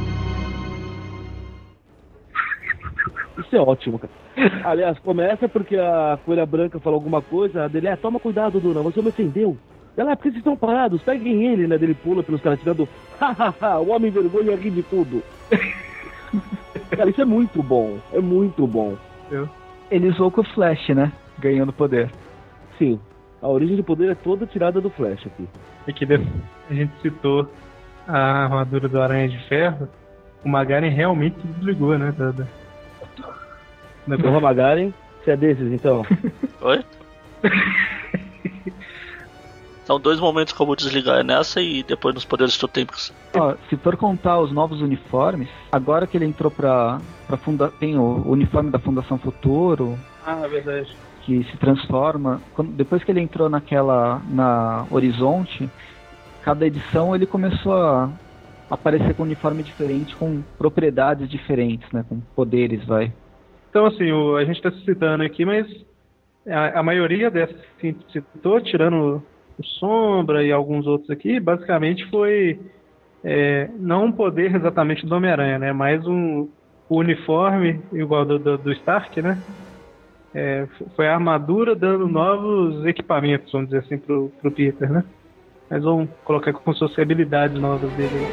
Isso 3.39 3.55
é 3.55 3.59
ótimo, 3.59 3.97
cara. 3.97 4.13
Aliás, 4.63 4.99
começa 4.99 5.49
porque 5.49 5.75
a 5.75 6.19
Folha 6.23 6.45
Branca 6.45 6.79
falou 6.79 6.97
alguma 6.97 7.21
coisa, 7.21 7.67
dele, 7.67 7.87
é, 7.87 7.95
toma 7.95 8.19
cuidado, 8.19 8.59
Duna, 8.59 8.81
você 8.81 9.01
me 9.01 9.09
ofendeu. 9.09 9.57
Ela, 9.95 10.11
é, 10.11 10.15
por 10.15 10.23
que 10.23 10.29
vocês 10.29 10.37
estão 10.39 10.55
parados? 10.57 11.01
Peguem 11.03 11.45
ele, 11.45 11.67
né? 11.67 11.77
Dele 11.77 11.93
pula 11.93 12.23
pelos 12.23 12.41
caras 12.41 12.59
tirando, 12.59 12.87
hahaha, 13.19 13.79
o 13.79 13.89
homem 13.89 14.09
vergonha 14.11 14.55
ri 14.55 14.71
de 14.71 14.81
tudo. 14.83 15.21
cara, 16.89 17.09
isso 17.09 17.21
é 17.21 17.25
muito 17.25 17.61
bom, 17.61 17.99
é 18.11 18.19
muito 18.19 18.65
bom. 18.65 18.97
Ele 19.91 20.07
usou 20.09 20.31
com 20.31 20.41
o 20.41 20.43
Flash, 20.43 20.89
né? 20.89 21.11
Ganhando 21.39 21.71
poder. 21.71 22.09
Sim, 22.79 22.99
a 23.41 23.47
origem 23.47 23.75
do 23.75 23.83
poder 23.83 24.09
é 24.11 24.15
toda 24.15 24.47
tirada 24.47 24.81
do 24.81 24.89
Flash 24.89 25.27
aqui. 25.27 25.47
Aqui 25.87 26.05
de- 26.05 26.15
a 26.69 26.73
gente 26.73 26.91
citou 27.01 27.47
a 28.07 28.43
armadura 28.45 28.87
do 28.87 28.99
Aranha 29.01 29.29
de 29.29 29.37
Ferro. 29.47 29.87
O 30.43 30.49
Magaren 30.49 30.89
realmente 30.89 31.37
desligou, 31.45 31.97
né? 31.97 32.11
Da... 32.17 32.31
da- 32.31 32.47
Porra, 34.17 34.39
Magaren, 34.41 34.91
você 35.23 35.31
é 35.31 35.37
desses 35.37 35.71
então? 35.71 36.03
Oi? 36.61 36.83
São 39.86 39.99
dois 39.99 40.19
momentos 40.19 40.53
que 40.53 40.61
eu 40.61 40.65
vou 40.65 40.75
desligar 40.75 41.23
nessa 41.25 41.61
e 41.61 41.84
depois 41.84 42.15
nos 42.15 42.23
poderes 42.23 42.57
totémicos. 42.57 43.11
Ó, 43.36 43.53
se 43.69 43.75
for 43.77 43.97
contar 43.97 44.39
os 44.39 44.51
novos 44.51 44.81
uniformes, 44.81 45.49
agora 45.71 46.07
que 46.07 46.15
ele 46.17 46.25
entrou 46.25 46.49
pra, 46.49 46.99
pra 47.27 47.36
funda... 47.38 47.69
tem 47.69 47.97
o 47.97 48.23
uniforme 48.29 48.71
da 48.71 48.79
Fundação 48.79 49.17
Futuro, 49.17 49.97
Ah, 50.25 50.41
é 50.43 50.47
verdade. 50.47 50.95
que 51.25 51.43
se 51.45 51.57
transforma. 51.57 52.41
Quando- 52.55 52.71
depois 52.71 53.03
que 53.03 53.11
ele 53.11 53.19
entrou 53.19 53.49
naquela. 53.49 54.21
na 54.29 54.86
Horizonte, 54.89 55.69
cada 56.43 56.65
edição 56.65 57.13
ele 57.13 57.25
começou 57.25 57.73
a 57.73 58.09
aparecer 58.69 59.13
com 59.15 59.23
um 59.23 59.25
uniforme 59.25 59.63
diferente, 59.63 60.15
com 60.15 60.41
propriedades 60.57 61.27
diferentes, 61.29 61.91
né? 61.91 62.05
Com 62.07 62.21
poderes, 62.36 62.86
vai. 62.86 63.11
Então, 63.69 63.86
assim, 63.86 64.11
o- 64.13 64.38
a 64.38 64.45
gente 64.45 64.55
está 64.57 64.71
citando 64.71 65.23
aqui, 65.23 65.43
mas 65.43 65.67
a, 66.47 66.79
a 66.79 66.84
maioria 66.84 67.29
dessas 67.29 67.57
que 67.79 67.88
a 67.88 67.91
gente 67.91 68.05
citou, 68.11 68.61
tirando 68.61 69.21
o 69.57 69.65
Sombra 69.79 70.43
e 70.43 70.51
alguns 70.51 70.87
outros 70.87 71.09
aqui, 71.09 71.39
basicamente 71.39 72.09
foi 72.09 72.59
é, 73.23 73.69
não 73.79 74.05
um 74.05 74.11
poder 74.11 74.53
exatamente 74.55 75.05
do 75.05 75.15
Homem-Aranha, 75.15 75.59
né? 75.59 75.73
Mais 75.73 76.05
um 76.05 76.49
uniforme 76.89 77.81
igual 77.93 78.25
do, 78.25 78.37
do, 78.39 78.57
do 78.57 78.71
Stark, 78.73 79.21
né? 79.21 79.41
É, 80.33 80.67
foi 80.95 81.07
a 81.07 81.13
armadura 81.13 81.75
dando 81.75 82.07
novos 82.07 82.85
equipamentos, 82.85 83.51
vamos 83.51 83.69
dizer 83.69 83.83
assim, 83.83 83.97
pro, 83.97 84.29
pro 84.41 84.51
Peter, 84.51 84.91
né? 84.91 85.03
Mas 85.69 85.83
vamos 85.83 86.09
colocar 86.23 86.51
com 86.53 86.73
suas 86.73 86.97
habilidades 86.97 87.59
novas 87.59 87.93
dele. 87.95 88.29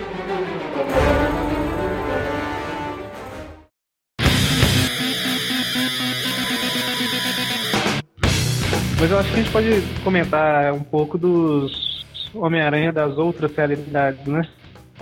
Mas 9.01 9.11
eu 9.11 9.19
acho 9.19 9.31
que 9.31 9.35
a 9.35 9.43
gente 9.43 9.51
pode 9.51 9.83
comentar 10.05 10.75
um 10.75 10.83
pouco 10.83 11.17
dos 11.17 12.05
Homem-Aranha 12.35 12.93
das 12.93 13.17
outras 13.17 13.57
realidades, 13.57 14.27
né? 14.27 14.47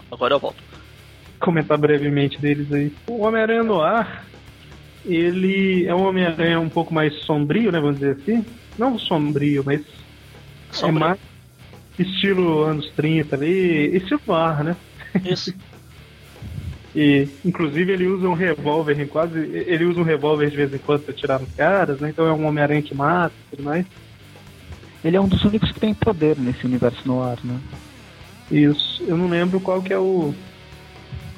Agora 0.08 0.34
eu 0.34 0.38
volto. 0.38 0.62
Comentar 1.40 1.76
brevemente 1.76 2.40
deles 2.40 2.72
aí. 2.72 2.92
O 3.08 3.24
Homem-Aranha 3.24 3.64
no 3.64 3.80
ar, 3.82 4.24
ele 5.04 5.84
é 5.84 5.92
um 5.92 6.06
Homem-Aranha 6.06 6.60
um 6.60 6.68
pouco 6.68 6.94
mais 6.94 7.12
sombrio, 7.24 7.72
né? 7.72 7.80
Vamos 7.80 7.98
dizer 7.98 8.18
assim. 8.22 8.46
Não 8.78 8.96
sombrio, 8.96 9.64
mas 9.66 9.82
Sombrio. 10.70 11.04
é 11.04 11.08
mais 11.08 11.20
estilo 11.98 12.62
anos 12.62 12.88
30 12.94 13.34
ali, 13.34 13.96
estilo 13.96 14.20
no 14.24 14.34
ar, 14.34 14.62
né? 14.62 14.76
Isso. 15.24 15.52
E, 16.94 17.28
inclusive, 17.44 17.92
ele 17.92 18.06
usa 18.06 18.28
um 18.28 18.34
revólver 18.34 18.98
em 19.00 19.06
quase. 19.06 19.38
Ele 19.38 19.84
usa 19.84 20.00
um 20.00 20.04
revólver 20.04 20.50
de 20.50 20.56
vez 20.56 20.72
em 20.72 20.78
quando 20.78 21.02
pra 21.02 21.12
atirar 21.12 21.40
nos 21.40 21.52
caras, 21.54 22.00
né? 22.00 22.08
Então 22.10 22.26
é 22.26 22.32
um 22.32 22.46
Homem-Aranha 22.46 22.82
que 22.82 22.94
mata 22.94 23.34
e 23.46 23.56
tudo 23.56 23.64
mais. 23.64 23.86
Ele 25.04 25.16
é 25.16 25.20
um 25.20 25.28
dos 25.28 25.44
únicos 25.44 25.70
que 25.70 25.80
tem 25.80 25.94
poder 25.94 26.36
nesse 26.38 26.64
universo 26.64 27.00
no 27.06 27.22
ar, 27.22 27.38
né? 27.44 27.58
Isso. 28.50 29.02
Eu 29.06 29.16
não 29.16 29.28
lembro 29.28 29.60
qual 29.60 29.82
que 29.82 29.92
é 29.92 29.98
o. 29.98 30.34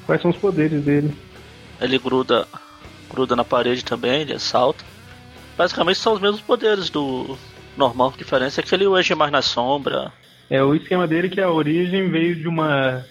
Quais 0.05 0.21
são 0.21 0.31
os 0.31 0.37
poderes 0.37 0.83
dele. 0.83 1.13
Ele 1.79 1.97
gruda, 1.97 2.47
gruda 3.09 3.35
na 3.35 3.43
parede 3.43 3.83
também, 3.83 4.21
ele 4.21 4.39
salta. 4.39 4.83
Basicamente 5.57 5.99
são 5.99 6.13
os 6.13 6.21
mesmos 6.21 6.41
poderes 6.41 6.89
do 6.89 7.37
normal. 7.77 8.13
A 8.15 8.17
diferença 8.17 8.61
é 8.61 8.63
que 8.63 8.73
ele 8.73 8.85
age 8.85 9.13
mais 9.13 9.31
na 9.31 9.41
sombra. 9.41 10.11
É, 10.49 10.63
o 10.63 10.73
esquema 10.75 11.07
dele 11.07 11.29
que 11.29 11.39
a 11.39 11.49
origem 11.49 12.09
veio 12.09 12.35
de 12.35 12.47
uma 12.47 13.05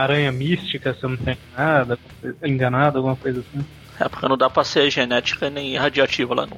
aranha 0.00 0.32
mística, 0.32 0.94
se 0.94 1.04
eu 1.04 1.10
não 1.10 1.16
tenho 1.16 1.38
nada, 1.56 1.98
enganado, 2.42 2.98
alguma 2.98 3.16
coisa 3.16 3.40
assim. 3.40 3.64
É 4.00 4.08
porque 4.08 4.28
não 4.28 4.36
dá 4.36 4.50
pra 4.50 4.64
ser 4.64 4.90
genética 4.90 5.48
nem 5.48 5.76
radiativa 5.76 6.34
lá 6.34 6.46
no 6.46 6.56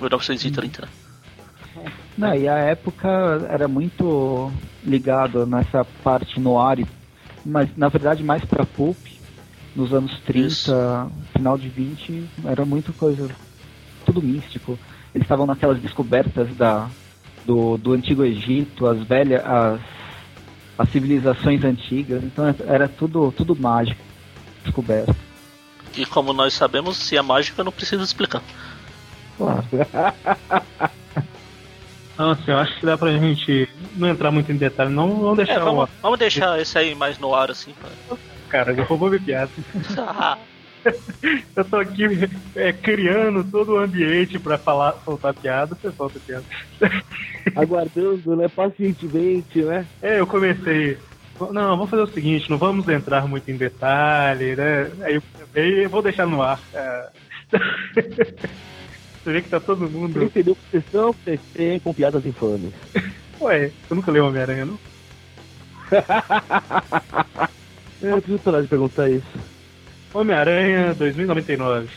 1930. 0.00 0.82
né? 0.82 0.88
Não, 2.16 2.34
e 2.34 2.48
a 2.48 2.56
época 2.56 3.08
era 3.48 3.68
muito 3.68 4.50
ligado 4.84 5.46
nessa 5.46 5.84
parte 6.02 6.40
no 6.40 6.58
ar, 6.58 6.78
mas 7.44 7.68
na 7.76 7.88
verdade 7.88 8.22
mais 8.22 8.44
pra 8.44 8.64
pulp. 8.64 8.96
Nos 9.74 9.90
anos 9.94 10.20
30, 10.26 10.48
Isso. 10.48 10.72
final 11.32 11.56
de 11.56 11.66
20, 11.66 12.28
era 12.44 12.62
muito 12.62 12.92
coisa, 12.92 13.30
tudo 14.04 14.20
místico. 14.20 14.78
Eles 15.14 15.24
estavam 15.24 15.46
naquelas 15.46 15.80
descobertas 15.80 16.54
da, 16.56 16.90
do, 17.46 17.78
do 17.78 17.94
Antigo 17.94 18.22
Egito, 18.22 18.86
as 18.86 19.02
velhas, 19.02 19.42
as, 19.42 19.80
as 20.78 20.88
civilizações 20.90 21.64
antigas, 21.64 22.22
então 22.24 22.44
era 22.66 22.88
tudo, 22.88 23.32
tudo 23.32 23.54
mágico, 23.56 24.00
descoberto. 24.64 25.14
E 25.96 26.06
como 26.06 26.32
nós 26.32 26.54
sabemos, 26.54 26.96
se 26.96 27.16
é 27.16 27.22
mágica, 27.22 27.62
não 27.62 27.72
precisa 27.72 28.02
explicar. 28.02 28.42
Claro. 29.36 29.64
Então, 32.14 32.30
assim, 32.30 32.50
eu 32.50 32.58
acho 32.58 32.78
que 32.78 32.86
dá 32.86 32.96
pra 32.96 33.10
gente 33.18 33.68
não 33.96 34.08
entrar 34.08 34.30
muito 34.30 34.52
em 34.52 34.56
detalhe, 34.56 34.92
não 34.92 35.18
vamos 35.18 35.38
deixar 35.38 35.54
É, 35.54 35.58
vamos, 35.60 35.84
o. 35.88 35.92
vamos 36.02 36.18
deixar 36.18 36.60
esse 36.60 36.78
aí 36.78 36.94
mais 36.94 37.18
no 37.18 37.34
ar 37.34 37.50
assim. 37.50 37.72
pra- 37.72 38.16
Cara, 38.50 38.72
eu 38.72 38.84
vou. 38.86 39.10
Ah, 39.98 40.36
Eu 41.54 41.64
tô 41.64 41.76
aqui 41.76 42.04
é, 42.56 42.72
criando 42.72 43.44
todo 43.44 43.72
o 43.72 43.78
ambiente 43.78 44.38
pra 44.38 44.58
falar, 44.58 45.00
soltar 45.04 45.34
piada, 45.34 45.76
você 45.80 45.90
solta 45.92 46.18
piada. 46.20 46.44
Aguardando, 47.56 48.36
né, 48.36 48.48
pacientemente, 48.48 49.62
né? 49.62 49.86
É, 50.00 50.18
eu 50.20 50.26
comecei. 50.26 50.96
Não, 51.40 51.76
vamos 51.76 51.90
fazer 51.90 52.02
o 52.02 52.06
seguinte, 52.06 52.50
não 52.50 52.58
vamos 52.58 52.88
entrar 52.88 53.26
muito 53.26 53.50
em 53.50 53.56
detalhe, 53.56 54.54
né? 54.56 54.90
Aí 55.02 55.20
eu 55.54 55.90
vou 55.90 56.02
deixar 56.02 56.26
no 56.26 56.42
ar. 56.42 56.60
É. 56.72 57.08
Você 59.22 59.32
vê 59.32 59.40
que 59.40 59.48
tá 59.50 59.60
todo 59.60 59.86
Você 59.86 59.96
mundo. 59.96 60.22
entendeu 60.24 60.56
que 60.56 60.60
vocês 60.68 60.84
são, 60.90 61.12
vocês 61.12 61.40
têm 61.54 61.78
com 61.78 61.94
piadas 61.94 62.26
infames. 62.26 62.72
Ué, 63.40 63.70
você 63.86 63.94
nunca 63.94 64.10
leu 64.10 64.26
Homem-Aranha, 64.26 64.64
não? 64.64 64.78
Eu 68.02 68.16
preciso 68.20 68.38
parar 68.40 68.62
de 68.62 68.68
perguntar 68.68 69.08
isso. 69.08 69.26
Homem-Aranha 70.14 70.94
2099. 70.94 71.88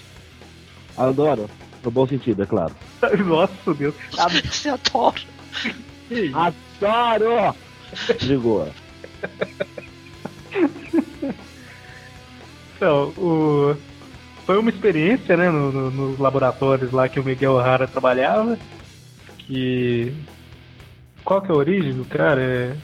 Adoro. 0.98 1.50
No 1.84 1.92
bom 1.92 2.08
sentido, 2.08 2.44
é 2.44 2.46
claro. 2.46 2.74
Nossa, 3.26 3.74
Deus. 3.74 3.94
você 4.44 4.70
adora. 4.70 5.22
Isso? 6.10 6.36
Adoro! 6.38 7.56
Ligou. 8.24 8.68
Então, 12.76 13.10
o... 13.18 13.76
foi 14.46 14.58
uma 14.58 14.70
experiência, 14.70 15.38
né, 15.38 15.50
no, 15.50 15.72
no- 15.72 15.92
nos 15.92 16.20
laboratórios 16.20 16.92
lá 16.92 17.08
que 17.08 17.20
o 17.20 17.24
Miguel 17.24 17.54
O'Hara 17.54 17.88
trabalhava. 17.88 18.58
Que. 19.40 20.14
Qual 21.24 21.42
que 21.42 21.52
é 21.52 21.56
a 21.56 21.58
origem 21.58 21.94
do 21.94 22.06
cara? 22.06 22.42
É... 22.42 22.76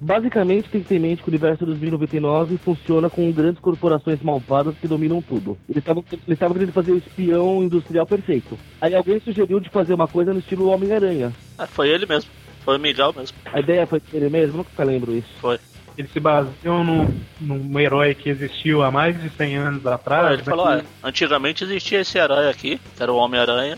Basicamente, 0.00 0.70
tem 0.70 0.82
que 0.82 0.88
ter 0.88 0.96
em 0.96 1.00
mente 1.00 1.22
que 1.22 1.28
o 1.28 1.30
universo 1.30 1.66
2099 1.66 2.56
funciona 2.56 3.10
com 3.10 3.30
grandes 3.30 3.60
corporações 3.60 4.22
malvadas 4.22 4.74
que 4.78 4.88
dominam 4.88 5.20
tudo. 5.20 5.58
Eles 5.68 5.82
estavam 5.82 6.02
eles 6.10 6.22
estavam 6.26 6.54
querendo 6.54 6.72
fazer 6.72 6.92
o 6.92 6.98
espião 6.98 7.62
industrial 7.62 8.06
perfeito. 8.06 8.58
Aí 8.80 8.94
alguém 8.94 9.20
sugeriu 9.20 9.60
de 9.60 9.68
fazer 9.68 9.92
uma 9.92 10.08
coisa 10.08 10.32
no 10.32 10.38
estilo 10.38 10.68
Homem-Aranha. 10.68 11.32
Ah, 11.58 11.66
foi 11.66 11.90
ele 11.90 12.06
mesmo. 12.06 12.30
Foi 12.64 12.76
o 12.76 12.80
Miguel 12.80 13.12
mesmo. 13.14 13.36
A 13.52 13.60
ideia 13.60 13.86
foi 13.86 14.00
ele 14.12 14.30
mesmo, 14.30 14.58
nunca 14.58 14.84
lembro 14.84 15.14
isso. 15.14 15.28
Foi. 15.38 15.58
Eles 15.98 16.10
se 16.12 16.20
baseiam 16.20 16.82
num, 16.82 17.08
num 17.40 17.78
herói 17.78 18.14
que 18.14 18.30
existiu 18.30 18.82
há 18.82 18.90
mais 18.90 19.20
de 19.20 19.28
100 19.28 19.56
anos 19.56 19.86
atrás. 19.86 20.32
ele 20.32 20.42
falou, 20.42 20.70
né, 20.70 20.82
ah, 21.02 21.08
antigamente 21.08 21.64
existia 21.64 22.00
esse 22.00 22.16
herói 22.16 22.48
aqui, 22.48 22.80
que 22.96 23.02
era 23.02 23.12
o 23.12 23.16
Homem-Aranha. 23.16 23.76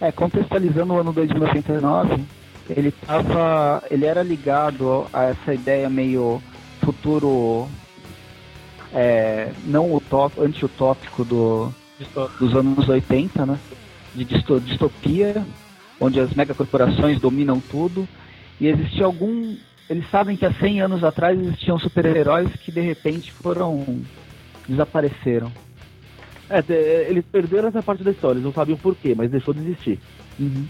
É, 0.00 0.10
contextualizando 0.10 0.94
o 0.94 0.98
ano 0.98 1.12
2099, 1.12 2.24
ele 2.76 2.90
tava. 2.90 3.82
ele 3.90 4.04
era 4.06 4.22
ligado 4.22 5.06
a 5.12 5.24
essa 5.24 5.52
ideia 5.54 5.88
meio 5.90 6.42
futuro 6.84 7.68
é, 8.92 9.52
não 9.64 9.94
utópico, 9.94 10.42
anti-utópico 10.42 11.24
do, 11.24 11.72
dos 12.38 12.54
anos 12.56 12.88
80, 12.88 13.46
né? 13.46 13.58
De 14.14 14.24
disto- 14.24 14.60
distopia, 14.60 15.44
onde 16.00 16.18
as 16.20 16.34
megacorporações 16.34 17.20
dominam 17.20 17.60
tudo. 17.60 18.08
E 18.60 18.66
existia 18.66 19.04
algum. 19.04 19.54
Eles 19.88 20.08
sabem 20.10 20.36
que 20.36 20.44
há 20.46 20.52
100 20.52 20.82
anos 20.82 21.04
atrás 21.04 21.38
existiam 21.38 21.78
super-heróis 21.78 22.48
que 22.56 22.70
de 22.72 22.80
repente 22.80 23.32
foram. 23.32 24.00
desapareceram. 24.68 25.50
É, 26.48 26.60
te- 26.62 26.72
eles 26.72 27.24
perderam 27.30 27.68
essa 27.68 27.82
parte 27.82 28.02
da 28.02 28.10
história, 28.10 28.34
eles 28.34 28.44
não 28.44 28.52
sabiam 28.52 28.76
por 28.76 28.94
quê, 28.96 29.14
mas 29.16 29.30
deixou 29.30 29.54
de 29.54 29.60
existir. 29.60 29.98
Uhum. 30.38 30.66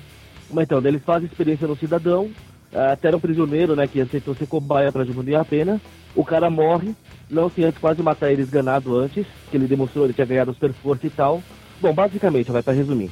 Mas 0.52 0.64
então, 0.64 0.78
eles 0.84 1.02
fazem 1.02 1.26
experiência 1.26 1.66
no 1.66 1.76
cidadão, 1.76 2.30
ah, 2.74 2.92
até 2.92 3.08
era 3.08 3.16
um 3.16 3.20
prisioneiro, 3.20 3.74
né, 3.76 3.86
que 3.86 4.00
aceitou 4.00 4.34
ser 4.34 4.46
cobaia 4.46 4.90
pra 4.92 5.04
diminuir 5.04 5.36
a 5.36 5.44
pena. 5.44 5.80
O 6.14 6.24
cara 6.24 6.50
morre, 6.50 6.94
não 7.30 7.48
sem 7.50 7.64
antes 7.64 7.80
quase 7.80 8.02
matar 8.02 8.30
ele 8.32 8.42
esganado 8.42 8.96
antes, 8.96 9.26
que 9.50 9.56
ele 9.56 9.66
demonstrou 9.66 10.04
ele 10.04 10.14
tinha 10.14 10.26
ganhado 10.26 10.52
super 10.52 10.72
força 10.72 11.06
e 11.06 11.10
tal. 11.10 11.42
Bom, 11.80 11.92
basicamente, 11.94 12.50
vai 12.50 12.62
pra 12.62 12.72
resumir. 12.72 13.10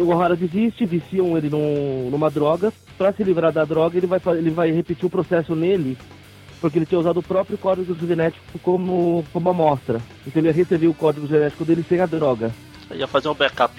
O 0.00 0.06
O'Hara 0.08 0.36
desiste, 0.36 0.86
viciam 0.86 1.36
ele 1.36 1.50
num- 1.50 2.08
numa 2.10 2.30
droga. 2.30 2.72
Pra 2.96 3.12
se 3.12 3.24
livrar 3.24 3.52
da 3.52 3.64
droga, 3.64 3.98
ele 3.98 4.06
vai, 4.06 4.20
ele 4.38 4.50
vai 4.50 4.70
repetir 4.70 5.04
o 5.04 5.10
processo 5.10 5.54
nele, 5.56 5.98
porque 6.60 6.78
ele 6.78 6.86
tinha 6.86 6.98
usado 7.00 7.18
o 7.18 7.22
próprio 7.22 7.58
código 7.58 7.94
genético 8.06 8.42
como, 8.62 9.24
como 9.32 9.50
amostra. 9.50 10.00
Então 10.26 10.40
ele 10.40 10.48
ia 10.48 10.54
receber 10.54 10.86
o 10.86 10.94
código 10.94 11.26
genético 11.26 11.64
dele 11.64 11.84
sem 11.88 12.00
a 12.00 12.06
droga. 12.06 12.52
Ia 12.92 13.08
fazer 13.08 13.28
um 13.28 13.34
backup. 13.34 13.74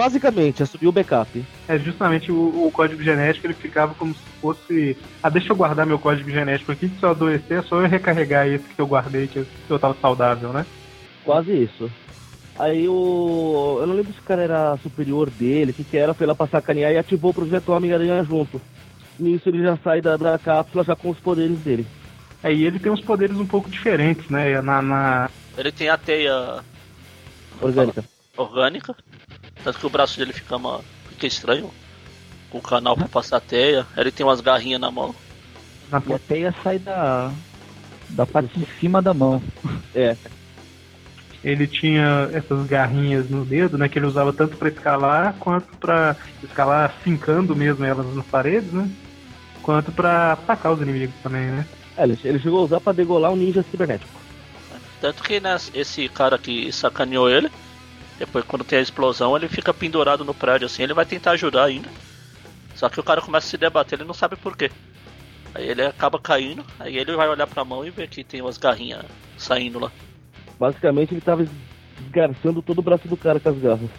Basicamente, 0.00 0.62
assumiu 0.62 0.88
o 0.88 0.92
backup. 0.92 1.44
É 1.68 1.78
justamente 1.78 2.32
o, 2.32 2.66
o 2.66 2.72
código 2.72 3.02
genético, 3.02 3.46
ele 3.46 3.52
ficava 3.52 3.94
como 3.94 4.14
se 4.14 4.22
fosse. 4.40 4.96
Ah, 5.22 5.28
deixa 5.28 5.52
eu 5.52 5.56
guardar 5.56 5.84
meu 5.84 5.98
código 5.98 6.30
genético 6.30 6.72
aqui, 6.72 6.88
que 6.88 6.98
se 6.98 7.04
eu 7.04 7.10
adoecer 7.10 7.58
é 7.58 7.62
só 7.62 7.82
eu 7.82 7.86
recarregar 7.86 8.46
esse 8.48 8.64
que 8.64 8.80
eu 8.80 8.86
guardei, 8.86 9.28
que 9.28 9.40
eu, 9.40 9.44
que 9.44 9.70
eu 9.70 9.78
tava 9.78 9.94
saudável, 10.00 10.54
né? 10.54 10.64
Quase 11.22 11.52
isso. 11.52 11.90
Aí 12.58 12.88
o. 12.88 13.76
Eu 13.82 13.86
não 13.86 13.94
lembro 13.94 14.10
se 14.14 14.20
o 14.20 14.22
cara 14.22 14.40
era 14.42 14.78
superior 14.78 15.28
dele, 15.28 15.72
o 15.72 15.74
que, 15.74 15.84
que 15.84 15.98
era, 15.98 16.14
foi 16.14 16.26
lá 16.26 16.34
pra 16.34 16.46
sacanear 16.46 16.92
e 16.92 16.96
ativou 16.96 17.32
o 17.32 17.34
projeto 17.34 17.68
Homem-Aranha 17.70 18.24
junto. 18.24 18.58
Nisso 19.18 19.50
ele 19.50 19.62
já 19.62 19.76
sai 19.84 20.00
da, 20.00 20.16
da 20.16 20.38
cápsula 20.38 20.82
já 20.82 20.96
com 20.96 21.10
os 21.10 21.20
poderes 21.20 21.58
dele. 21.58 21.86
Aí 22.42 22.64
ele 22.64 22.78
tem 22.78 22.90
uns 22.90 23.02
poderes 23.02 23.36
um 23.36 23.46
pouco 23.46 23.68
diferentes, 23.68 24.26
né? 24.30 24.62
Na, 24.62 24.80
na- 24.80 25.30
Ele 25.58 25.70
tem 25.70 25.90
a 25.90 25.98
teia 25.98 26.64
Orgânica. 27.60 28.02
orgânica, 28.34 28.94
tanto 29.60 29.78
que 29.78 29.86
o 29.86 29.90
braço 29.90 30.18
dele 30.18 30.32
fica, 30.32 30.56
uma, 30.56 30.80
fica 31.08 31.26
estranho. 31.26 31.70
Com 32.50 32.58
o 32.58 32.62
canal 32.62 32.96
pra 32.96 33.08
passar 33.08 33.36
a 33.36 33.40
teia. 33.40 33.86
Ele 33.96 34.10
tem 34.10 34.26
umas 34.26 34.40
garrinhas 34.40 34.80
na 34.80 34.90
mão. 34.90 35.14
na 35.90 35.98
a 35.98 36.18
teia 36.18 36.54
sai 36.64 36.78
da. 36.78 37.32
da 38.08 38.26
parte 38.26 38.58
de 38.58 38.66
cima 38.80 39.00
da 39.00 39.14
mão. 39.14 39.40
É. 39.94 40.16
ele 41.44 41.66
tinha 41.66 42.28
essas 42.32 42.66
garrinhas 42.66 43.30
no 43.30 43.44
dedo, 43.44 43.78
né? 43.78 43.88
Que 43.88 43.98
ele 43.98 44.06
usava 44.06 44.32
tanto 44.32 44.56
pra 44.56 44.68
escalar 44.68 45.34
quanto 45.38 45.66
pra 45.76 46.16
escalar 46.42 46.92
fincando 47.02 47.54
mesmo 47.54 47.84
elas 47.84 48.14
nas 48.14 48.26
paredes, 48.26 48.72
né? 48.72 48.90
Quanto 49.62 49.92
pra 49.92 50.32
atacar 50.32 50.72
os 50.72 50.80
inimigos 50.80 51.14
também, 51.22 51.46
né? 51.46 51.66
É, 51.96 52.04
ele, 52.04 52.18
ele 52.24 52.38
chegou 52.40 52.60
a 52.60 52.64
usar 52.64 52.80
pra 52.80 52.92
degolar 52.92 53.30
um 53.30 53.36
ninja 53.36 53.64
cibernético. 53.70 54.20
Tanto 55.00 55.22
que 55.22 55.40
né, 55.40 55.56
esse 55.72 56.08
cara 56.08 56.38
que 56.38 56.70
sacaneou 56.72 57.28
ele, 57.28 57.50
depois 58.20 58.44
quando 58.44 58.64
tem 58.64 58.78
a 58.78 58.82
explosão, 58.82 59.34
ele 59.34 59.48
fica 59.48 59.72
pendurado 59.72 60.26
no 60.26 60.34
prédio 60.34 60.66
assim, 60.66 60.82
ele 60.82 60.92
vai 60.92 61.06
tentar 61.06 61.30
ajudar 61.30 61.64
ainda. 61.64 61.88
Só 62.74 62.86
que 62.90 63.00
o 63.00 63.02
cara 63.02 63.22
começa 63.22 63.46
a 63.46 63.50
se 63.50 63.56
debater, 63.56 63.98
ele 63.98 64.06
não 64.06 64.12
sabe 64.12 64.36
por 64.36 64.54
quê. 64.54 64.70
Aí 65.54 65.66
ele 65.66 65.82
acaba 65.82 66.18
caindo, 66.18 66.62
aí 66.78 66.98
ele 66.98 67.16
vai 67.16 67.30
olhar 67.30 67.46
pra 67.46 67.64
mão 67.64 67.82
e 67.82 67.88
vê 67.88 68.06
que 68.06 68.22
tem 68.22 68.42
umas 68.42 68.58
garrinhas 68.58 69.06
saindo 69.38 69.78
lá. 69.78 69.90
Basicamente 70.58 71.14
ele 71.14 71.22
tava 71.22 71.48
esgarçando 71.98 72.60
todo 72.60 72.80
o 72.80 72.82
braço 72.82 73.08
do 73.08 73.16
cara 73.16 73.40
com 73.40 73.48
as 73.48 73.58
garras. 73.58 73.90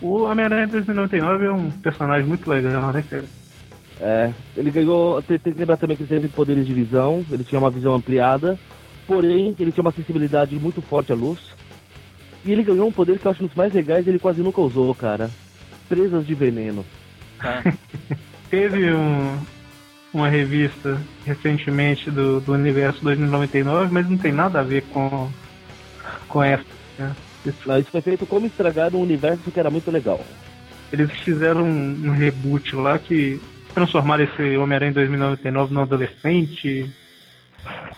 O 0.00 0.22
Homem-Aranha 0.22 0.66
2099 0.66 1.44
é 1.44 1.52
um 1.52 1.70
personagem 1.70 2.26
muito 2.26 2.48
legal, 2.48 2.92
né, 2.94 3.04
cara? 3.08 3.24
É, 4.00 4.32
ele 4.56 4.70
ganhou. 4.70 5.20
Tem, 5.20 5.38
tem 5.38 5.52
que 5.52 5.58
lembrar 5.58 5.76
também 5.76 5.98
que 5.98 6.02
ele 6.02 6.08
teve 6.08 6.28
poderes 6.28 6.66
de 6.66 6.72
visão, 6.72 7.22
ele 7.30 7.44
tinha 7.44 7.58
uma 7.58 7.70
visão 7.70 7.94
ampliada, 7.94 8.58
porém 9.06 9.54
ele 9.60 9.70
tinha 9.70 9.82
uma 9.82 9.92
sensibilidade 9.92 10.58
muito 10.58 10.80
forte 10.80 11.12
à 11.12 11.14
luz. 11.14 11.53
E 12.44 12.52
ele 12.52 12.62
ganhou 12.62 12.88
um 12.88 12.92
poder 12.92 13.18
que 13.18 13.26
eu 13.26 13.30
acho 13.30 13.42
um 13.42 13.46
dos 13.46 13.56
mais 13.56 13.72
legais 13.72 14.06
e 14.06 14.10
ele 14.10 14.18
quase 14.18 14.42
nunca 14.42 14.60
usou, 14.60 14.94
cara. 14.94 15.30
Presas 15.88 16.26
de 16.26 16.34
veneno. 16.34 16.84
É. 17.42 17.72
Teve 18.50 18.92
um- 18.92 19.38
uma 20.12 20.28
revista 20.28 21.00
recentemente 21.26 22.10
do, 22.10 22.40
do 22.40 22.52
Universo 22.52 23.02
2099, 23.02 23.92
mas 23.92 24.08
não 24.08 24.16
tem 24.16 24.32
nada 24.32 24.60
a 24.60 24.62
ver 24.62 24.82
com, 24.92 25.28
com 26.28 26.42
essa. 26.42 26.64
né? 26.98 27.12
Isso- 27.44 27.56
Não, 27.66 27.78
isso 27.78 27.90
foi 27.90 28.00
feito 28.00 28.24
como 28.26 28.46
estragar 28.46 28.94
um 28.94 29.00
universo 29.00 29.50
que 29.50 29.58
era 29.58 29.70
muito 29.70 29.90
legal. 29.90 30.24
Eles 30.92 31.10
fizeram 31.10 31.64
um, 31.64 32.08
um 32.08 32.10
reboot 32.12 32.76
lá 32.76 32.98
que 32.98 33.40
transformaram 33.74 34.22
esse 34.24 34.56
Homem-Aranha 34.56 34.92
2099 34.92 35.74
no 35.74 35.80
adolescente. 35.80 36.88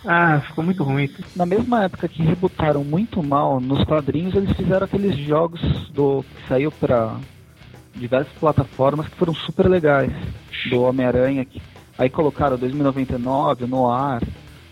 Ah, 0.06 0.40
ficou 0.46 0.62
muito 0.62 0.84
ruim. 0.84 1.10
Na 1.34 1.44
mesma 1.44 1.84
época 1.84 2.06
que 2.08 2.22
rebutaram 2.22 2.84
muito 2.84 3.22
mal 3.22 3.60
nos 3.60 3.82
quadrinhos, 3.84 4.34
eles 4.34 4.52
fizeram 4.56 4.84
aqueles 4.84 5.16
jogos 5.18 5.60
do 5.90 6.22
que 6.22 6.48
saiu 6.48 6.70
pra 6.70 7.16
diversas 7.94 8.32
plataformas 8.38 9.08
que 9.08 9.16
foram 9.16 9.34
super 9.34 9.66
legais. 9.68 10.12
Do 10.70 10.82
Homem-Aranha, 10.82 11.44
que- 11.44 11.60
aí 11.98 12.08
colocaram 12.08 12.56
2099, 12.56 13.66
no 13.66 13.90
ar 13.90 14.22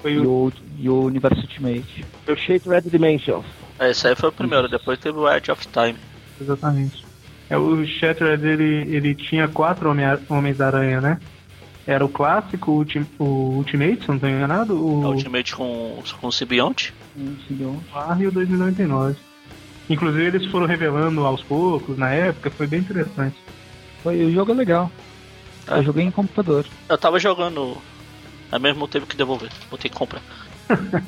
e 0.05 0.19
o, 0.19 0.53
e 0.79 0.89
o 0.89 1.03
Universo 1.05 1.41
Ultimate. 1.41 2.05
O 2.29 2.37
Shape 2.37 2.69
Red 2.69 2.83
Dimensions. 2.83 3.45
É, 3.79 3.91
esse 3.91 4.07
aí 4.07 4.15
foi 4.15 4.29
o 4.29 4.33
primeiro, 4.33 4.69
depois 4.69 4.99
teve 4.99 5.19
o 5.19 5.29
Edge 5.29 5.51
of 5.51 5.67
Time. 5.69 5.97
exatamente. 6.41 7.05
É, 7.51 7.59
o 7.59 7.85
Shattered 7.85 8.47
ele, 8.47 8.95
ele 8.97 9.15
tinha 9.15 9.47
quatro 9.49 9.91
Homens-Aranha, 10.31 11.01
né? 11.01 11.19
Era 11.87 12.05
o 12.05 12.09
clássico, 12.09 12.71
o, 12.71 12.75
ulti- 12.77 13.07
o 13.19 13.25
Ultimate, 13.25 14.03
se 14.03 14.09
não 14.09 14.15
estou 14.15 14.31
enganado, 14.31 14.73
A 14.73 14.77
o 14.77 15.07
Ultimate 15.13 15.55
com, 15.55 16.03
com 16.21 16.27
o 16.29 16.33
Sibionte. 16.33 16.95
Um 17.17 17.37
segundo. 17.47 17.83
War 17.95 18.21
e 18.21 18.27
o 18.27 18.33
2099. 18.33 19.17
Inclusive 19.91 20.25
eles 20.25 20.47
foram 20.51 20.67
revelando 20.67 21.27
aos 21.27 21.43
poucos, 21.43 21.99
na 21.99 22.09
época, 22.11 22.51
foi 22.51 22.67
bem 22.67 22.81
interessante. 22.81 23.37
Foi, 24.03 24.25
o 24.25 24.33
jogo 24.33 24.53
é 24.53 24.55
legal. 24.55 24.91
Ah. 25.67 25.77
Eu 25.79 25.83
joguei 25.85 26.05
em 26.05 26.11
computador. 26.11 26.65
Eu 26.89 26.97
tava 26.97 27.19
jogando, 27.19 27.77
aí 28.51 28.59
mesmo 28.59 28.89
teve 28.89 29.05
que 29.05 29.17
devolver, 29.17 29.51
vou 29.69 29.79
ter 29.79 29.89
que 29.91 29.97
comprar. 29.97 30.23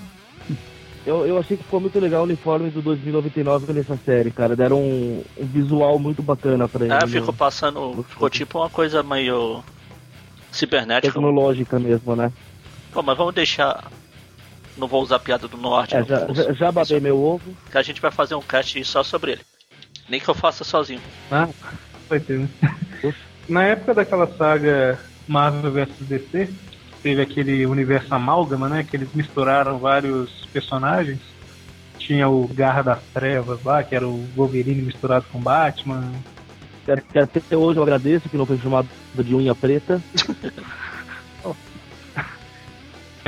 Eu, 1.07 1.25
eu 1.25 1.39
achei 1.39 1.57
que 1.57 1.63
ficou 1.63 1.79
muito 1.81 2.01
legal 2.01 2.23
o 2.23 2.25
uniforme 2.25 2.69
do 2.69 2.83
2099 2.83 3.73
nessa 3.73 3.97
série, 4.05 4.33
cara. 4.33 4.57
Deram 4.57 4.81
um, 4.83 5.23
um 5.39 5.47
visual 5.47 6.01
muito 6.01 6.21
bacana 6.21 6.67
pra 6.67 6.85
ele. 6.85 6.93
É, 6.95 7.07
ficou 7.07 7.33
passando, 7.33 8.05
ficou 8.09 8.29
tipo 8.29 8.59
uma 8.59 8.69
coisa 8.69 9.05
meio 9.05 9.63
cibernética. 10.53 11.13
Tecnológica 11.13 11.79
mesmo, 11.79 12.15
né? 12.17 12.33
Pô, 12.93 13.03
mas 13.03 13.17
vamos 13.17 13.35
deixar. 13.35 13.85
Não 14.77 14.87
vou 14.87 15.03
usar 15.03 15.17
a 15.17 15.21
piada 15.21 15.49
do 15.49 15.57
Norte, 15.57 15.97
É, 15.97 16.05
já, 16.05 16.27
já, 16.33 16.53
já 16.53 16.73
babei 16.73 17.01
meu 17.01 17.19
ovo. 17.19 17.57
que 17.71 17.79
a 17.79 17.83
gente 17.83 18.01
vai 18.01 18.11
fazer 18.11 18.35
um 18.35 18.43
cast 18.43 18.83
só 18.85 19.03
sobre 19.03 19.33
ele. 19.33 19.41
Nem 20.09 20.21
que 20.21 20.29
eu 20.29 20.35
faça 20.35 20.65
sozinho. 20.65 21.01
Ah, 21.31 21.49
foi 22.09 22.21
ter. 22.21 22.39
né? 22.41 22.49
Na 23.49 23.65
época 23.65 23.95
daquela 23.95 24.27
saga 24.37 24.99
Marvel 25.27 25.73
vs 25.73 25.89
DC, 26.01 26.51
teve 27.03 27.23
aquele 27.23 27.65
universo 27.67 28.15
amálgama, 28.15 28.69
né? 28.69 28.85
Que 28.89 28.97
eles 28.97 29.09
misturaram 29.15 29.79
vários 29.79 30.31
personagens. 30.53 31.21
Tinha 31.99 32.29
o 32.29 32.47
Garra 32.49 32.83
das 32.83 32.99
Trevas 33.15 33.63
lá, 33.65 33.83
que 33.83 33.95
era 33.97 34.07
o 34.07 34.27
Wolverine 34.37 34.83
misturado 34.83 35.25
com 35.33 35.41
Batman. 35.41 36.13
Quero, 36.87 37.03
quero 37.13 37.25
até 37.25 37.57
hoje 37.57 37.79
eu 37.79 37.83
agradeço 37.83 38.29
que 38.29 38.37
não 38.37 38.47
foi 38.47 38.59
chamado 38.59 38.89
de 39.15 39.35
unha 39.35 39.55
preta. 39.55 40.01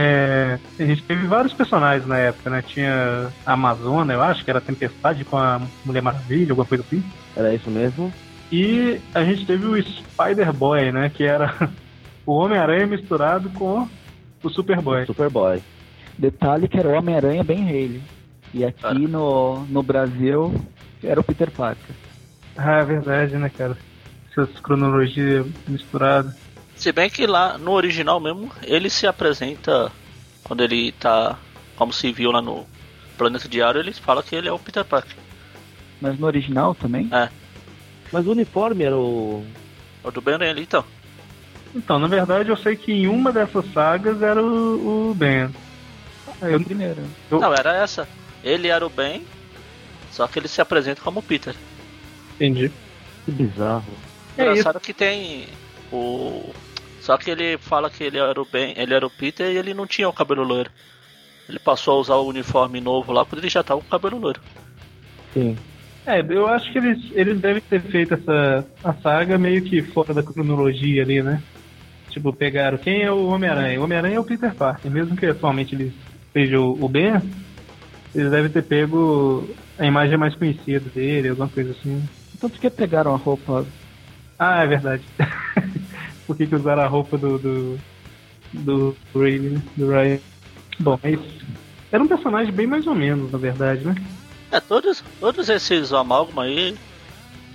É, 0.01 0.60
A 0.78 0.85
gente 0.85 1.02
teve 1.02 1.26
vários 1.26 1.52
personagens 1.52 2.06
na 2.06 2.16
época, 2.16 2.48
né? 2.48 2.62
Tinha 2.62 3.32
a 3.44 3.52
Amazona, 3.55 4.12
eu 4.12 4.22
acho, 4.22 4.44
que 4.44 4.51
era 4.51 4.60
a 4.60 4.62
Tempestade 4.62 5.24
com 5.24 5.36
a 5.36 5.60
Mulher 5.85 6.01
Maravilha, 6.01 6.52
alguma 6.52 6.64
coisa 6.64 6.85
assim. 6.86 7.02
Era 7.36 7.52
isso 7.52 7.68
mesmo? 7.68 8.12
E 8.52 9.01
a 9.12 9.24
gente 9.24 9.44
teve 9.44 9.66
o 9.66 9.76
Spider-Boy, 9.82 10.93
né? 10.93 11.10
Que 11.12 11.24
era 11.24 11.68
o 12.24 12.32
Homem-Aranha 12.32 12.86
misturado 12.86 13.51
com 13.51 13.89
o 14.40 14.48
Superboy. 14.48 15.05
Superboy. 15.05 15.60
Detalhe 16.16 16.68
que 16.68 16.78
era 16.78 16.90
o 16.90 16.93
Homem-Aranha 16.93 17.43
bem 17.43 17.64
Haley. 17.64 18.01
E 18.55 18.64
aqui 18.64 18.80
Cara. 18.80 18.97
no, 18.97 19.64
no 19.64 19.82
Brasil 19.82 20.55
era 21.02 21.18
o 21.18 21.24
Peter 21.24 21.51
Parker. 21.51 21.97
Ah, 22.59 22.78
é 22.80 22.85
verdade, 22.85 23.36
né, 23.36 23.48
cara? 23.56 23.78
Essas 24.30 24.59
cronologias 24.60 25.47
misturadas. 25.66 26.35
Se 26.76 26.90
bem 26.93 27.09
que 27.09 27.26
lá 27.26 27.56
no 27.56 27.70
original 27.72 28.18
mesmo, 28.20 28.52
ele 28.62 28.90
se 28.90 29.06
apresenta 29.06 29.90
quando 30.44 30.62
ele 30.62 30.93
tá 30.93 31.39
como 31.76 31.93
civil 31.93 32.32
lá 32.32 32.43
no 32.43 32.66
Planeta 33.16 33.48
Diário, 33.48 33.80
ele 33.80 33.93
fala 33.93 34.22
que 34.22 34.35
ele 34.35 34.48
é 34.48 34.52
o 34.52 34.59
Peter 34.59 34.85
Parker. 34.85 35.16
Mas 36.01 36.18
no 36.18 36.26
original 36.26 36.74
também? 36.74 37.09
Mas 38.12 38.26
o 38.26 38.32
uniforme 38.32 38.85
era 38.85 38.97
o. 38.97 39.44
O 40.05 40.10
do 40.10 40.20
Ben 40.20 40.35
ali, 40.36 40.62
então. 40.62 40.85
Então, 41.74 41.98
na 41.98 42.06
verdade, 42.09 42.48
eu 42.48 42.56
sei 42.56 42.76
que 42.76 42.93
em 42.93 43.06
uma 43.09 43.32
dessas 43.32 43.70
sagas 43.72 44.20
era 44.22 44.43
o, 44.43 45.10
o 45.10 45.14
Ben. 45.14 45.51
É 46.40 46.56
o 46.56 46.64
primeiro. 46.64 47.02
Eu- 47.30 47.40
Não, 47.40 47.52
era 47.55 47.76
essa. 47.76 48.09
Ele 48.43 48.68
era 48.68 48.86
o 48.86 48.90
Ben, 48.90 49.24
só 50.10 50.26
que 50.26 50.39
ele 50.39 50.48
se 50.48 50.60
apresenta 50.60 51.01
como 51.02 51.22
Peter. 51.22 51.55
Entendi. 52.39 52.70
Que 53.24 53.32
bizarro. 53.32 53.85
É 54.36 54.43
isso. 54.44 54.51
Engraçado 54.52 54.81
que 54.81 54.94
tem 54.94 55.47
o. 55.93 56.52
Só 57.01 57.16
que 57.16 57.31
ele 57.31 57.59
fala 57.59 57.90
que 57.90 58.05
ele 58.05 58.19
era 58.19 58.40
o 58.40 58.44
Ben, 58.44 58.74
ele 58.77 58.94
era 58.94 59.06
o 59.06 59.10
Peter 59.10 59.51
e 59.51 59.56
ele 59.56 59.74
não 59.74 59.86
tinha 59.86 60.09
o 60.09 60.12
cabelo 60.12 60.44
loiro. 60.44 60.70
Ele 61.48 61.59
passou 61.59 61.97
a 61.97 62.01
usar 62.01 62.15
o 62.16 62.28
uniforme 62.28 62.81
novo 62.81 63.12
lá 63.12 63.24
quando 63.24 63.40
ele 63.40 63.48
já 63.48 63.62
tava 63.62 63.81
com 63.81 63.86
o 63.86 63.90
cabelo 63.90 64.19
loiro. 64.19 64.40
Sim. 65.32 65.56
É, 66.06 66.20
eu 66.20 66.47
acho 66.47 66.70
que 66.73 66.78
eles, 66.78 66.98
eles 67.12 67.40
devem 67.40 67.60
ter 67.60 67.81
feito 67.81 68.15
essa 68.15 68.66
a 68.82 68.94
saga 68.94 69.36
meio 69.36 69.62
que 69.62 69.82
fora 69.82 70.15
da 70.15 70.23
cronologia 70.23 71.02
ali, 71.02 71.23
né? 71.23 71.43
Tipo, 72.10 72.32
pegaram 72.32 72.78
quem 72.78 73.02
é 73.02 73.10
o 73.10 73.27
Homem-Aranha? 73.27 73.81
O 73.81 73.85
Homem-Aranha 73.85 74.16
é 74.16 74.20
o 74.20 74.24
Peter 74.24 74.55
Parker. 74.55 74.90
Mesmo 74.90 75.16
que 75.16 75.27
atualmente 75.27 75.74
eles 75.74 75.93
sejam 76.32 76.77
o 76.81 76.89
Ben, 76.89 77.20
eles 78.15 78.31
devem 78.31 78.51
ter 78.51 78.62
pego 78.62 79.48
a 79.78 79.86
imagem 79.86 80.16
mais 80.16 80.35
conhecida 80.35 80.89
dele, 80.94 81.28
alguma 81.28 81.48
coisa 81.48 81.73
assim. 81.73 82.02
Então 82.39 82.48
por 82.48 82.60
que 82.60 82.70
pegaram 82.70 83.12
a 83.12 83.16
roupa? 83.16 83.66
Ah, 84.39 84.62
é 84.62 84.66
verdade. 84.69 85.02
Por 86.24 86.36
que, 86.36 86.47
que 86.47 86.55
usaram 86.55 86.82
a 86.82 86.86
roupa 86.86 87.19
do. 87.19 87.39
do. 87.39 87.78
do 88.52 88.97
Raven, 89.15 89.51
né? 89.51 89.62
Do 89.77 89.90
Ryan? 89.90 90.20
Bom, 90.78 91.01
mas. 91.02 91.19
Era 91.90 92.02
um 92.02 92.06
personagem 92.06 92.52
bem 92.52 92.66
mais 92.66 92.86
ou 92.86 92.94
menos, 92.94 93.32
na 93.32 93.39
verdade, 93.39 93.85
né? 93.85 93.97
É, 94.52 94.60
todos, 94.60 95.02
todos 95.19 95.48
esses 95.48 95.93
amálgama 95.93 96.43
aí, 96.43 96.77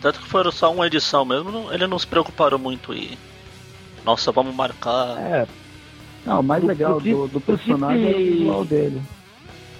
tanto 0.01 0.19
que 0.19 0.27
foram 0.27 0.51
só 0.51 0.73
uma 0.73 0.87
edição 0.87 1.23
mesmo, 1.23 1.51
não, 1.51 1.73
eles 1.73 1.87
não 1.87 1.99
se 1.99 2.07
preocuparam 2.07 2.57
muito 2.57 2.93
e. 2.93 3.17
Nossa, 4.03 4.31
vamos 4.31 4.53
marcar. 4.53 5.17
É. 5.19 5.47
Não, 6.25 6.39
o 6.39 6.43
mais 6.43 6.63
legal 6.63 6.99
do 6.99 7.09
do, 7.09 7.27
do 7.27 7.33
do 7.33 7.39
que 7.39 7.45
personagem 7.45 8.11
é 8.11 8.15
o 8.15 8.17
visual 8.17 8.65
dele. 8.65 9.01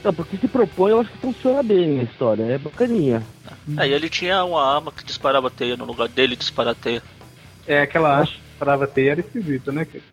Não, 0.04 0.14
porque 0.14 0.38
se 0.38 0.48
propõe, 0.48 0.92
eu 0.92 1.00
acho 1.02 1.12
que 1.12 1.18
funciona 1.20 1.64
bem 1.64 2.00
a 2.02 2.04
história. 2.04 2.44
É 2.44 2.58
bacaninha. 2.58 3.24
Aí 3.78 3.92
ele 3.94 4.10
tinha 4.10 4.44
uma 4.44 4.62
arma 4.76 4.92
que 4.92 5.04
disparava 5.06 5.50
teia 5.50 5.78
no 5.78 5.86
lugar 5.86 6.10
dele 6.10 6.36
disparar 6.36 6.76
teia. 6.76 7.02
É 7.66 7.82
aquela 7.82 8.20
haste 8.20 8.36
que 8.36 8.42
parava 8.60 8.86
ter 8.86 9.06
era 9.08 9.22
esquisita, 9.22 9.72
né? 9.72 9.86
cara? 9.86 10.04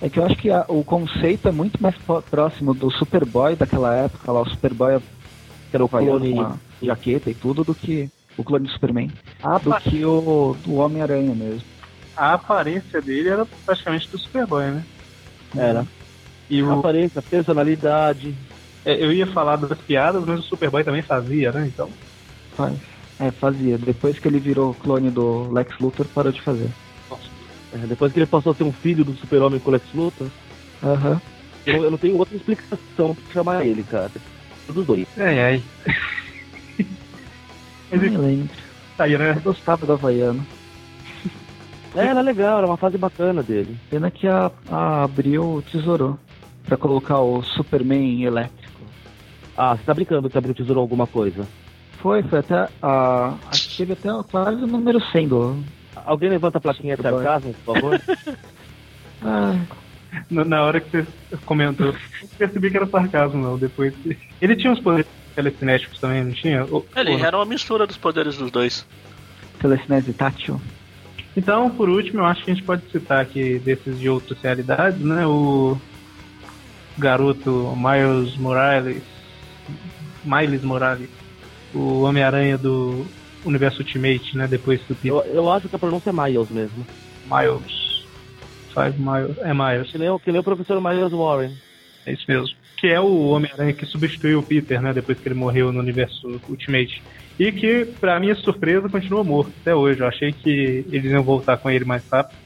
É 0.00 0.08
que 0.08 0.18
eu 0.20 0.24
acho 0.24 0.36
que 0.36 0.50
a- 0.50 0.64
o 0.68 0.84
conceito 0.84 1.48
é 1.48 1.52
muito 1.52 1.82
mais 1.82 1.96
próximo 2.30 2.72
do 2.74 2.90
Superboy 2.90 3.56
daquela 3.56 3.94
época 3.94 4.30
lá, 4.30 4.40
o 4.42 4.48
Superboy 4.48 5.00
Que 5.70 5.76
era 5.76 5.84
o 5.84 5.88
clone. 5.88 6.32
com 6.34 6.40
a 6.42 6.56
jaqueta 6.82 7.30
e 7.30 7.34
tudo, 7.34 7.64
do 7.64 7.74
que 7.74 8.08
o 8.36 8.44
clone 8.44 8.66
do 8.66 8.72
Superman. 8.72 9.10
Ah, 9.42 9.58
Do 9.58 9.74
que 9.76 10.04
o 10.04 10.56
do 10.64 10.74
Homem-Aranha 10.76 11.34
mesmo. 11.34 11.62
A 12.16 12.34
aparência 12.34 13.00
dele 13.02 13.28
era 13.30 13.44
praticamente 13.66 14.08
do 14.08 14.18
Superboy, 14.18 14.70
né? 14.70 14.84
Era. 15.56 15.84
E 16.48 16.62
o, 16.62 16.78
Aparência, 16.78 17.20
personalidade. 17.22 18.34
É, 18.84 19.02
eu 19.04 19.12
ia 19.12 19.26
falar 19.26 19.56
das 19.56 19.78
piadas, 19.78 20.24
mas 20.24 20.40
o 20.40 20.42
Superboy 20.42 20.84
também 20.84 21.02
fazia, 21.02 21.52
né? 21.52 21.66
Então. 21.72 21.88
Faz. 22.56 22.76
É, 23.20 23.30
fazia. 23.30 23.78
Depois 23.78 24.18
que 24.18 24.26
ele 24.28 24.38
virou 24.38 24.74
clone 24.74 25.10
do 25.10 25.50
Lex 25.52 25.78
Luthor, 25.78 26.06
parou 26.08 26.32
de 26.32 26.40
fazer. 26.42 26.68
É, 27.72 27.78
depois 27.86 28.12
que 28.12 28.18
ele 28.20 28.26
passou 28.26 28.52
a 28.52 28.54
ser 28.54 28.64
um 28.64 28.72
filho 28.72 29.04
do 29.04 29.16
super-homem 29.16 29.58
com 29.60 29.70
o 29.70 29.72
Lex 29.72 29.84
Luthor, 29.92 30.28
Aham. 30.82 31.20
eu, 31.66 31.84
eu 31.84 31.90
não 31.90 31.98
tenho 31.98 32.16
outra 32.18 32.36
explicação 32.36 33.14
pra 33.14 33.32
chamar 33.32 33.66
ele, 33.66 33.82
cara. 33.82 34.10
Dos 34.68 34.86
dois. 34.86 35.06
Ai, 35.16 35.40
ai. 35.40 35.62
Mas 37.90 38.02
isso 38.02 38.18
lembro. 38.20 38.48
aí, 38.98 39.18
né? 39.18 39.32
Eu 39.36 39.40
gostava 39.42 39.84
do 39.86 39.92
Havaiano. 39.92 40.44
É, 41.94 42.06
era 42.06 42.20
legal, 42.20 42.58
era 42.58 42.66
uma 42.66 42.76
fase 42.76 42.98
bacana 42.98 43.42
dele. 43.42 43.76
Pena 43.88 44.10
que 44.10 44.26
a, 44.26 44.50
a 44.68 45.04
Abril 45.04 45.62
tesourou. 45.70 46.18
Pra 46.66 46.76
colocar 46.76 47.20
o 47.20 47.42
Superman 47.42 48.24
elétrico. 48.24 48.63
Ah, 49.56 49.76
você 49.76 49.84
tá 49.84 49.94
brincando 49.94 50.28
que 50.28 50.36
abriu 50.38 50.54
tesouro 50.54 50.80
alguma 50.80 51.06
coisa. 51.06 51.46
Foi, 52.00 52.22
foi 52.24 52.40
até. 52.40 52.68
A, 52.82 53.34
acho 53.50 53.70
que 53.70 53.76
teve 53.78 53.92
até 53.92 54.08
quase 54.30 54.62
o 54.62 54.66
número 54.66 55.00
100 55.12 55.28
do. 55.28 55.62
Alguém 56.04 56.28
levanta 56.30 56.58
a 56.58 56.60
plaquinha 56.60 56.96
de 56.96 57.02
sarcasmo, 57.02 57.54
por 57.64 57.74
favor? 57.74 58.00
Ah, 59.26 59.54
Na, 60.30 60.44
na 60.44 60.62
hora 60.64 60.78
que 60.78 60.90
você 61.02 61.06
comentou, 61.46 61.86
eu 61.86 61.94
percebi 62.36 62.70
que 62.70 62.76
era 62.76 62.86
sarcasmo, 62.86 63.40
não. 63.40 63.56
Depois. 63.56 63.94
Ele 64.38 64.54
tinha 64.54 64.70
uns 64.70 64.80
poderes 64.80 65.06
telecinéticos 65.34 65.98
também, 65.98 66.22
não 66.24 66.32
tinha? 66.32 66.64
Ou- 66.70 66.86
Ele 66.94 67.12
ou 67.12 67.18
não? 67.18 67.24
era 67.26 67.36
uma 67.38 67.46
mistura 67.46 67.86
dos 67.86 67.96
poderes 67.96 68.36
dos 68.36 68.50
dois. 68.50 68.86
telecinese 69.60 70.12
tátil. 70.12 70.60
Então, 71.34 71.70
por 71.70 71.88
último, 71.88 72.20
eu 72.20 72.26
acho 72.26 72.44
que 72.44 72.50
a 72.50 72.54
gente 72.54 72.66
pode 72.66 72.82
citar 72.90 73.20
aqui 73.22 73.58
desses 73.60 73.98
de 73.98 74.08
outras 74.10 74.38
realidades, 74.42 75.00
né? 75.00 75.26
O 75.26 75.78
garoto 76.98 77.74
Miles 77.76 78.36
Morales, 78.36 79.02
Miles 80.24 80.62
Morales, 80.62 81.08
o 81.74 82.02
Homem-Aranha 82.02 82.56
do 82.58 83.04
Universo 83.44 83.80
Ultimate, 83.80 84.36
né? 84.36 84.46
Depois 84.46 84.80
do 84.82 84.94
Peter 84.94 85.10
eu, 85.10 85.20
eu 85.34 85.52
acho 85.52 85.68
que 85.68 85.76
a 85.76 85.78
pronúncia 85.78 86.10
é 86.10 86.12
Miles 86.12 86.48
mesmo. 86.50 86.86
Miles. 87.26 88.04
Five 88.72 88.98
Miles. 88.98 89.36
É 89.38 89.54
Miles, 89.54 89.90
Que 89.92 89.98
nem, 89.98 90.08
o- 90.10 90.18
que 90.18 90.32
nem 90.32 90.40
o 90.40 90.44
professor 90.44 90.80
Miles 90.80 91.12
Warren. 91.12 91.52
é 92.06 92.12
isso 92.12 92.24
mesmo. 92.28 92.48
Que 92.76 92.88
é 92.88 93.00
o 93.00 93.28
Homem-Aranha 93.28 93.72
que 93.72 93.86
substituiu 93.86 94.40
o 94.40 94.42
Peter, 94.42 94.80
né? 94.82 94.92
Depois 94.92 95.18
que 95.18 95.28
ele 95.28 95.34
morreu 95.34 95.72
no 95.72 95.80
Universo 95.80 96.40
Ultimate. 96.48 97.02
E 97.38 97.50
que, 97.50 97.86
pra 98.00 98.20
minha 98.20 98.34
surpresa, 98.36 98.88
continua 98.88 99.24
morto 99.24 99.52
até 99.60 99.74
hoje. 99.74 100.00
Eu 100.00 100.06
achei 100.06 100.32
que 100.32 100.84
eles 100.90 101.10
iam 101.10 101.22
voltar 101.22 101.56
com 101.56 101.70
ele 101.70 101.84
mais 101.84 102.02
rápido. 102.10 102.36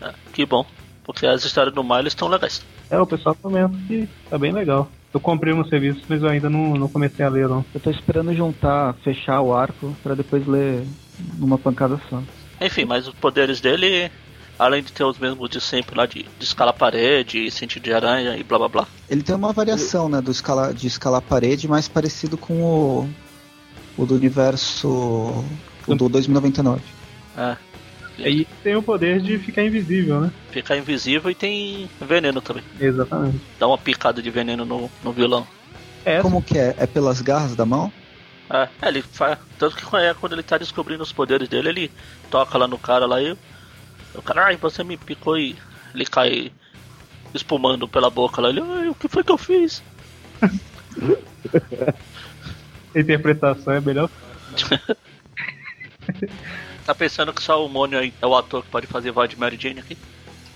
É, 0.00 0.12
que 0.32 0.46
bom, 0.46 0.64
porque 1.04 1.26
as 1.26 1.44
histórias 1.44 1.74
do 1.74 1.84
Miles 1.84 2.08
estão 2.08 2.28
legais. 2.28 2.64
É, 2.90 2.98
o 2.98 3.06
pessoal 3.06 3.34
comenta 3.40 3.74
que 3.86 4.08
tá 4.30 4.38
bem 4.38 4.52
legal. 4.52 4.90
Eu 5.12 5.20
comprei 5.20 5.54
um 5.54 5.64
serviço, 5.64 6.02
mas 6.08 6.22
eu 6.22 6.28
ainda 6.28 6.50
não, 6.50 6.74
não 6.74 6.88
comecei 6.88 7.24
a 7.24 7.28
ler, 7.28 7.48
não. 7.48 7.64
Eu 7.74 7.80
tô 7.80 7.90
esperando 7.90 8.34
juntar, 8.34 8.94
fechar 9.02 9.40
o 9.40 9.54
arco 9.54 9.96
pra 10.02 10.14
depois 10.14 10.46
ler 10.46 10.86
numa 11.38 11.58
pancada 11.58 12.00
só. 12.10 12.22
Enfim, 12.60 12.84
mas 12.84 13.08
os 13.08 13.14
poderes 13.14 13.60
dele, 13.60 14.10
além 14.58 14.82
de 14.82 14.92
ter 14.92 15.04
os 15.04 15.18
mesmos 15.18 15.48
de 15.48 15.60
sempre 15.60 15.96
lá 15.96 16.04
de, 16.04 16.26
de 16.38 16.44
escalar 16.44 16.74
parede, 16.74 17.50
sentido 17.50 17.84
de 17.84 17.92
aranha 17.92 18.36
e 18.36 18.42
blá 18.42 18.58
blá 18.58 18.68
blá. 18.68 18.88
Ele 19.08 19.22
tem 19.22 19.34
uma 19.34 19.52
variação, 19.52 20.08
né, 20.08 20.20
do 20.20 20.30
escala, 20.30 20.74
de 20.74 20.86
escalar 20.86 21.22
parede, 21.22 21.66
mais 21.66 21.88
parecido 21.88 22.36
com 22.36 22.62
o, 22.62 23.08
o 23.96 24.04
do 24.04 24.14
universo 24.14 25.44
o 25.86 25.94
do 25.94 26.08
2099. 26.08 26.82
É, 27.36 27.56
E 28.18 28.46
tem 28.64 28.74
o 28.74 28.82
poder 28.82 29.20
de 29.20 29.38
ficar 29.38 29.62
invisível, 29.62 30.20
né? 30.20 30.32
ficar 30.50 30.76
invisível 30.76 31.30
e 31.30 31.34
tem 31.34 31.88
veneno 32.00 32.40
também. 32.40 32.64
Exatamente. 32.80 33.40
Dá 33.58 33.68
uma 33.68 33.78
picada 33.78 34.20
de 34.20 34.30
veneno 34.30 34.64
no, 34.64 34.90
no 35.04 35.12
vilão. 35.12 35.46
É, 36.04 36.20
Como 36.20 36.42
que 36.42 36.58
é? 36.58 36.74
É 36.78 36.86
pelas 36.86 37.20
garras 37.20 37.54
da 37.54 37.64
mão? 37.64 37.92
É, 38.50 38.68
é, 38.82 38.88
ele 38.88 39.02
faz. 39.02 39.38
Tanto 39.58 39.76
que 39.76 39.96
é 39.96 40.14
quando 40.14 40.32
ele 40.32 40.42
tá 40.42 40.58
descobrindo 40.58 41.02
os 41.02 41.12
poderes 41.12 41.48
dele, 41.48 41.68
ele 41.68 41.92
toca 42.30 42.58
lá 42.58 42.66
no 42.66 42.78
cara 42.78 43.06
lá 43.06 43.22
e. 43.22 43.36
O 44.14 44.22
cara, 44.22 44.46
ai, 44.46 44.56
você 44.56 44.82
me 44.82 44.96
picou 44.96 45.38
e 45.38 45.54
ele 45.94 46.06
cai 46.06 46.50
espumando 47.34 47.86
pela 47.86 48.10
boca 48.10 48.40
lá. 48.40 48.48
Ele, 48.48 48.60
ai, 48.60 48.88
o 48.88 48.94
que 48.94 49.06
foi 49.06 49.22
que 49.22 49.30
eu 49.30 49.38
fiz? 49.38 49.82
a 52.94 52.98
interpretação 52.98 53.74
é 53.74 53.80
melhor. 53.80 54.10
Tá 56.88 56.94
pensando 56.94 57.34
que 57.34 57.42
só 57.42 57.62
o 57.62 57.68
Mônio 57.68 58.00
é 58.00 58.26
o 58.26 58.34
ator 58.34 58.64
que 58.64 58.70
pode 58.70 58.86
fazer 58.86 59.10
voz 59.10 59.28
de 59.28 59.38
Mary 59.38 59.58
Jane 59.60 59.80
aqui? 59.80 59.98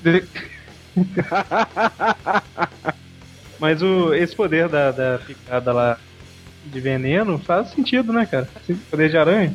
Mas 3.61 3.83
o, 3.83 4.15
esse 4.15 4.35
poder 4.35 4.67
da, 4.67 4.91
da 4.93 5.19
picada 5.19 5.75
lá 5.75 5.99
de 6.65 6.81
veneno 6.81 7.39
faz 7.39 7.69
sentido, 7.73 8.15
né, 8.15 8.25
cara? 8.25 8.49
Esse 8.63 8.73
poder 8.73 9.11
de 9.11 9.19
aranha. 9.19 9.55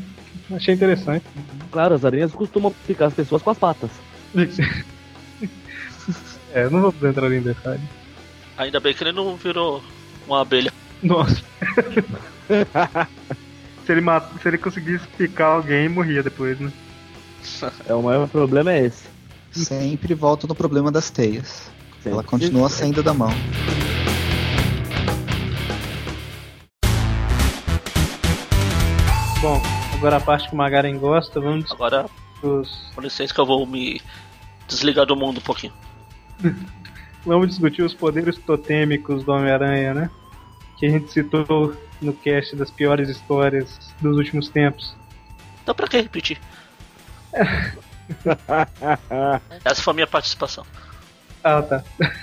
Achei 0.51 0.75
interessante. 0.75 1.25
Claro, 1.71 1.95
as 1.95 2.05
aranhas 2.05 2.31
costumam 2.31 2.71
picar 2.85 3.07
as 3.07 3.13
pessoas 3.15 3.41
com 3.41 3.49
as 3.49 3.57
patas. 3.57 3.89
É, 6.53 6.69
não 6.69 6.89
vou 6.89 7.09
entrar 7.09 7.31
em 7.31 7.41
detalhe. 7.41 7.81
Ainda 8.57 8.79
bem 8.79 8.93
que 8.93 9.03
ele 9.03 9.11
não 9.11 9.35
virou 9.35 9.83
uma 10.25 10.41
abelha. 10.41 10.71
Nossa. 11.03 11.43
se, 13.87 13.91
ele 13.93 14.01
mat... 14.01 14.23
se 14.41 14.47
ele 14.49 14.57
conseguisse 14.57 15.07
picar 15.17 15.53
alguém, 15.53 15.87
morria 15.87 16.21
depois, 16.21 16.59
né? 16.59 16.71
É, 17.87 17.93
o 17.93 18.01
maior 18.03 18.27
problema 18.27 18.73
é 18.73 18.85
esse. 18.85 19.05
Sempre 19.53 20.13
volta 20.13 20.45
no 20.45 20.53
problema 20.53 20.91
das 20.91 21.09
teias. 21.09 21.71
Sempre. 21.95 22.11
Ela 22.11 22.23
continua 22.23 22.67
saindo 22.67 23.01
da 23.01 23.13
mão. 23.13 23.31
Bom, 29.41 29.61
agora 29.93 30.17
a 30.17 30.19
parte 30.19 30.49
que 30.49 30.53
o 30.53 30.57
Magaren 30.57 30.97
gosta, 30.97 31.39
vamos 31.39 31.71
Agora, 31.71 32.07
dos- 32.41 32.91
com 32.93 33.01
licença 33.01 33.33
que 33.33 33.39
eu 33.39 33.45
vou 33.45 33.65
me 33.65 34.01
desligar 34.67 35.05
do 35.05 35.15
mundo 35.15 35.37
um 35.37 35.43
pouquinho. 35.43 35.73
vamos 37.25 37.49
discutir 37.49 37.83
os 37.83 37.93
poderes 37.93 38.37
totêmicos 38.37 39.23
do 39.23 39.31
Homem-Aranha, 39.31 39.93
né? 39.93 40.09
Que 40.77 40.87
a 40.87 40.89
gente 40.89 41.11
citou 41.11 41.73
no 42.01 42.13
cast 42.13 42.55
das 42.55 42.71
piores 42.71 43.09
histórias 43.09 43.79
dos 44.01 44.17
últimos 44.17 44.49
tempos. 44.49 44.95
Então 45.63 45.75
pra 45.75 45.87
que 45.87 45.99
repetir? 46.01 46.39
Essa 49.65 49.81
foi 49.81 49.91
a 49.91 49.95
minha 49.95 50.07
participação. 50.07 50.65
Ah, 51.43 51.61
tá. 51.61 51.83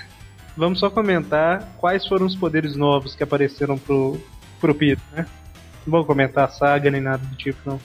Vamos 0.57 0.79
só 0.79 0.89
comentar 0.89 1.75
quais 1.77 2.07
foram 2.07 2.25
os 2.25 2.35
poderes 2.35 2.75
novos 2.75 3.13
que 3.13 3.23
apareceram 3.23 3.77
pro, 3.77 4.19
pro 4.59 4.73
Peter, 4.73 5.03
né? 5.11 5.25
Não 5.85 5.91
vou 5.91 6.05
comentar 6.05 6.45
a 6.45 6.49
saga 6.49 6.89
nem 6.89 7.01
nada 7.01 7.25
do 7.25 7.35
tipo, 7.35 7.59
não. 7.65 7.79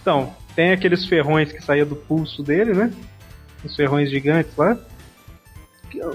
Então, 0.00 0.34
tem 0.54 0.72
aqueles 0.72 1.06
ferrões 1.06 1.50
que 1.50 1.62
saíam 1.62 1.86
do 1.86 1.96
pulso 1.96 2.42
dele, 2.42 2.74
né? 2.74 2.92
Os 3.64 3.74
ferrões 3.74 4.10
gigantes 4.10 4.54
lá. 4.56 4.76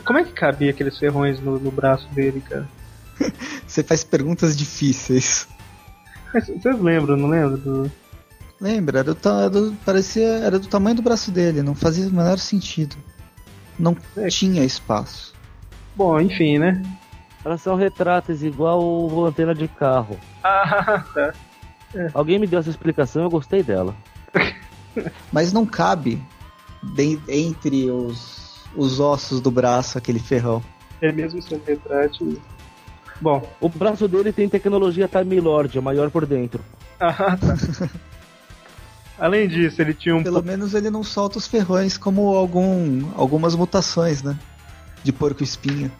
Como 0.05 0.19
é 0.19 0.23
que 0.23 0.33
cabia 0.33 0.71
aqueles 0.71 0.97
ferrões 0.97 1.39
no, 1.39 1.59
no 1.59 1.71
braço 1.71 2.07
dele, 2.09 2.41
cara? 2.41 2.67
Você 3.67 3.83
faz 3.83 4.03
perguntas 4.03 4.55
difíceis. 4.55 5.47
Mas 6.33 6.47
Vocês 6.47 6.79
lembram, 6.81 7.15
não 7.17 7.29
lembram? 7.29 7.57
Do... 7.57 7.91
Lembra? 8.59 8.99
Era 8.99 9.13
do, 9.13 9.49
do- 9.49 9.77
parecia 9.85 10.27
era 10.27 10.57
do 10.59 10.67
tamanho 10.67 10.95
do 10.95 11.01
braço 11.01 11.31
dele, 11.31 11.61
não 11.61 11.75
fazia 11.75 12.07
o 12.07 12.11
menor 12.11 12.37
sentido. 12.39 12.95
Não 13.77 13.95
É. 14.15 14.27
tinha 14.27 14.63
espaço. 14.63 15.33
Bom, 15.95 16.19
enfim, 16.19 16.57
né? 16.57 16.81
Elas 17.45 17.61
são 17.61 17.75
retratos 17.75 18.43
igual 18.43 18.83
o 18.83 19.25
antena 19.25 19.53
de 19.53 19.67
carro. 19.67 20.17
Ah, 20.43 21.03
tá. 21.13 21.33
Alguém 22.13 22.39
me 22.39 22.47
deu 22.47 22.59
essa 22.59 22.69
explicação 22.69 23.23
eu 23.23 23.29
gostei 23.29 23.63
dela. 23.63 23.95
Mas 25.31 25.53
não 25.53 25.65
cabe 25.65 26.21
de- 26.95 27.19
entre 27.27 27.89
os, 27.89 28.55
os 28.75 28.99
ossos 28.99 29.39
do 29.39 29.51
braço 29.51 29.97
aquele 29.97 30.19
ferrão. 30.19 30.61
É 31.01 31.11
mesmo 31.11 31.41
seu 31.41 31.61
retrato. 31.65 32.41
Bom, 33.19 33.47
O 33.59 33.67
braço 33.67 34.07
dele 34.07 34.31
tem 34.31 34.47
tecnologia 34.47 35.07
Time 35.07 35.39
Lord, 35.39 35.77
é 35.77 35.81
maior 35.81 36.09
por 36.11 36.25
dentro. 36.25 36.63
ah, 36.99 37.37
tá. 37.37 37.89
Além 39.19 39.47
disso, 39.47 39.81
ele 39.81 39.95
tinha 39.95 40.15
um 40.15 40.21
Pelo 40.21 40.43
menos 40.43 40.75
ele 40.75 40.91
não 40.91 41.03
solta 41.03 41.39
os 41.39 41.47
ferrões 41.47 41.97
como 41.97 42.35
algum, 42.35 43.09
algumas 43.15 43.55
mutações, 43.55 44.21
né? 44.21 44.37
De 45.03 45.11
porco 45.11 45.43
espinho. 45.43 45.91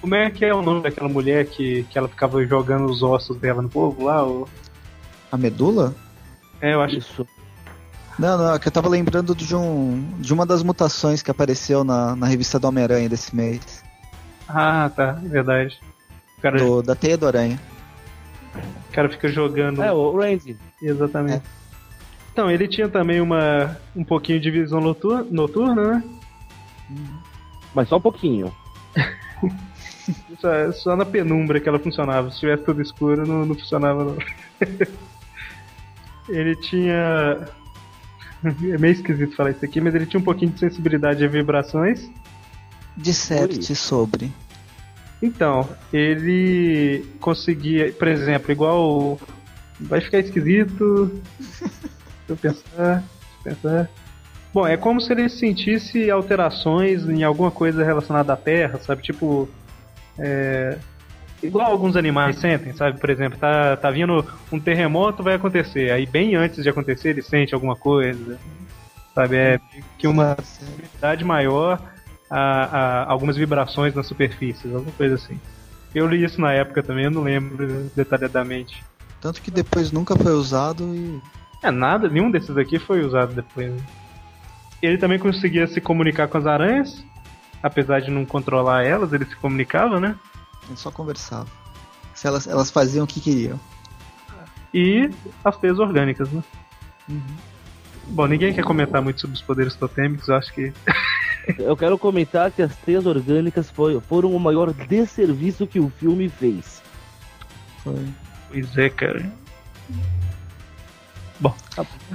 Como 0.00 0.14
é 0.14 0.28
que 0.30 0.44
é 0.44 0.52
o 0.52 0.62
nome 0.62 0.82
daquela 0.82 1.08
mulher 1.08 1.46
que, 1.46 1.84
que 1.84 1.96
ela 1.96 2.08
ficava 2.08 2.44
jogando 2.44 2.86
os 2.86 3.02
ossos 3.02 3.36
dela 3.36 3.62
no 3.62 3.68
povo 3.68 4.04
lá? 4.04 4.26
O... 4.26 4.48
A 5.30 5.36
medula? 5.36 5.94
É, 6.60 6.74
eu 6.74 6.82
acho 6.82 6.98
Isso. 6.98 7.26
Não, 8.18 8.36
não, 8.36 8.54
é 8.54 8.58
que 8.58 8.66
eu 8.66 8.72
tava 8.72 8.88
lembrando 8.88 9.32
de, 9.32 9.54
um, 9.54 10.04
de 10.18 10.34
uma 10.34 10.44
das 10.44 10.64
mutações 10.64 11.22
que 11.22 11.30
apareceu 11.30 11.84
na, 11.84 12.16
na 12.16 12.26
revista 12.26 12.58
do 12.58 12.66
Homem-Aranha 12.66 13.08
desse 13.08 13.34
mês. 13.34 13.84
Ah, 14.48 14.90
tá, 14.94 15.20
é 15.24 15.28
verdade. 15.28 15.78
Cara, 16.40 16.58
Do, 16.58 16.82
da 16.82 16.94
Teia 16.94 17.16
do 17.16 17.26
Aranha. 17.26 17.58
o 18.88 18.92
cara 18.92 19.08
fica 19.08 19.28
jogando. 19.28 19.82
É, 19.82 19.92
o 19.92 20.16
Randy. 20.16 20.56
Exatamente. 20.80 21.42
Então, 22.32 22.50
ele 22.50 22.68
tinha 22.68 22.88
também 22.88 23.20
uma 23.20 23.76
um 23.96 24.04
pouquinho 24.04 24.38
de 24.38 24.50
visão 24.50 24.80
noturna, 24.80 25.26
noturna 25.30 25.94
né? 25.94 26.04
Mas 27.74 27.88
só 27.88 27.96
um 27.96 28.00
pouquinho. 28.00 28.54
Só, 30.40 30.72
só 30.72 30.96
na 30.96 31.04
penumbra 31.04 31.60
que 31.60 31.68
ela 31.68 31.78
funcionava. 31.78 32.30
Se 32.30 32.40
tivesse 32.40 32.64
tudo 32.64 32.80
escuro, 32.80 33.26
não, 33.26 33.44
não 33.44 33.54
funcionava 33.54 34.04
não. 34.04 34.16
ele 36.28 36.56
tinha. 36.56 37.48
É 38.44 38.78
meio 38.78 38.92
esquisito 38.92 39.34
falar 39.34 39.50
isso 39.50 39.64
aqui, 39.64 39.80
mas 39.80 39.96
ele 39.96 40.06
tinha 40.06 40.20
um 40.20 40.24
pouquinho 40.24 40.52
de 40.52 40.60
sensibilidade 40.60 41.24
a 41.24 41.28
vibrações. 41.28 42.08
Disserte 42.96 43.74
sobre. 43.74 44.32
Então, 45.22 45.68
ele 45.92 47.04
conseguia, 47.20 47.92
por 47.92 48.08
exemplo, 48.08 48.52
igual. 48.52 49.18
Vai 49.80 50.00
ficar 50.00 50.18
esquisito. 50.18 51.20
Deixa 51.38 51.70
eu 52.28 52.36
pensar. 52.36 53.04
Deixa 53.04 53.04
eu 53.44 53.54
pensar. 53.54 53.90
Bom, 54.52 54.66
é 54.66 54.76
como 54.76 55.00
se 55.00 55.12
ele 55.12 55.28
sentisse 55.28 56.10
alterações 56.10 57.08
em 57.08 57.22
alguma 57.22 57.50
coisa 57.50 57.84
relacionada 57.84 58.32
à 58.32 58.36
Terra, 58.36 58.78
sabe? 58.78 59.02
Tipo. 59.02 59.48
É, 60.18 60.78
igual 61.42 61.70
alguns 61.70 61.96
animais 61.96 62.38
sentem, 62.38 62.72
sabe? 62.72 62.98
Por 62.98 63.10
exemplo, 63.10 63.38
tá, 63.38 63.76
tá 63.76 63.90
vindo 63.90 64.24
um 64.50 64.58
terremoto, 64.58 65.22
vai 65.22 65.34
acontecer. 65.34 65.90
Aí, 65.90 66.06
bem 66.06 66.34
antes 66.34 66.62
de 66.62 66.68
acontecer, 66.68 67.10
ele 67.10 67.22
sente 67.22 67.54
alguma 67.54 67.76
coisa. 67.76 68.38
Sabe? 69.14 69.36
É 69.36 69.60
que 69.96 70.06
uma 70.06 70.36
sensibilidade 70.42 71.24
maior 71.24 71.80
a, 72.30 72.64
a 72.64 73.10
algumas 73.10 73.36
vibrações 73.36 73.94
nas 73.94 74.06
superfícies, 74.06 74.74
alguma 74.74 74.92
coisa 74.92 75.14
assim. 75.14 75.38
Eu 75.94 76.06
li 76.06 76.24
isso 76.24 76.40
na 76.40 76.52
época 76.52 76.82
também, 76.82 77.04
eu 77.04 77.10
não 77.10 77.22
lembro 77.22 77.90
detalhadamente. 77.96 78.84
Tanto 79.20 79.40
que 79.42 79.50
depois 79.50 79.90
nunca 79.90 80.16
foi 80.16 80.32
usado 80.32 80.94
e. 80.94 81.20
É, 81.62 81.70
nada, 81.70 82.08
nenhum 82.08 82.30
desses 82.30 82.56
aqui 82.56 82.78
foi 82.78 83.04
usado 83.04 83.34
depois. 83.34 83.72
Ele 84.80 84.96
também 84.96 85.18
conseguia 85.18 85.66
se 85.66 85.80
comunicar 85.80 86.28
com 86.28 86.38
as 86.38 86.46
aranhas, 86.46 87.04
apesar 87.62 88.00
de 88.00 88.10
não 88.10 88.24
controlar 88.24 88.84
elas, 88.84 89.12
ele 89.12 89.24
se 89.24 89.34
comunicava, 89.36 89.98
né? 89.98 90.14
Ele 90.68 90.76
só 90.76 90.90
conversava. 90.90 91.48
Se 92.14 92.26
elas, 92.26 92.46
elas 92.46 92.70
faziam 92.70 93.04
o 93.04 93.06
que 93.08 93.20
queriam. 93.20 93.58
E 94.72 95.10
as 95.44 95.56
teias 95.56 95.78
orgânicas, 95.78 96.30
né? 96.30 96.42
Bom, 98.08 98.26
ninguém 98.26 98.52
quer 98.52 98.62
comentar 98.62 99.02
muito 99.02 99.20
sobre 99.20 99.34
os 99.34 99.42
poderes 99.42 99.74
totêmicos, 99.74 100.28
eu 100.28 100.36
acho 100.36 100.52
que. 100.52 100.72
Eu 101.58 101.76
quero 101.76 101.96
comentar 101.96 102.50
que 102.50 102.60
as 102.62 102.74
teias 102.76 103.06
orgânicas 103.06 103.70
foi- 103.70 104.00
foram 104.00 104.34
o 104.34 104.40
maior 104.40 104.72
desserviço 104.72 105.66
que 105.66 105.78
o 105.80 105.88
filme 105.88 106.28
fez. 106.28 106.82
Foi. 107.82 108.06
Pois 108.50 108.76
é, 108.76 108.88
cara. 108.90 109.32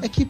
É 0.01 0.09
que 0.09 0.29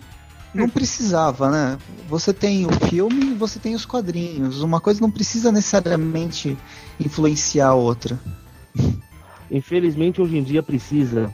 não 0.54 0.70
precisava, 0.70 1.50
né? 1.50 1.78
Você 2.08 2.32
tem 2.34 2.66
o 2.66 2.72
filme 2.88 3.32
e 3.32 3.34
você 3.34 3.58
tem 3.60 3.74
os 3.74 3.86
quadrinhos. 3.86 4.62
Uma 4.62 4.80
coisa 4.80 5.02
não 5.02 5.10
precisa 5.10 5.52
necessariamente 5.52 6.58
influenciar 7.00 7.70
a 7.70 7.74
outra. 7.74 8.20
Infelizmente, 9.50 10.22
hoje 10.22 10.38
em 10.38 10.44
dia 10.44 10.62
precisa. 10.62 11.34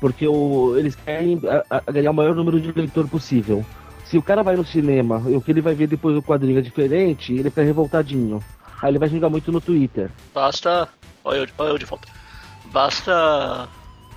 Porque 0.00 0.26
o- 0.26 0.76
eles 0.76 0.94
querem 0.94 1.40
a- 1.70 1.78
a- 1.78 1.92
ganhar 1.92 2.10
o 2.10 2.14
maior 2.14 2.34
número 2.34 2.60
de 2.60 2.70
leitor 2.72 3.08
possível. 3.08 3.64
Se 4.10 4.16
o 4.16 4.22
cara 4.22 4.42
vai 4.42 4.56
no 4.56 4.64
cinema 4.64 5.22
e 5.26 5.34
o 5.34 5.40
que 5.40 5.50
ele 5.50 5.60
vai 5.60 5.74
ver 5.74 5.88
depois 5.88 6.14
do 6.14 6.22
quadrinho 6.22 6.58
é 6.58 6.62
diferente, 6.62 7.32
ele 7.32 7.50
fica 7.50 7.62
revoltadinho. 7.62 8.42
Aí 8.80 8.90
ele 8.90 8.98
vai 8.98 9.08
xingar 9.08 9.28
muito 9.28 9.50
no 9.50 9.60
Twitter. 9.60 10.10
Basta. 10.34 10.88
Olha 11.24 11.38
eu, 11.38 11.46
olha 11.58 11.68
eu 11.70 11.78
de 11.78 11.84
volta. 11.86 12.06
Basta 12.72 13.68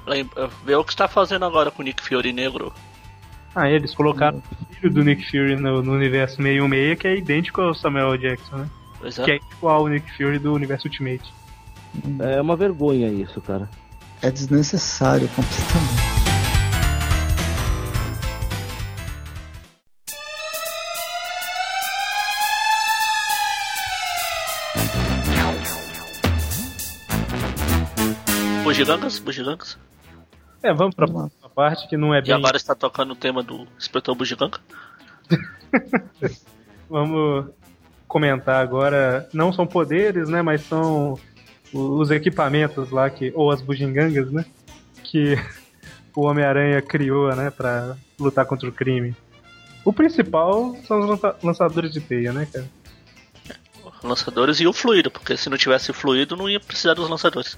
lem- 0.05 0.29
ver 0.65 0.75
o 0.75 0.83
que 0.83 0.91
está 0.91 1.07
fazendo 1.07 1.45
agora 1.45 1.71
com 1.71 1.81
o 1.81 1.85
Nick 1.85 2.03
Fury 2.03 2.31
negro. 2.33 2.71
Ah, 3.55 3.67
eles 3.69 3.95
colocaram 3.95 4.37
o 4.61 4.73
filho 4.75 4.93
do 4.93 5.03
Nick 5.03 5.25
Fury 5.25 5.55
no, 5.55 5.81
no 5.81 5.93
universo 5.93 6.35
616, 6.37 6.99
que 6.99 7.07
é 7.07 7.17
idêntico 7.17 7.61
ao 7.61 7.73
Samuel 7.73 8.15
Jackson, 8.17 8.57
né? 8.57 8.69
Pois 8.99 9.17
é. 9.17 9.23
Que 9.23 9.31
é 9.31 9.39
igual 9.57 9.77
ao 9.77 9.87
Nick 9.87 10.11
Fury 10.15 10.37
do 10.37 10.53
universo 10.53 10.87
Ultimate. 10.87 11.33
É 12.19 12.39
uma 12.39 12.55
vergonha 12.55 13.07
isso, 13.07 13.41
cara. 13.41 13.67
É 14.21 14.29
desnecessário 14.29 15.27
completamente. 15.29 16.18
Bugigangas, 28.85 29.19
bugigangas. 29.19 29.77
É, 30.61 30.73
vamos 30.73 30.95
pra 30.95 31.05
Vamos 31.05 31.31
próxima 31.33 31.49
parte 31.49 31.87
que 31.87 31.95
não 31.97 32.13
é 32.13 32.19
E 32.19 32.21
bem. 32.23 32.33
agora 32.33 32.57
está 32.57 32.75
tocando 32.75 33.11
o 33.11 33.15
tema 33.15 33.41
do 33.43 33.67
Inspetor 33.77 34.15
Bugiganga. 34.15 34.59
Vamos 36.89 37.45
comentar 38.07 38.61
agora. 38.61 39.27
Não 39.33 39.53
são 39.53 39.65
poderes, 39.67 40.27
né? 40.29 40.41
Mas 40.41 40.61
são 40.61 41.19
os 41.73 42.11
equipamentos 42.11 42.89
lá 42.91 43.09
que. 43.09 43.31
Ou 43.35 43.51
as 43.51 43.61
bugigangas, 43.61 44.31
né? 44.31 44.45
Que 45.03 45.35
o 46.15 46.21
Homem-Aranha 46.25 46.81
criou, 46.81 47.33
né? 47.35 47.49
Pra 47.51 47.95
lutar 48.19 48.45
contra 48.45 48.67
o 48.67 48.71
crime. 48.71 49.15
O 49.85 49.93
principal 49.93 50.75
são 50.87 50.99
os 50.99 51.07
lança- 51.09 51.35
lançadores 51.43 51.91
de 51.93 52.01
teia, 52.01 52.33
né, 52.33 52.47
cara? 52.51 52.65
lançadores 54.01 54.59
e 54.61 54.67
o 54.67 54.71
fluido, 54.71 55.11
porque 55.11 55.35
se 55.35 55.49
não 55.49 55.57
tivesse 55.57 55.91
fluido 55.91 56.37
não 56.37 56.49
ia 56.49 56.59
precisar 56.59 56.93
dos 56.93 57.09
lançadores. 57.09 57.57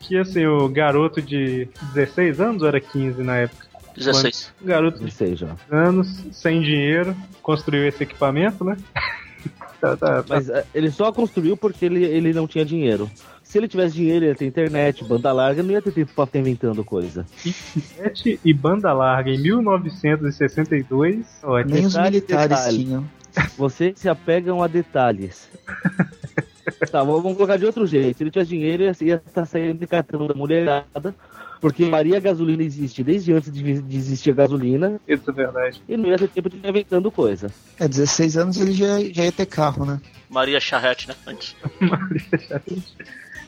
Que 0.00 0.16
assim, 0.18 0.46
o 0.46 0.68
garoto 0.68 1.20
de 1.20 1.68
16 1.94 2.40
anos 2.40 2.62
ou 2.62 2.68
era 2.68 2.80
15 2.80 3.22
na 3.22 3.36
época? 3.36 3.66
16. 3.96 4.52
O 4.62 4.64
garoto 4.66 5.04
de 5.04 5.10
sei 5.10 5.34
já. 5.34 5.56
anos, 5.70 6.24
sem 6.32 6.60
dinheiro, 6.60 7.16
construiu 7.42 7.86
esse 7.86 8.02
equipamento, 8.04 8.64
né? 8.64 8.76
tá, 9.80 9.96
tá, 9.96 10.22
tá. 10.22 10.24
Mas 10.28 10.48
é, 10.48 10.64
ele 10.72 10.90
só 10.90 11.12
construiu 11.12 11.56
porque 11.56 11.84
ele, 11.84 12.04
ele 12.04 12.32
não 12.32 12.46
tinha 12.46 12.64
dinheiro. 12.64 13.10
Se 13.42 13.58
ele 13.58 13.66
tivesse 13.66 13.94
dinheiro, 13.94 14.24
ele 14.24 14.32
ia 14.32 14.36
ter 14.36 14.46
internet, 14.46 15.02
banda 15.04 15.32
larga, 15.32 15.62
não 15.62 15.70
ia 15.70 15.80
ter 15.82 15.90
tempo 15.90 16.12
pra 16.14 16.26
ficar 16.26 16.38
inventando 16.38 16.84
coisa. 16.84 17.26
Internet 17.44 18.38
e 18.44 18.52
banda 18.52 18.92
larga 18.92 19.30
em 19.30 19.38
1962. 19.38 21.26
Ótimo. 21.42 21.74
Nem 21.74 21.86
os 21.86 21.94
Detalhe, 21.94 22.10
militares 22.10 22.48
detalhe. 22.58 22.84
tinham. 22.84 23.10
Vocês 23.56 23.98
se 23.98 24.08
apegam 24.08 24.62
a 24.62 24.66
detalhes. 24.66 25.48
tá, 26.70 27.02
vamos 27.02 27.34
colocar 27.36 27.56
de 27.56 27.64
outro 27.66 27.86
jeito. 27.86 28.16
Se 28.18 28.22
ele 28.22 28.30
tivesse 28.30 28.50
dinheiro, 28.50 28.82
ia- 28.82 28.92
ia 29.00 29.22
estar 29.26 29.44
saindo 29.46 29.78
de 29.78 29.86
cartão 29.86 30.26
da 30.26 30.34
mulherada. 30.34 31.14
Porque 31.60 31.84
Maria 31.86 32.20
Gasolina 32.20 32.62
existe 32.62 33.02
desde 33.02 33.32
antes 33.32 33.50
de, 33.52 33.82
de 33.82 33.96
existir 33.96 34.30
a 34.30 34.34
gasolina. 34.34 35.00
Isso 35.08 35.28
é 35.28 35.32
verdade. 35.32 35.82
E 35.88 35.96
não 35.96 36.08
ia 36.08 36.16
ter 36.16 36.28
tempo 36.28 36.48
de 36.48 36.56
ficar 36.56 36.68
inventando 36.68 37.10
coisa. 37.10 37.50
É, 37.80 37.88
16 37.88 38.36
anos 38.36 38.60
ele 38.60 38.72
já, 38.72 39.00
já 39.12 39.24
ia 39.24 39.32
ter 39.32 39.46
carro, 39.46 39.84
né? 39.84 40.00
Maria 40.30 40.60
Charrete, 40.60 41.08
né? 41.08 41.14
Antes. 41.26 41.56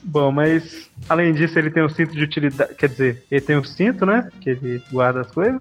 Bom, 0.03 0.33
mas 0.33 0.91
além 1.09 1.33
disso, 1.35 1.59
ele 1.59 1.71
tem 1.71 1.85
um 1.85 1.89
cinto 1.89 2.13
de 2.15 2.23
utilidade. 2.25 2.75
Quer 2.75 2.89
dizer, 2.89 3.23
ele 3.31 3.41
tem 3.41 3.57
um 3.59 3.65
cinto, 3.65 4.07
né? 4.07 4.29
Que 4.41 4.51
ele 4.51 4.83
guarda 4.91 5.21
as 5.21 5.31
coisas. 5.31 5.61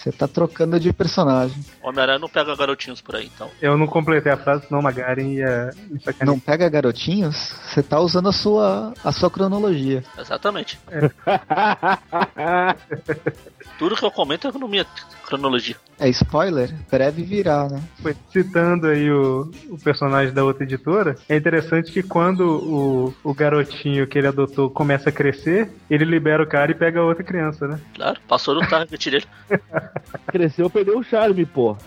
Você 0.00 0.10
tá 0.10 0.26
trocando 0.26 0.80
de 0.80 0.92
personagem. 0.94 1.62
Homem-Aranha 1.82 2.18
não 2.18 2.28
pega 2.28 2.56
garotinhos 2.56 3.02
por 3.02 3.16
aí, 3.16 3.30
então. 3.34 3.50
Eu 3.60 3.76
não 3.76 3.86
completei 3.86 4.32
a 4.32 4.36
frase, 4.36 4.66
senão 4.66 4.80
o 4.80 4.82
Magaren 4.82 5.28
ia 5.28 5.70
me 5.90 6.00
sacanear. 6.00 6.26
Não 6.26 6.40
pega 6.40 6.66
garotinhos? 6.70 7.36
Você 7.36 7.82
tá 7.82 8.00
usando 8.00 8.30
a 8.30 8.32
sua, 8.32 8.94
a 9.04 9.12
sua 9.12 9.30
cronologia. 9.30 10.02
Exatamente. 10.18 10.80
Tudo 13.78 13.94
que 13.94 14.04
eu 14.04 14.10
comento 14.10 14.48
é 14.48 14.52
na 14.52 14.66
minha 14.66 14.86
cronologia. 15.26 15.76
É 15.98 16.08
spoiler? 16.08 16.74
Breve 16.90 17.22
virá, 17.22 17.68
né? 17.68 17.82
Foi 18.02 18.16
citando 18.32 18.86
aí 18.86 19.10
o, 19.10 19.50
o 19.68 19.78
personagem 19.78 20.32
da 20.32 20.42
outra 20.42 20.64
editora, 20.64 21.16
é 21.28 21.36
interessante 21.36 21.92
que 21.92 22.02
quando 22.02 22.40
o, 22.42 23.14
o 23.22 23.34
garotinho 23.34 24.06
que 24.06 24.16
ele 24.18 24.28
adotou 24.28 24.70
começa 24.70 25.10
a 25.10 25.12
crescer, 25.12 25.70
ele 25.90 26.06
libera 26.06 26.42
o 26.42 26.46
cara 26.46 26.70
e 26.70 26.74
pega 26.74 27.00
a 27.00 27.04
outra 27.04 27.22
criança, 27.22 27.68
né? 27.68 27.78
Claro, 27.94 28.18
passou 28.26 28.54
do 28.54 28.66
target 28.66 29.10
dele. 29.10 29.26
Cresceu, 30.28 30.68
perdeu 30.70 30.98
o 30.98 31.02
charme, 31.04 31.44
pô. 31.46 31.76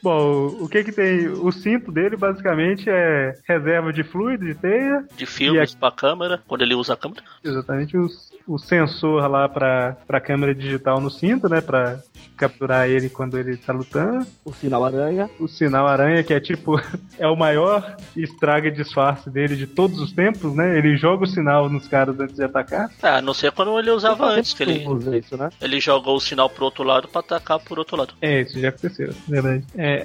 Bom, 0.00 0.46
o 0.60 0.68
que 0.68 0.84
que 0.84 0.92
tem? 0.92 1.26
O 1.28 1.50
cinto 1.50 1.90
dele 1.90 2.16
basicamente 2.16 2.88
é 2.88 3.34
reserva 3.48 3.92
de 3.92 4.04
fluido, 4.04 4.44
de 4.46 4.54
teia, 4.54 5.04
De 5.16 5.26
filmes 5.26 5.74
pra 5.74 5.90
câmera, 5.90 6.40
quando 6.46 6.62
ele 6.62 6.74
usa 6.74 6.94
a 6.94 6.96
câmera. 6.96 7.22
exatamente 7.42 7.96
o, 7.96 8.06
o 8.46 8.58
sensor 8.58 9.28
lá 9.28 9.48
pra, 9.48 9.96
pra 10.06 10.20
câmera 10.20 10.54
digital 10.54 11.00
no 11.00 11.10
cinto, 11.10 11.48
né? 11.48 11.60
Pra 11.60 11.98
capturar 12.38 12.88
ele 12.88 13.08
quando 13.08 13.38
ele 13.38 13.56
tá 13.56 13.72
lutando. 13.72 14.26
O 14.44 14.52
sinal 14.52 14.84
aranha. 14.84 15.28
O 15.38 15.48
sinal 15.48 15.86
aranha, 15.86 16.22
que 16.22 16.32
é 16.32 16.40
tipo, 16.40 16.80
é 17.18 17.26
o 17.26 17.36
maior 17.36 17.96
estraga 18.16 18.68
e 18.68 18.70
disfarce 18.70 19.28
dele 19.28 19.56
de 19.56 19.66
todos 19.66 20.00
os 20.00 20.12
tempos, 20.12 20.54
né? 20.54 20.78
Ele 20.78 20.96
joga 20.96 21.24
o 21.24 21.26
sinal 21.26 21.68
nos 21.68 21.88
caras 21.88 22.18
antes 22.18 22.36
de 22.36 22.44
atacar. 22.44 22.90
É, 23.02 23.08
a 23.08 23.22
não 23.22 23.34
ser 23.34 23.52
quando 23.52 23.78
ele 23.78 23.90
usava 23.90 24.26
antes, 24.26 24.54
que 24.54 24.62
ele, 24.62 24.86
Usa 24.86 25.16
isso, 25.16 25.36
né? 25.36 25.50
ele 25.60 25.80
jogou 25.80 26.16
o 26.16 26.20
sinal 26.20 26.48
pro 26.48 26.64
outro 26.64 26.84
lado 26.84 27.08
pra 27.08 27.20
atacar 27.20 27.58
por 27.58 27.78
outro 27.78 27.96
lado. 27.96 28.14
É, 28.22 28.40
isso 28.42 28.58
já 28.58 28.68
aconteceu, 28.68 29.12
verdade. 29.26 29.64
É, 29.76 30.04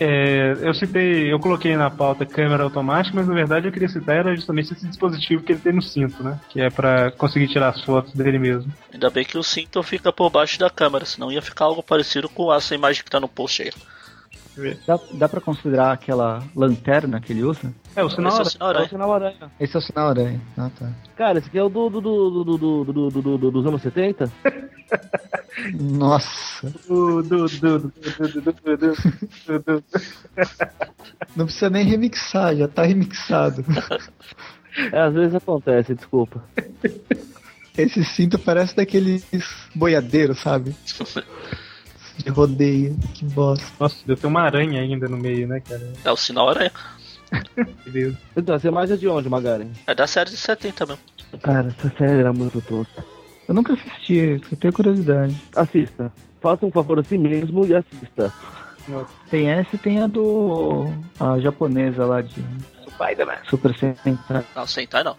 é, 0.00 0.56
eu 0.60 0.72
citei, 0.74 1.32
eu 1.32 1.40
coloquei 1.40 1.76
na 1.76 1.90
pauta 1.90 2.24
câmera 2.24 2.62
automática, 2.62 3.16
mas 3.16 3.26
na 3.26 3.34
verdade 3.34 3.66
eu 3.66 3.72
queria 3.72 3.88
citar 3.88 4.16
era 4.16 4.34
justamente 4.34 4.72
esse 4.72 4.86
dispositivo 4.86 5.42
que 5.42 5.52
ele 5.52 5.60
tem 5.60 5.72
no 5.72 5.82
cinto, 5.82 6.22
né? 6.22 6.38
Que 6.48 6.60
é 6.60 6.70
pra 6.70 7.10
conseguir 7.10 7.48
tirar 7.48 7.70
as 7.70 7.82
fotos 7.82 8.14
dele 8.14 8.38
mesmo. 8.38 8.72
Ainda 8.92 9.10
bem 9.10 9.24
que 9.24 9.36
o 9.36 9.42
cinto 9.42 9.82
fica 9.82 10.12
por 10.12 10.30
baixo 10.30 10.58
da 10.58 10.70
câmera, 10.70 11.04
senão 11.04 11.32
ia 11.32 11.42
ficar 11.42 11.64
algo 11.64 11.82
parecido 11.82 12.28
com 12.28 12.52
essa 12.52 12.74
imagem 12.74 13.02
que 13.02 13.10
tá 13.10 13.18
no 13.18 13.28
post 13.28 13.62
aí. 13.62 13.72
Dá, 14.86 14.98
dá 15.12 15.28
pra 15.28 15.40
considerar 15.40 15.92
aquela 15.92 16.42
lanterna 16.54 17.20
que 17.20 17.32
ele 17.32 17.44
usa? 17.44 17.72
É, 17.94 18.02
o 18.02 18.10
sinal 18.10 18.42
Esse 18.42 18.56
aranha. 18.60 18.82
É 18.82 18.86
o 18.86 18.88
sinal 18.88 19.12
aranha. 19.12 19.52
Esse 19.60 19.76
é 19.76 19.78
o 19.78 19.82
sinal 19.82 20.08
aranha. 20.08 20.40
Ah, 20.56 20.70
tá. 20.78 20.90
Cara, 21.16 21.38
esse 21.38 21.48
aqui 21.48 21.58
é 21.58 21.62
o 21.62 21.68
do, 21.68 21.88
do, 21.88 22.00
do, 22.00 22.30
do, 22.30 22.44
do, 22.44 22.92
do, 22.92 23.10
do, 23.10 23.38
do 23.38 23.50
dos 23.50 23.66
anos 23.66 23.82
70? 23.82 24.30
Nossa. 25.74 26.72
Não 31.36 31.44
precisa 31.44 31.70
nem 31.70 31.84
remixar, 31.84 32.56
já 32.56 32.68
tá 32.68 32.82
remixado. 32.82 33.64
É, 34.92 35.00
às 35.00 35.14
vezes 35.14 35.34
acontece, 35.34 35.94
desculpa. 35.94 36.42
Esse 37.76 38.04
cinto 38.04 38.38
parece 38.38 38.74
daqueles 38.74 39.24
boiadeiros, 39.74 40.40
sabe? 40.40 40.74
De 42.18 42.30
rodeio. 42.30 42.96
Que 43.14 43.24
bosta. 43.26 43.66
Nossa, 43.78 43.96
deu 44.06 44.16
ter 44.16 44.26
uma 44.26 44.42
aranha 44.42 44.80
ainda 44.80 45.08
no 45.08 45.16
meio, 45.16 45.46
né, 45.46 45.60
cara? 45.60 45.92
É 46.04 46.10
o 46.10 46.16
sinal 46.16 46.48
aranha. 46.50 46.72
Então, 48.36 48.54
essa 48.54 48.68
imagem 48.68 48.94
é 48.94 48.98
de 48.98 49.08
onde, 49.08 49.28
Magaren? 49.28 49.68
É 49.86 49.94
da 49.94 50.06
série 50.06 50.30
de 50.30 50.36
70 50.36 50.86
mesmo. 50.86 51.02
Cara, 51.42 51.68
essa 51.68 51.90
série 51.96 52.20
era 52.20 52.32
muito 52.32 52.60
tosca. 52.62 53.04
Eu 53.46 53.54
nunca 53.54 53.72
assisti, 53.72 54.40
eu 54.50 54.56
tenho 54.58 54.72
curiosidade. 54.72 55.36
Assista. 55.56 56.12
Faça 56.40 56.64
um 56.64 56.70
favor 56.70 56.98
a 56.98 57.04
si 57.04 57.18
mesmo 57.18 57.66
e 57.66 57.74
assista. 57.74 58.32
Tem 59.30 59.50
essa 59.50 59.74
e 59.74 59.78
tem 59.78 60.02
a 60.02 60.06
do. 60.06 60.86
a 61.20 61.38
japonesa 61.38 62.04
lá 62.04 62.22
de. 62.22 62.42
Super 63.48 63.76
Sentai. 63.78 64.44
Não, 64.56 64.66
Sentai 64.66 65.04
não. 65.04 65.16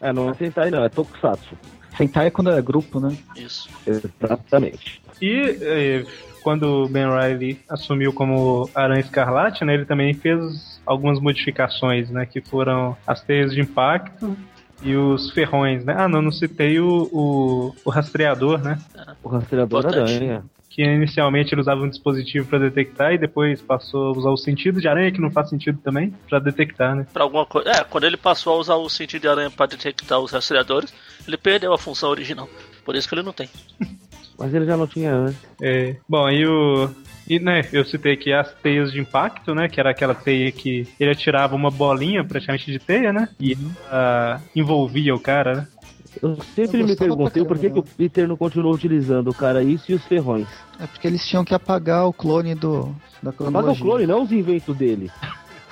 É, 0.00 0.12
não 0.12 0.30
é 0.30 0.34
Sentai 0.34 0.70
não, 0.70 0.84
é 0.84 0.88
Tokusatsu. 0.88 1.56
Sentai 1.96 2.28
é 2.28 2.30
quando 2.30 2.50
é 2.50 2.62
grupo, 2.62 3.00
né? 3.00 3.16
Isso. 3.36 3.68
Exatamente. 3.86 5.02
E 5.20 5.58
eh, 5.60 6.06
quando 6.42 6.84
o 6.84 6.88
Ben 6.88 7.06
Riley 7.06 7.60
assumiu 7.68 8.12
como 8.12 8.68
Aranha 8.74 9.00
Escarlate, 9.00 9.64
né, 9.64 9.74
ele 9.74 9.84
também 9.84 10.14
fez 10.14 10.80
algumas 10.86 11.20
modificações, 11.20 12.10
né, 12.10 12.26
que 12.26 12.40
foram 12.40 12.96
as 13.06 13.22
teias 13.22 13.52
de 13.52 13.60
impacto 13.60 14.36
e 14.82 14.96
os 14.96 15.30
ferrões, 15.32 15.84
né? 15.84 15.94
Ah, 15.96 16.08
não, 16.08 16.22
não 16.22 16.32
citei 16.32 16.80
o, 16.80 17.08
o, 17.12 17.74
o 17.84 17.90
rastreador, 17.90 18.62
né? 18.62 18.78
O 19.22 19.28
rastreador 19.28 19.80
Importante. 19.80 20.14
aranha. 20.14 20.44
Que 20.80 20.86
inicialmente 20.86 21.52
ele 21.52 21.60
usava 21.60 21.82
um 21.82 21.90
dispositivo 21.90 22.46
para 22.46 22.58
detectar 22.58 23.12
e 23.12 23.18
depois 23.18 23.60
passou 23.60 24.14
a 24.14 24.18
usar 24.18 24.30
o 24.30 24.36
sentido 24.38 24.80
de 24.80 24.88
aranha, 24.88 25.12
que 25.12 25.20
não 25.20 25.30
faz 25.30 25.50
sentido 25.50 25.78
também, 25.84 26.14
para 26.26 26.38
detectar, 26.38 26.96
né? 26.96 27.06
Pra 27.12 27.22
alguma 27.24 27.44
coisa. 27.44 27.68
É, 27.70 27.84
quando 27.84 28.04
ele 28.04 28.16
passou 28.16 28.54
a 28.54 28.56
usar 28.56 28.76
o 28.76 28.88
sentido 28.88 29.20
de 29.20 29.28
aranha 29.28 29.50
pra 29.50 29.66
detectar 29.66 30.18
os 30.18 30.32
rastreadores, 30.32 30.90
ele 31.28 31.36
perdeu 31.36 31.74
a 31.74 31.78
função 31.78 32.08
original. 32.08 32.48
Por 32.82 32.96
isso 32.96 33.06
que 33.06 33.14
ele 33.14 33.22
não 33.22 33.34
tem. 33.34 33.50
Mas 34.38 34.54
ele 34.54 34.64
já 34.64 34.74
não 34.74 34.86
tinha 34.86 35.12
antes. 35.12 35.38
É, 35.60 35.96
bom, 36.08 36.24
aí 36.24 36.46
o. 36.46 36.88
E, 37.28 37.38
né, 37.38 37.60
eu 37.74 37.84
citei 37.84 38.14
aqui 38.14 38.32
as 38.32 38.50
teias 38.54 38.90
de 38.90 38.98
impacto, 38.98 39.54
né? 39.54 39.68
Que 39.68 39.78
era 39.78 39.90
aquela 39.90 40.14
teia 40.14 40.50
que 40.50 40.88
ele 40.98 41.10
atirava 41.10 41.54
uma 41.54 41.70
bolinha 41.70 42.24
praticamente 42.24 42.72
de 42.72 42.78
teia, 42.78 43.12
né? 43.12 43.28
E 43.38 43.54
ah, 43.90 44.40
envolvia 44.56 45.14
o 45.14 45.20
cara, 45.20 45.54
né? 45.54 45.68
Eu 46.22 46.36
sempre 46.54 46.80
Eu 46.80 46.86
me 46.86 46.96
perguntei 46.96 47.44
por 47.44 47.58
que, 47.58 47.70
que 47.70 47.78
o 47.78 47.82
Peter 47.82 48.26
não 48.26 48.36
continuou 48.36 48.74
utilizando, 48.74 49.32
cara, 49.32 49.62
isso 49.62 49.92
e 49.92 49.94
os 49.94 50.04
ferrões. 50.04 50.48
É 50.78 50.86
porque 50.86 51.06
eles 51.06 51.26
tinham 51.26 51.44
que 51.44 51.54
apagar 51.54 52.06
o 52.06 52.12
clone 52.12 52.54
do, 52.54 52.86
da 53.22 53.30
Mas 53.30 53.36
cronologia. 53.36 53.82
o 53.82 53.86
clone, 53.86 54.06
não 54.06 54.22
os 54.22 54.32
inventos 54.32 54.76
dele. 54.76 55.10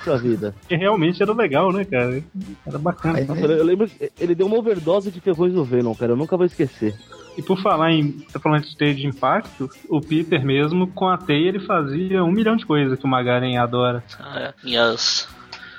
Sua 0.03 0.17
vida. 0.17 0.55
E 0.69 0.75
realmente 0.77 1.21
era 1.21 1.33
legal, 1.33 1.73
né, 1.73 1.83
cara? 1.83 2.23
Era 2.65 2.77
bacana. 2.77 3.19
Aí, 3.19 3.25
Nossa, 3.25 3.41
eu 3.41 3.65
lembro 3.65 3.87
que 3.87 4.11
ele 4.19 4.33
deu 4.33 4.47
uma 4.47 4.57
overdose 4.57 5.11
de 5.11 5.19
ferrões 5.19 5.53
no 5.53 5.63
Venom, 5.65 5.93
cara. 5.93 6.13
Eu 6.13 6.15
nunca 6.15 6.37
vou 6.37 6.45
esquecer. 6.45 6.95
E 7.37 7.41
por 7.41 7.61
falar 7.61 7.91
em. 7.91 8.11
Tá 8.31 8.39
falando 8.39 8.63
de 8.63 8.75
teia 8.77 8.93
de 8.93 9.07
impacto, 9.07 9.69
o 9.89 9.99
Peter 10.01 10.43
mesmo, 10.45 10.87
com 10.87 11.07
a 11.07 11.17
teia, 11.17 11.49
ele 11.49 11.59
fazia 11.59 12.23
um 12.23 12.31
milhão 12.31 12.55
de 12.55 12.65
coisas 12.65 12.97
que 12.97 13.05
o 13.05 13.07
Magaren 13.07 13.57
adora. 13.57 14.03
Ah, 14.19 14.39
é. 14.39 14.53
Minhas 14.63 15.27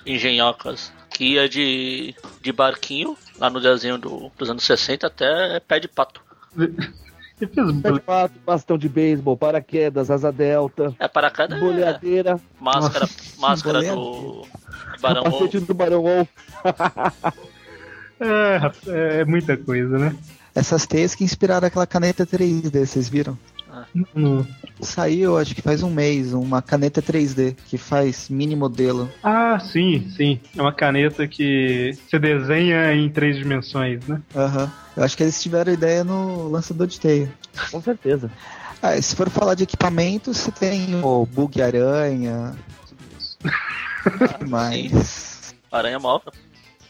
engenhocas. 0.06 0.92
Que 1.10 1.34
ia 1.34 1.48
de, 1.48 2.14
de 2.40 2.52
barquinho, 2.52 3.16
lá 3.38 3.50
no 3.50 3.60
desenho 3.60 3.98
do, 3.98 4.30
dos 4.38 4.48
anos 4.48 4.64
60, 4.64 5.06
até 5.06 5.60
pé 5.60 5.80
de 5.80 5.88
pato. 5.88 6.22
Ele 6.56 6.74
fez 7.52 7.80
Pé 7.82 7.92
de 7.92 8.00
pato, 8.00 8.34
bastão 8.44 8.78
de 8.78 8.88
beisebol, 8.88 9.36
paraquedas, 9.36 10.10
asa 10.10 10.30
delta, 10.32 10.94
É 10.98 11.08
paraquedas, 11.08 11.56
é 11.56 11.60
boleadeira, 11.60 12.40
máscara, 12.60 13.08
máscara 13.38 13.82
do. 13.82 14.46
Barão 15.00 15.22
Wolf. 15.22 15.34
capacete 15.34 15.60
do 15.60 15.74
Barão 15.74 16.02
Wolf. 16.02 16.28
É, 18.20 18.56
rapaz, 18.58 18.86
é 18.88 19.24
muita 19.24 19.56
coisa, 19.56 19.98
né? 19.98 20.14
Essas 20.54 20.86
teias 20.86 21.14
que 21.14 21.24
inspiraram 21.24 21.66
aquela 21.66 21.86
caneta 21.86 22.26
3D, 22.26 22.84
vocês 22.84 23.08
viram? 23.08 23.38
Hum. 24.14 24.44
Saiu, 24.82 25.36
acho 25.36 25.54
que 25.54 25.62
faz 25.62 25.82
um 25.82 25.90
mês, 25.90 26.32
uma 26.32 26.62
caneta 26.62 27.02
3D 27.02 27.56
que 27.66 27.76
faz 27.76 28.28
mini 28.28 28.56
modelo. 28.56 29.10
Ah, 29.22 29.58
sim, 29.60 30.10
sim. 30.16 30.40
É 30.56 30.60
uma 30.60 30.72
caneta 30.72 31.26
que 31.26 31.92
você 32.08 32.18
desenha 32.18 32.92
em 32.94 33.08
três 33.08 33.36
dimensões, 33.36 34.06
né? 34.06 34.20
Aham. 34.34 34.70
Eu 34.96 35.04
acho 35.04 35.16
que 35.16 35.22
eles 35.22 35.40
tiveram 35.42 35.72
ideia 35.72 36.02
no 36.04 36.48
lançador 36.48 36.86
de 36.86 36.98
teia. 36.98 37.32
Com 37.70 37.80
certeza. 37.80 38.30
Ah, 38.82 39.00
se 39.00 39.14
for 39.14 39.28
falar 39.28 39.54
de 39.54 39.64
equipamento, 39.64 40.32
você 40.32 40.50
tem 40.50 40.94
o 41.02 41.26
Bug 41.26 41.60
Aranha. 41.60 42.54
Mas. 44.48 45.54
Aranha 45.70 45.98
móvel. 45.98 46.32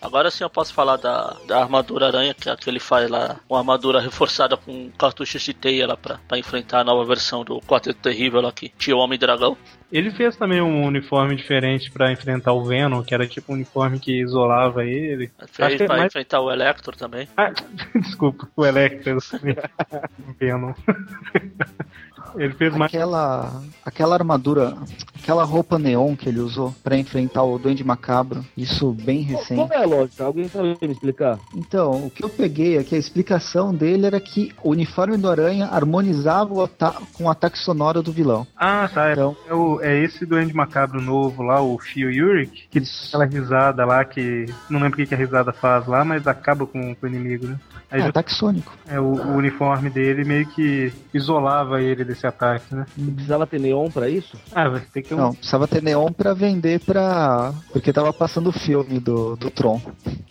Agora 0.03 0.31
sim 0.31 0.43
eu 0.45 0.51
posso 0.51 0.73
falar 0.73 0.97
da, 0.97 1.37
da 1.47 1.61
armadura 1.63 2.07
aranha, 2.07 2.33
que, 2.35 2.49
é 2.49 2.53
a 2.53 2.57
que 2.57 2.69
ele 2.71 2.81
faz 2.81 3.09
lá, 3.11 3.37
uma 3.49 3.59
armadura 3.59 4.01
reforçada 4.01 4.57
com 4.57 4.91
cartuchos 4.99 5.43
de 5.43 5.53
teia 5.53 5.87
lá 5.87 5.97
pra, 5.97 6.19
pra 6.27 6.39
enfrentar 6.39 6.81
a 6.81 6.85
nova 6.85 7.05
versão 7.05 7.45
do 7.45 7.61
Quarteto 7.61 8.01
Terrível 8.01 8.41
lá 8.41 8.51
que 8.51 8.71
tinha 8.79 8.97
o 8.97 8.99
Homem 9.01 9.19
Dragão. 9.19 9.57
Ele 9.93 10.11
fez 10.11 10.37
também 10.37 10.61
um 10.63 10.85
uniforme 10.87 11.35
diferente 11.37 11.91
pra 11.91 12.13
enfrentar 12.13 12.53
o 12.53 12.65
Venom, 12.65 13.03
que 13.03 13.13
era 13.13 13.27
tipo 13.27 13.53
um 13.53 13.57
uniforme 13.57 13.99
que 13.99 14.21
isolava 14.23 14.85
ele. 14.85 15.31
Fez 15.49 15.75
é 15.81 15.87
pra 15.87 15.97
mais- 15.97 16.07
enfrentar 16.07 16.41
o 16.41 16.51
Electro 16.51 16.97
também. 16.97 17.29
Ah, 17.37 17.53
desculpa, 17.97 18.49
o 18.57 18.65
Electro. 18.65 19.19
Venom. 20.39 20.73
Ele 22.37 22.53
fez 22.55 22.75
mais. 22.75 22.93
Aquela, 22.93 23.63
aquela 23.85 24.15
armadura, 24.15 24.75
aquela 25.21 25.45
roupa 25.45 25.79
neon 25.79 26.15
que 26.17 26.29
ele 26.29 26.41
usou 26.41 26.75
pra 26.83 26.97
enfrentar 26.97 27.43
o 27.43 27.59
Duende 27.59 27.85
Macabro, 27.85 28.45
isso 28.57 28.93
bem 28.93 29.21
recente. 29.23 29.55
Qual 29.57 29.69
é 29.73 29.83
a 29.83 29.87
lógica? 29.87 30.25
Alguém 30.25 30.49
sabe 30.49 30.77
me 30.81 30.93
explicar? 30.93 31.39
Então, 31.55 32.07
o 32.07 32.11
que 32.11 32.25
eu 32.25 32.29
peguei 32.29 32.79
aqui, 32.79 32.95
a 32.95 32.99
explicação 32.99 33.75
dele 33.75 34.07
era 34.07 34.21
que 34.21 34.53
o 34.63 34.71
uniforme 34.71 35.17
do 35.17 35.29
Aranha 35.31 35.67
harmonizava 35.71 36.53
o 36.55 36.63
ata- 36.63 36.95
com 37.15 37.25
o 37.25 37.31
ataque 37.31 37.59
sonoro 37.59 38.03
do 38.03 38.13
vilão. 38.13 38.47
Ah, 38.57 38.89
tá. 38.93 39.09
É, 39.09 39.13
Então- 39.13 39.37
é 39.49 39.55
o- 39.55 39.81
é 39.81 39.99
esse 40.05 40.25
Duende 40.27 40.55
Macabro 40.55 41.01
novo 41.01 41.43
lá, 41.43 41.61
o 41.61 41.79
Fio 41.79 42.11
Yurik, 42.11 42.69
que 42.71 42.79
Isso. 42.79 43.09
aquela 43.09 43.25
risada 43.25 43.85
lá 43.85 44.05
que. 44.05 44.47
Não 44.69 44.79
lembro 44.81 44.95
o 44.95 44.97
que, 44.97 45.07
que 45.07 45.15
a 45.15 45.19
risada 45.19 45.53
faz 45.53 45.87
lá, 45.87 46.05
mas 46.05 46.27
acaba 46.27 46.67
com, 46.67 46.95
com 46.95 47.07
o 47.07 47.09
inimigo, 47.09 47.47
né? 47.47 47.59
Aí 47.91 47.99
É, 48.01 48.03
já- 48.05 48.09
ataque 48.11 48.33
sônico. 48.33 48.73
é, 48.87 49.01
o, 49.01 49.05
o 49.05 49.35
uniforme 49.37 49.91
dele 49.91 50.25
meio 50.25 50.47
que 50.47 50.93
isolava 51.13 51.83
ele 51.83 52.05
desse 52.05 52.20
ataque, 52.27 52.75
né? 52.75 52.87
Não 52.97 53.13
precisava 53.15 53.47
ter 53.47 53.61
neon 53.61 53.91
pra 53.91 54.09
isso? 54.09 54.37
Ah, 54.55 54.69
vai 54.69 54.81
ter 54.81 55.03
que 55.03 55.15
um. 55.15 55.17
Não, 55.17 55.35
precisava 55.35 55.67
ter 55.69 55.83
neon 55.83 56.13
pra 56.13 56.35
vender 56.35 56.81
pra. 56.81 57.53
Porque 57.73 57.93
tava 57.93 58.13
passando 58.13 58.49
o 58.49 58.53
filme 58.53 58.99
do, 59.01 59.37
do 59.37 59.51
Tron. 59.51 59.81